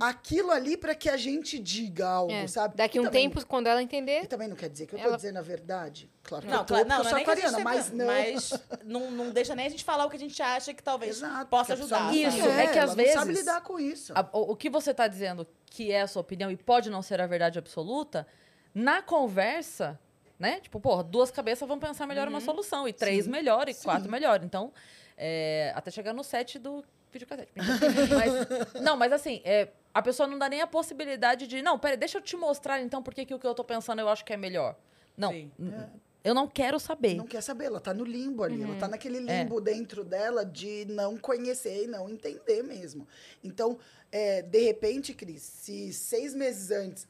[0.00, 2.76] aquilo ali para que a gente diga algo, É, sabe?
[2.76, 4.26] Daqui E um também- tempo, quando ela E entender.
[4.26, 6.10] também não quer dizer que eu tô Ela- dizendo a verdade.
[6.26, 8.06] Claro que Não, eu tô, claro, não, eu não sou é gente aquariana, mas não.
[8.06, 8.52] mas
[8.84, 11.46] não, não deixa nem a gente falar o que a gente acha que talvez Exato,
[11.46, 12.04] possa ajudar.
[12.06, 12.48] não Isso, sabe.
[12.50, 14.12] é que às ela não sabe vezes- lidar com isso.
[14.14, 17.00] A- o, o que você está dizendo que é a sua opinião e pode não
[17.02, 18.26] ser a verdade absoluta,
[18.74, 19.98] na conversa,
[20.38, 20.60] né?
[20.60, 23.30] Tipo, porra, duas cabeças vão pensar melhor uma solução, e três Sim.
[23.30, 23.84] melhor, e Sim.
[23.84, 24.42] quatro melhor.
[24.42, 24.72] Então,
[25.16, 27.52] é, até chegar no set do videocassete.
[27.54, 31.96] mas, não, mas assim, é, a pessoa não dá nem a possibilidade de, não, peraí,
[31.96, 34.24] deixa eu te mostrar então por que que o que eu tô pensando eu acho
[34.24, 34.76] que é melhor.
[35.16, 35.50] Não, Sim.
[36.26, 37.14] Eu não quero saber.
[37.14, 38.62] Não quer saber, ela tá no limbo ali.
[38.62, 38.78] Ela Uhum.
[38.78, 39.42] tá naquele É.
[39.42, 43.06] limbo dentro dela de não conhecer e não entender mesmo.
[43.44, 43.78] Então,
[44.10, 47.06] é, de repente, Cris, se seis meses antes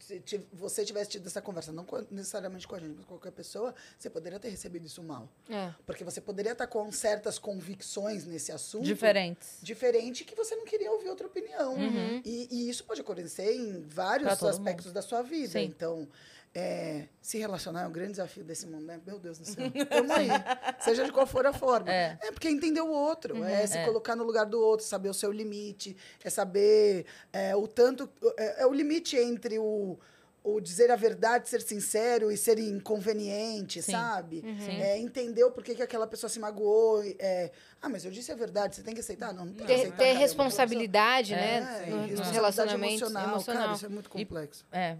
[0.52, 4.08] você tivesse tido essa conversa, não necessariamente com a gente, mas com qualquer pessoa, você
[4.10, 5.28] poderia ter recebido isso mal.
[5.48, 5.72] É.
[5.86, 8.84] Porque você poderia estar com certas convicções nesse assunto.
[8.84, 9.58] Diferentes.
[9.62, 11.76] Diferente que você não queria ouvir outra opinião.
[12.24, 15.52] E, e isso pode acontecer em vários aspectos da sua vida.
[15.52, 15.64] Sim.
[15.64, 16.08] Então,
[16.58, 18.98] é, se relacionar é um grande desafio desse mundo, né?
[19.06, 19.70] Meu Deus do céu.
[19.90, 20.28] Tamo aí.
[20.80, 21.92] Seja de qual for a forma.
[21.92, 22.16] É.
[22.32, 23.44] porque entender o outro.
[23.44, 23.84] É se É.
[23.84, 25.94] colocar no lugar do outro, saber o seu limite.
[26.24, 28.08] É saber é, o tanto...
[28.38, 29.98] É, é o limite entre o...
[30.42, 33.90] O dizer a verdade, ser sincero e ser inconveniente, Sim.
[33.90, 34.42] sabe?
[34.64, 34.80] Sim.
[34.80, 37.02] É, entender o porquê que aquela pessoa se magoou.
[37.18, 37.50] é,
[37.82, 39.34] ah, mas eu disse a verdade, você tem que aceitar?
[39.34, 39.96] Não, não tem que Ter, aceitar.
[39.98, 41.56] ter é responsabilidade, né?
[41.56, 43.00] É, responsabilidade relacionamentos.
[43.00, 43.28] emocional.
[43.30, 43.62] Emocional.
[43.64, 44.64] Cara, isso é muito complexo.
[44.70, 44.96] É.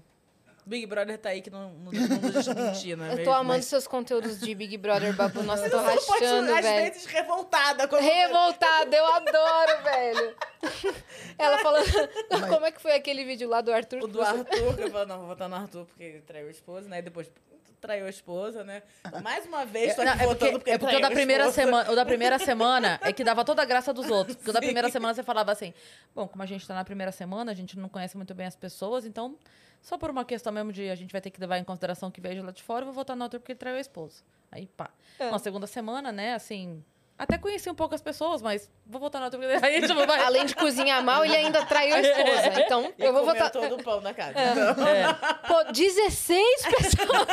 [0.67, 3.15] Big Brother tá aí que não, não, não deixa mentir, né?
[3.15, 5.43] Eu tô amando seus conteúdos de Big Brother, Babu.
[5.45, 6.93] Nossa, eu tô rachando, às velho.
[6.93, 7.87] vezes, revoltada.
[7.87, 10.37] Quando Revoltada, eu adoro, velho.
[11.39, 11.87] Ela falando.
[12.49, 13.99] Como é que foi aquele vídeo lá do Arthur?
[13.99, 16.21] O que do você- Arthur, que eu falo, não, vou votar no Arthur porque ele
[16.23, 16.99] traiu a esposa, né?
[16.99, 17.31] E depois
[17.81, 18.83] traiu a esposa, né?
[19.23, 21.11] Mais uma vez, tô Não, aqui é votando porque, porque é porque o da a
[21.11, 24.35] primeira semana, o da primeira semana é que dava toda a graça dos outros.
[24.37, 25.73] Porque o da primeira semana você falava assim:
[26.15, 28.57] bom, como a gente tá na primeira semana, a gente não conhece muito bem as
[28.57, 29.37] pessoas, então,
[29.87, 32.21] só por uma questão mesmo de a gente vai ter que levar em consideração que
[32.21, 34.25] veio de lá de fora, eu vou votar no Arthur porque ele traiu a esposa.
[34.51, 34.91] Aí, pá.
[35.17, 35.31] É.
[35.31, 36.85] Na segunda semana, né, assim.
[37.19, 40.21] Até conheci um pouco as pessoas, mas vou votar no Arthur porque aí, tipo, vai.
[40.23, 42.61] Além de cozinhar mal, ele ainda traiu a esposa.
[42.61, 43.51] Então, E eu vou votar.
[43.51, 44.35] todo o pão na casa.
[44.39, 45.15] Então, É.
[45.49, 47.27] Pô, 16 pessoas.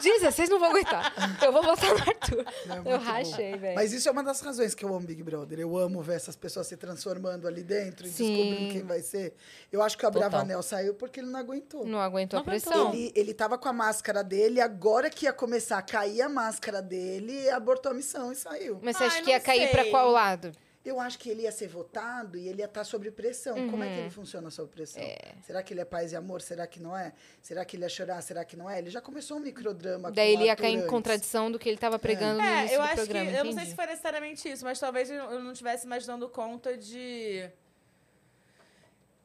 [0.02, 1.12] 16 não vou aguentar.
[1.42, 2.44] Eu vou votar no Arthur.
[2.86, 3.74] É eu rachei, velho.
[3.74, 5.60] Mas isso é uma das razões que eu amo Big Brother.
[5.60, 8.34] Eu amo ver essas pessoas se transformando ali dentro e Sim.
[8.34, 9.34] descobrindo quem vai ser.
[9.70, 10.08] Eu acho que o.
[10.14, 11.84] Abravanel saiu porque ele não aguentou.
[11.84, 12.72] Não aguentou a Não aguentou.
[12.72, 12.92] pressão.
[12.94, 16.80] Ele, ele tava com a máscara dele, agora que ia começar a cair a máscara
[16.80, 18.78] dele, abortou a missão e saiu.
[18.82, 19.90] Mas você Ai, acha que ia cair pra sei.
[19.90, 20.52] qual lado?
[20.84, 23.54] Eu acho que ele ia ser votado e ele ia estar sob pressão.
[23.70, 25.02] Como é que ele funciona sob pressão?
[25.42, 26.42] Será que ele é paz e amor?
[26.42, 27.14] Será que não é?
[27.40, 28.20] Será que ele ia chorar?
[28.20, 28.80] Será que não é?
[28.80, 30.90] Ele já começou um microdrama Daí com ele ia Arthur cair em antes.
[30.90, 33.30] contradição do que ele tava pregando no É, início eu do acho programa.
[33.30, 33.36] que.
[33.38, 36.28] Eu não sei se foi necessariamente isso, mas talvez eu eu não estivesse mais dando
[36.28, 37.48] conta de.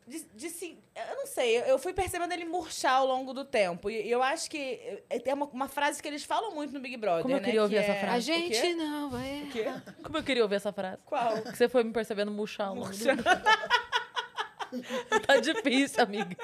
[0.10, 0.50] De, de
[0.96, 3.90] eu não sei, eu- fui percebendo ele murchar ao longo do tempo.
[3.90, 4.80] E eu acho que
[5.10, 7.22] eh, tem uma, uma frase que eles falam muito no Big Brother.
[7.22, 8.32] Como eu né, queria ouvir que essa é- frase.
[8.32, 8.74] A O gente quê?
[8.74, 9.44] não vai.
[9.44, 9.66] O quê?
[10.04, 10.98] Como eu queria ouvir essa frase?
[11.06, 11.42] Qual?
[11.44, 12.98] Que você foi me percebendo murchar ao longo do...
[15.26, 16.36] Tá difícil, amiga.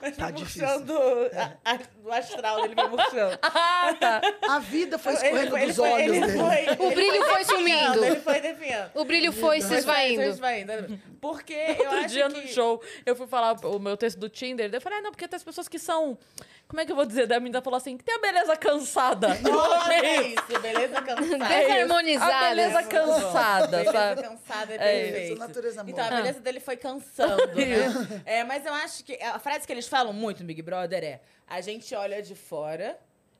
[0.00, 0.92] Mas Tá murchando
[1.34, 3.38] a- a- o astral dele vai murchando.
[3.42, 4.20] Ah, tá.
[4.48, 6.38] A vida foi escorrendo ele dos foi- olhos ele dele.
[6.38, 8.04] foi- O brilho foi sumindo.
[8.04, 8.90] Ele foi definhando.
[8.94, 10.16] O brilho foi se esvaindo.
[10.22, 11.00] Foi esvaindo.
[11.20, 12.40] Porque eu Outro acho dia que...
[12.40, 15.26] no show, eu fui falar o meu texto do Tinder, eu falei, ah, não, porque
[15.26, 16.16] tem as pessoas que são.
[16.68, 17.26] Como é que eu vou dizer?
[17.26, 19.28] Daí a menina falou assim: que tem a beleza cansada.
[19.50, 20.34] Olha É isso.
[20.50, 21.54] isso, beleza cansada.
[21.54, 21.68] É isso.
[21.72, 22.34] Desarmonizada.
[22.36, 24.22] A beleza cansada, Beleza sabe?
[24.22, 25.38] cansada é É isso, perfeito.
[25.38, 28.22] natureza Então, a beleza dele foi cansando, né?
[28.26, 31.20] É, mas eu acho que a frase que eles falam muito no Big Brother é:
[31.46, 32.98] a gente olha de fora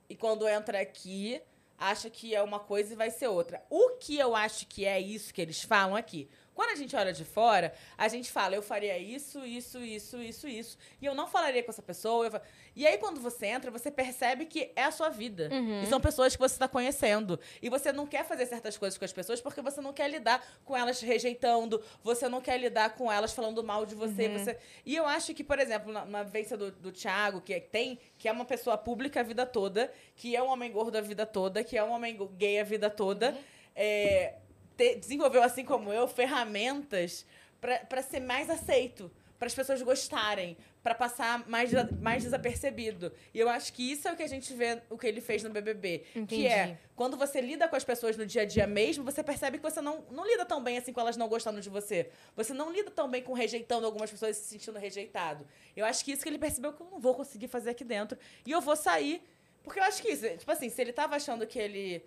[0.09, 1.39] e quando entra aqui,
[1.79, 3.63] acha que é uma coisa e vai ser outra.
[3.69, 6.29] O que eu acho que é isso que eles falam aqui?
[6.59, 10.49] Quando a gente olha de fora, a gente fala, eu faria isso, isso, isso, isso,
[10.49, 10.77] isso.
[11.01, 12.43] E eu não falaria com essa pessoa.
[12.75, 15.49] E aí, quando você entra, você percebe que é a sua vida.
[15.85, 17.39] E são pessoas que você está conhecendo.
[17.63, 20.45] E você não quer fazer certas coisas com as pessoas porque você não quer lidar
[20.65, 24.29] com elas rejeitando, você não quer lidar com elas falando mal de você.
[24.29, 24.59] você...
[24.85, 28.29] E eu acho que, por exemplo, na, na vez do, do Thiago, que tem, que
[28.29, 31.63] é uma pessoa pública a vida toda, que é um homem gordo a vida toda,
[31.63, 33.39] que é um homem gay a vida toda,
[33.77, 34.35] é,
[34.79, 37.27] te- desenvolveu, assim como eu, ferramentas
[37.61, 43.13] para ser mais aceito, para as pessoas gostarem, para passar mais, mais desapercebido.
[43.35, 45.43] E eu acho que isso é o que a gente vê, o que ele fez
[45.43, 46.05] no BBB.
[46.15, 46.27] Entendi.
[46.43, 49.59] Que é, quando você lida com as pessoas no dia a dia mesmo, você percebe
[49.59, 52.11] que você não, não lida tão bem assim com elas não gostando de você.
[52.37, 55.47] Você não lida tão bem com rejeitando algumas pessoas e se sentindo rejeitado.
[55.77, 58.17] Eu acho que isso que ele percebeu que eu não vou conseguir fazer aqui dentro.
[58.47, 59.23] E eu vou sair.
[59.63, 62.03] Porque eu acho que isso, tipo assim, se ele tava achando que ele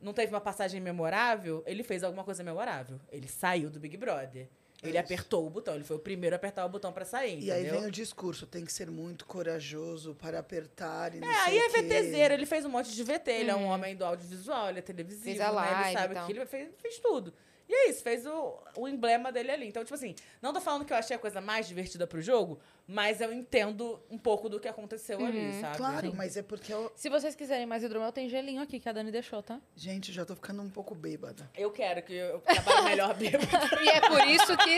[0.00, 3.00] não teve uma passagem memorável, ele fez alguma coisa memorável.
[3.10, 4.48] Ele saiu do Big Brother.
[4.82, 7.42] Ele apertou o botão, ele foi o primeiro a apertar o botão pra sair.
[7.42, 7.80] E aí entendeu?
[7.80, 11.58] vem o discurso, tem que ser muito corajoso para apertar e não É, sei aí
[11.58, 11.68] é.
[11.70, 14.82] VTZero, ele fez um monte de VT, ele é um homem do audiovisual, ele é
[14.82, 15.50] televisivo, Fez a né?
[15.52, 16.22] live Ele e sabe tal.
[16.22, 17.32] o que ele fez, fez tudo.
[17.68, 19.68] E é isso, fez o, o emblema dele ali.
[19.68, 22.60] Então, tipo assim, não tô falando que eu achei a coisa mais divertida pro jogo,
[22.86, 25.76] mas eu entendo um pouco do que aconteceu ali, sabe?
[25.76, 26.92] Claro, mas é porque eu...
[26.94, 29.60] Se vocês quiserem mais hidromel, tem gelinho aqui que a Dani deixou, tá?
[29.74, 31.50] Gente, já tô ficando um pouco bêbada.
[31.56, 33.46] Eu quero que eu trabalhe melhor bêbado.
[33.82, 34.76] E é por isso que.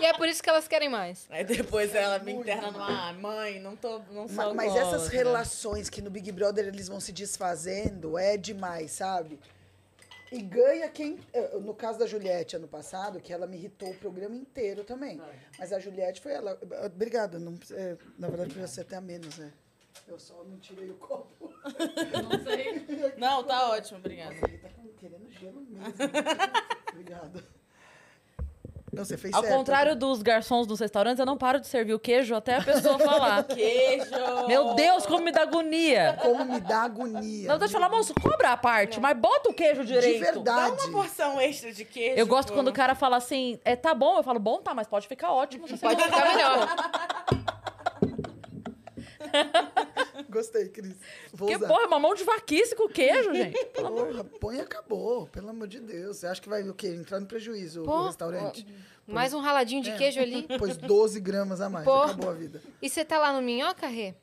[0.00, 1.26] E é por isso que elas querem mais.
[1.30, 3.98] Aí depois ela me interna no ah, mãe, não tô.
[4.10, 8.18] Não sou Ma- Mas alcoólatra." essas relações que no Big Brother eles vão se desfazendo
[8.18, 9.38] é demais, sabe?
[10.30, 11.18] E ganha quem.
[11.32, 15.20] eh, No caso da Juliette ano passado, que ela me irritou o programa inteiro também.
[15.58, 16.58] Mas a Juliette foi ela.
[16.86, 17.38] Obrigada.
[17.38, 19.52] Não, é, na verdade, podia ser até a menos, né?
[20.06, 21.52] Eu só não tirei o copo.
[23.18, 24.34] Não, tá ótimo, obrigada.
[24.34, 25.92] Ele tá querendo gelo mesmo.
[26.92, 27.44] Obrigado.
[28.98, 29.56] Não, você fez Ao certo.
[29.56, 32.98] contrário dos garçons dos restaurantes, eu não paro de servir o queijo até a pessoa
[32.98, 33.44] falar.
[33.46, 34.10] Queijo!
[34.48, 36.18] Meu Deus, como me dá agonia.
[36.20, 37.46] Como me dá agonia.
[37.46, 40.18] Não, deixa eu falar, moço, cobra a parte, mas bota o queijo direito.
[40.18, 40.76] De verdade.
[40.76, 42.18] Dá uma porção extra de queijo.
[42.18, 42.54] Eu gosto pô.
[42.54, 45.32] quando o cara fala assim, é, tá bom, eu falo, bom, tá, mas pode ficar
[45.32, 45.68] ótimo.
[45.68, 46.68] se você Pode ficar melhor.
[50.30, 50.94] Gostei, Cris.
[51.32, 51.66] Vou Porque, usar.
[51.68, 53.58] porra, é uma mão de vaquice com queijo, gente.
[53.74, 56.18] Porra, põe e acabou, pelo amor de Deus.
[56.18, 56.88] Você acha que vai o quê?
[56.88, 58.66] Entrar no prejuízo Pô, o restaurante?
[59.06, 60.46] Mais um raladinho de queijo ali.
[60.58, 62.02] Pôs 12 gramas a mais, Pô.
[62.02, 62.60] acabou a vida.
[62.82, 64.14] E você tá lá no Minhoca, Rê?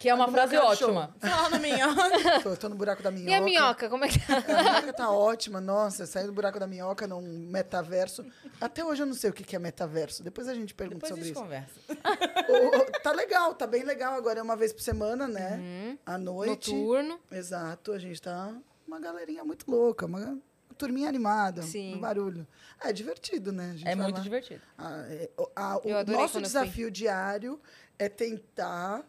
[0.00, 1.14] Que é uma No frase ótima.
[1.20, 2.40] Fala no minhoca.
[2.42, 3.30] Tô, tô no buraco da minhoca.
[3.30, 4.38] E a minhoca, como é que tá?
[4.38, 8.24] A minhoca tá ótima, nossa, saí do buraco da minhoca num metaverso.
[8.58, 10.22] Até hoje eu não sei o que que é metaverso.
[10.24, 11.42] Depois a gente pergunta Depois a sobre gente isso.
[11.42, 12.40] conversa.
[12.50, 14.14] O- o- tá legal, tá bem legal.
[14.14, 15.98] Agora é uma vez por semana, né?
[16.06, 16.72] À noite.
[16.72, 17.20] Noturno.
[17.30, 18.52] Exato, a gente tá
[18.88, 20.38] uma galerinha muito louca, uma
[20.78, 21.96] turminha animada, Sim.
[21.96, 22.46] um barulho.
[22.80, 23.72] Ah, é divertido, né?
[23.72, 24.22] A gente É muito lá.
[24.22, 24.62] divertido.
[24.78, 27.60] Ah, é, o- a- nosso desafio diário
[27.98, 29.04] é tentar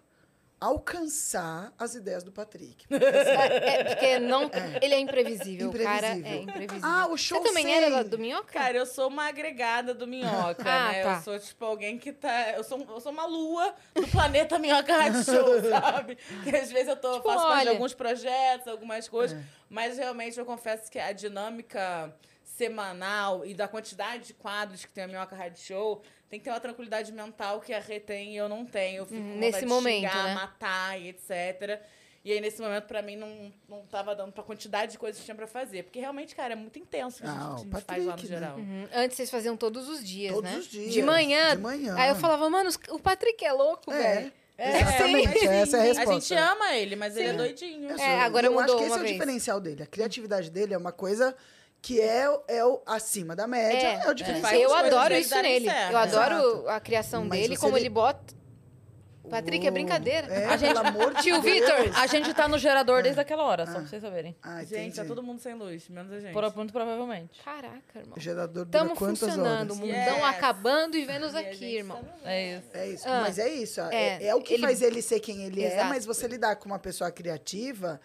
[0.61, 2.85] alcançar as ideias do Patrick.
[2.91, 4.49] É, porque não,
[4.81, 5.69] ele é imprevisível.
[5.69, 6.43] O cara é Imprevisível.
[6.43, 6.89] imprevisível.
[6.89, 7.73] Ah, o show Você também sem.
[7.73, 8.53] era do Minhoca?
[8.53, 11.03] Cara, eu sou uma agregada do Minhoca, Ah, né?
[11.03, 11.15] tá.
[11.17, 12.51] Eu sou, tipo, alguém que tá...
[12.51, 16.17] Eu sou, eu sou uma lua do planeta Minhoca Rádio Show, sabe?
[16.43, 17.71] Que às vezes eu tô, Tipo, faço parte de olha.
[17.71, 19.38] alguns projetos, algumas coisas.
[19.69, 22.13] Mas realmente eu confesso que a dinâmica
[22.43, 26.01] semanal e da quantidade de quadros que tem a Minhoca Rádio Show
[26.31, 28.99] tem que ter uma tranquilidade mental que a Rê tem e eu não tenho.
[28.99, 30.33] Eu fico Uhum, com nesse momento, xingar, né?
[30.33, 31.81] matar e etc.
[32.23, 35.25] E aí, nesse momento, pra mim, não, não tava dando pra quantidade de coisas que
[35.25, 35.83] tinha pra fazer.
[35.83, 37.85] Porque realmente, cara, é muito intenso o que a gente, Ah, o a gente faz
[37.87, 38.39] lá no Patrick, né?
[38.39, 38.57] geral.
[38.57, 38.87] Uhum.
[38.93, 40.57] Antes vocês faziam todos os dias, Todos né?
[40.57, 41.55] os dias, De manhã.
[41.55, 41.95] de manhã.
[41.97, 44.33] Aí eu falava, mano, os- o Patrick é louco, É, velho.
[44.59, 45.47] exatamente, sim.
[45.47, 46.13] essa é a A resposta.
[46.13, 47.89] gente ama ele, mas ele é doidinho.
[47.89, 49.13] Eu É, sou- agora eu mudou acho que esse uma é o vez.
[49.13, 49.83] diferencial dele.
[49.83, 51.35] A criatividade dele é uma coisa
[51.81, 54.51] que é, o- é o acima da média, é, o diferencial.
[54.51, 55.65] Faz eu adoro isso nele.
[55.65, 55.91] certo.
[55.91, 56.69] Eu adoro Exato.
[56.69, 58.39] a criação Mas dele, como vê- ele bota.
[59.29, 60.27] Patrick, é brincadeira.
[60.27, 61.41] É, A gente- pelo amor de Tio.
[61.41, 61.91] Vitor.
[61.95, 64.35] A gente tá no gerador desde aquela hora, só pra vocês saberem.
[64.41, 64.95] Ah, Gente, entendi.
[64.97, 66.33] tá todo mundo sem luz, menos a gente.
[66.33, 67.39] Por, muito provavelmente.
[67.41, 68.13] Caraca, irmão.
[68.17, 70.23] O gerador dura Tamo quantas funcionando, o mundão Yes.
[70.25, 72.03] acabando e Vênus aqui, irmão.
[72.03, 72.67] tá no- É isso.
[72.73, 73.79] É isso, Ah, mas é isso.
[73.81, 75.87] É, é, é o que ele- faz ele ser quem ele é, Exato.
[75.89, 78.01] mas você lidar com uma pessoa criativa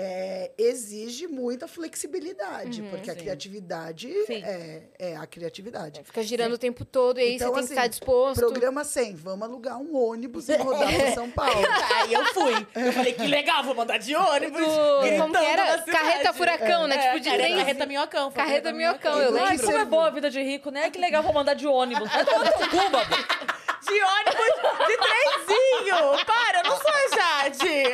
[0.00, 3.18] é, exige muita flexibilidade, porque a Sim.
[3.18, 4.44] criatividade Sim.
[4.44, 6.00] é, é a criatividade.
[6.04, 8.38] Fica girando o tempo todo e aí Então, você tem assim, que estar disposto.
[8.38, 11.66] Programa 100, vamos alugar um ônibus e rodar para São Paulo.
[11.96, 12.66] Aí eu fui.
[12.76, 14.60] Eu falei, que legal, vou mandar de ônibus.
[14.60, 15.78] Do- como que era?
[15.82, 16.98] Carreta furacão, né?
[17.08, 18.30] Tipo de carreta, carreta minhocão.
[18.30, 19.66] Carreta minhocão, eu E Ai, lembro.
[19.66, 20.90] como é boa a vida de rico, né?
[20.90, 22.08] Que legal, vou mandar de ônibus.
[22.12, 23.57] Vai tomar no cu, Babu.
[23.88, 24.54] De ônibus,
[24.86, 26.24] de trenzinho.
[26.26, 27.84] Para, eu não sou a Jade.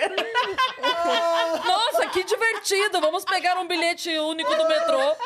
[1.66, 3.00] Nossa, que divertido.
[3.00, 5.16] Vamos pegar um bilhete único do metrô.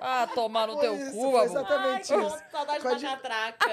[0.00, 1.44] Ah, tomar no Foi teu isso, cu, foi Babu.
[1.44, 2.36] exatamente Ai, isso.
[2.44, 3.70] que saudade Com a da di- catraca.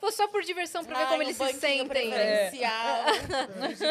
[0.00, 2.10] Vou só por diversão pra ver Ai, como um eles se sentem.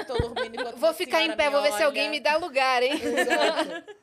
[0.05, 2.93] dormindo enquanto Vou ficar em pé, vou ver se alguém me dá lugar, hein?
[2.93, 3.96] Exato.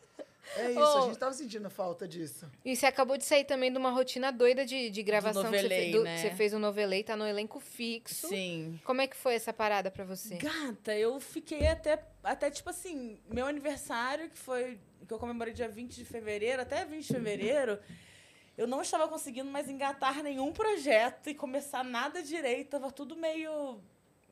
[0.57, 0.99] É isso, Oh.
[0.99, 2.51] a gente tava sentindo falta disso.
[2.65, 5.57] E você acabou de sair também de uma rotina doida de, de gravação que você,
[5.57, 6.15] novelei, fez, do- né?
[6.17, 8.29] que você fez o novelei, tá no elenco fixo.
[8.29, 8.79] Sim.
[8.85, 10.37] Como é que foi essa parada pra você?
[10.37, 14.79] Gata, eu fiquei até, até tipo assim, meu aniversário, que foi.
[15.07, 17.79] que eu comemorei dia 20 de fevereiro, até 20 de fevereiro,
[18.57, 22.71] eu não estava conseguindo mais engatar nenhum projeto e começar nada direito.
[22.71, 23.81] Tava tudo meio.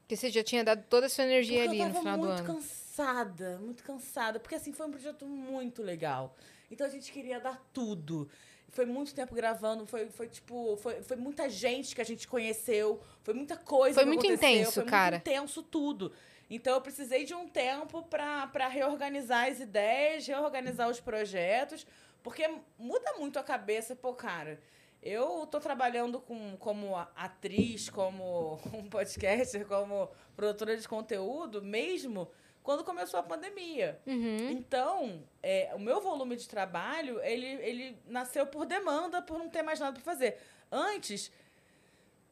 [0.00, 2.18] Porque você já tinha dado toda a sua energia Porque ali eu no tava final
[2.18, 2.60] do muito ano.
[2.92, 4.38] Cansada, muito cansada.
[4.38, 6.36] Porque assim, foi um projeto muito legal.
[6.70, 8.28] Então a gente queria dar tudo.
[8.68, 13.02] Foi muito tempo gravando, foi, foi tipo, foi, foi muita gente que a gente conheceu,
[13.22, 15.16] foi muita coisa Foi que muito intenso, foi cara.
[15.16, 16.12] muito intenso tudo.
[16.48, 21.86] Então eu precisei de um tempo pra reorganizar as ideias, reorganizar os projetos,
[22.22, 22.48] porque
[22.78, 24.58] muda muito a cabeça, pô, cara.
[25.02, 32.30] Eu tô trabalhando com, como atriz, como um podcaster, como produtora de conteúdo, mesmo
[32.62, 34.00] quando começou a pandemia.
[34.06, 34.50] Uhum.
[34.50, 39.62] Então, é, o meu volume de trabalho, ele, ele nasceu por demanda, por não ter
[39.62, 40.38] mais nada para fazer.
[40.70, 41.30] Antes,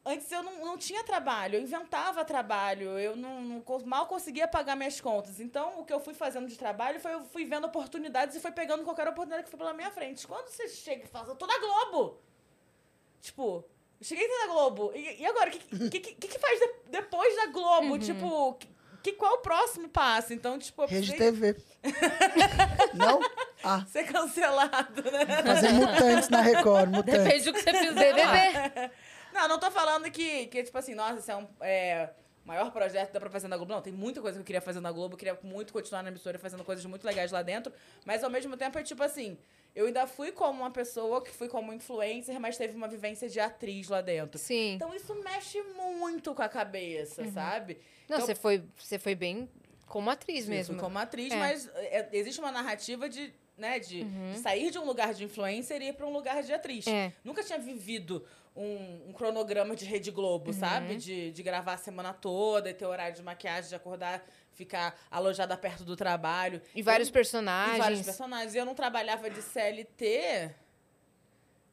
[0.05, 4.75] antes eu não, não tinha trabalho, eu inventava trabalho, eu não, não mal conseguia pagar
[4.75, 5.39] minhas contas.
[5.39, 8.51] Então, o que eu fui fazendo de trabalho foi eu fui vendo oportunidades e fui
[8.51, 10.25] pegando qualquer oportunidade que foi pela minha frente.
[10.25, 12.19] Quando você chega e fala, eu tô na Globo!
[13.21, 13.63] Tipo,
[14.01, 15.49] cheguei na Globo, e, e agora?
[15.49, 17.99] O que, que, que, que faz de- depois da Globo?
[17.99, 18.57] Tipo,
[19.01, 20.33] que, qual é o próximo passo?
[20.33, 21.55] Então, tipo, eu Rede TV.
[22.93, 23.19] Não?
[23.63, 25.25] Ah, ser cancelado, né?
[25.43, 27.23] fazer mutantes na Record, mutantes.
[27.23, 28.13] Depende do que você fizer.
[28.13, 28.91] BBB.
[29.33, 32.09] Não, não tô falando que, que tipo assim, nossa, esse é um é,
[32.45, 33.71] maior projeto dá pra fazer na Globo.
[33.73, 36.09] Não, tem muita coisa que eu queria fazer na Globo, eu queria muito continuar na
[36.09, 37.71] emissora fazendo coisas muito legais lá dentro,
[38.05, 39.37] mas ao mesmo tempo é tipo assim,
[39.75, 43.39] eu ainda fui como uma pessoa que fui como influencer, mas teve uma vivência de
[43.39, 44.37] atriz lá dentro.
[44.39, 44.73] Sim.
[44.73, 47.75] Então isso mexe muito com a cabeça, sabe?
[48.09, 49.49] Não, então- você foi, você foi bem
[49.85, 50.75] como atriz mesmo.
[50.75, 51.35] fui como atriz, É.
[51.37, 55.81] mas é, existe uma narrativa de, né, de, de sair de um lugar de influencer
[55.81, 56.87] e ir pra um lugar de atriz.
[56.87, 57.13] É.
[57.23, 58.25] Nunca tinha vivido
[58.55, 60.95] um, um cronograma de Rede Globo, sabe?
[60.97, 64.23] De, de gravar a semana toda e ter horário de maquiagem, de acordar,
[64.53, 66.61] ficar alojada perto do trabalho.
[66.75, 67.75] E vários Eu- personagens.
[67.75, 68.53] e vários personagens.
[68.53, 70.51] E eu não trabalhava de CLT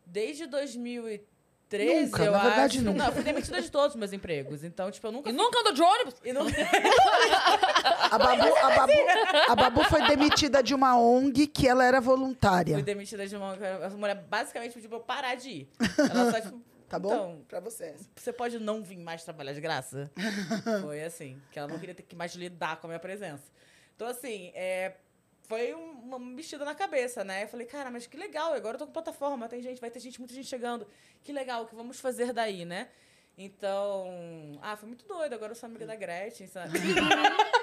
[0.06, 1.26] desde 2013.
[1.68, 2.82] 13, Nunca, eu na verdade, acho.
[2.86, 2.98] nunca.
[2.98, 4.64] Não, eu fui demitida de todos os meus empregos.
[4.64, 5.28] Então, tipo, eu nunca.
[5.28, 6.14] E nunca andou de ônibus?
[6.24, 6.46] E não...
[8.10, 8.92] A Babu, a, Babu,
[9.50, 12.72] a Babu foi demitida de uma ONG que ela era voluntária.
[12.74, 13.52] fui demitida de uma.
[13.84, 15.68] A mulher basicamente pediu pra eu parar de ir.
[16.10, 16.58] Ela só, tipo.
[16.88, 17.08] Tá bom?
[17.12, 17.94] Então, pra você.
[18.16, 20.10] você pode não vir mais trabalhar de graça?
[20.82, 23.44] foi assim, que ela não queria ter que mais lidar com a minha presença.
[23.94, 24.94] Então, assim, é,
[25.48, 27.44] foi um- uma mexida na cabeça, né?
[27.44, 30.00] Eu falei, cara, mas que legal, agora eu tô com plataforma, tem gente, vai ter
[30.00, 30.86] gente, muita gente chegando.
[31.22, 32.88] Que legal, o que vamos fazer daí, né?
[33.36, 35.32] Então, ah, foi muito doido.
[35.34, 36.76] Agora eu sou amiga da Gretchen, sabe?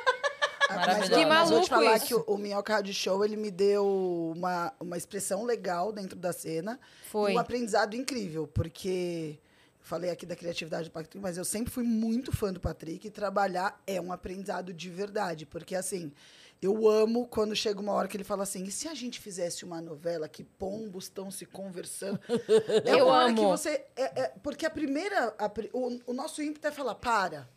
[0.75, 1.11] Maravilhoso.
[1.11, 2.05] Mas, Que mas vou te falar isso.
[2.07, 6.31] que o, o Minhoca Rádio Show, ele me deu uma, uma expressão legal dentro da
[6.33, 6.79] cena.
[7.09, 7.31] Foi.
[7.33, 9.39] E um aprendizado incrível, porque...
[9.81, 13.11] Falei aqui da criatividade do Patrick, mas eu sempre fui muito fã do Patrick e
[13.11, 15.45] trabalhar é um aprendizado de verdade.
[15.45, 16.11] Porque, assim,
[16.59, 19.63] eu amo quando chega uma hora que ele fala assim: e se a gente fizesse
[19.63, 22.19] uma novela que pombos estão se conversando?
[22.83, 23.49] É Eu uma hora que amo.
[23.49, 23.85] você.
[23.95, 25.35] é- é- porque a primeira.
[25.37, 27.47] a o, o nosso ímpeto é falar: para.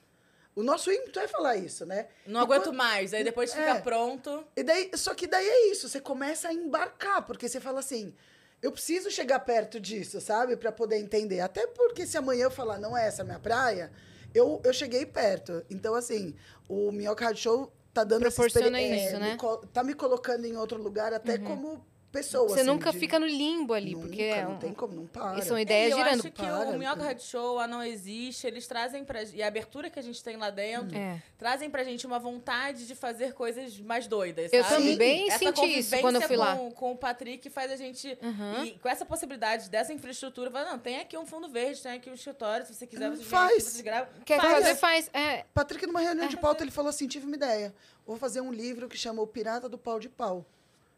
[0.58, 2.08] O nosso ímpeto é falar isso, né?
[2.26, 3.14] Não E aguento quando- mais.
[3.14, 3.80] Aí depois fica É.
[3.80, 4.44] pronto.
[4.56, 8.12] e daí, só que daí é isso, você começa a embarcar, porque você fala assim,
[8.60, 10.56] eu preciso chegar perto disso, sabe?
[10.56, 11.40] Pra poder entender.
[11.40, 13.92] Até porque se amanhã eu falar, não é essa a minha praia,
[14.34, 15.64] eu, eu cheguei perto.
[15.70, 16.34] Então, assim,
[16.68, 19.36] o Minhoca Show tá dando essa Proporciona experi- isso, é, né?
[19.40, 22.48] me tá me colocando em outro lugar, até como pessoa.
[22.48, 25.06] Você assim, nunca de- fica no limbo ali, Nunca, porque é não tem como, não
[25.06, 25.40] para.
[25.42, 26.20] são É, ideias eu girando.
[26.20, 27.02] acho que Para, o Minhoca.
[27.04, 29.22] Rádio Show, a Não Existe, eles trazem pra...
[29.22, 31.22] E a abertura que a gente tem lá dentro, É.
[31.36, 34.92] trazem pra gente uma vontade de fazer coisas mais doidas, Eu sabe?
[34.92, 36.56] também Essa senti isso quando eu fui lá.
[36.56, 38.18] com, com o Patrick faz a gente...
[38.22, 38.64] Uhum.
[38.64, 42.08] E com essa possibilidade dessa infraestrutura, fala, não, tem aqui um fundo verde, tem aqui
[42.10, 43.80] um escritório, se você quiser, você vem Faz.
[43.80, 44.08] gravam.
[44.24, 44.52] Quer Faz.
[44.52, 45.10] fazer, faz.
[45.12, 47.74] É, Patrick, numa reunião de pauta, ele falou assim: tive uma ideia.
[48.06, 50.44] Vou fazer um livro que chama O Pirata do Pau de Pau.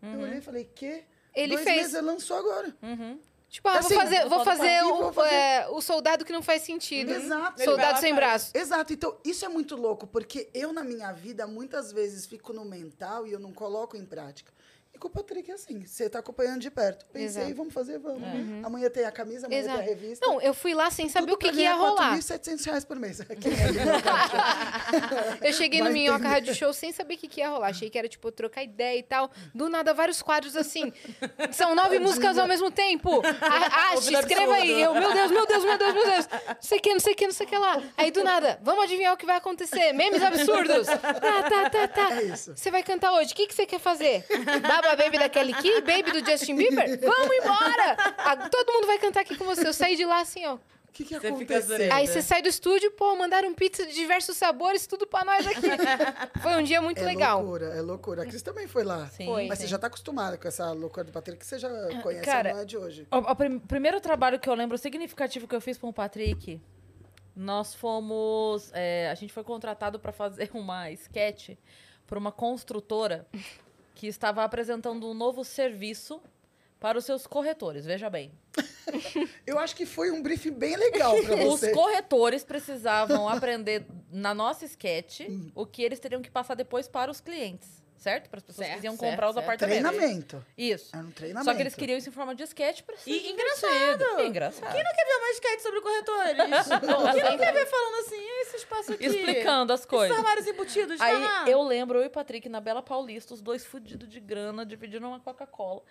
[0.03, 1.05] Eu olhei e falei, quê?
[1.35, 1.77] Ele Dois fez.
[1.79, 2.75] meses ele lançou agora.
[3.49, 6.33] Tipo, ah, Assim, vou fazer, vou fazer, "Ih, o, vou fazer." é, o soldado que
[6.33, 7.11] não faz sentido.
[7.11, 7.61] Exato.
[7.65, 8.17] Soldado sem faz.
[8.17, 8.51] braço.
[8.55, 12.65] Exato, então isso é muito louco, porque eu na minha vida muitas vezes fico no
[12.65, 14.53] mental e eu não coloco em prática.
[15.01, 17.07] Com o Patrick é assim, você tá acompanhando de perto.
[17.07, 17.55] Pensei, Exato.
[17.57, 18.21] vamos fazer, vamos.
[18.63, 19.79] Amanhã tem a camisa, amanhã Exato.
[19.79, 20.27] tem a revista.
[20.27, 22.19] Não, eu fui lá sem saber o que, que ia rolar.
[22.19, 23.19] 4.700 reais por mês.
[25.41, 25.41] É?
[25.49, 26.27] Eu cheguei no Minhoca.
[26.29, 27.69] Rádio Show sem saber o que, que ia rolar.
[27.69, 29.31] Achei que era, tipo, trocar ideia e tal.
[29.55, 30.93] Do nada, vários quadros assim.
[31.53, 33.23] São nove músicas ao mesmo tempo.
[33.25, 34.81] A- Ache, escreva aí.
[34.83, 36.29] Eu, meu Deus, meu Deus, meu Deus, meu Deus.
[36.29, 37.83] Não sei o que, não sei o que, não sei o que lá.
[37.97, 39.93] Aí, do nada, vamos adivinhar o que vai acontecer.
[39.93, 40.87] Memes absurdos.
[41.21, 42.23] Tá, tá, tá, tá.
[42.23, 42.37] É.
[42.37, 43.33] Você vai cantar hoje.
[43.33, 44.25] O que, que você quer fazer?
[44.63, 45.81] Baba Baby da Kelly Key?
[45.83, 46.99] Baby do Justin Bieber?
[47.01, 47.97] Vamos embora!
[48.19, 49.67] Ah, todo mundo vai cantar aqui com você.
[49.67, 50.55] Eu saí de lá assim, ó.
[50.57, 51.93] O que, que Você aconteceu?
[51.93, 55.61] Aí você sai do estúdio, pô, mandaram pizza de diversos sabores, tudo pra nós aqui.
[56.43, 57.41] Foi um dia muito é legal.
[57.41, 58.23] loucura, é loucura.
[58.25, 59.07] A Cris também foi lá.
[59.07, 59.47] Sim, Foi.
[59.47, 59.65] Mas sim.
[59.65, 61.71] você já tá acostumada com essa loucura do Patrick, que você já
[62.03, 63.07] conhece, Cara, não é de hoje.
[63.13, 66.61] O, o prim- primeiro trabalho que eu lembro significativo que eu fiz com o Patrick,
[67.37, 68.71] nós fomos.
[68.75, 71.51] é, a gente foi contratado para fazer uma sketch
[72.05, 73.29] por uma construtora
[74.01, 76.23] que estava apresentando um novo serviço
[76.81, 77.85] para os seus corretores.
[77.85, 78.33] Veja bem.
[79.47, 81.71] Eu acho que foi um briefing bem legal Os você.
[81.73, 85.21] corretores precisavam aprender na nossa sketch
[85.55, 87.80] o que eles teriam que passar depois para os clientes.
[88.01, 88.31] Certo?
[88.31, 89.45] Para as pessoas Certo, que iam certo, comprar os certo.
[89.45, 89.91] apartamentos.
[89.91, 90.47] Treinamento.
[90.57, 90.89] Isso.
[90.97, 91.45] Era um treinamento.
[91.45, 94.21] Só que eles queriam isso em forma de sketch pra ser E engraçado.
[94.23, 94.73] Engraçado.
[94.73, 96.67] Quem não quer ver uma sketch sobre corretores?
[97.15, 99.05] Quem não quer ver falando assim, "E esse espaço aqui?
[99.05, 100.17] Explicando as Esses coisas.
[100.17, 100.99] armários embutidos.
[100.99, 104.19] Aí ah, eu lembro, eu e o Patrick na Bela Paulista, os dois fudidos de
[104.19, 105.83] grana, dividindo uma Coca-Cola.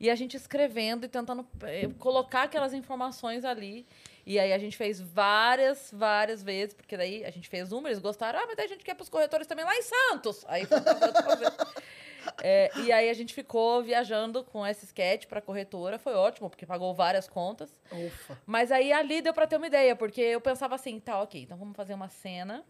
[0.00, 3.86] E a gente escrevendo e tentando eh, colocar aquelas informações ali.
[4.26, 7.98] E aí a gente fez várias, várias vezes, porque daí a gente fez uma, eles
[7.98, 10.44] gostaram, ah, mas daí a gente quer pros corretores também lá em Santos.
[10.48, 10.78] Aí foi.
[12.42, 16.66] É, e aí a gente ficou viajando com esse sketch pra corretora, foi ótimo, porque
[16.66, 17.70] pagou várias contas.
[17.90, 18.38] Ufa.
[18.46, 21.56] Mas aí ali deu pra ter uma ideia, porque eu pensava assim, tá, ok, então
[21.56, 22.64] vamos fazer uma cena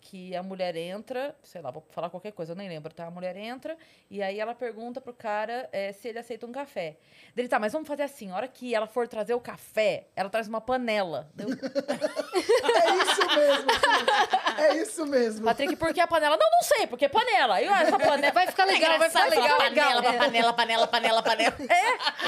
[0.00, 3.06] que a mulher entra, sei lá, vou falar qualquer coisa, eu nem lembro, tá?
[3.06, 3.76] A mulher entra
[4.10, 6.96] e aí ela pergunta pro cara eh, se ele aceita um café.
[7.34, 10.28] Dele, tá, mas vamos fazer assim, a hora que ela for trazer o café, ela
[10.30, 11.28] traz uma panela.
[11.34, 11.48] Deu,
[12.70, 13.70] É isso mesmo.
[14.58, 15.44] É isso mesmo.
[15.44, 16.36] Patrick, por que a panela?
[16.36, 17.60] Não, não sei, porque panela.
[17.60, 19.56] E olha, essa panela Vai ficar legal, vai ficar legal.
[19.58, 21.54] panela, panela, panela, panela, panela.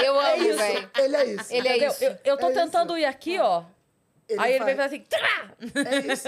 [0.03, 0.57] Eu É amo, isso.
[0.57, 0.89] velho.
[0.97, 1.53] Ele é isso.
[1.53, 1.91] Ele é Entendeu?
[1.91, 2.03] isso.
[2.03, 2.59] Eu, eu tô É isso.
[2.61, 3.63] tentando ir aqui, ó.
[4.27, 5.55] Ele aí ele faz- vem fazer assim, trá!
[5.91, 6.27] É isso.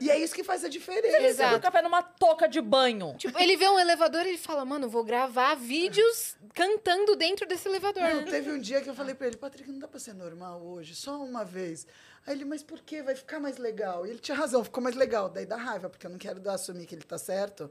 [0.00, 1.22] E é isso que faz a diferença.
[1.22, 1.56] Exato.
[1.56, 3.14] o café numa touca de banho.
[3.18, 7.68] Tipo, ele vê um elevador e ele fala, mano, vou gravar vídeos cantando dentro desse
[7.68, 8.02] elevador.
[8.02, 10.62] Não, teve um dia que eu falei pra ele, Patrick, não dá pra ser normal
[10.62, 11.86] hoje, só uma vez.
[12.26, 13.02] Aí ele, mas por quê?
[13.02, 14.06] Vai ficar mais legal.
[14.06, 15.28] E ele tinha razão, ficou mais legal.
[15.30, 17.70] Daí dá raiva, porque eu não quero assumir que ele tá certo.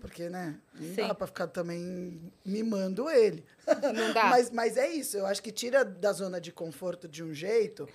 [0.00, 1.06] Porque, né, não Sim.
[1.08, 3.44] dá pra ficar também mimando ele.
[3.94, 4.24] Não dá.
[4.30, 7.86] Mas, mas é isso, eu acho que tira da zona de conforto de um jeito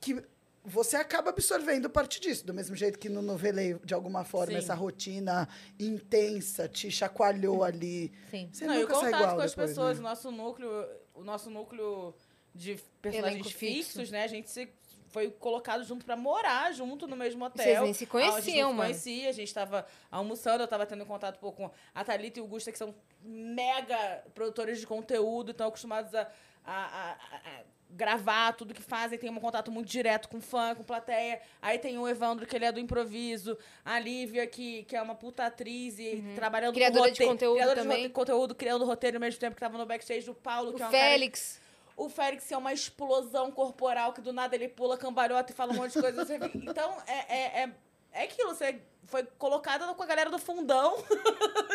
[0.00, 0.22] que
[0.64, 2.44] você acaba absorvendo parte disso.
[2.46, 4.58] Do mesmo jeito que no noveleio, de alguma forma, Sim.
[4.58, 8.12] essa rotina intensa te chacoalhou ali.
[8.30, 8.48] Sim.
[8.52, 10.00] Você Não, e o nunca contato igual com as depois, pessoas, né?
[10.00, 12.14] o nosso núcleo, o nosso núcleo
[12.54, 13.58] de personagens fixo.
[13.92, 14.24] fixos, né?
[14.24, 14.68] A gente se
[15.08, 17.64] foi colocado junto pra morar junto no mesmo hotel.
[17.64, 20.66] Vocês nem se Ah, A gente conheciam, não se conhecia, a gente tava almoçando, eu
[20.68, 22.92] tava tendo contato pô, com a Thalita e o Gusta, que são
[23.22, 26.28] mega produtores de conteúdo, estão acostumados a-
[26.64, 27.62] a- a- a
[27.94, 31.40] gravar tudo que fazem, tem um contato muito direto com fã, com plateia.
[31.62, 35.14] Aí tem o Evandro, que ele é do improviso, a Lívia, que, que é uma
[35.14, 36.74] puta atriz e trabalhando Uhum.
[36.74, 38.02] Criadora com de roteiro, conteúdo criadora também.
[38.02, 40.84] de conteúdo, criando roteiro ao mesmo tempo que tava no backstage do Paulo, que é
[40.84, 41.60] O um cara Félix.
[41.96, 45.76] o Félix é uma explosão corporal que do nada ele pula cambalhota e fala um
[45.76, 46.26] monte de coisa.
[46.54, 47.70] Então, é, é, é,
[48.12, 48.54] é aquilo.
[48.54, 50.96] Você foi colocada com a galera do fundão.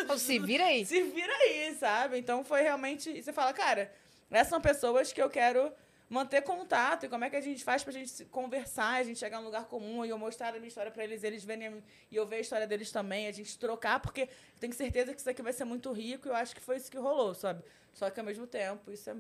[0.01, 0.83] Então, se vira aí.
[0.85, 2.17] Se vira aí, sabe?
[2.17, 3.09] Então, foi realmente...
[3.09, 3.91] E você fala, cara,
[4.31, 5.71] essas são pessoas que eu quero
[6.09, 7.05] manter contato.
[7.05, 9.45] E como é que a gente faz pra gente se conversar, a gente chegar num
[9.45, 12.15] lugar comum e eu mostrar a minha história pra eles, eles verem a minha- e
[12.15, 14.27] eu ver a história deles também, a gente trocar, porque eu
[14.59, 16.89] tenho certeza que isso aqui vai ser muito rico e eu acho que foi isso
[16.89, 17.63] que rolou, sabe?
[17.93, 19.15] Só que ao mesmo tempo, isso é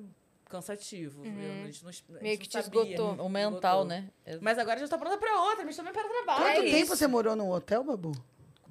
[0.49, 1.21] cansativo.
[1.21, 1.31] viu?
[1.31, 2.17] A gente não, a gente Uhum.
[2.21, 2.81] Meio não que te sabia.
[2.81, 3.25] esgotou.
[3.25, 3.85] O mental, Esgotou.
[3.85, 4.09] né?
[4.41, 6.43] Mas agora a gente tá pronta pra outra, mas também para trabalho.
[6.43, 6.95] Quanto É tempo isso.
[6.95, 8.11] você morou num hotel, Babu?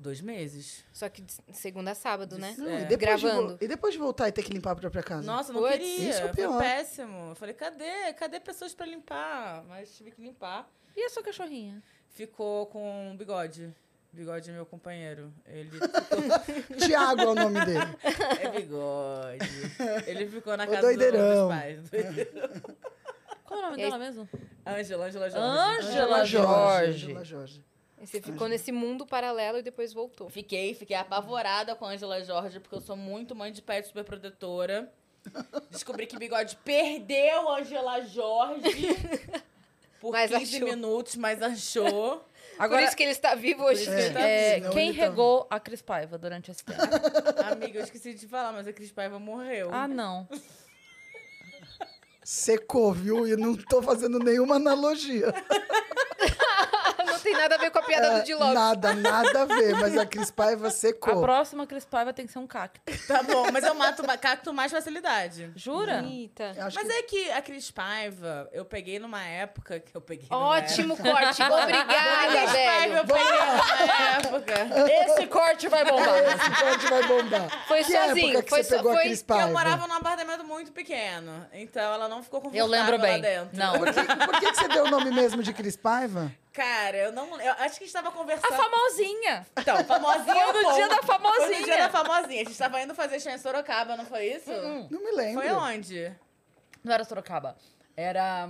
[0.01, 0.85] Dois meses.
[0.93, 2.55] Só que de segunda a sábado, né?
[2.57, 2.83] Não, É.
[2.83, 3.59] e, depois de Gravando.
[3.61, 5.27] e depois de voltar e ter que limpar a própria casa?
[5.27, 6.11] Nossa, não Puts, queria.
[6.11, 6.59] isso é o Foi pior.
[6.61, 7.31] péssimo.
[7.31, 8.13] Eu falei, cadê?
[8.13, 9.65] Cadê pessoas pra limpar?
[9.67, 10.71] Mas tive que limpar.
[10.97, 11.83] E a sua cachorrinha?
[12.11, 13.75] Ficou com bigode.
[14.13, 15.35] Bigode é meu companheiro.
[15.45, 15.69] Ele
[16.87, 17.81] Tiago é o nome dele.
[18.41, 19.39] é bigode.
[20.07, 21.49] Ele ficou na O casa doideirão.
[21.49, 21.81] dos pais.
[23.45, 24.29] Qual é o nome E aí- dela mesmo?
[24.67, 25.89] Ângela, Ângela Jorge.
[25.89, 27.05] Ângela Jorge.
[27.07, 27.65] Angela Jorge.
[28.01, 30.29] E Você ficou nesse mundo paralelo e depois voltou.
[30.31, 34.05] Fiquei, fiquei apavorada com a Angela Jorge, porque eu sou muito mãe de pet super
[34.05, 34.93] protetora.
[35.71, 38.71] Descobri que Bigode perdeu a Angela Jorge
[40.01, 40.69] por Mas 15 achou.
[40.69, 42.25] minutos, mas achou.
[42.59, 43.85] Por isso que ele está vivo hoje.
[43.85, 46.81] Que tá É, Senão quem tá- regou a Cris Paiva durante esse tempo?
[47.53, 49.69] Amiga, eu esqueci de falar, mas a Cris Paiva morreu.
[49.73, 50.27] ah, não.
[52.25, 53.27] Secou, viu?
[53.29, 55.33] E não tô fazendo nenhuma analogia.
[57.13, 58.55] Não tem nada a ver com a piada É, do Dilopes.
[58.55, 59.75] nada, nada a ver.
[59.77, 61.21] Mas a Cris Paiva A secou.
[61.21, 62.81] próxima Cris Paiva tem que ser um cacto.
[63.07, 65.51] Tá bom, mas eu mato com mais facilidade.
[65.57, 66.03] Jura?
[66.05, 66.55] Eita.
[66.75, 70.95] Mas que- é que a Cris Paiva, eu peguei numa época que eu peguei Ótimo
[70.95, 71.11] época.
[71.11, 71.43] corte.
[71.43, 73.07] Obrigada, Cris Paiva, eu velho.
[73.07, 74.55] peguei numa época.
[75.13, 76.19] Esse corte vai bombar.
[76.29, 77.67] Esse corte vai bombar.
[77.67, 79.49] Foi que sozinho, época que foi você pegou foi- a Cris Porque Paiva?
[79.49, 81.47] eu morava num apartamento muito pequeno.
[81.53, 83.21] Então ela não ficou confortável Eu lembro lá bem.
[83.21, 83.57] dentro.
[83.57, 83.79] Não.
[83.79, 86.33] Por que, por que que você deu o nome mesmo de Cris Paiva?
[86.59, 87.41] Cara, eu não.
[87.41, 88.53] Eu acho que a gente tava conversando.
[88.53, 89.47] A famosinha.
[89.57, 90.25] Então, famosinha.
[90.25, 91.79] Foi é um no dia da Foi no dia famosinha.
[91.79, 92.43] da famosinha.
[92.43, 94.51] A gente tava indo fazer show em Sorocaba, não foi isso?
[94.91, 95.41] Não me lembro.
[95.41, 96.13] Foi onde?
[96.83, 97.57] Não era Sorocaba.
[97.97, 98.49] Era.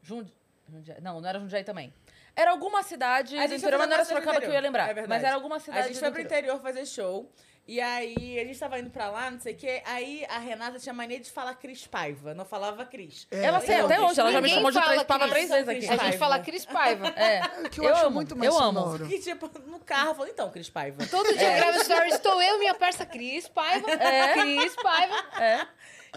[0.00, 0.32] Jundi...
[0.66, 1.00] Jundiaí.
[1.02, 1.92] Não, não era Jundiaí também.
[2.34, 4.60] Era alguma cidade A do gente interior, foi mas não era Sorocaba que eu ia
[4.60, 4.84] lembrar.
[4.84, 5.08] É verdade.
[5.10, 7.30] mas era alguma cidade A gente do foi pro interior fazer show.
[7.64, 9.80] E aí, a gente tava indo pra lá, não sei o quê.
[9.86, 12.34] Aí, a Renata tinha mania de falar Cris Paiva.
[12.34, 13.28] Não falava Cris.
[13.30, 15.30] É, Ela sei, até hoje, ela já me chamou de três Cris.
[15.30, 15.78] três vezes aqui.
[15.86, 16.18] A gente Paiva.
[16.18, 17.06] fala Cris Paiva.
[17.16, 17.68] É.
[17.68, 18.98] Que eu, Eu acho amo, muito mais eu amo.
[19.06, 21.06] Que, tipo, no carro, eu falei, então, Cris Paiva.
[21.06, 23.86] Todo dia eu gravo stories, estou eu e minha parça Cris Paiva.
[24.34, 25.14] Cris Paiva.
[25.40, 25.66] É.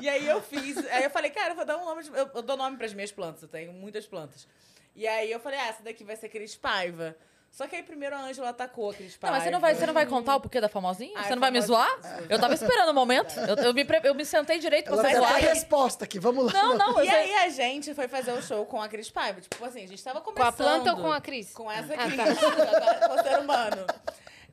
[0.02, 0.78] E aí eu fiz.
[0.90, 2.04] Aí eu falei, cara, eu vou dar um nome.
[2.04, 4.48] De, eu, eu dou nome pras minhas plantas, eu tenho muitas plantas.
[4.96, 7.16] E aí eu falei, ah, essa daqui vai ser Cris Paiva.
[7.56, 9.86] Só que aí primeiro a Ângela atacou a Cris Não, mas você não, vai, você
[9.86, 11.14] não vai contar o porquê da famosinha?
[11.18, 11.90] Ah, você é não vai me zoar?
[12.30, 13.34] Eu tava esperando o momento.
[13.48, 15.36] Eu, eu, me, pre- eu me sentei direito pra você tem zoar.
[15.36, 16.52] a resposta aqui, vamos lá.
[16.52, 17.16] Não, não, E sei.
[17.16, 19.40] aí a gente foi fazer o show com a Cris Paiva.
[19.40, 20.50] Tipo assim, a gente tava Com começando.
[20.50, 21.54] a planta ou com a Cris?
[21.54, 22.24] Com essa Ah, Cris, tá.
[22.76, 23.88] agora com o ser humano.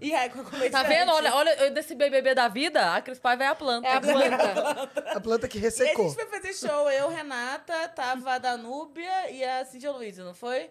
[0.00, 0.70] E aí, com a comediante.
[0.70, 1.10] Tá vendo?
[1.12, 3.88] Olha, olha, eu- desse BBB da vida, a Cris Paiva é a planta.
[3.88, 4.90] É a planta.
[5.16, 6.04] A planta que E aí a ressecou.
[6.08, 10.70] gente foi fazer show, eu, Renata, tava a Danúbia e a Cintia Luiza, não foi?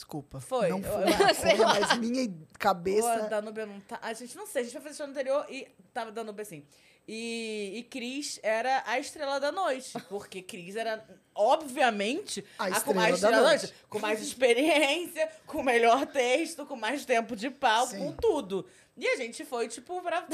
[0.00, 0.40] Desculpa.
[0.40, 0.70] Foi.
[0.70, 3.28] Não foi, foi, mas minha a cabeça...
[3.28, 3.98] Danúbia não tá.
[4.00, 6.64] A gente não sei, a gente foi fazer show no anterior e tava Danúbia assim.
[7.06, 9.92] E, e Cris era a estrela da noite.
[10.08, 11.04] Porque Cris era,
[11.34, 13.62] obviamente, A com estrela mais da estrela da noite.
[13.66, 13.74] noite.
[13.90, 17.98] Com mais experiência, com melhor texto, com mais tempo de palco, Sim.
[17.98, 18.66] com tudo.
[18.96, 20.26] E a gente foi, tipo, pra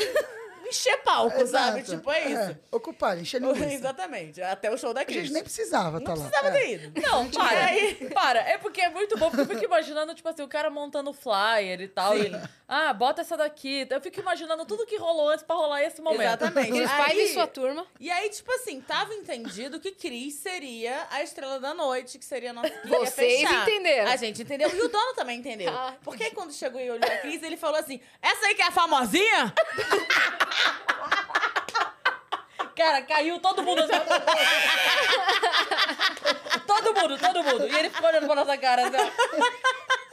[0.69, 1.81] encher palco, sabe?
[1.81, 1.97] Exato.
[1.99, 2.59] Tipo, é isso.
[2.71, 3.65] ocupar, encher linguiça.
[3.75, 4.43] Exatamente.
[4.43, 5.23] Até o show da A Cris.
[5.23, 6.29] gente nem precisava estar Não lá.
[6.29, 6.61] precisava É.
[6.61, 7.01] ter ido.
[7.01, 7.65] Não, para.
[7.67, 8.41] aí- Para.
[8.41, 11.81] É porque é muito bom, porque eu fico imaginando, tipo assim, o cara montando flyer
[11.81, 12.17] e tal.
[12.19, 12.33] E,
[12.69, 13.87] ah, bota essa daqui.
[13.91, 16.23] Eu fico imaginando tudo que rolou antes pra rolar esse momento.
[16.23, 16.71] Exatamente.
[16.73, 17.87] Cris Paiva e sua turma.
[18.01, 22.51] E aí, tipo assim, tava entendido que Cris seria a estrela da noite, que seria
[22.51, 24.11] a nossa Vocês entenderam.
[24.11, 25.71] A gente entendeu e o dono também entendeu.
[25.73, 28.63] Ah, Porque aí quando chegou e olhou a Cris, ele falou assim: essa aí que
[28.63, 29.55] é a famosinha?
[32.77, 33.81] Cara, caiu todo mundo.
[33.81, 33.93] assim.
[36.67, 37.67] todo mundo, todo mundo.
[37.67, 39.13] E ele ficou olhando pra nossa cara assim.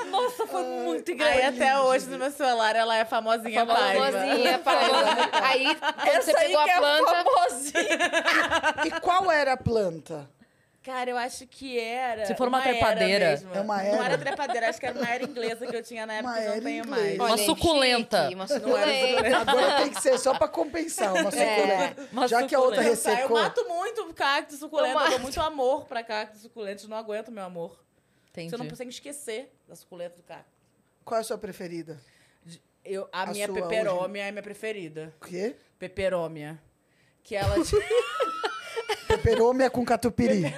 [0.10, 1.56] Nossa, foi muito Aí engraçado.
[1.56, 4.11] até hoje no meu celular ela é famosinha Paiva.
[4.11, 5.30] Famosinha, Paiva.
[5.44, 7.11] Aí, quando Essa você aí pegou que a é planta...
[7.24, 7.99] famosinha.
[8.86, 10.30] E qual era a planta?
[10.84, 12.26] Cara, eu acho que era.
[12.26, 13.30] Se for uma era trepadeira.
[13.30, 13.54] mesmo.
[13.56, 14.04] É uma Não era?
[14.04, 16.44] era trepadeira, acho que era uma era inglesa que eu tinha na época Uma que
[16.44, 17.02] eu não era tenho inglesa.
[17.02, 17.16] mais.
[17.16, 18.22] Uma Olha, suculenta.
[18.24, 19.38] chique, Uma era suculenta.
[19.52, 22.08] Agora tem que ser só pra compensar uma suculenta.
[22.12, 23.02] Uma Já que a outra suculenta.
[23.02, 23.38] Tá, eu ressecou.
[23.42, 27.44] mato muito cacto suculento, Eu eu, dou muito amor pra cacto suculento, não aguento meu
[27.46, 27.82] amor.
[28.32, 28.50] Entendi.
[28.50, 30.52] Você não consegue esquecer da suculenta do cacto.
[31.06, 31.98] Qual é a sua preferida?
[32.84, 35.14] Eu, a, A minha peperômia é minha preferida.
[35.22, 35.56] O quê?
[35.80, 36.62] Peperômia.
[37.24, 37.56] Que ela.
[39.24, 40.44] Peperômia com catupiry.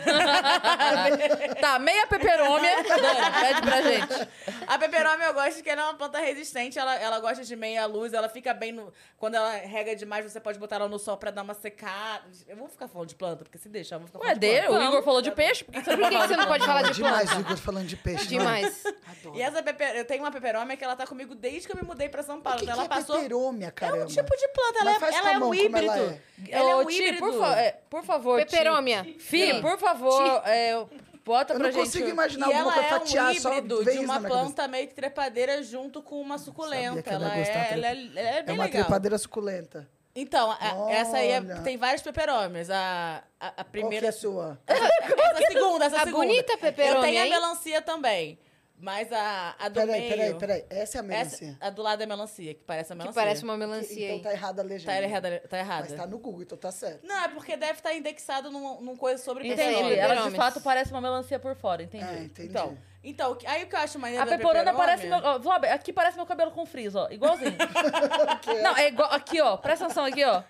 [1.62, 2.72] Tá, meia peperômia.
[2.84, 4.28] Pede pra gente.
[4.68, 7.86] a peperômia eu gosto que ela é uma planta resistente, ela, ela gosta de meia
[7.86, 8.92] luz, ela fica bem no.
[9.18, 12.24] Quando ela rega demais, você pode botar ela no sol pra dar uma secada.
[12.48, 14.48] Eu vou ficar falando de planta, porque se deixar, eu vou ficar Ué, falando de
[14.48, 14.84] dele, planta.
[14.86, 16.66] o Igor falou de peixe, por que você não Por que, que você não pode
[16.66, 17.38] falar de Demais planta?
[17.38, 18.26] o Igor falando de peixe.
[18.26, 18.28] é?
[18.28, 18.84] Demais.
[18.86, 19.36] Adoro.
[19.38, 19.96] E essa peper...
[19.96, 22.38] eu tenho uma peperômia que ela tá comigo desde que eu me mudei pra São
[22.38, 22.60] O Paulo.
[22.60, 23.16] que, então que ela é passou.
[23.18, 24.04] peperômia, É caramba?
[24.04, 25.92] um tipo de planta, ela, Mas é, faz ela é um híbrido.
[25.92, 26.20] ela é.
[26.50, 27.18] Ela é um híbrido.
[27.20, 28.40] por, fa- é, por favor.
[28.58, 29.04] Peperômia.
[29.20, 29.62] Fi, Sim.
[29.62, 30.86] por favor, é,
[31.24, 31.84] bota Eu pra não gente.
[31.86, 34.08] consigo imaginar E alguma ela coisa é um fatiar, só híbrido de na uma minha
[34.16, 34.30] cabeça.
[34.30, 37.02] planta meio que trepadeira junto com uma suculenta.
[37.04, 38.82] que ela Ela, ia gostar é, ela, é, ela é É bem uma legal.
[38.84, 39.88] trepadeira suculenta.
[40.18, 41.62] Então, a- essa aí é- Olha.
[41.62, 42.70] tem várias peperômias.
[42.70, 44.06] A, a, a Qual que primeira.
[44.06, 44.58] é a sua?
[44.68, 46.26] Essa segunda, essa A segunda.
[46.26, 47.30] bonita peperômia, Eu tenho a hein?
[47.32, 48.40] melancia também.
[48.78, 50.10] Mas a, a do Peraí, meio...
[50.12, 50.66] peraí, peraí.
[50.70, 51.58] Essa é a Essa, melancia.
[51.62, 53.22] a do lado é melancia, que parece a Que melancia.
[53.22, 54.22] parece uma melancia Então aí.
[54.22, 54.92] tá errada a legenda.
[54.92, 55.40] Tá errada.
[55.50, 55.88] Tá errada.
[55.90, 57.08] Mas tá no Google, então tá certo.
[57.08, 59.94] Não, é porque deve estar indexado num, num coisa sobre Entendi.
[59.98, 62.04] Ela de fato parece uma melancia por fora, entendi.
[62.04, 62.50] É, entendi.
[62.50, 64.74] Então, então, aí o que eu acho maneiro A peperômia...
[64.74, 65.18] parece meu.
[65.18, 67.08] Ó, Zob, aqui parece meu cabelo com frizz, ó.
[67.10, 67.56] Igualzinho.
[68.64, 69.12] Não, é igual.
[69.12, 69.58] Aqui, ó.
[69.58, 70.44] Presta atenção aqui, ó.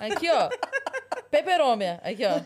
[0.00, 0.48] Aqui, ó.
[1.30, 2.00] Peperômia.
[2.04, 2.40] Aqui, ó.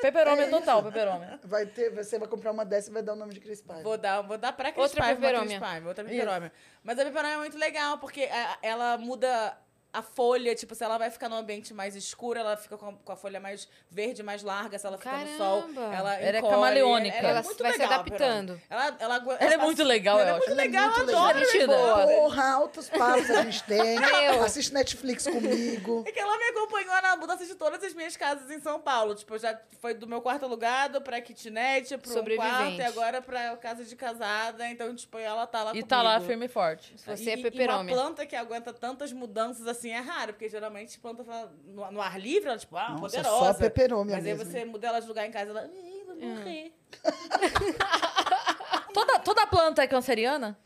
[0.00, 0.88] Peperômia É total, isso.
[0.88, 1.38] peperômia.
[1.44, 3.82] Vai ter, você vai comprar uma dessa e vai dar o nome de Chris Pine.
[3.82, 5.60] Vou dar, vou dar pra Cris Outra Paiva, peperômia.
[5.60, 6.52] Paiva, outra peperômia.
[6.82, 9.56] Mas a peperômia é muito legal, porque a- ela muda
[9.92, 12.92] a folha, tipo, se ela vai ficar num ambiente mais escuro, ela fica com a,
[12.94, 15.80] com a folha mais verde, mais larga, se ela fica no sol, Caramba.
[15.94, 16.54] ela Ela é encolhe.
[16.54, 17.16] camaleônica.
[17.18, 18.60] Ela, é Ela muito vai se legal, adaptando.
[18.70, 20.52] Ela, ela, agu- Ela é muito legal, ela eu é muito acho.
[20.52, 21.22] Ela é legal, muito eu legal.
[21.24, 21.76] adoro ela Divertida.
[21.76, 22.06] boa.
[22.06, 23.98] Porra, altos papos a gente tem.
[24.00, 24.42] Meu.
[24.44, 26.04] Assiste Netflix comigo.
[26.06, 29.14] É que ela me acompanhou na mudança de todas as minhas casas em São Paulo.
[29.14, 32.50] Tipo, já foi do meu quarto alugado pra kitnet, pro um Sobrevivente.
[32.50, 34.66] quarto e agora pra casa de casada.
[34.68, 35.88] Então, tipo, ela tá lá E comigo.
[35.88, 36.94] tá lá firme e forte.
[37.04, 37.90] Você é E- peperômia.
[37.90, 41.90] E uma planta que aguenta tantas mudanças assim é raro, porque geralmente planta fala- no,
[41.92, 43.52] no ar livre, ela, tipo, ah, Nossa, poderosa.
[43.52, 45.66] só peperômia Mas aí você muda ela de lugar em casa, ela.
[45.66, 46.72] Ih, vou morrer.
[48.92, 50.58] Toda, toda planta é canceriana?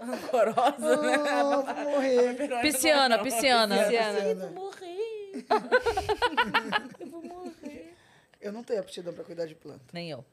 [0.00, 1.14] Rancorosa, né?
[1.28, 1.42] Ah,
[1.74, 2.62] vou morrer.
[2.62, 3.84] Pisciana, pisciana.
[3.84, 4.18] Pisciana.
[4.30, 5.44] Ih, vou morrer.
[7.00, 7.94] Eu vou morrer.
[8.40, 10.24] Eu não tenho aptidão pra cuidar de planta, Nem eu.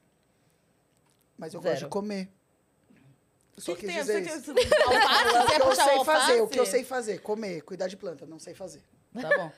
[1.37, 1.73] mas eu Zero.
[1.73, 2.29] gosto de comer.
[3.57, 3.95] Eu Só O que, que tem?
[4.02, 4.53] dizer isso.
[4.53, 5.27] tem- alface?
[5.32, 8.26] Você O que eu sei fazer, o que eu sei fazer, comer, cuidar de planta,
[8.26, 8.82] não sei fazer.
[9.19, 9.52] Tá bom.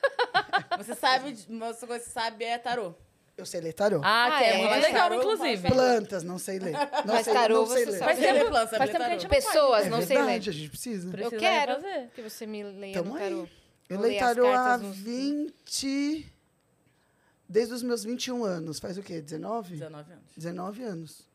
[0.78, 2.94] Você sabe, você sabe é tarô.
[3.36, 4.00] Eu sei ler tarô.
[4.04, 4.58] Ah, Ah, que é, é?
[4.68, 5.68] muito legal, tarô, inclusive.
[5.68, 6.72] Plantas, não sei ler.
[7.04, 7.98] Não Mas sei, tarô não sei você ler.
[7.98, 8.12] sabe.
[8.14, 9.34] Faz tempo, planta, faz tempo que a gente tarô.
[9.34, 9.52] não.
[9.52, 10.24] Pessoas, É não sei ler.
[10.24, 11.10] verdade, a gente precisa.
[11.10, 12.10] Precisa Eu quero fazer.
[12.14, 13.22] que você me leia Tamo no aí.
[13.30, 13.48] tarô.
[13.88, 16.32] Eu Vou leio tarô há cartas nos- 20...
[17.48, 18.78] Desde os meus 21 anos.
[18.78, 19.20] Faz o quê?
[19.20, 19.70] 19?
[19.76, 20.24] 19 anos.
[20.36, 21.27] 19 anos.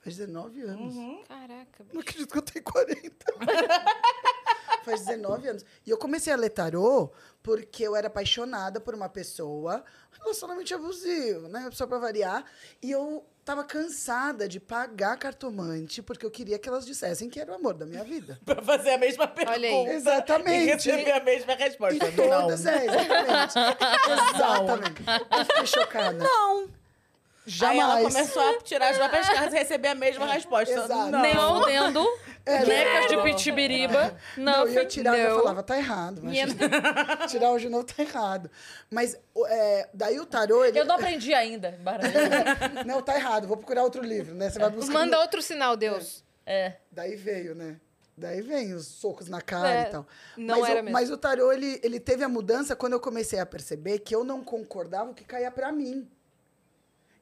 [0.00, 0.94] Faz 19 anos.
[1.26, 1.98] Caraca, Não bicho.
[2.00, 3.26] acredito que eu tenho 40.
[4.84, 5.64] Faz 19 anos.
[5.84, 7.10] E eu comecei a ler tarô
[7.42, 9.84] porque eu era apaixonada por uma pessoa,
[10.20, 11.68] relacionamento abusivo, né?
[11.72, 12.44] Só pra variar.
[12.82, 17.52] E eu tava cansada de pagar cartomante porque eu queria que elas dissessem que era
[17.52, 18.38] o amor da minha vida.
[18.44, 19.56] Pra fazer a mesma pergunta.
[19.58, 19.86] Olha aí.
[19.86, 20.72] E Exatamente.
[20.90, 22.12] receber a mesma E resposta.
[22.12, 22.72] todas, não.
[22.72, 23.58] é, exatamente.
[24.34, 25.02] exatamente.
[25.38, 26.18] Eu fiquei chocada.
[26.24, 26.67] Não.
[27.62, 28.14] Aí ela Jamais.
[28.14, 30.74] começou a tirar as próprias cartas e receber a mesma resposta.
[30.74, 31.10] Exato.
[31.10, 31.22] Não.
[31.22, 32.06] Nem fudendo.
[32.44, 34.16] É, Necas de pitibiriba.
[34.36, 35.38] Não, Não, eu tirava e eu não.
[35.40, 36.22] falava, tá errado.
[36.22, 36.38] Mas
[37.30, 38.50] tirar o de novo tá errado.
[38.90, 39.18] Mas
[39.48, 40.78] é, daí o tarô, ele...
[40.78, 41.72] Eu não aprendi ainda.
[41.82, 42.12] baralho.
[42.86, 44.48] Não, tá errado, vou procurar outro livro, né?
[44.48, 44.92] Você vai buscar.
[44.92, 46.24] Manda outro sinal, Deus.
[46.46, 46.74] É.
[46.90, 47.76] Daí veio, né?
[48.16, 50.06] Daí vem os socos na cara É, e tal.
[50.36, 50.92] não mas, era o, mesmo.
[50.98, 54.24] mas o tarô, ele, ele teve a mudança quando eu comecei a perceber que eu
[54.24, 56.08] não concordava o que caía pra mim.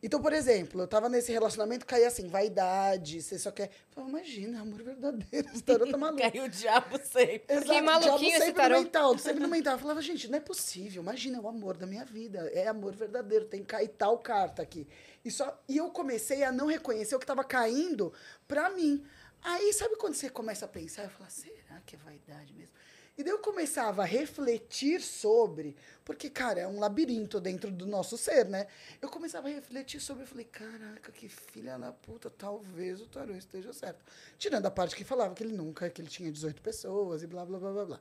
[0.07, 3.65] Então, por exemplo, eu tava nesse relacionamento, caía assim, vaidade, você só quer...
[3.65, 6.23] Eu falava, imagina, amor verdadeiro, esse tarô tá maluco.
[6.23, 7.43] Caiu o diabo sempre.
[7.49, 8.77] Exato, Que o maluquinho diabo esse sempre tarô.
[8.77, 9.73] no mental, sempre no mental.
[9.73, 11.03] Eu falava, gente, não é possível.
[11.03, 12.39] Imagina, é o amor da minha vida.
[12.55, 13.47] É amor verdadeiro.
[13.47, 14.87] Tem que cair tal carta aqui.
[15.25, 18.13] E, só, e eu comecei a não reconhecer o que estava caindo
[18.47, 19.05] pra mim.
[19.43, 21.03] Aí, sabe quando você começa a pensar?
[21.03, 22.73] Eu falo, será que é vaidade mesmo?
[23.19, 25.75] E daí eu começava a refletir sobre,
[26.05, 28.67] porque, cara, é um labirinto dentro do nosso ser, né?
[29.01, 33.35] Eu começava a refletir sobre, eu falei, caraca, que filha da puta, talvez o tarô
[33.35, 34.05] esteja certo.
[34.39, 37.47] Tirando a parte que falava que ele nunca, que ele tinha 18 pessoas e blá,
[37.47, 38.01] blá, blá, blá, blá.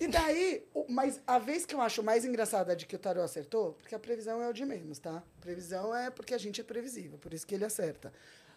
[0.00, 3.20] E daí, o- mas a vez que eu acho mais engraçada de que o tarô
[3.20, 5.22] acertou, porque a previsão é o de menos, tá?
[5.42, 8.10] Previsão é porque a gente é previsível, por isso que ele acerta.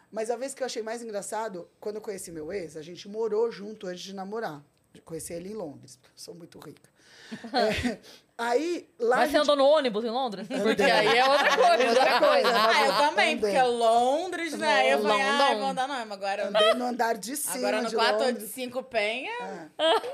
[0.09, 3.09] Mas a vez que eu achei mais engraçado, quando eu conheci meu ex, a gente
[3.09, 4.63] morou junto antes de namorar.
[5.05, 5.99] Conheci ele em Londres.
[6.15, 6.89] Sou muito rica.
[7.53, 7.97] É,
[8.37, 9.17] aí, lá.
[9.17, 10.47] Mas você gente- andou no ônibus em Londres?
[10.47, 11.87] Porque aí é outra coisa.
[11.89, 12.49] Outra coisa.
[12.51, 13.37] Ah, eu também, Andei.
[13.37, 14.93] porque é Londres, né?
[14.93, 15.59] Eu falei, ah, London.
[15.59, 16.47] vou andar não, mas agora...
[16.47, 18.91] Andei no andar de cima Agora no de 485 Londres.
[18.91, 19.71] Penha...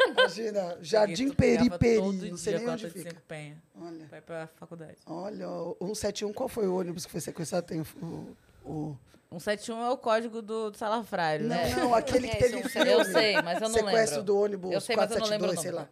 [0.09, 3.21] Imagina, Jardim Periperi, todo não sei nem onde 485 fica.
[3.27, 3.57] Penha.
[3.81, 4.97] Olha, Vai pra faculdade.
[5.07, 7.65] olha, o 171, qual foi o ônibus que foi sequestrado?
[7.65, 8.35] Tem o...
[8.65, 8.97] o...
[9.29, 11.69] 171 é o código do, do salafrário, né?
[11.75, 12.91] Não, não, aquele que É, teve são- filme.
[12.91, 14.23] Eu sei, mas eu não Sequestro lembro.
[14.23, 15.87] do ônibus Eu sei, mas eu não lembro 472, sei lá.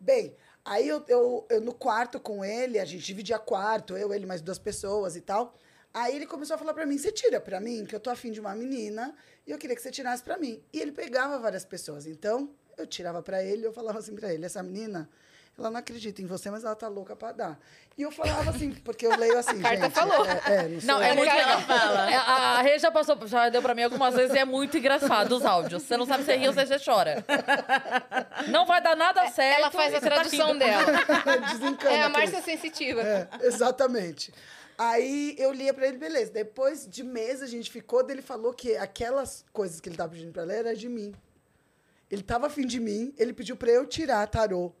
[0.00, 4.26] Bem, aí eu, eu, eu no quarto com ele, a gente dividia quarto, eu, ele,
[4.26, 5.54] mais duas pessoas e tal.
[5.94, 8.32] Aí ele começou a falar pra mim, você tira pra mim, que eu tô afim
[8.32, 9.14] de uma menina,
[9.46, 10.62] e eu queria que você tirasse pra mim.
[10.72, 12.06] E ele pegava várias pessoas.
[12.06, 15.08] Então, eu tirava pra ele, eu falava assim pra ele, essa menina,
[15.58, 17.58] ela não acredita em você, mas ela tá louca pra dar.
[17.96, 19.92] E eu falava assim, porque eu leio assim, Carta gente.
[19.92, 20.24] falou.
[20.26, 21.60] É, é, não, Não, é muito que ela legal.
[21.78, 22.10] fala.
[22.10, 25.32] É, A Rê já passou, já deu pra mim algumas vezes e é muito engraçado
[25.36, 25.82] os áudios.
[25.82, 27.24] Você não sabe se você ri ou se você chora.
[28.48, 29.58] Não vai dar nada certo.
[29.58, 30.58] Ela faz a tá tradução rindo.
[30.60, 30.84] dela.
[31.52, 33.02] Desencana É a Márcia Sensitiva.
[33.02, 34.32] É, exatamente.
[34.78, 36.32] Aí eu lia pra ele, beleza.
[36.32, 40.32] Depois de mês a gente ficou, ele falou que aquelas coisas que ele tava pedindo
[40.32, 41.14] pra ler era de mim.
[42.10, 44.72] Ele tava afim de mim, ele pediu pra eu tirar tarô,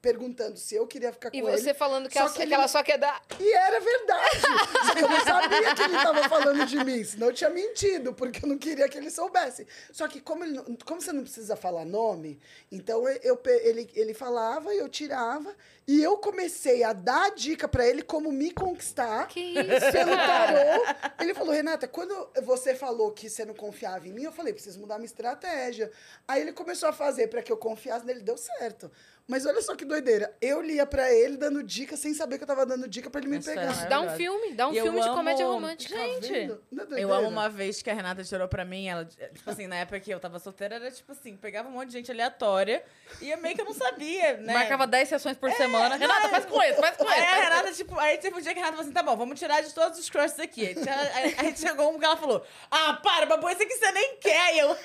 [0.00, 1.58] perguntando se eu queria ficar E com ele.
[1.58, 3.20] você falando que, Só ela, que que ele- ela só quer dar.
[3.38, 4.40] E era verdade.
[4.86, 8.12] Só que eu não sabia que ele tava falando de mim, senão eu tinha mentido,
[8.14, 9.66] porque eu não queria que ele soubesse.
[9.92, 14.74] Só que como, ele como você não precisa falar nome, então eu, ele, ele falava,
[14.74, 15.54] eu tirava,
[15.86, 19.90] e eu comecei a dar dica pra ele como me conquistar Que isso?
[19.92, 20.84] pelo tarô.
[21.20, 24.78] Ele falou, Renata, quando você falou que você não confiava em mim, eu falei, preciso
[24.78, 25.90] mudar minha estratégia.
[26.26, 28.90] Aí ele começou a fazer pra que eu confiasse nele, deu certo.
[29.30, 30.34] Mas olha só que doideira.
[30.40, 33.28] Eu lia pra ele dando dica sem saber que eu tava dando dica pra ele
[33.28, 33.84] me pegar.
[33.84, 35.94] é Dá um filme, dá um E eu filme de comédia amo- romântica.
[36.22, 36.56] Gente, é
[37.02, 40.00] Eu amo uma vez que a Renata tirou pra mim, ela, tipo assim, na época
[40.00, 42.82] que eu tava solteira, era tipo assim, pegava um monte de gente aleatória
[43.20, 44.54] e eu meio que eu não sabia, né?
[44.54, 45.96] Marcava 10 sessões por semana.
[45.96, 47.28] Renata, faz com esse, faz com Aí esse.
[47.28, 49.38] a Renata, tipo, aí teve um dia que a Renata falou assim: tá bom, vamos
[49.38, 50.68] tirar de todos os crushes aqui.
[50.68, 53.92] Aí, tinha- aí, aí chegou um que ela falou: Ah, para, babu, esse aqui você
[53.92, 54.54] nem quer.
[54.54, 54.74] E eu,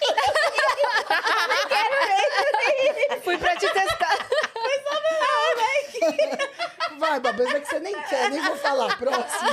[3.24, 4.33] Fui pra te testar.
[6.98, 8.98] Vai, Babu, é que você nem quer, nem vou falar.
[8.98, 9.50] Próximo.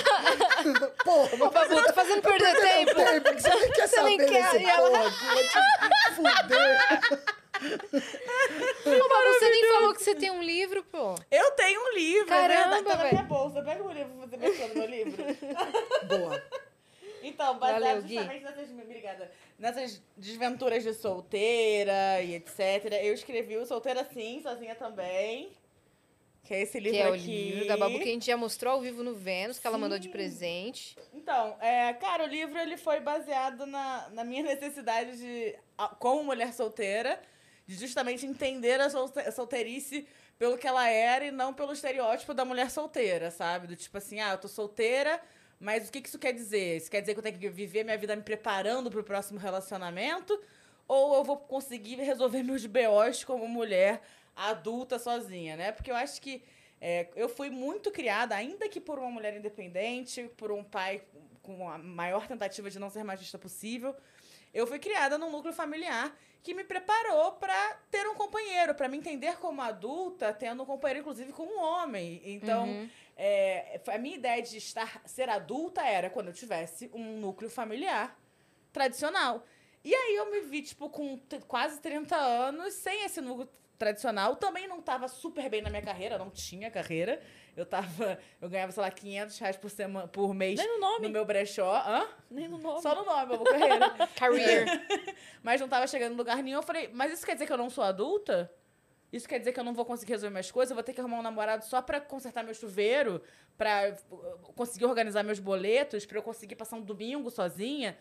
[1.05, 2.95] Porra, Ô, Babu, tô fazendo perder tempo.
[2.95, 5.59] tempo, que você nem quer Você saber nem quer, desse e ela- porra vai te
[6.15, 6.79] fuder.
[8.87, 11.15] Ô, Babu, você nem falou que você tem um livro, pô.
[11.31, 13.15] eu tenho um livro, Caramba, é verdade, tá na velho.
[13.15, 13.63] minha bolsa.
[13.63, 15.25] Pega o livro pra fazer menção no meu livro.
[16.05, 16.43] Boa.
[17.41, 18.15] Então, baseado Valeu, Gui.
[18.17, 22.59] justamente nessas, obrigada, nessas desventuras de solteira e etc.
[23.03, 25.51] Eu escrevi o Solteira Sim, sozinha também.
[26.45, 27.53] Que é esse livro Que é o aqui.
[27.53, 29.99] livro da Babu que a gente já mostrou ao vivo no Vênus, que ela mandou
[29.99, 30.99] de presente.
[31.15, 35.57] Então, é, cara, o livro ele foi baseado na, na minha necessidade de,
[35.99, 37.19] como mulher solteira,
[37.67, 38.91] de justamente entender a
[39.33, 40.07] solteirice
[40.39, 43.67] pelo que ela era e não pelo estereótipo da mulher solteira, sabe?
[43.67, 45.23] Do tipo assim, ah, eu tô solteira,
[45.61, 46.79] mas o que isso quer dizer?
[46.79, 50.41] Isso quer dizer que eu tenho que viver minha vida me preparando pro próximo relacionamento?
[50.89, 54.01] Ou eu vou conseguir resolver meus BOs como mulher
[54.35, 55.71] adulta sozinha, né?
[55.71, 56.43] Porque eu acho que
[56.81, 61.03] é, eu fui muito criada, ainda que por uma mulher independente, por um pai
[61.43, 63.95] com a maior tentativa de não ser machista possível,
[64.55, 68.97] eu fui criada num núcleo familiar que me preparou para ter um companheiro, para me
[68.97, 72.23] entender como adulta, tendo um companheiro, inclusive, com um homem.
[72.25, 72.89] Então, Uhum.
[73.23, 78.19] É, a minha ideia de estar, ser adulta era quando eu tivesse um núcleo familiar
[78.73, 79.45] tradicional.
[79.85, 83.47] E aí eu me vi, tipo, com quase 30 anos, sem esse núcleo
[83.79, 84.37] tradicional.
[84.37, 87.21] Também não tava super bem na minha carreira, não tinha carreira.
[87.55, 88.19] Eu tava.
[88.41, 91.07] Eu ganhava, sei lá, 500 reais por, semana, por mês Nem no nome.
[91.07, 91.75] no meu brechó.
[91.87, 92.09] Hã?
[92.31, 92.81] Nem no nome.
[92.81, 93.91] Só no nome, eu vou carreira.
[94.17, 94.67] Career.
[95.43, 96.59] Mas não tava chegando em lugar nenhum.
[96.59, 98.51] Eu falei, mas isso quer dizer que eu não sou adulta?
[99.13, 100.71] Isso quer dizer que eu não vou conseguir resolver minhas coisas?
[100.71, 103.21] Eu vou ter que arrumar um namorado só pra consertar meu chuveiro?
[103.59, 106.07] Pra uh, conseguir organizar meus boletos?
[106.07, 107.97] Pra eu conseguir passar um domingo sozinha?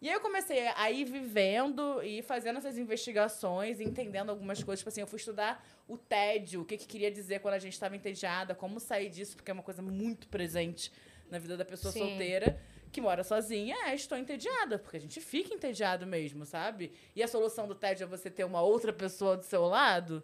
[0.00, 4.80] E aí eu comecei a ir vivendo e fazendo essas investigações, entendendo algumas coisas.
[4.80, 7.72] Tipo assim, eu fui estudar o tédio, o que, que queria dizer quando a gente
[7.72, 10.92] estava entediada, como sair disso, porque é uma coisa muito presente
[11.28, 12.00] na vida da pessoa Sim.
[12.00, 12.60] solteira
[12.92, 13.76] que mora sozinha.
[13.86, 16.92] É, estou entediada, porque a gente fica entediado mesmo, sabe?
[17.14, 20.22] E a solução do tédio é você ter uma outra pessoa do seu lado?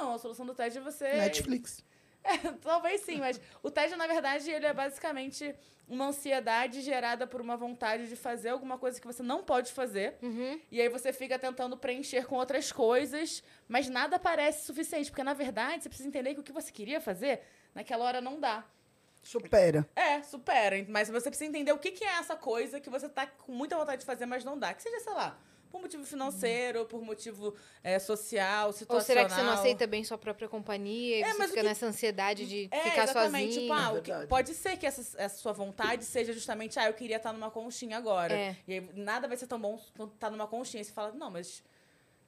[0.00, 0.14] Não.
[0.14, 1.12] A solução do tédio é você.
[1.14, 1.84] Netflix.
[2.22, 5.54] É, talvez sim, mas o tédio, na verdade, ele é basicamente
[5.88, 10.18] uma ansiedade gerada por uma vontade de fazer alguma coisa que você não pode fazer.
[10.22, 10.60] Uhum.
[10.70, 15.10] E aí você fica tentando preencher com outras coisas, mas nada parece suficiente.
[15.10, 17.40] Porque, na verdade, você precisa entender que o que você queria fazer,
[17.74, 18.64] naquela hora não dá.
[19.22, 19.88] Supera.
[19.96, 20.84] É, supera.
[20.88, 23.76] Mas você precisa entender o que, que é essa coisa que você tá com muita
[23.76, 24.72] vontade de fazer, mas não dá.
[24.72, 25.38] Que seja, sei lá,
[25.70, 29.04] por motivo financeiro, por motivo é, social, Ou situacional.
[29.06, 31.86] será que você não aceita bem sua própria companhia e É, você fica que- nessa
[31.86, 33.54] ansiedade de É, ficar exatamente.
[33.54, 33.60] sozinho?
[34.00, 37.16] Tipo, ah, É pode ser que essa, essa sua vontade seja justamente, ah, eu queria
[37.16, 38.34] estar numa conchinha agora.
[38.34, 38.56] É.
[38.66, 40.80] E aí nada vai ser tão bom quanto estar numa conchinha.
[40.80, 41.62] E você fala, não, mas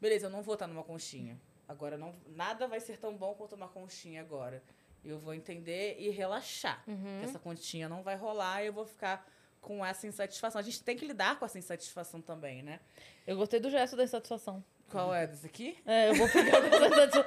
[0.01, 1.39] beleza, eu não vou estar numa conchinha.
[1.69, 4.62] Agora, não, nada vai ser tão bom quanto uma conchinha agora.
[5.05, 6.82] Eu vou entender e relaxar.
[6.86, 7.19] Uhum.
[7.19, 9.27] Que essa conchinha não vai rolar e eu vou ficar
[9.62, 10.59] com essa insatisfação.
[10.60, 12.80] A gente tem que lidar com essa insatisfação também, né?
[13.26, 14.62] Eu gostei do gesto da insatisfação.
[14.90, 15.78] Qual é desse aqui?
[15.86, 17.24] É, eu vou ficar com essa insatisfação.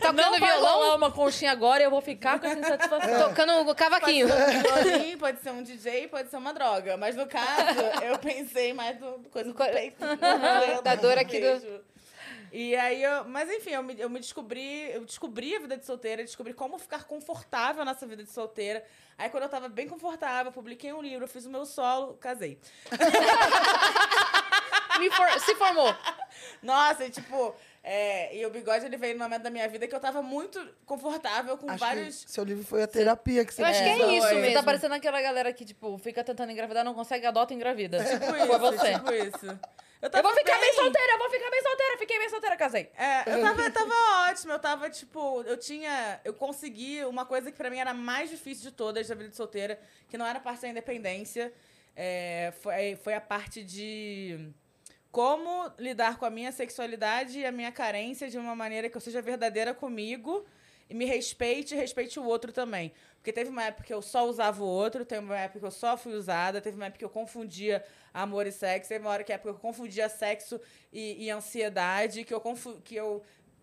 [0.00, 3.28] Tocando Não vai violão, uma conchinha agora e eu vou ficar com essa insatisfação.
[3.28, 4.26] tocando o cavaquinho.
[4.26, 6.96] Pode ser um violino, pode ser um DJ, pode ser uma droga.
[6.96, 9.98] Mas no caso, eu pensei mais no coisa do peito.
[10.82, 11.84] Da dor aqui do-.
[12.52, 15.84] E aí, eu, mas enfim, eu me, eu me descobri, eu descobri a vida de
[15.84, 18.84] solteira, descobri como ficar confortável nessa vida de solteira.
[19.16, 22.58] Aí quando eu tava bem confortável, publiquei um livro, fiz o meu solo, casei.
[24.98, 25.94] Me for- Se formou.
[26.62, 27.54] Nossa, e tipo,
[27.84, 30.60] é, e o bigode ele veio no momento da minha vida que eu tava muito
[30.84, 32.24] confortável com Acho vários.
[32.24, 34.34] que seu livro foi a terapia que você Eu acho que é isso Foi.
[34.34, 34.54] Você mesmo.
[34.54, 38.02] tá parecendo aquela galera que, tipo, fica tentando engravidar, não consegue, adota e engravida.
[38.04, 38.92] Tipo Foi isso, você.
[38.94, 39.60] tipo isso.
[40.00, 42.56] Eu, Eu vou ficar bem bem solteira, eu vou ficar bem solteira, fiquei bem solteira,
[42.56, 42.90] casei.
[42.96, 43.94] É, eu tava, tava
[44.30, 46.20] ótimo, eu tava, tipo, eu tinha.
[46.24, 49.36] Eu consegui uma coisa que pra mim era mais difícil de todas da vida de
[49.36, 51.52] solteira, que não era a parte da independência.
[51.96, 54.50] é, foi, foi a parte de
[55.10, 59.00] como lidar com a minha sexualidade e a minha carência de uma maneira que eu
[59.00, 60.46] seja verdadeira comigo
[60.88, 62.92] e me respeite e respeite o outro também.
[63.18, 65.70] Porque teve uma época que eu só usava o outro, teve uma época que eu
[65.70, 67.84] só fui usada, teve uma época que eu confundia
[68.14, 70.60] amor e sexo, teve uma hora que época que eu confundia sexo
[70.92, 73.22] e, e ansiedade, que eu, confu que eu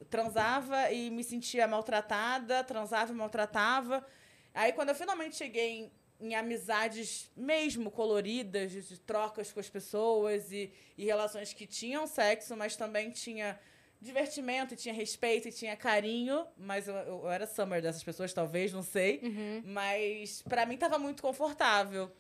[0.10, 4.06] transava e me sentia maltratada, transava e maltratava.
[4.54, 9.70] Aí quando eu finalmente cheguei em, em amizades mesmo coloridas, de, de trocas com as
[9.70, 13.60] pessoas e, e relações que tinham sexo, mas também tinha
[14.06, 18.72] divertimento, e tinha respeito e tinha carinho, mas eu, eu, era summer dessas pessoas, talvez,
[18.72, 19.22] não sei.
[19.66, 22.12] Mas pra mim tava muito confortável.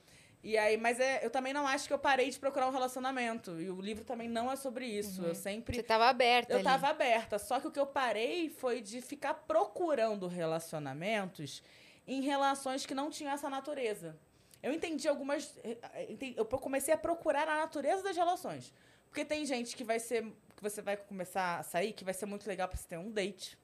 [0.44, 3.60] E aí, mas é, eu também não acho que eu parei de procurar um relacionamento.
[3.60, 5.24] E o livro também não é sobre isso.
[5.24, 6.64] Eu sempre Você tava aberta eu ali.
[6.64, 7.40] tava aberta.
[7.40, 11.64] Só que o que eu parei foi de ficar procurando relacionamentos
[12.08, 14.16] em relações que não tinham essa natureza.
[14.62, 15.58] Eu entendi algumas.
[15.64, 18.72] eh, eh, Eu comecei a procurar a natureza das relações.
[19.10, 20.32] Porque tem gente que vai ser.
[20.56, 23.12] Que você vai começar a sair, que vai ser muito legal pra você ter um
[23.12, 23.58] date.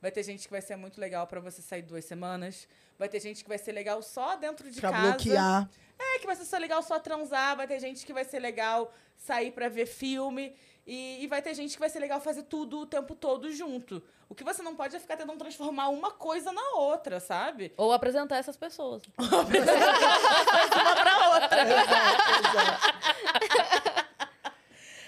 [0.00, 2.68] Vai ter gente que vai ser muito legal pra você sair duas semanas.
[2.98, 5.08] Vai ter gente que vai ser legal só dentro de Pra casa.
[5.12, 5.68] bloquear.
[5.98, 8.92] É, que vai ser só legal só transar, vai ter gente que vai ser legal
[9.16, 10.54] sair pra ver filme.
[10.86, 14.00] E, e vai ter gente que vai ser legal fazer tudo o tempo todo junto.
[14.28, 17.72] O que você não pode é ficar tentando transformar uma coisa na outra, sabe?
[17.76, 19.02] Ou apresentar essas pessoas.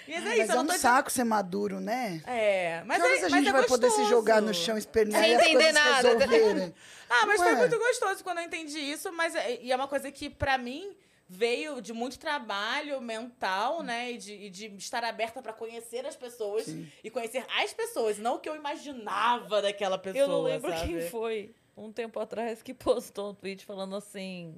[0.09, 2.21] Mas é Mas isso, é eu um tô saco ser maduro, né?
[2.25, 4.09] É, mas que horas é, a mas gente é vai poder se gostoso.
[4.09, 6.09] jogar no chão, espernear Sem e as entender coisas nada.
[6.27, 6.73] resolverem?
[7.11, 7.57] Ah, mas Não foi é?
[7.57, 10.95] muito gostoso quando eu entendi isso, mas é, e é uma coisa que, pra mim,
[11.27, 14.11] veio de muito trabalho mental, né?
[14.11, 16.87] E de, e de estar aberta pra conhecer as pessoas Sim.
[17.03, 20.23] e conhecer as pessoas, não o que eu imaginava daquela pessoa.
[20.23, 20.85] Eu não lembro sabe?
[20.87, 24.55] quem foi, um tempo atrás, que postou um tweet falando assim.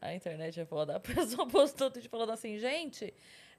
[0.00, 0.96] A internet é foda.
[0.96, 3.12] A pessoa postou um tweet falando assim, gente.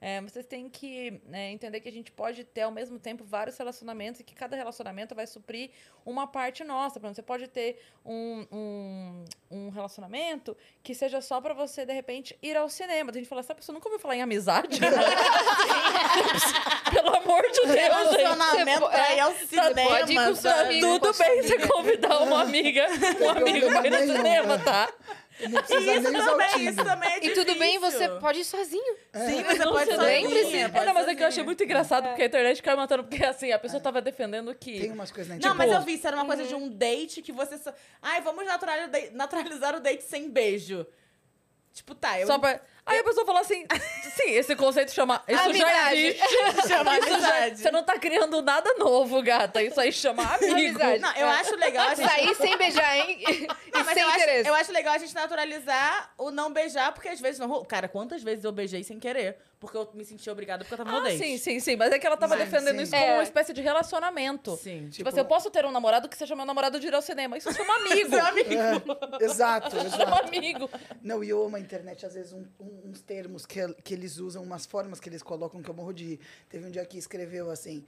[0.05, 3.57] É, vocês têm que né, entender que a gente pode ter ao mesmo tempo vários
[3.57, 5.69] relacionamentos e que cada relacionamento vai suprir
[6.05, 6.99] uma parte nossa.
[6.99, 11.93] Por exemplo, você pode ter um, um, um relacionamento que seja só pra você, de
[11.93, 13.11] repente, ir ao cinema.
[13.11, 14.77] A gente fala, essa pessoa nunca ouviu falar em amizade?
[16.91, 17.71] Pelo amor de Deus.
[17.71, 19.73] Relacionamento Você pra ir ao cinema.
[19.73, 20.63] pode ir com seu sabe?
[20.63, 20.87] amigo.
[20.87, 22.87] com Tudo bem você convidar uma amiga,
[23.21, 24.63] um amigo pra ir no nenhum, cinema, né?
[24.65, 24.93] tá?
[25.41, 28.19] Não E precisa isso nem também, isso também é E tudo bem, você difícil.
[28.19, 28.95] pode ir sozinho.
[29.13, 30.69] Sim, você Não pode sozinha, lembre-se.
[30.69, 33.03] pode É, não, mas é que eu achei muito engraçado, porque a internet caiu matando,
[33.03, 34.79] porque assim, a pessoa tava defendendo que.
[34.79, 35.57] Tem umas coisas na Não, internet.
[35.57, 37.59] mas Tipo- eu vi, isso era uma coisa de um date que você.
[38.01, 40.85] Ai, vamos naturalizar o date, naturalizar o date sem beijo.
[41.73, 42.27] Tipo, tá, eu...
[42.27, 42.61] Só pra...
[42.85, 43.65] Aí a pessoa falou assim:
[44.15, 45.23] sim, esse conceito chama.
[45.27, 46.05] Isso já Amizade.
[46.05, 46.27] existe.
[46.67, 47.15] Chama Isso já...
[47.15, 47.59] amizade.
[47.59, 49.63] Você não tá criando nada novo, gata.
[49.63, 50.53] Isso aí chama amigo.
[50.53, 50.99] Amizade.
[50.99, 52.09] Não, eu acho legal a gente...
[52.09, 53.23] Sair sem beijar, hein?
[53.73, 54.49] Não, e mas sem eu acho, interesse.
[54.49, 57.63] eu acho legal a gente naturalizar o não beijar, porque às vezes não.
[57.65, 59.37] Cara, quantas vezes eu beijei sem querer?
[59.63, 61.17] Porque eu me senti obrigada porque eu tava no Ah, date.
[61.17, 61.77] sim, sim, sim.
[61.77, 62.83] Mas é que ela tava Sim, defendendo sim.
[62.83, 63.13] isso como É.
[63.13, 64.57] uma espécie de relacionamento.
[64.57, 64.79] Sim.
[64.81, 67.01] Tipo, Tipo- assim, eu posso ter um namorado que seja meu namorado de ir ao
[67.01, 67.37] cinema.
[67.37, 68.15] Isso é um amigo.
[69.21, 70.27] É, exato, É um exato.
[70.27, 70.69] amigo.
[71.01, 74.17] Não, e eu amo a internet, às vezes, um- um- uns termos que, que eles
[74.17, 76.19] usam, umas formas que eles colocam que eu morro de rir.
[76.49, 77.85] Teve um dia que escreveu assim.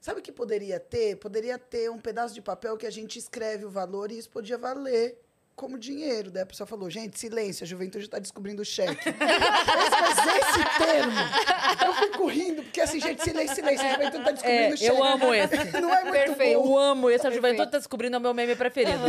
[0.00, 1.16] Sabe o que poderia ter?
[1.16, 4.56] Poderia ter um pedaço de papel que a gente escreve o valor e isso podia
[4.56, 5.18] valer
[5.56, 6.30] como dinheiro.
[6.30, 8.94] Daí a pessoa falou, gente, silêncio, a juventude está descobrindo o cheque.
[9.18, 11.12] mas, mas esse termo,
[11.86, 14.90] eu fico rindo, porque assim, gente, silêncio, silêncio, a juventude está descobrindo É, o cheque.
[14.96, 15.56] eu amo esse.
[15.80, 16.60] Não é muito Perfeito.
[16.60, 16.66] bom.
[16.66, 17.26] Eu amo esse.
[17.26, 19.00] A juventude tá descobrindo é o meu meme preferido.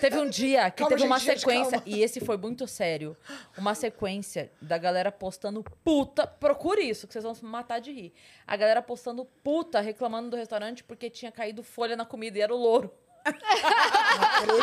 [0.00, 1.84] Teve um dia que Calma, teve uma gente, gente, sequência, calma.
[1.86, 3.16] e esse foi muito sério.
[3.56, 6.26] Uma sequência da galera postando puta.
[6.26, 8.12] Procure isso, que vocês vão se matar de rir.
[8.46, 12.54] A galera postando puta, reclamando do restaurante porque tinha caído folha na comida e era
[12.54, 12.92] o louro.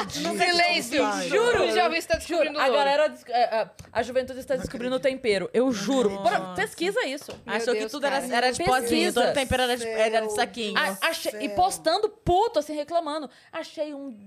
[0.10, 1.04] Silêncio!
[1.30, 1.72] Juro!
[1.72, 5.50] Jovem está Juro, descobrindo a galera, des- a, a- a juventude está descobrindo o tempero.
[5.54, 6.10] Eu juro.
[6.10, 7.32] Bora, pesquisa isso.
[7.46, 8.36] Achou que Deus, tudo era, cara.
[8.36, 9.24] era de potinho, Pesquisa.
[9.24, 10.78] todo tempero era de, era de saquinho.
[10.78, 13.30] A- achei- e postando puto, assim, reclamando.
[13.52, 14.18] Achei um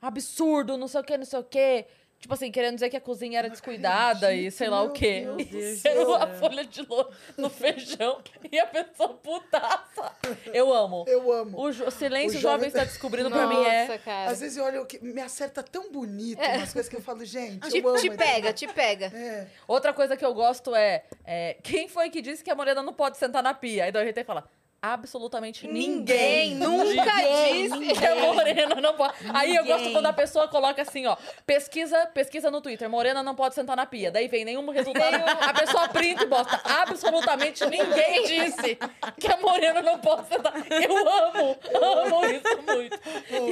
[0.00, 1.84] absurdo, não sei o que, não sei o que.
[2.22, 5.26] Tipo assim, querendo dizer que a cozinha era descuidada e sei lá o meu quê.
[5.50, 8.20] Deus E a folha de louro no feijão
[8.50, 10.12] e a pessoa putaça.
[10.54, 11.04] Eu amo.
[11.08, 11.60] Eu amo.
[11.60, 13.86] O, jo- silêncio O jovem está descobrindo pra mim é...
[13.88, 14.30] Nossa, cara.
[14.30, 17.68] Às vezes eu olho, que me acerta tão bonito umas coisas que eu falo, gente,
[17.68, 17.98] Te, eu amo.
[17.98, 19.06] te pega, te pega.
[19.06, 19.48] É.
[19.66, 22.92] Outra coisa que eu gosto é, é, Quem foi que disse que a morena não
[22.92, 23.82] pode sentar na pia?
[23.86, 24.48] Aí daí a gente fala...
[24.84, 26.50] Absolutamente ninguém.
[26.50, 27.94] Ninguém, nunca disse.
[28.00, 29.14] Que a morena não pode.
[29.32, 31.16] Aí eu gosto quando a pessoa coloca assim, ó.
[31.46, 32.90] Pesquisa, pesquisa no Twitter.
[32.90, 34.10] Morena não pode sentar na pia.
[34.10, 35.14] Daí vem nenhum resultado.
[35.40, 36.60] A pessoa printa e bosta.
[36.64, 38.76] Absolutamente ninguém disse
[39.20, 40.52] que a morena não pode sentar.
[40.68, 42.98] Eu amo, amo isso muito.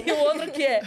[0.04, 0.82] E o outro que é.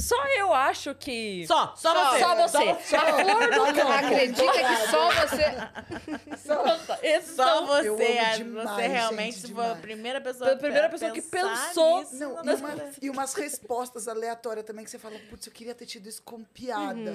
[0.00, 1.46] Só eu acho que.
[1.46, 2.18] Só, só você.
[2.18, 2.96] Só você.
[2.96, 3.92] A flor do campo.
[3.92, 6.52] Acredita que só você.
[6.54, 8.18] Nossa, Só Eu você.
[8.18, 9.52] amo a- demais, você realmente
[9.82, 12.00] primeira pessoa, a primeira pessoa que pensar pensou.
[12.00, 12.14] nisso.
[12.16, 15.84] Não, e, uma- e umas respostas aleatórias também que você fala, putz, eu queria ter
[15.86, 17.10] tido isso com piada.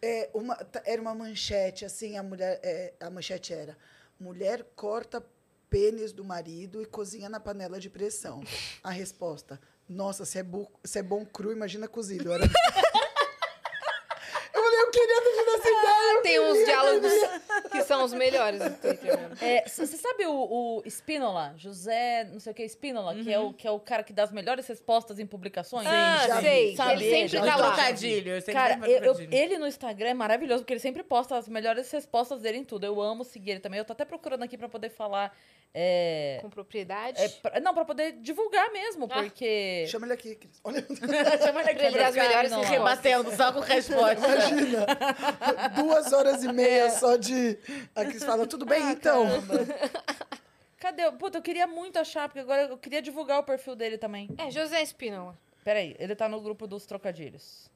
[0.00, 2.60] É, uma, era uma manchete, assim, a mulher.
[2.62, 3.76] é, a manchete era:
[4.18, 5.24] mulher corta
[5.70, 8.42] pênis do marido e cozinha na panela de pressão.
[8.82, 12.32] A resposta: Nossa, se é, bu- se é bom cru, imagina cozido.
[12.32, 12.44] Era...
[14.54, 16.12] eu falei, eu queria ter tido essa ideia.
[16.13, 17.12] eu Tem uns diálogos
[17.70, 19.36] que são os melhores do Twitter mesmo.
[19.40, 20.32] É, Você sabe o,
[20.82, 21.54] o Spínola?
[21.56, 24.22] José, não sei o que, Spínola, que, é o, que é o cara que dá
[24.24, 25.86] as melhores respostas em publicações?
[25.86, 26.74] Ah, já sei.
[26.76, 27.46] Sabe ele sempre ele?
[27.46, 27.66] tá Os lá.
[27.74, 28.44] trocadilhos.
[28.44, 29.34] sempre Cara, faz eu- eu- trocadilho.
[29.34, 32.84] ele no Instagram é maravilhoso, porque ele sempre posta as melhores respostas dele em tudo.
[32.86, 33.78] Eu amo seguir ele também.
[33.78, 35.36] Eu tô até procurando aqui pra poder falar.
[35.76, 37.20] É, Com propriedade.
[37.20, 39.20] é, pra- não, pra poder divulgar mesmo, Ah.
[39.22, 39.84] porque.
[39.88, 40.60] Chama ele aqui, Cris.
[40.62, 40.86] Olha,
[41.44, 42.52] Chama ele aqui ele as melhores.
[42.52, 44.14] Rebatendo só com resposta.
[44.14, 44.86] imagina.
[45.74, 47.58] Duas horas e meia só de.
[47.94, 49.26] A Cris fala, tudo bem, então?
[50.78, 51.10] Cadê?
[51.12, 54.28] Puta, eu queria muito achar, porque agora eu queria divulgar o perfil dele também.
[54.38, 55.36] É, José Espínola.
[55.64, 57.70] Peraí, ele tá no grupo dos trocadilhos.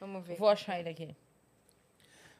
[0.00, 0.36] Vamos ver.
[0.36, 1.16] Vou achar ele aqui.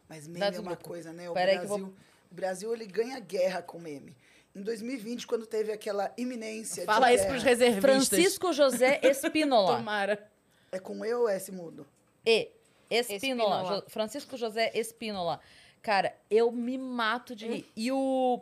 [0.08, 0.88] Mas meme Dá é uma desculpa.
[0.88, 1.30] coisa, né?
[1.30, 1.94] O Pera aí que eu Brasil,
[2.30, 4.16] o Brasil ele ganha guerra com meme.
[4.56, 8.08] Em 2020, quando teve aquela iminência Fala de isso guerra, pros reservistas.
[8.08, 9.76] Francisco José Espínola.
[9.78, 10.28] Tomara.
[10.72, 11.86] é com eu ou é esse mudo?
[12.26, 12.50] E.
[12.90, 13.84] Espínola.
[13.88, 15.40] Francisco José Espínola.
[15.82, 17.66] Cara, eu me mato de rir.
[17.76, 18.40] E o,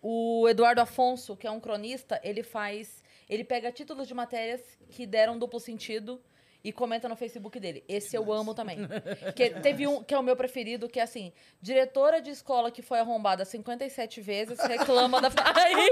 [0.00, 3.02] o Eduardo Afonso, que é um cronista, ele faz.
[3.28, 4.60] Ele pega títulos de matérias
[4.90, 6.20] que deram duplo sentido
[6.64, 7.84] e comenta no Facebook dele.
[7.88, 8.78] Esse eu amo também.
[9.34, 12.82] Que teve um que é o meu preferido, que é assim: diretora de escola que
[12.82, 15.28] foi arrombada 57 vezes reclama da.
[15.28, 15.74] Aí!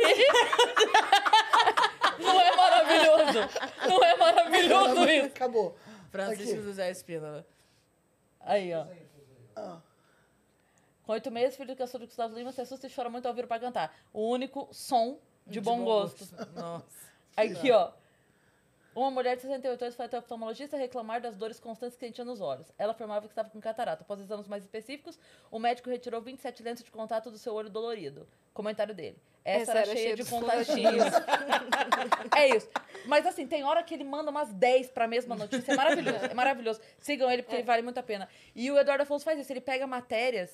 [2.18, 3.38] Não é maravilhoso?
[3.88, 5.26] Não é maravilhoso isso?
[5.26, 5.76] Acabou.
[6.10, 6.62] Francisco Aqui.
[6.62, 7.46] José Espínola.
[8.40, 8.86] Aí, ó.
[9.56, 9.80] Ah,
[11.04, 13.32] Com oito meses, filho do cantor de Gustavo Lima se assusta e chora muito ao
[13.32, 13.94] ouvir pra cantar.
[14.12, 16.24] O único som de, bom, gosto.
[16.54, 16.86] Nossa.
[17.36, 17.92] Aqui, ó.
[18.94, 22.24] Uma mulher de 68 anos foi até o oftalmologista reclamar das dores constantes que sentia
[22.24, 22.72] nos olhos.
[22.76, 24.02] Ela afirmava que estava com catarata.
[24.02, 25.18] Após exames mais específicos,
[25.50, 28.26] o médico retirou 27 lentes de contato do seu olho dolorido.
[28.52, 29.16] Comentário dele.
[29.44, 31.04] Essa, era, cheia de dos contatinhos.
[32.36, 32.68] é isso.
[33.06, 35.72] Mas assim, tem hora que ele manda umas 10 pra mesma notícia.
[35.72, 36.24] É maravilhoso.
[36.26, 36.80] É maravilhoso.
[36.98, 38.28] Sigam ele porque ele vale muito a pena.
[38.54, 39.52] E o Eduardo Afonso faz isso.
[39.52, 40.50] Ele pega matérias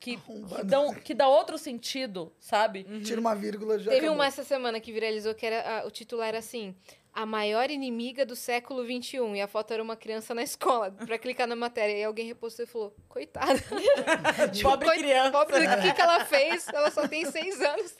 [0.00, 2.84] que, que, dão, que dá outro sentido, sabe?
[3.02, 3.90] Tira uma vírgula já.
[3.90, 4.16] Teve acabou.
[4.16, 6.74] uma essa semana que viralizou que era a- o titular era assim:
[7.14, 9.18] A maior inimiga do século XXI.
[9.34, 10.90] E a foto era uma criança na escola.
[10.90, 11.92] Pra clicar na matéria.
[11.96, 13.58] E alguém repostou e falou: Coitada.
[14.52, 15.30] Tipo, Pobre coi- criança.
[15.30, 16.66] Pobre, o que, que ela fez?
[16.68, 17.94] Ela só tem seis anos.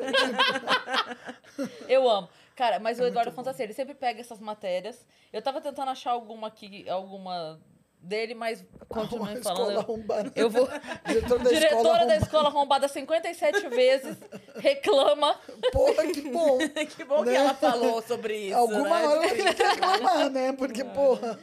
[1.88, 2.28] Eu amo.
[2.56, 5.06] Cara, mas o Eduardo assim, ele sempre pega essas matérias.
[5.32, 7.58] Eu tava tentando achar alguma aqui, alguma
[8.02, 9.38] dele, mas continue Uma falando.
[9.38, 10.32] escola Eu- arrombada.
[10.34, 10.68] Eu vou.
[11.06, 12.16] Diretor da escola Diretora da arrombada.
[12.16, 14.16] escola arrombada 57 vezes,
[14.56, 15.38] reclama.
[15.72, 16.58] Porra, que bom.
[16.96, 17.30] Que bom Né?
[17.32, 18.56] que ela falou sobre isso.
[18.56, 19.06] Alguma né?
[19.06, 20.52] hora eu tenho que reclamar, né?
[20.52, 21.38] Porque, porra.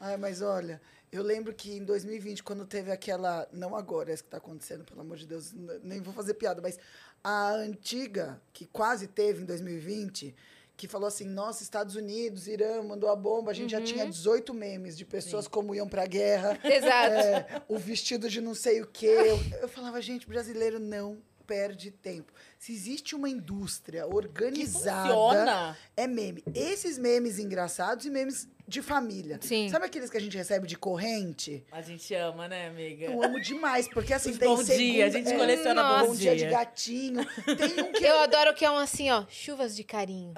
[0.00, 0.80] Ai, mas olha,
[1.12, 3.46] eu lembro que em 2020, quando teve aquela.
[3.52, 5.52] Não agora, essa que tá acontecendo, pelo amor de Deus,
[5.82, 6.78] nem vou fazer piada, mas
[7.22, 10.34] a antiga, que quase teve em 2020,
[10.76, 14.52] que falou assim: nossa, Estados Unidos, Irã mandou a bomba, a gente já tinha 18
[14.52, 16.58] memes de pessoas como iam pra guerra.
[16.64, 17.14] Exato.
[17.14, 19.06] É, o vestido de não sei o quê.
[19.06, 22.32] Eu, eu falava, gente, brasileiro não perde tempo.
[22.58, 25.78] Se existe uma indústria Que organizada, funciona.
[25.96, 26.42] é meme.
[26.54, 29.38] Esses memes engraçados e memes de família.
[29.42, 29.68] Sim.
[29.68, 31.62] Sabe aqueles que a gente recebe de corrente?
[31.70, 33.04] A gente ama, né, amiga?
[33.04, 36.06] Eu amo demais, porque assim Os tem bom dia, a gente é, coleciona Nossa.
[36.06, 37.26] bom dia de gatinho.
[37.44, 40.32] Tem um que Eu adoro que é um assim, ó, chuvas de carinho.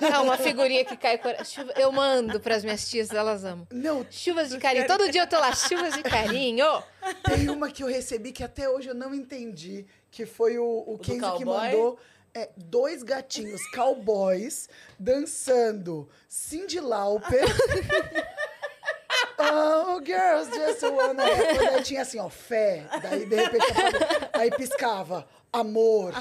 [0.00, 1.20] É uma figurinha que cai.
[1.44, 1.74] Chuva...
[1.76, 3.66] Eu mando pras minhas tias, elas amam.
[3.70, 4.86] não, Chuvas de carinho.
[4.86, 6.64] Todo dia eu tô lá, chuvas de carinho.
[7.24, 10.96] Tem uma que eu recebi que até hoje eu não entendi, que foi o, o
[10.96, 11.98] do Kenzo que mandou.
[12.34, 14.68] É, dois gatinhos cowboys
[14.98, 17.44] dançando Cindy Lauper.
[19.38, 21.22] oh, girls just wanna...
[21.24, 22.84] have- Daí tinha assim, ó, fé.
[23.02, 23.64] Daí, de repente,
[24.32, 26.12] aí piscava, amor.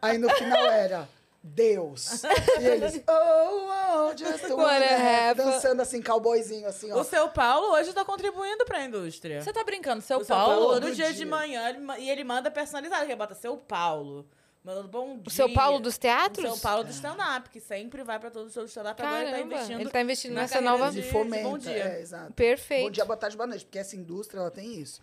[0.00, 1.08] Aí no final era...
[1.42, 2.22] Deus.
[2.60, 5.36] E eles, oh, oh, just wanna have.
[5.42, 7.00] Dançando assim, cowboyzinho, assim, ó.
[7.00, 9.40] O seu Paulo hoje tá contribuindo pra indústria.
[9.42, 10.52] Você tá brincando, seu o seu Paulo?
[10.54, 11.14] Paulo, todo todo dia, dia.
[11.14, 14.26] de manhã, ele e ele manda personalizado, que bota seu Paulo.
[14.62, 15.22] Mandando bom dia.
[15.26, 16.44] O seu Paulo dos O teatros?
[16.46, 19.00] seu Paulo do stand-up, que sempre vai pra todo o show do stand-up.
[19.00, 19.80] Agora ele tá Caramba, investindo.
[19.80, 21.48] ele tá investindo nessa nova- de de fomenta.
[21.48, 21.72] Bom dia.
[21.72, 22.34] É, exato.
[22.34, 22.84] Perfeito.
[22.84, 25.00] Bom dia, boa tarde, boa noite, porque essa indústria ela tem isso.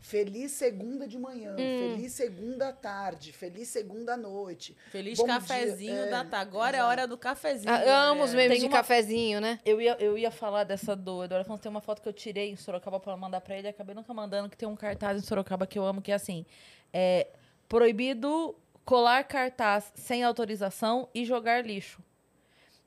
[0.00, 1.56] Feliz segunda de manhã, Hum.
[1.96, 4.76] feliz segunda tarde, feliz segunda noite.
[4.92, 6.48] Feliz Bom cafezinho dia, é, da tarde.
[6.48, 7.72] Agora é a hora do cafezinho.
[7.72, 8.36] Ah, amo os né?
[8.36, 9.58] memes Tem de uma- cafezinho, né?
[9.64, 11.62] Eu ia, eu ia falar dessa do Eduardo Afonso.
[11.62, 13.66] Tem uma foto que eu tirei em Sorocaba pra mandar pra ele.
[13.68, 16.46] Acabei nunca mandando, que tem um cartaz em Sorocaba que eu amo, que é assim:
[16.92, 17.26] é,
[17.68, 18.54] proibido
[18.84, 22.00] colar cartaz sem autorização e jogar lixo.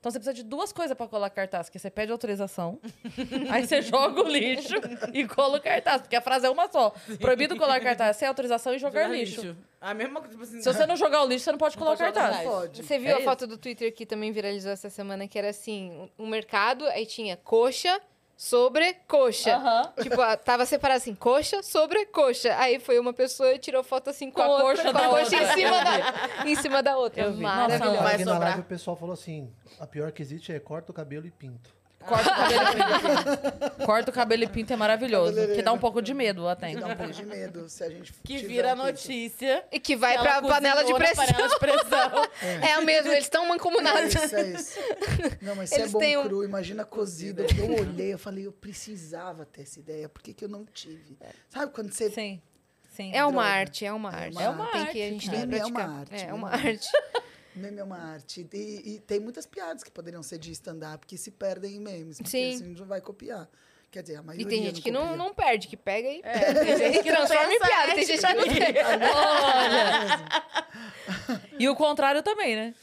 [0.00, 2.78] Então você precisa de duas coisas pra colar cartaz, que você pede autorização,
[3.52, 4.74] aí você joga o lixo
[5.12, 6.94] e cola o cartaz, porque a frase é uma só.
[7.20, 9.54] Proibido colar cartaz sem autorização e jogar, Jogar lixo.
[9.78, 10.62] A mesma coisa, tipo assim.
[10.62, 12.42] Se você não jogar o lixo, você não pode colar o pode cartaz.
[12.48, 12.82] Pode.
[12.82, 13.24] Você viu É a isso.
[13.24, 17.36] foto do Twitter que também viralizou essa semana, que era assim, um mercado, aí tinha
[17.36, 18.00] coxa
[18.40, 19.54] sobre coxa.
[19.54, 19.92] Aham.
[20.02, 22.56] Tipo, tava separado assim, coxa sobre coxa.
[22.56, 25.36] Aí foi uma pessoa e tirou foto assim com, Com a coxa com a coxa
[25.36, 27.24] em cima da, em cima da outra.
[27.24, 27.42] Eu vi.
[27.42, 28.02] Nossa, Maravilhoso.
[28.02, 30.94] vai Aqui na live o pessoal falou assim: a pior que existe é corta o
[30.94, 31.70] cabelo e pinto.
[32.00, 33.70] Corta o cabelo e pinta.
[33.86, 35.34] Corta o cabelo e pinta é maravilhoso.
[35.54, 36.74] Que dá um pouco de medo lá tem.
[36.76, 39.64] Dá um pouco de medo se a gente Que vira notícia.
[39.70, 41.26] E que vai que pra ela panela de pressão.
[41.26, 42.28] panela de pressão.
[42.68, 44.14] É o mesmo, eles estão É mancomunados.
[44.14, 44.78] isso, é isso.
[45.42, 47.42] Não, mas se é bom um- cru, imagina cozido.
[47.56, 51.18] Eu olhei, eu falei, eu precisava ter essa ideia, por que, que eu não tive?
[51.48, 52.40] Sabe quando você Sim.
[52.92, 53.12] Sim.
[53.14, 53.58] É uma Droga.
[53.58, 54.42] arte, é uma arte.
[54.42, 55.62] É uma tem que, a arte, gente tem que cara.
[55.62, 56.32] É uma arte, É né?
[56.34, 56.88] uma arte.
[57.54, 58.46] Meme é uma arte.
[58.52, 62.18] E, e tem muitas piadas que poderiam ser de stand-up que se perdem em memes.
[62.18, 62.54] Porque Sim.
[62.54, 63.48] assim, não vai copiar.
[63.90, 66.54] Quer dizer, a E maioria tem gente que não, não perde, que pega e É,
[66.54, 67.94] tem gente que transforma em piada.
[67.94, 68.60] Tem gente que não tem.
[71.58, 72.74] E o contrário também, né?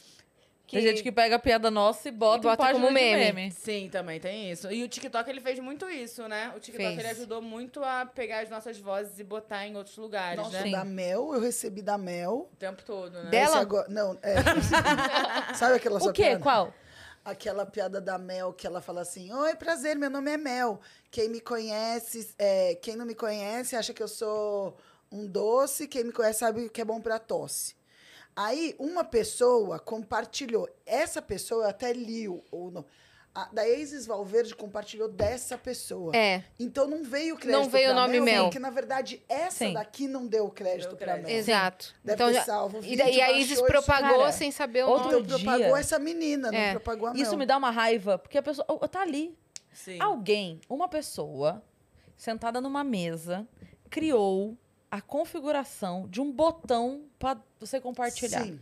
[0.70, 3.50] Tem gente que pega a piada nossa e bota, E bota como de meme.
[3.52, 4.70] Sim, também tem isso.
[4.70, 6.52] E o TikTok, ele fez muito isso, né?
[6.56, 6.98] O TikTok, Fez.
[6.98, 10.62] ele ajudou muito a pegar as nossas vozes e botar em outros lugares, Nossa, né?
[10.64, 10.72] Sim.
[10.72, 12.50] da Mel, eu recebi da Mel.
[12.52, 13.30] O tempo todo, né?
[13.30, 13.60] Dela?
[13.60, 14.34] Agora- não, é.
[15.56, 16.22] Sabe aquela sua O quê?
[16.24, 16.40] piada?
[16.42, 16.74] Qual?
[17.24, 20.80] Aquela piada da Mel que ela fala assim: Oi, prazer, meu nome é Mel.
[21.10, 24.76] Quem me conhece, é, quem não me conhece acha que eu sou
[25.10, 27.74] um doce, quem me conhece sabe que é bom pra tosse.
[28.40, 30.68] Aí uma pessoa compartilhou.
[30.86, 32.86] Essa pessoa eu até li o, o no-
[33.34, 36.14] a, da Isis Valverde compartilhou dessa pessoa.
[36.16, 38.44] É, Então não veio o crédito Não veio o nome Mel.
[38.44, 39.72] Porque, na verdade, essa Sim.
[39.72, 41.26] daqui não deu o crédito crédito.
[41.26, 41.36] Mel.
[41.36, 41.92] exato.
[42.04, 44.88] Deve então ter já, salvo o e, daí a Isis propagou Cara, sem saber o
[44.88, 45.26] outro nome.
[45.26, 46.70] Propagou dia- essa menina, não É.
[46.70, 47.20] propagou a Mel.
[47.22, 49.36] Isso me dá uma raiva, porque a pessoa oh, tá ali.
[49.72, 49.98] Sim.
[50.00, 51.60] Alguém, uma pessoa,
[52.16, 53.44] sentada numa mesa,
[53.90, 54.56] criou
[54.90, 58.42] a configuração de um botão pra você compartilhar.
[58.44, 58.60] Sim.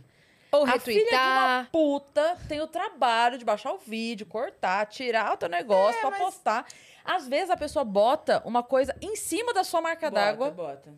[0.51, 1.69] Ou A filha de uma retweetar.
[1.71, 6.65] puta tem o trabalho de baixar o vídeo, cortar, tirar o teu negócio pra postar.
[7.07, 10.53] Às vezes a pessoa bota uma coisa em cima da sua marca d'água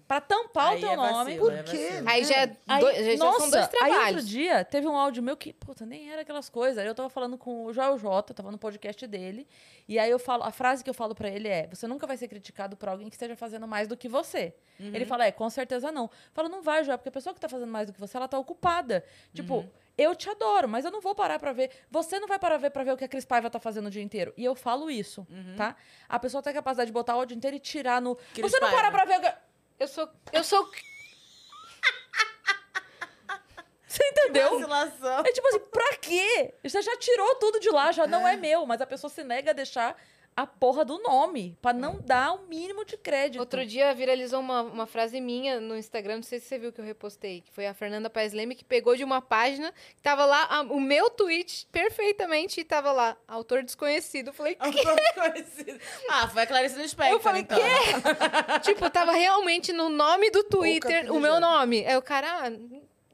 [0.07, 1.13] pra tampar Aí o teu é nome.
[1.13, 1.87] vacilo, Por é quê?
[1.89, 2.09] vacilo.
[2.09, 4.07] Aí já, é Aí, dois, já nossa, são dois Aí trabalhos.
[4.15, 6.77] outro dia teve um áudio meu que, puta, nem era aquelas coisas.
[6.79, 9.47] Aí eu tava falando com o Joel J, tava no podcast dele.
[9.87, 12.17] E aí eu falo, a frase que eu falo pra ele é: você nunca vai
[12.17, 14.53] ser criticado por alguém que esteja fazendo mais do que você.
[14.79, 16.05] Ele fala, é, com certeza não.
[16.05, 18.15] Eu falo, não vai, Joel, porque a pessoa que tá fazendo mais do que você,
[18.17, 19.03] ela tá ocupada.
[19.33, 19.65] Tipo,
[20.01, 21.71] eu te adoro, mas eu não vou parar pra ver.
[21.91, 23.89] Você não vai parar ver pra ver o que a Cris Paiva tá fazendo o
[23.89, 24.33] dia inteiro.
[24.37, 25.27] E eu falo isso,
[25.57, 25.75] tá?
[26.07, 28.15] A pessoa tem a capacidade de botar o dia inteiro e tirar no.
[28.15, 28.91] Cris você não para Paiva.
[28.91, 29.37] pra ver o que.
[29.79, 30.09] Eu sou.
[30.33, 30.69] Eu sou.
[33.87, 34.49] Você entendeu?
[35.25, 36.53] É tipo assim, pra quê?
[36.63, 39.49] Você já tirou tudo de lá, já não é meu, mas a pessoa se nega
[39.49, 39.99] a deixar
[40.41, 43.39] a porra do nome, pra não dar o mínimo de crédito.
[43.39, 46.79] Outro dia viralizou uma, uma frase minha no Instagram, não sei se você viu que
[46.81, 50.25] eu repostei, que foi a Fernanda Paes Leme que pegou de uma página que tava
[50.25, 54.27] lá a- o meu tweet perfeitamente e tava lá, autor desconhecido.
[54.29, 55.79] Eu falei, Autor desconhecido.
[56.09, 57.57] Ah, foi a Clarice Lispector, Eu falei, então.
[58.61, 61.85] tipo, tava realmente no nome do Twitter Camila o meu nome.
[61.85, 62.51] Aí o cara, ah,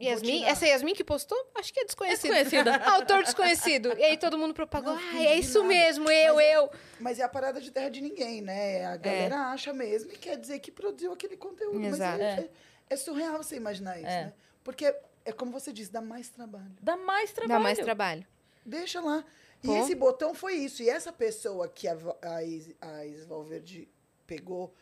[0.02, 1.38] Yasmin, essa Yasmin que postou?
[1.56, 2.34] Acho que é desconhecida.
[2.44, 2.76] desconhecida.
[2.96, 3.94] Autor desconhecido.
[3.98, 5.70] E aí todo mundo propagou, Não ah, é isso nada.
[5.70, 6.70] mesmo, eu, Mas é- eu.
[7.00, 8.86] Mas é a parada de terra de ninguém, né?
[8.86, 11.82] A galera acha mesmo e quer dizer que produziu aquele conteúdo.
[11.86, 12.18] Exato.
[12.18, 12.50] Mas é, é-
[12.90, 14.26] é surreal você imaginar isso, É.
[14.26, 14.34] né?
[14.64, 14.94] Porque,
[15.24, 16.72] é como você disse, dá mais trabalho.
[16.82, 17.54] Dá mais trabalho.
[17.54, 18.28] Dá mais trabalho.
[18.66, 19.24] Deixa lá.
[19.64, 19.78] E Pô.
[19.78, 20.84] esse botão foi isso.
[20.84, 23.88] E essa pessoa que a, a, Is, a Is Valverde
[24.28, 24.74] pegou,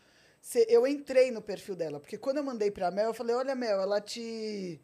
[0.41, 1.99] cê- eu entrei no perfil dela.
[1.99, 4.81] Porque quando eu mandei pra Mel, eu falei, olha, Mel, ela te...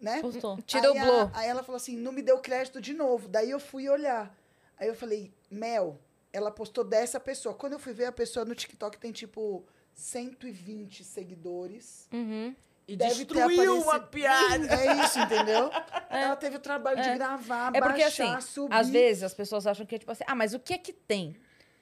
[0.00, 0.20] Né?
[0.22, 0.56] Postou.
[0.62, 1.20] Te aí, dublou.
[1.22, 3.28] a- aí ela falou assim, não me deu crédito de novo.
[3.28, 4.34] Daí eu fui olhar.
[4.78, 5.98] Aí eu falei, Mel,
[6.32, 7.54] ela postou dessa pessoa.
[7.54, 9.62] Quando eu fui ver, a pessoa no TikTok tem, tipo,
[9.94, 12.08] 120 seguidores.
[12.12, 12.54] Uhum.
[12.88, 14.66] E Deve destruiu a piada.
[14.74, 15.70] É isso, entendeu?
[16.10, 17.14] Ela teve o trabalho de É.
[17.16, 18.74] gravar, É porque baixar, assim, subir.
[18.74, 20.92] às vezes as pessoas acham que é tipo assim, ah, mas o que é que
[20.92, 21.36] tem?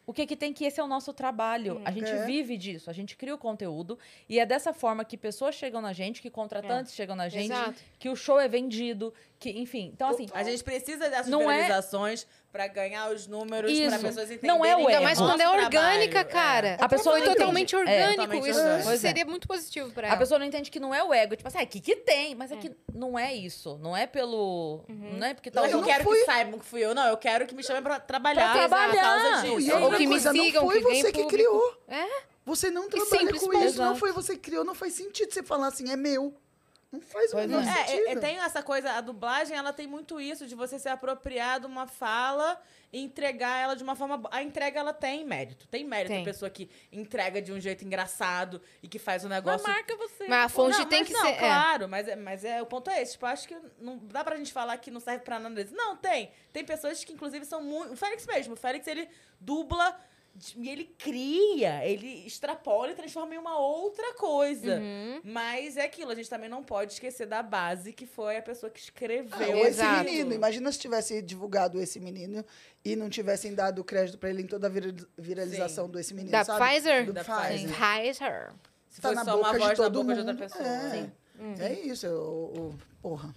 [0.08, 1.82] O que é que tem que esse é o nosso trabalho.
[1.84, 2.24] A gente É.
[2.24, 5.92] vive disso, a gente cria o conteúdo e é dessa forma que pessoas chegam na
[5.92, 7.74] gente, que contratantes chegam na gente, Exato.
[7.98, 9.90] que o show é vendido, que, enfim.
[9.92, 11.66] Então, assim, A gente precisa dessas Não é-
[12.50, 14.00] pra ganhar os números, pra Isso.
[14.00, 14.56] pessoas entenderem.
[14.56, 16.28] Não é o Ainda mais quando é orgânica, trabalho.
[16.28, 16.76] cara.
[16.80, 17.34] A pessoa entende.
[17.36, 18.10] totalmente É, orgânico.
[18.14, 18.90] totalmente isso orgânico.
[18.90, 18.96] É.
[18.96, 20.16] seria muito positivo pra a ela.
[20.18, 21.36] pessoa não entende que não é o ego.
[21.36, 22.34] Tipo assim, ah, que que tem?
[22.34, 23.78] Mas é, que não é isso.
[23.82, 24.84] Não é pelo...
[24.88, 25.60] Não é porque tá...
[25.62, 27.06] Não, eu quero fui- que saibam que fui eu, não.
[27.06, 28.52] Eu quero que me chamem pra trabalhar.
[28.52, 29.44] Pra trabalhar.
[29.46, 29.70] E.
[29.72, 31.82] Ou que me coisa, sigam, não foi que você que criou.
[31.86, 32.06] É?
[32.46, 35.66] Você não trabalha com isso, não foi você que criou, não faz sentido você falar
[35.66, 36.34] assim, é meu.
[36.90, 37.68] Não faz o Pois menor é.
[37.68, 38.08] É, sentido.
[38.08, 41.60] é, é, tem essa coisa, a dublagem, ela tem muito isso, de você se apropriar
[41.60, 42.58] de uma fala
[42.90, 44.22] e entregar ela de uma forma...
[44.30, 45.68] A entrega, ela tem mérito.
[45.68, 46.22] Tem mérito Tem.
[46.22, 49.68] a pessoa que entrega de um jeito engraçado e que faz um Mas negócio...
[49.68, 50.26] marca você.
[50.26, 51.28] Mas a fonte Não, tem mas que não, ser.
[51.28, 51.38] é.
[51.38, 53.12] Claro, mas, é, mas é, o ponto é esse.
[53.12, 55.76] Tipo, eu acho que não dá pra gente falar que não serve pra nada disso.
[55.76, 56.32] Não, tem.
[56.54, 57.92] Tem pessoas que, inclusive, são muito.
[57.92, 58.54] O Félix mesmo.
[58.54, 59.06] O Félix, ele
[59.38, 59.94] dubla
[60.56, 64.76] e ele cria, ele extrapola e transforma em uma outra coisa.
[64.76, 65.20] Uhum.
[65.24, 68.70] Mas é aquilo, a gente também não pode esquecer da base que foi a pessoa
[68.70, 69.50] que Ah, escreveu.
[69.56, 70.04] ou esse Exato.
[70.04, 72.44] menino, imagina se tivesse divulgado esse menino
[72.84, 75.92] e não tivessem dado crédito pra ele em toda a vira- viralização Sim.
[75.92, 76.64] desse menino, Da sabe?
[76.64, 77.06] Pfizer?
[77.06, 77.68] Do Da Pfizer.
[77.70, 78.52] Pfizer.
[78.88, 80.42] Se Tá fosse na só uma voz todo boca de outra mundo.
[80.42, 80.64] pessoa.
[80.66, 80.90] É.
[80.90, 81.12] Sim.
[81.62, 83.34] É isso, o- porra.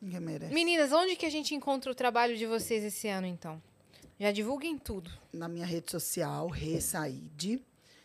[0.00, 0.52] Ninguém merece.
[0.54, 3.60] Meninas, onde que a gente encontra o trabalho de vocês esse ano, então?
[4.18, 5.10] Já divulguem tudo.
[5.32, 7.62] na minha rede social, Ressaide.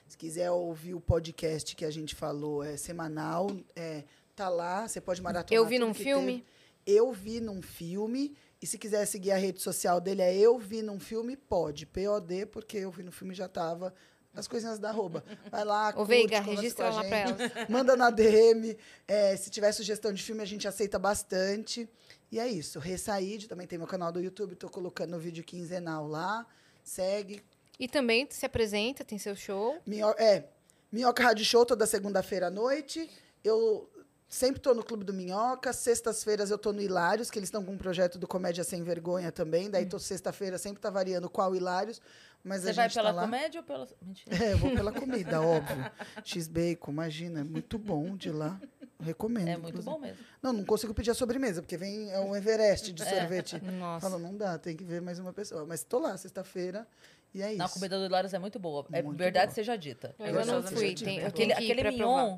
[0.07, 4.03] Se quiser ouvir o podcast que a gente falou, é semanal, é,
[4.35, 6.39] tá lá, você pode maratonar Eu vi num filme.
[6.39, 6.45] teve.
[6.85, 8.35] Eu vi num filme.
[8.61, 11.83] E se quiser seguir a rede social dele, é Eu Vi Num Filme, pode.
[11.87, 13.91] POD, porque Eu Vi Num Filme já tava
[14.35, 15.23] as coisinhas da arroba.
[15.49, 17.37] Vai lá, Ô, curte, Veiga, registra lá pra elas.
[17.69, 18.77] Manda na DM.
[19.07, 21.89] É, se tiver sugestão de filme, a gente aceita bastante.
[22.31, 22.79] E é isso.
[22.79, 26.45] Ressaide, também tem meu canal do YouTube, tô colocando vídeo quinzenal lá.
[26.83, 27.43] Segue,
[27.79, 29.77] E também se apresenta, tem seu show.
[29.85, 30.45] Minho- é,
[30.91, 33.09] Minhoca Rádio Show toda segunda-feira à noite.
[33.43, 33.89] Eu
[34.27, 35.73] sempre tô no Clube do Minhoca.
[35.73, 39.31] Sextas-feiras eu tô no Hilários, que eles estão com um projeto do Comédia Sem Vergonha
[39.31, 39.69] também.
[39.69, 42.01] Daí tô sexta-feira, sempre tá variando qual Hilários.
[42.43, 43.21] Mas Você a vai gente pela tá lá.
[43.23, 43.87] comédia ou pela.
[44.01, 44.43] Mentira.
[44.43, 45.91] É, eu vou pela comida, óbvio.
[46.23, 48.59] X-Bacon, imagina, é muito bom de lá.
[49.01, 49.47] Recomendo.
[49.47, 49.91] É muito inclusive.
[49.93, 50.17] bom mesmo.
[50.41, 53.59] Não, não consigo pedir a sobremesa, porque vem é um Everest de sorvete.
[53.79, 54.09] Nossa.
[54.09, 55.65] Fala, não dá, tem que ver mais uma pessoa.
[55.65, 56.87] Mas tô lá, sexta-feira,
[57.33, 57.57] e é isso.
[57.57, 58.85] Não, a comida do Hilários é muito boa.
[58.91, 59.55] É Muito verdade boa.
[59.55, 60.13] seja dita.
[60.19, 62.37] Eu É ainda não fui, tem- eu aquele aquele mignon.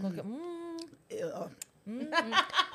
[0.00, 0.76] Qualquer- Hum,
[1.10, 1.48] Eu- ó,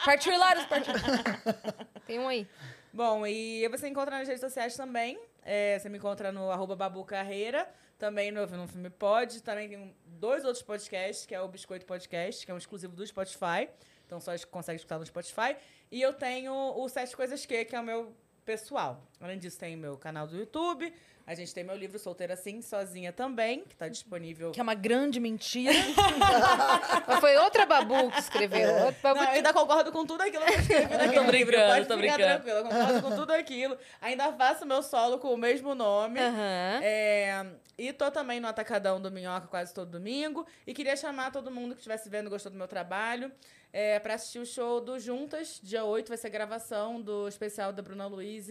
[0.05, 0.93] partiu Hilários, partiu.
[2.05, 2.47] Tem um aí.
[2.91, 5.19] Bom, e você encontra nas redes sociais também.
[5.43, 7.67] É, você me encontra no arroba Babu Carreira,
[8.03, 9.41] também no Filme Pod.
[9.41, 13.07] Também tem dois outros podcasts, que é o Biscoito Podcast, que é um exclusivo do
[13.07, 13.69] Spotify.
[14.05, 15.55] Então só consegue escutar no Spotify.
[15.89, 18.13] E eu tenho o Sete Coisas Que, que é o meu
[18.43, 19.01] pessoal.
[19.21, 20.93] Além disso, tem meu canal do YouTube,
[21.25, 24.51] A gente tem meu livro Solteira Assim, Sozinha também, que tá disponível.
[24.51, 25.71] Que é uma grande mentira.
[27.07, 28.69] Mas foi outra babu que escreveu.
[28.85, 31.45] Outro babu Não, eu ainda concordo com tudo aquilo que eu escrevi naquele Tô livro.
[31.53, 32.49] brincando, Pode tô brincando.
[32.49, 33.77] eu concordo com tudo aquilo.
[34.01, 36.19] Ainda faço meu solo com o mesmo nome.
[36.19, 36.79] Aham.
[36.83, 37.45] É,
[37.77, 40.45] e tô também no Atacadão do Minhoca quase todo domingo.
[40.65, 43.31] E queria chamar todo mundo que estivesse vendo gostou do meu trabalho
[43.71, 45.59] é, para assistir o show do Juntas.
[45.61, 48.47] Dia 8 vai ser gravação do especial da Bruna Luiz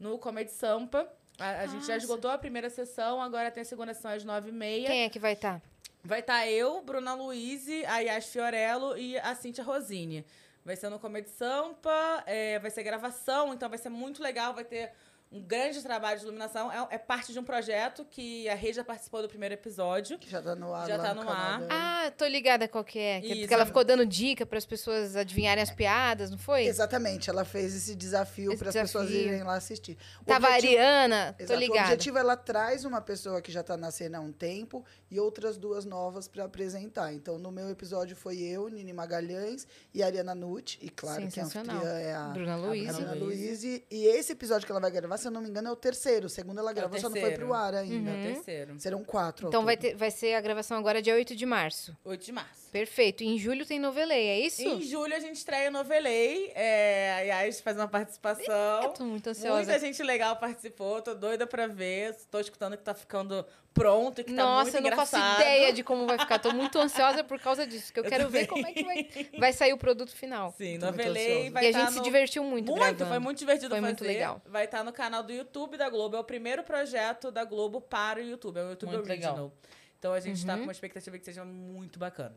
[0.00, 1.06] no Comedy Sampa.
[1.38, 4.86] A, a gente já esgotou a primeira sessão, agora tem a segunda sessão às 9h30.
[4.86, 5.60] Quem é que vai estar?
[6.04, 10.24] Vai estar eu, Bruna Luiz, a Yas Fiorello e a Cíntia Rosini.
[10.64, 14.64] Vai ser no Comedy Sampa, é, vai ser gravação, então vai ser muito legal, vai
[14.64, 14.92] ter
[15.32, 16.70] um grande trabalho de iluminação.
[16.70, 20.18] É, é parte de um projeto que a Rede já participou do primeiro episódio.
[20.18, 20.86] Que já tá no ar.
[20.86, 21.62] Já tá no no ar.
[21.70, 23.20] Ah, tô ligada qual que é.
[23.20, 23.48] Que, Isso.
[23.48, 26.64] que ela ficou dando dica para as pessoas adivinharem as piadas, não foi?
[26.64, 29.96] Exatamente, ela fez esse desafio para as pessoas irem lá assistir.
[30.20, 31.58] O Tava a Ariana, tô Exato.
[31.58, 31.82] O ligada.
[31.84, 35.56] objetivo ela traz uma pessoa que já está na cena há um tempo e outras
[35.56, 37.12] duas novas para apresentar.
[37.12, 40.78] Então, no meu episódio foi eu, Nini Magalhães e a Ariana Nutt.
[40.82, 42.94] E claro que a anfitriã é a Bruna Luiz.
[42.96, 43.24] Bruna Bruna.
[43.24, 43.62] Luiz.
[43.64, 46.26] E esse episódio que ela vai gravar, se eu não me engano, é o terceiro.
[46.26, 48.10] O segundo ela gravou, só não foi pro ar ainda.
[48.10, 48.16] Uhum.
[48.16, 48.80] É o terceiro.
[48.80, 49.48] Serão quatro.
[49.48, 51.96] Então vai, ter, vai ser a gravação agora dia 8 de março.
[52.04, 52.61] 8 de março.
[52.72, 53.22] Perfeito.
[53.22, 54.62] Em julho tem novelei, é isso?
[54.62, 56.50] Em julho a gente estreia Novelei.
[56.54, 58.82] É, a Yas faz uma participação.
[58.82, 59.56] Eu tô muito ansiosa.
[59.56, 62.16] Muita gente legal participou, tô doida pra ver.
[62.30, 63.44] Tô escutando que tá ficando
[63.74, 65.40] pronto e que tá Nossa, muito eu não faço engraçado.
[65.42, 66.38] ideia de como vai ficar.
[66.38, 68.64] Tô muito ansiosa por causa disso, que eu, Eu quero ver também.
[68.74, 70.54] como é que vai, vai sair o produto final.
[70.56, 73.06] Sim, Tô novelei vai e a tá gente se no- divertiu muito, Muito, gravando.
[73.06, 73.86] foi muito divertido Foi fazer.
[73.92, 74.40] muito legal.
[74.46, 76.16] Vai estar no canal do YouTube da Globo.
[76.16, 78.56] É o primeiro projeto da Globo para o YouTube.
[78.58, 79.32] É o YouTube Muito Original.
[79.34, 79.52] legal.
[79.98, 80.58] Então a gente tá Uhum.
[80.60, 82.34] com uma expectativa que seja muito bacana.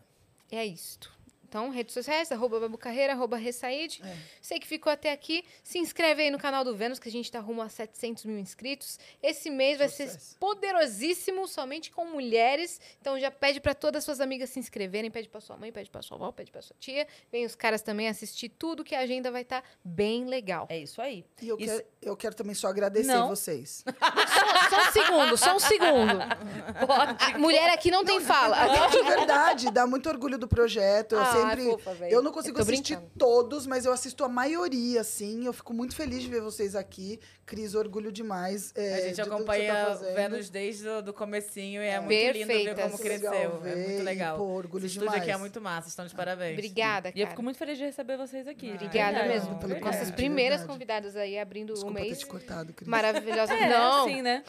[0.51, 1.14] É isto.
[1.55, 4.01] Então, redes sociais, arroba Babu Carreira, arroba Ressaíde.
[4.03, 4.13] É.
[4.41, 5.45] Sei que ficou até aqui.
[5.63, 8.37] Se inscreve aí no canal do Vênus, que a gente tá rumo a 700 mil
[8.37, 8.99] inscritos.
[9.23, 12.81] Esse mês vai ser poderosíssimo, somente com mulheres.
[12.99, 15.09] Então, já pede para todas as suas amigas se inscreverem.
[15.09, 17.07] Pede para sua mãe, pede para sua avó, pede para sua tia.
[17.31, 20.67] Vem os caras também assistir tudo, que a agenda vai estar bem legal.
[20.69, 21.23] É isso aí.
[21.41, 23.29] E eu, Isso- quero, eu quero também só agradecer Não.
[23.29, 23.81] vocês.
[24.35, 26.19] Só, só um segundo, só um segundo.
[27.35, 28.65] A mulher aqui não tem fala.
[28.67, 31.13] Não, de verdade, dá muito orgulho do projeto.
[31.15, 31.83] Eu Ah, sempre.
[31.83, 33.11] fofa, eu não consigo Eu assistir brincando.
[33.17, 35.45] todos, mas eu assisto a maioria, assim.
[35.45, 37.19] Eu fico muito feliz de ver vocês aqui.
[37.45, 38.71] Cris, orgulho demais.
[38.75, 40.15] é, a gente tá acompanha o fazendo.
[40.15, 42.75] Vênus desde o do comecinho e é, muito lindo ver Perfeitas.
[42.75, 43.33] como Muito cresceu.
[43.33, 44.37] é ver muito e, legal.
[44.37, 45.39] pô, orgulho Esse estúdio aqui é demais.
[45.41, 46.53] muito massa, estão de parabéns.
[46.53, 47.29] Obrigada, E eu cara.
[47.29, 48.71] fico muito feliz de receber vocês aqui.
[48.71, 49.29] Obrigada verdade.
[49.29, 49.59] mesmo.
[49.59, 50.73] pelo Nossas primeiras verdade.
[50.73, 52.19] convidadas aí abrindo o Desculpa ter mês.
[52.19, 52.87] te cortado, Cris.
[52.87, 53.53] Maravilhosa.
[53.53, 54.43] É, não, assim, né?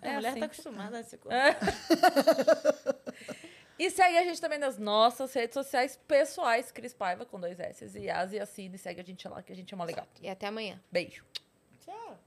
[0.00, 0.40] É, a É mulher assim.
[0.40, 1.18] tá acostumada a se
[3.80, 7.98] E segue a gente também nas nossas redes sociais pessoais, Cris Paiva, com dois S,
[7.98, 8.76] e Yas e Assine.
[8.76, 10.06] Segue a gente lá, que a gente é uma legal.
[10.20, 10.78] E até amanhã.
[10.92, 11.24] Beijo.
[11.82, 12.18] Tchau.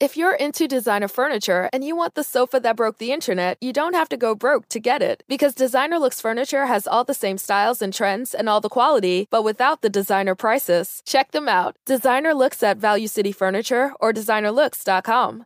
[0.00, 3.72] If you're into designer furniture and you want the sofa that broke the internet, you
[3.74, 5.24] don't have to go broke to get it.
[5.28, 9.28] Because Designer Looks Furniture has all the same styles and trends and all the quality,
[9.30, 11.02] but without the designer prices.
[11.04, 11.76] Check them out.
[11.84, 15.44] Designer Looks at Value City Furniture or designerlooks.com.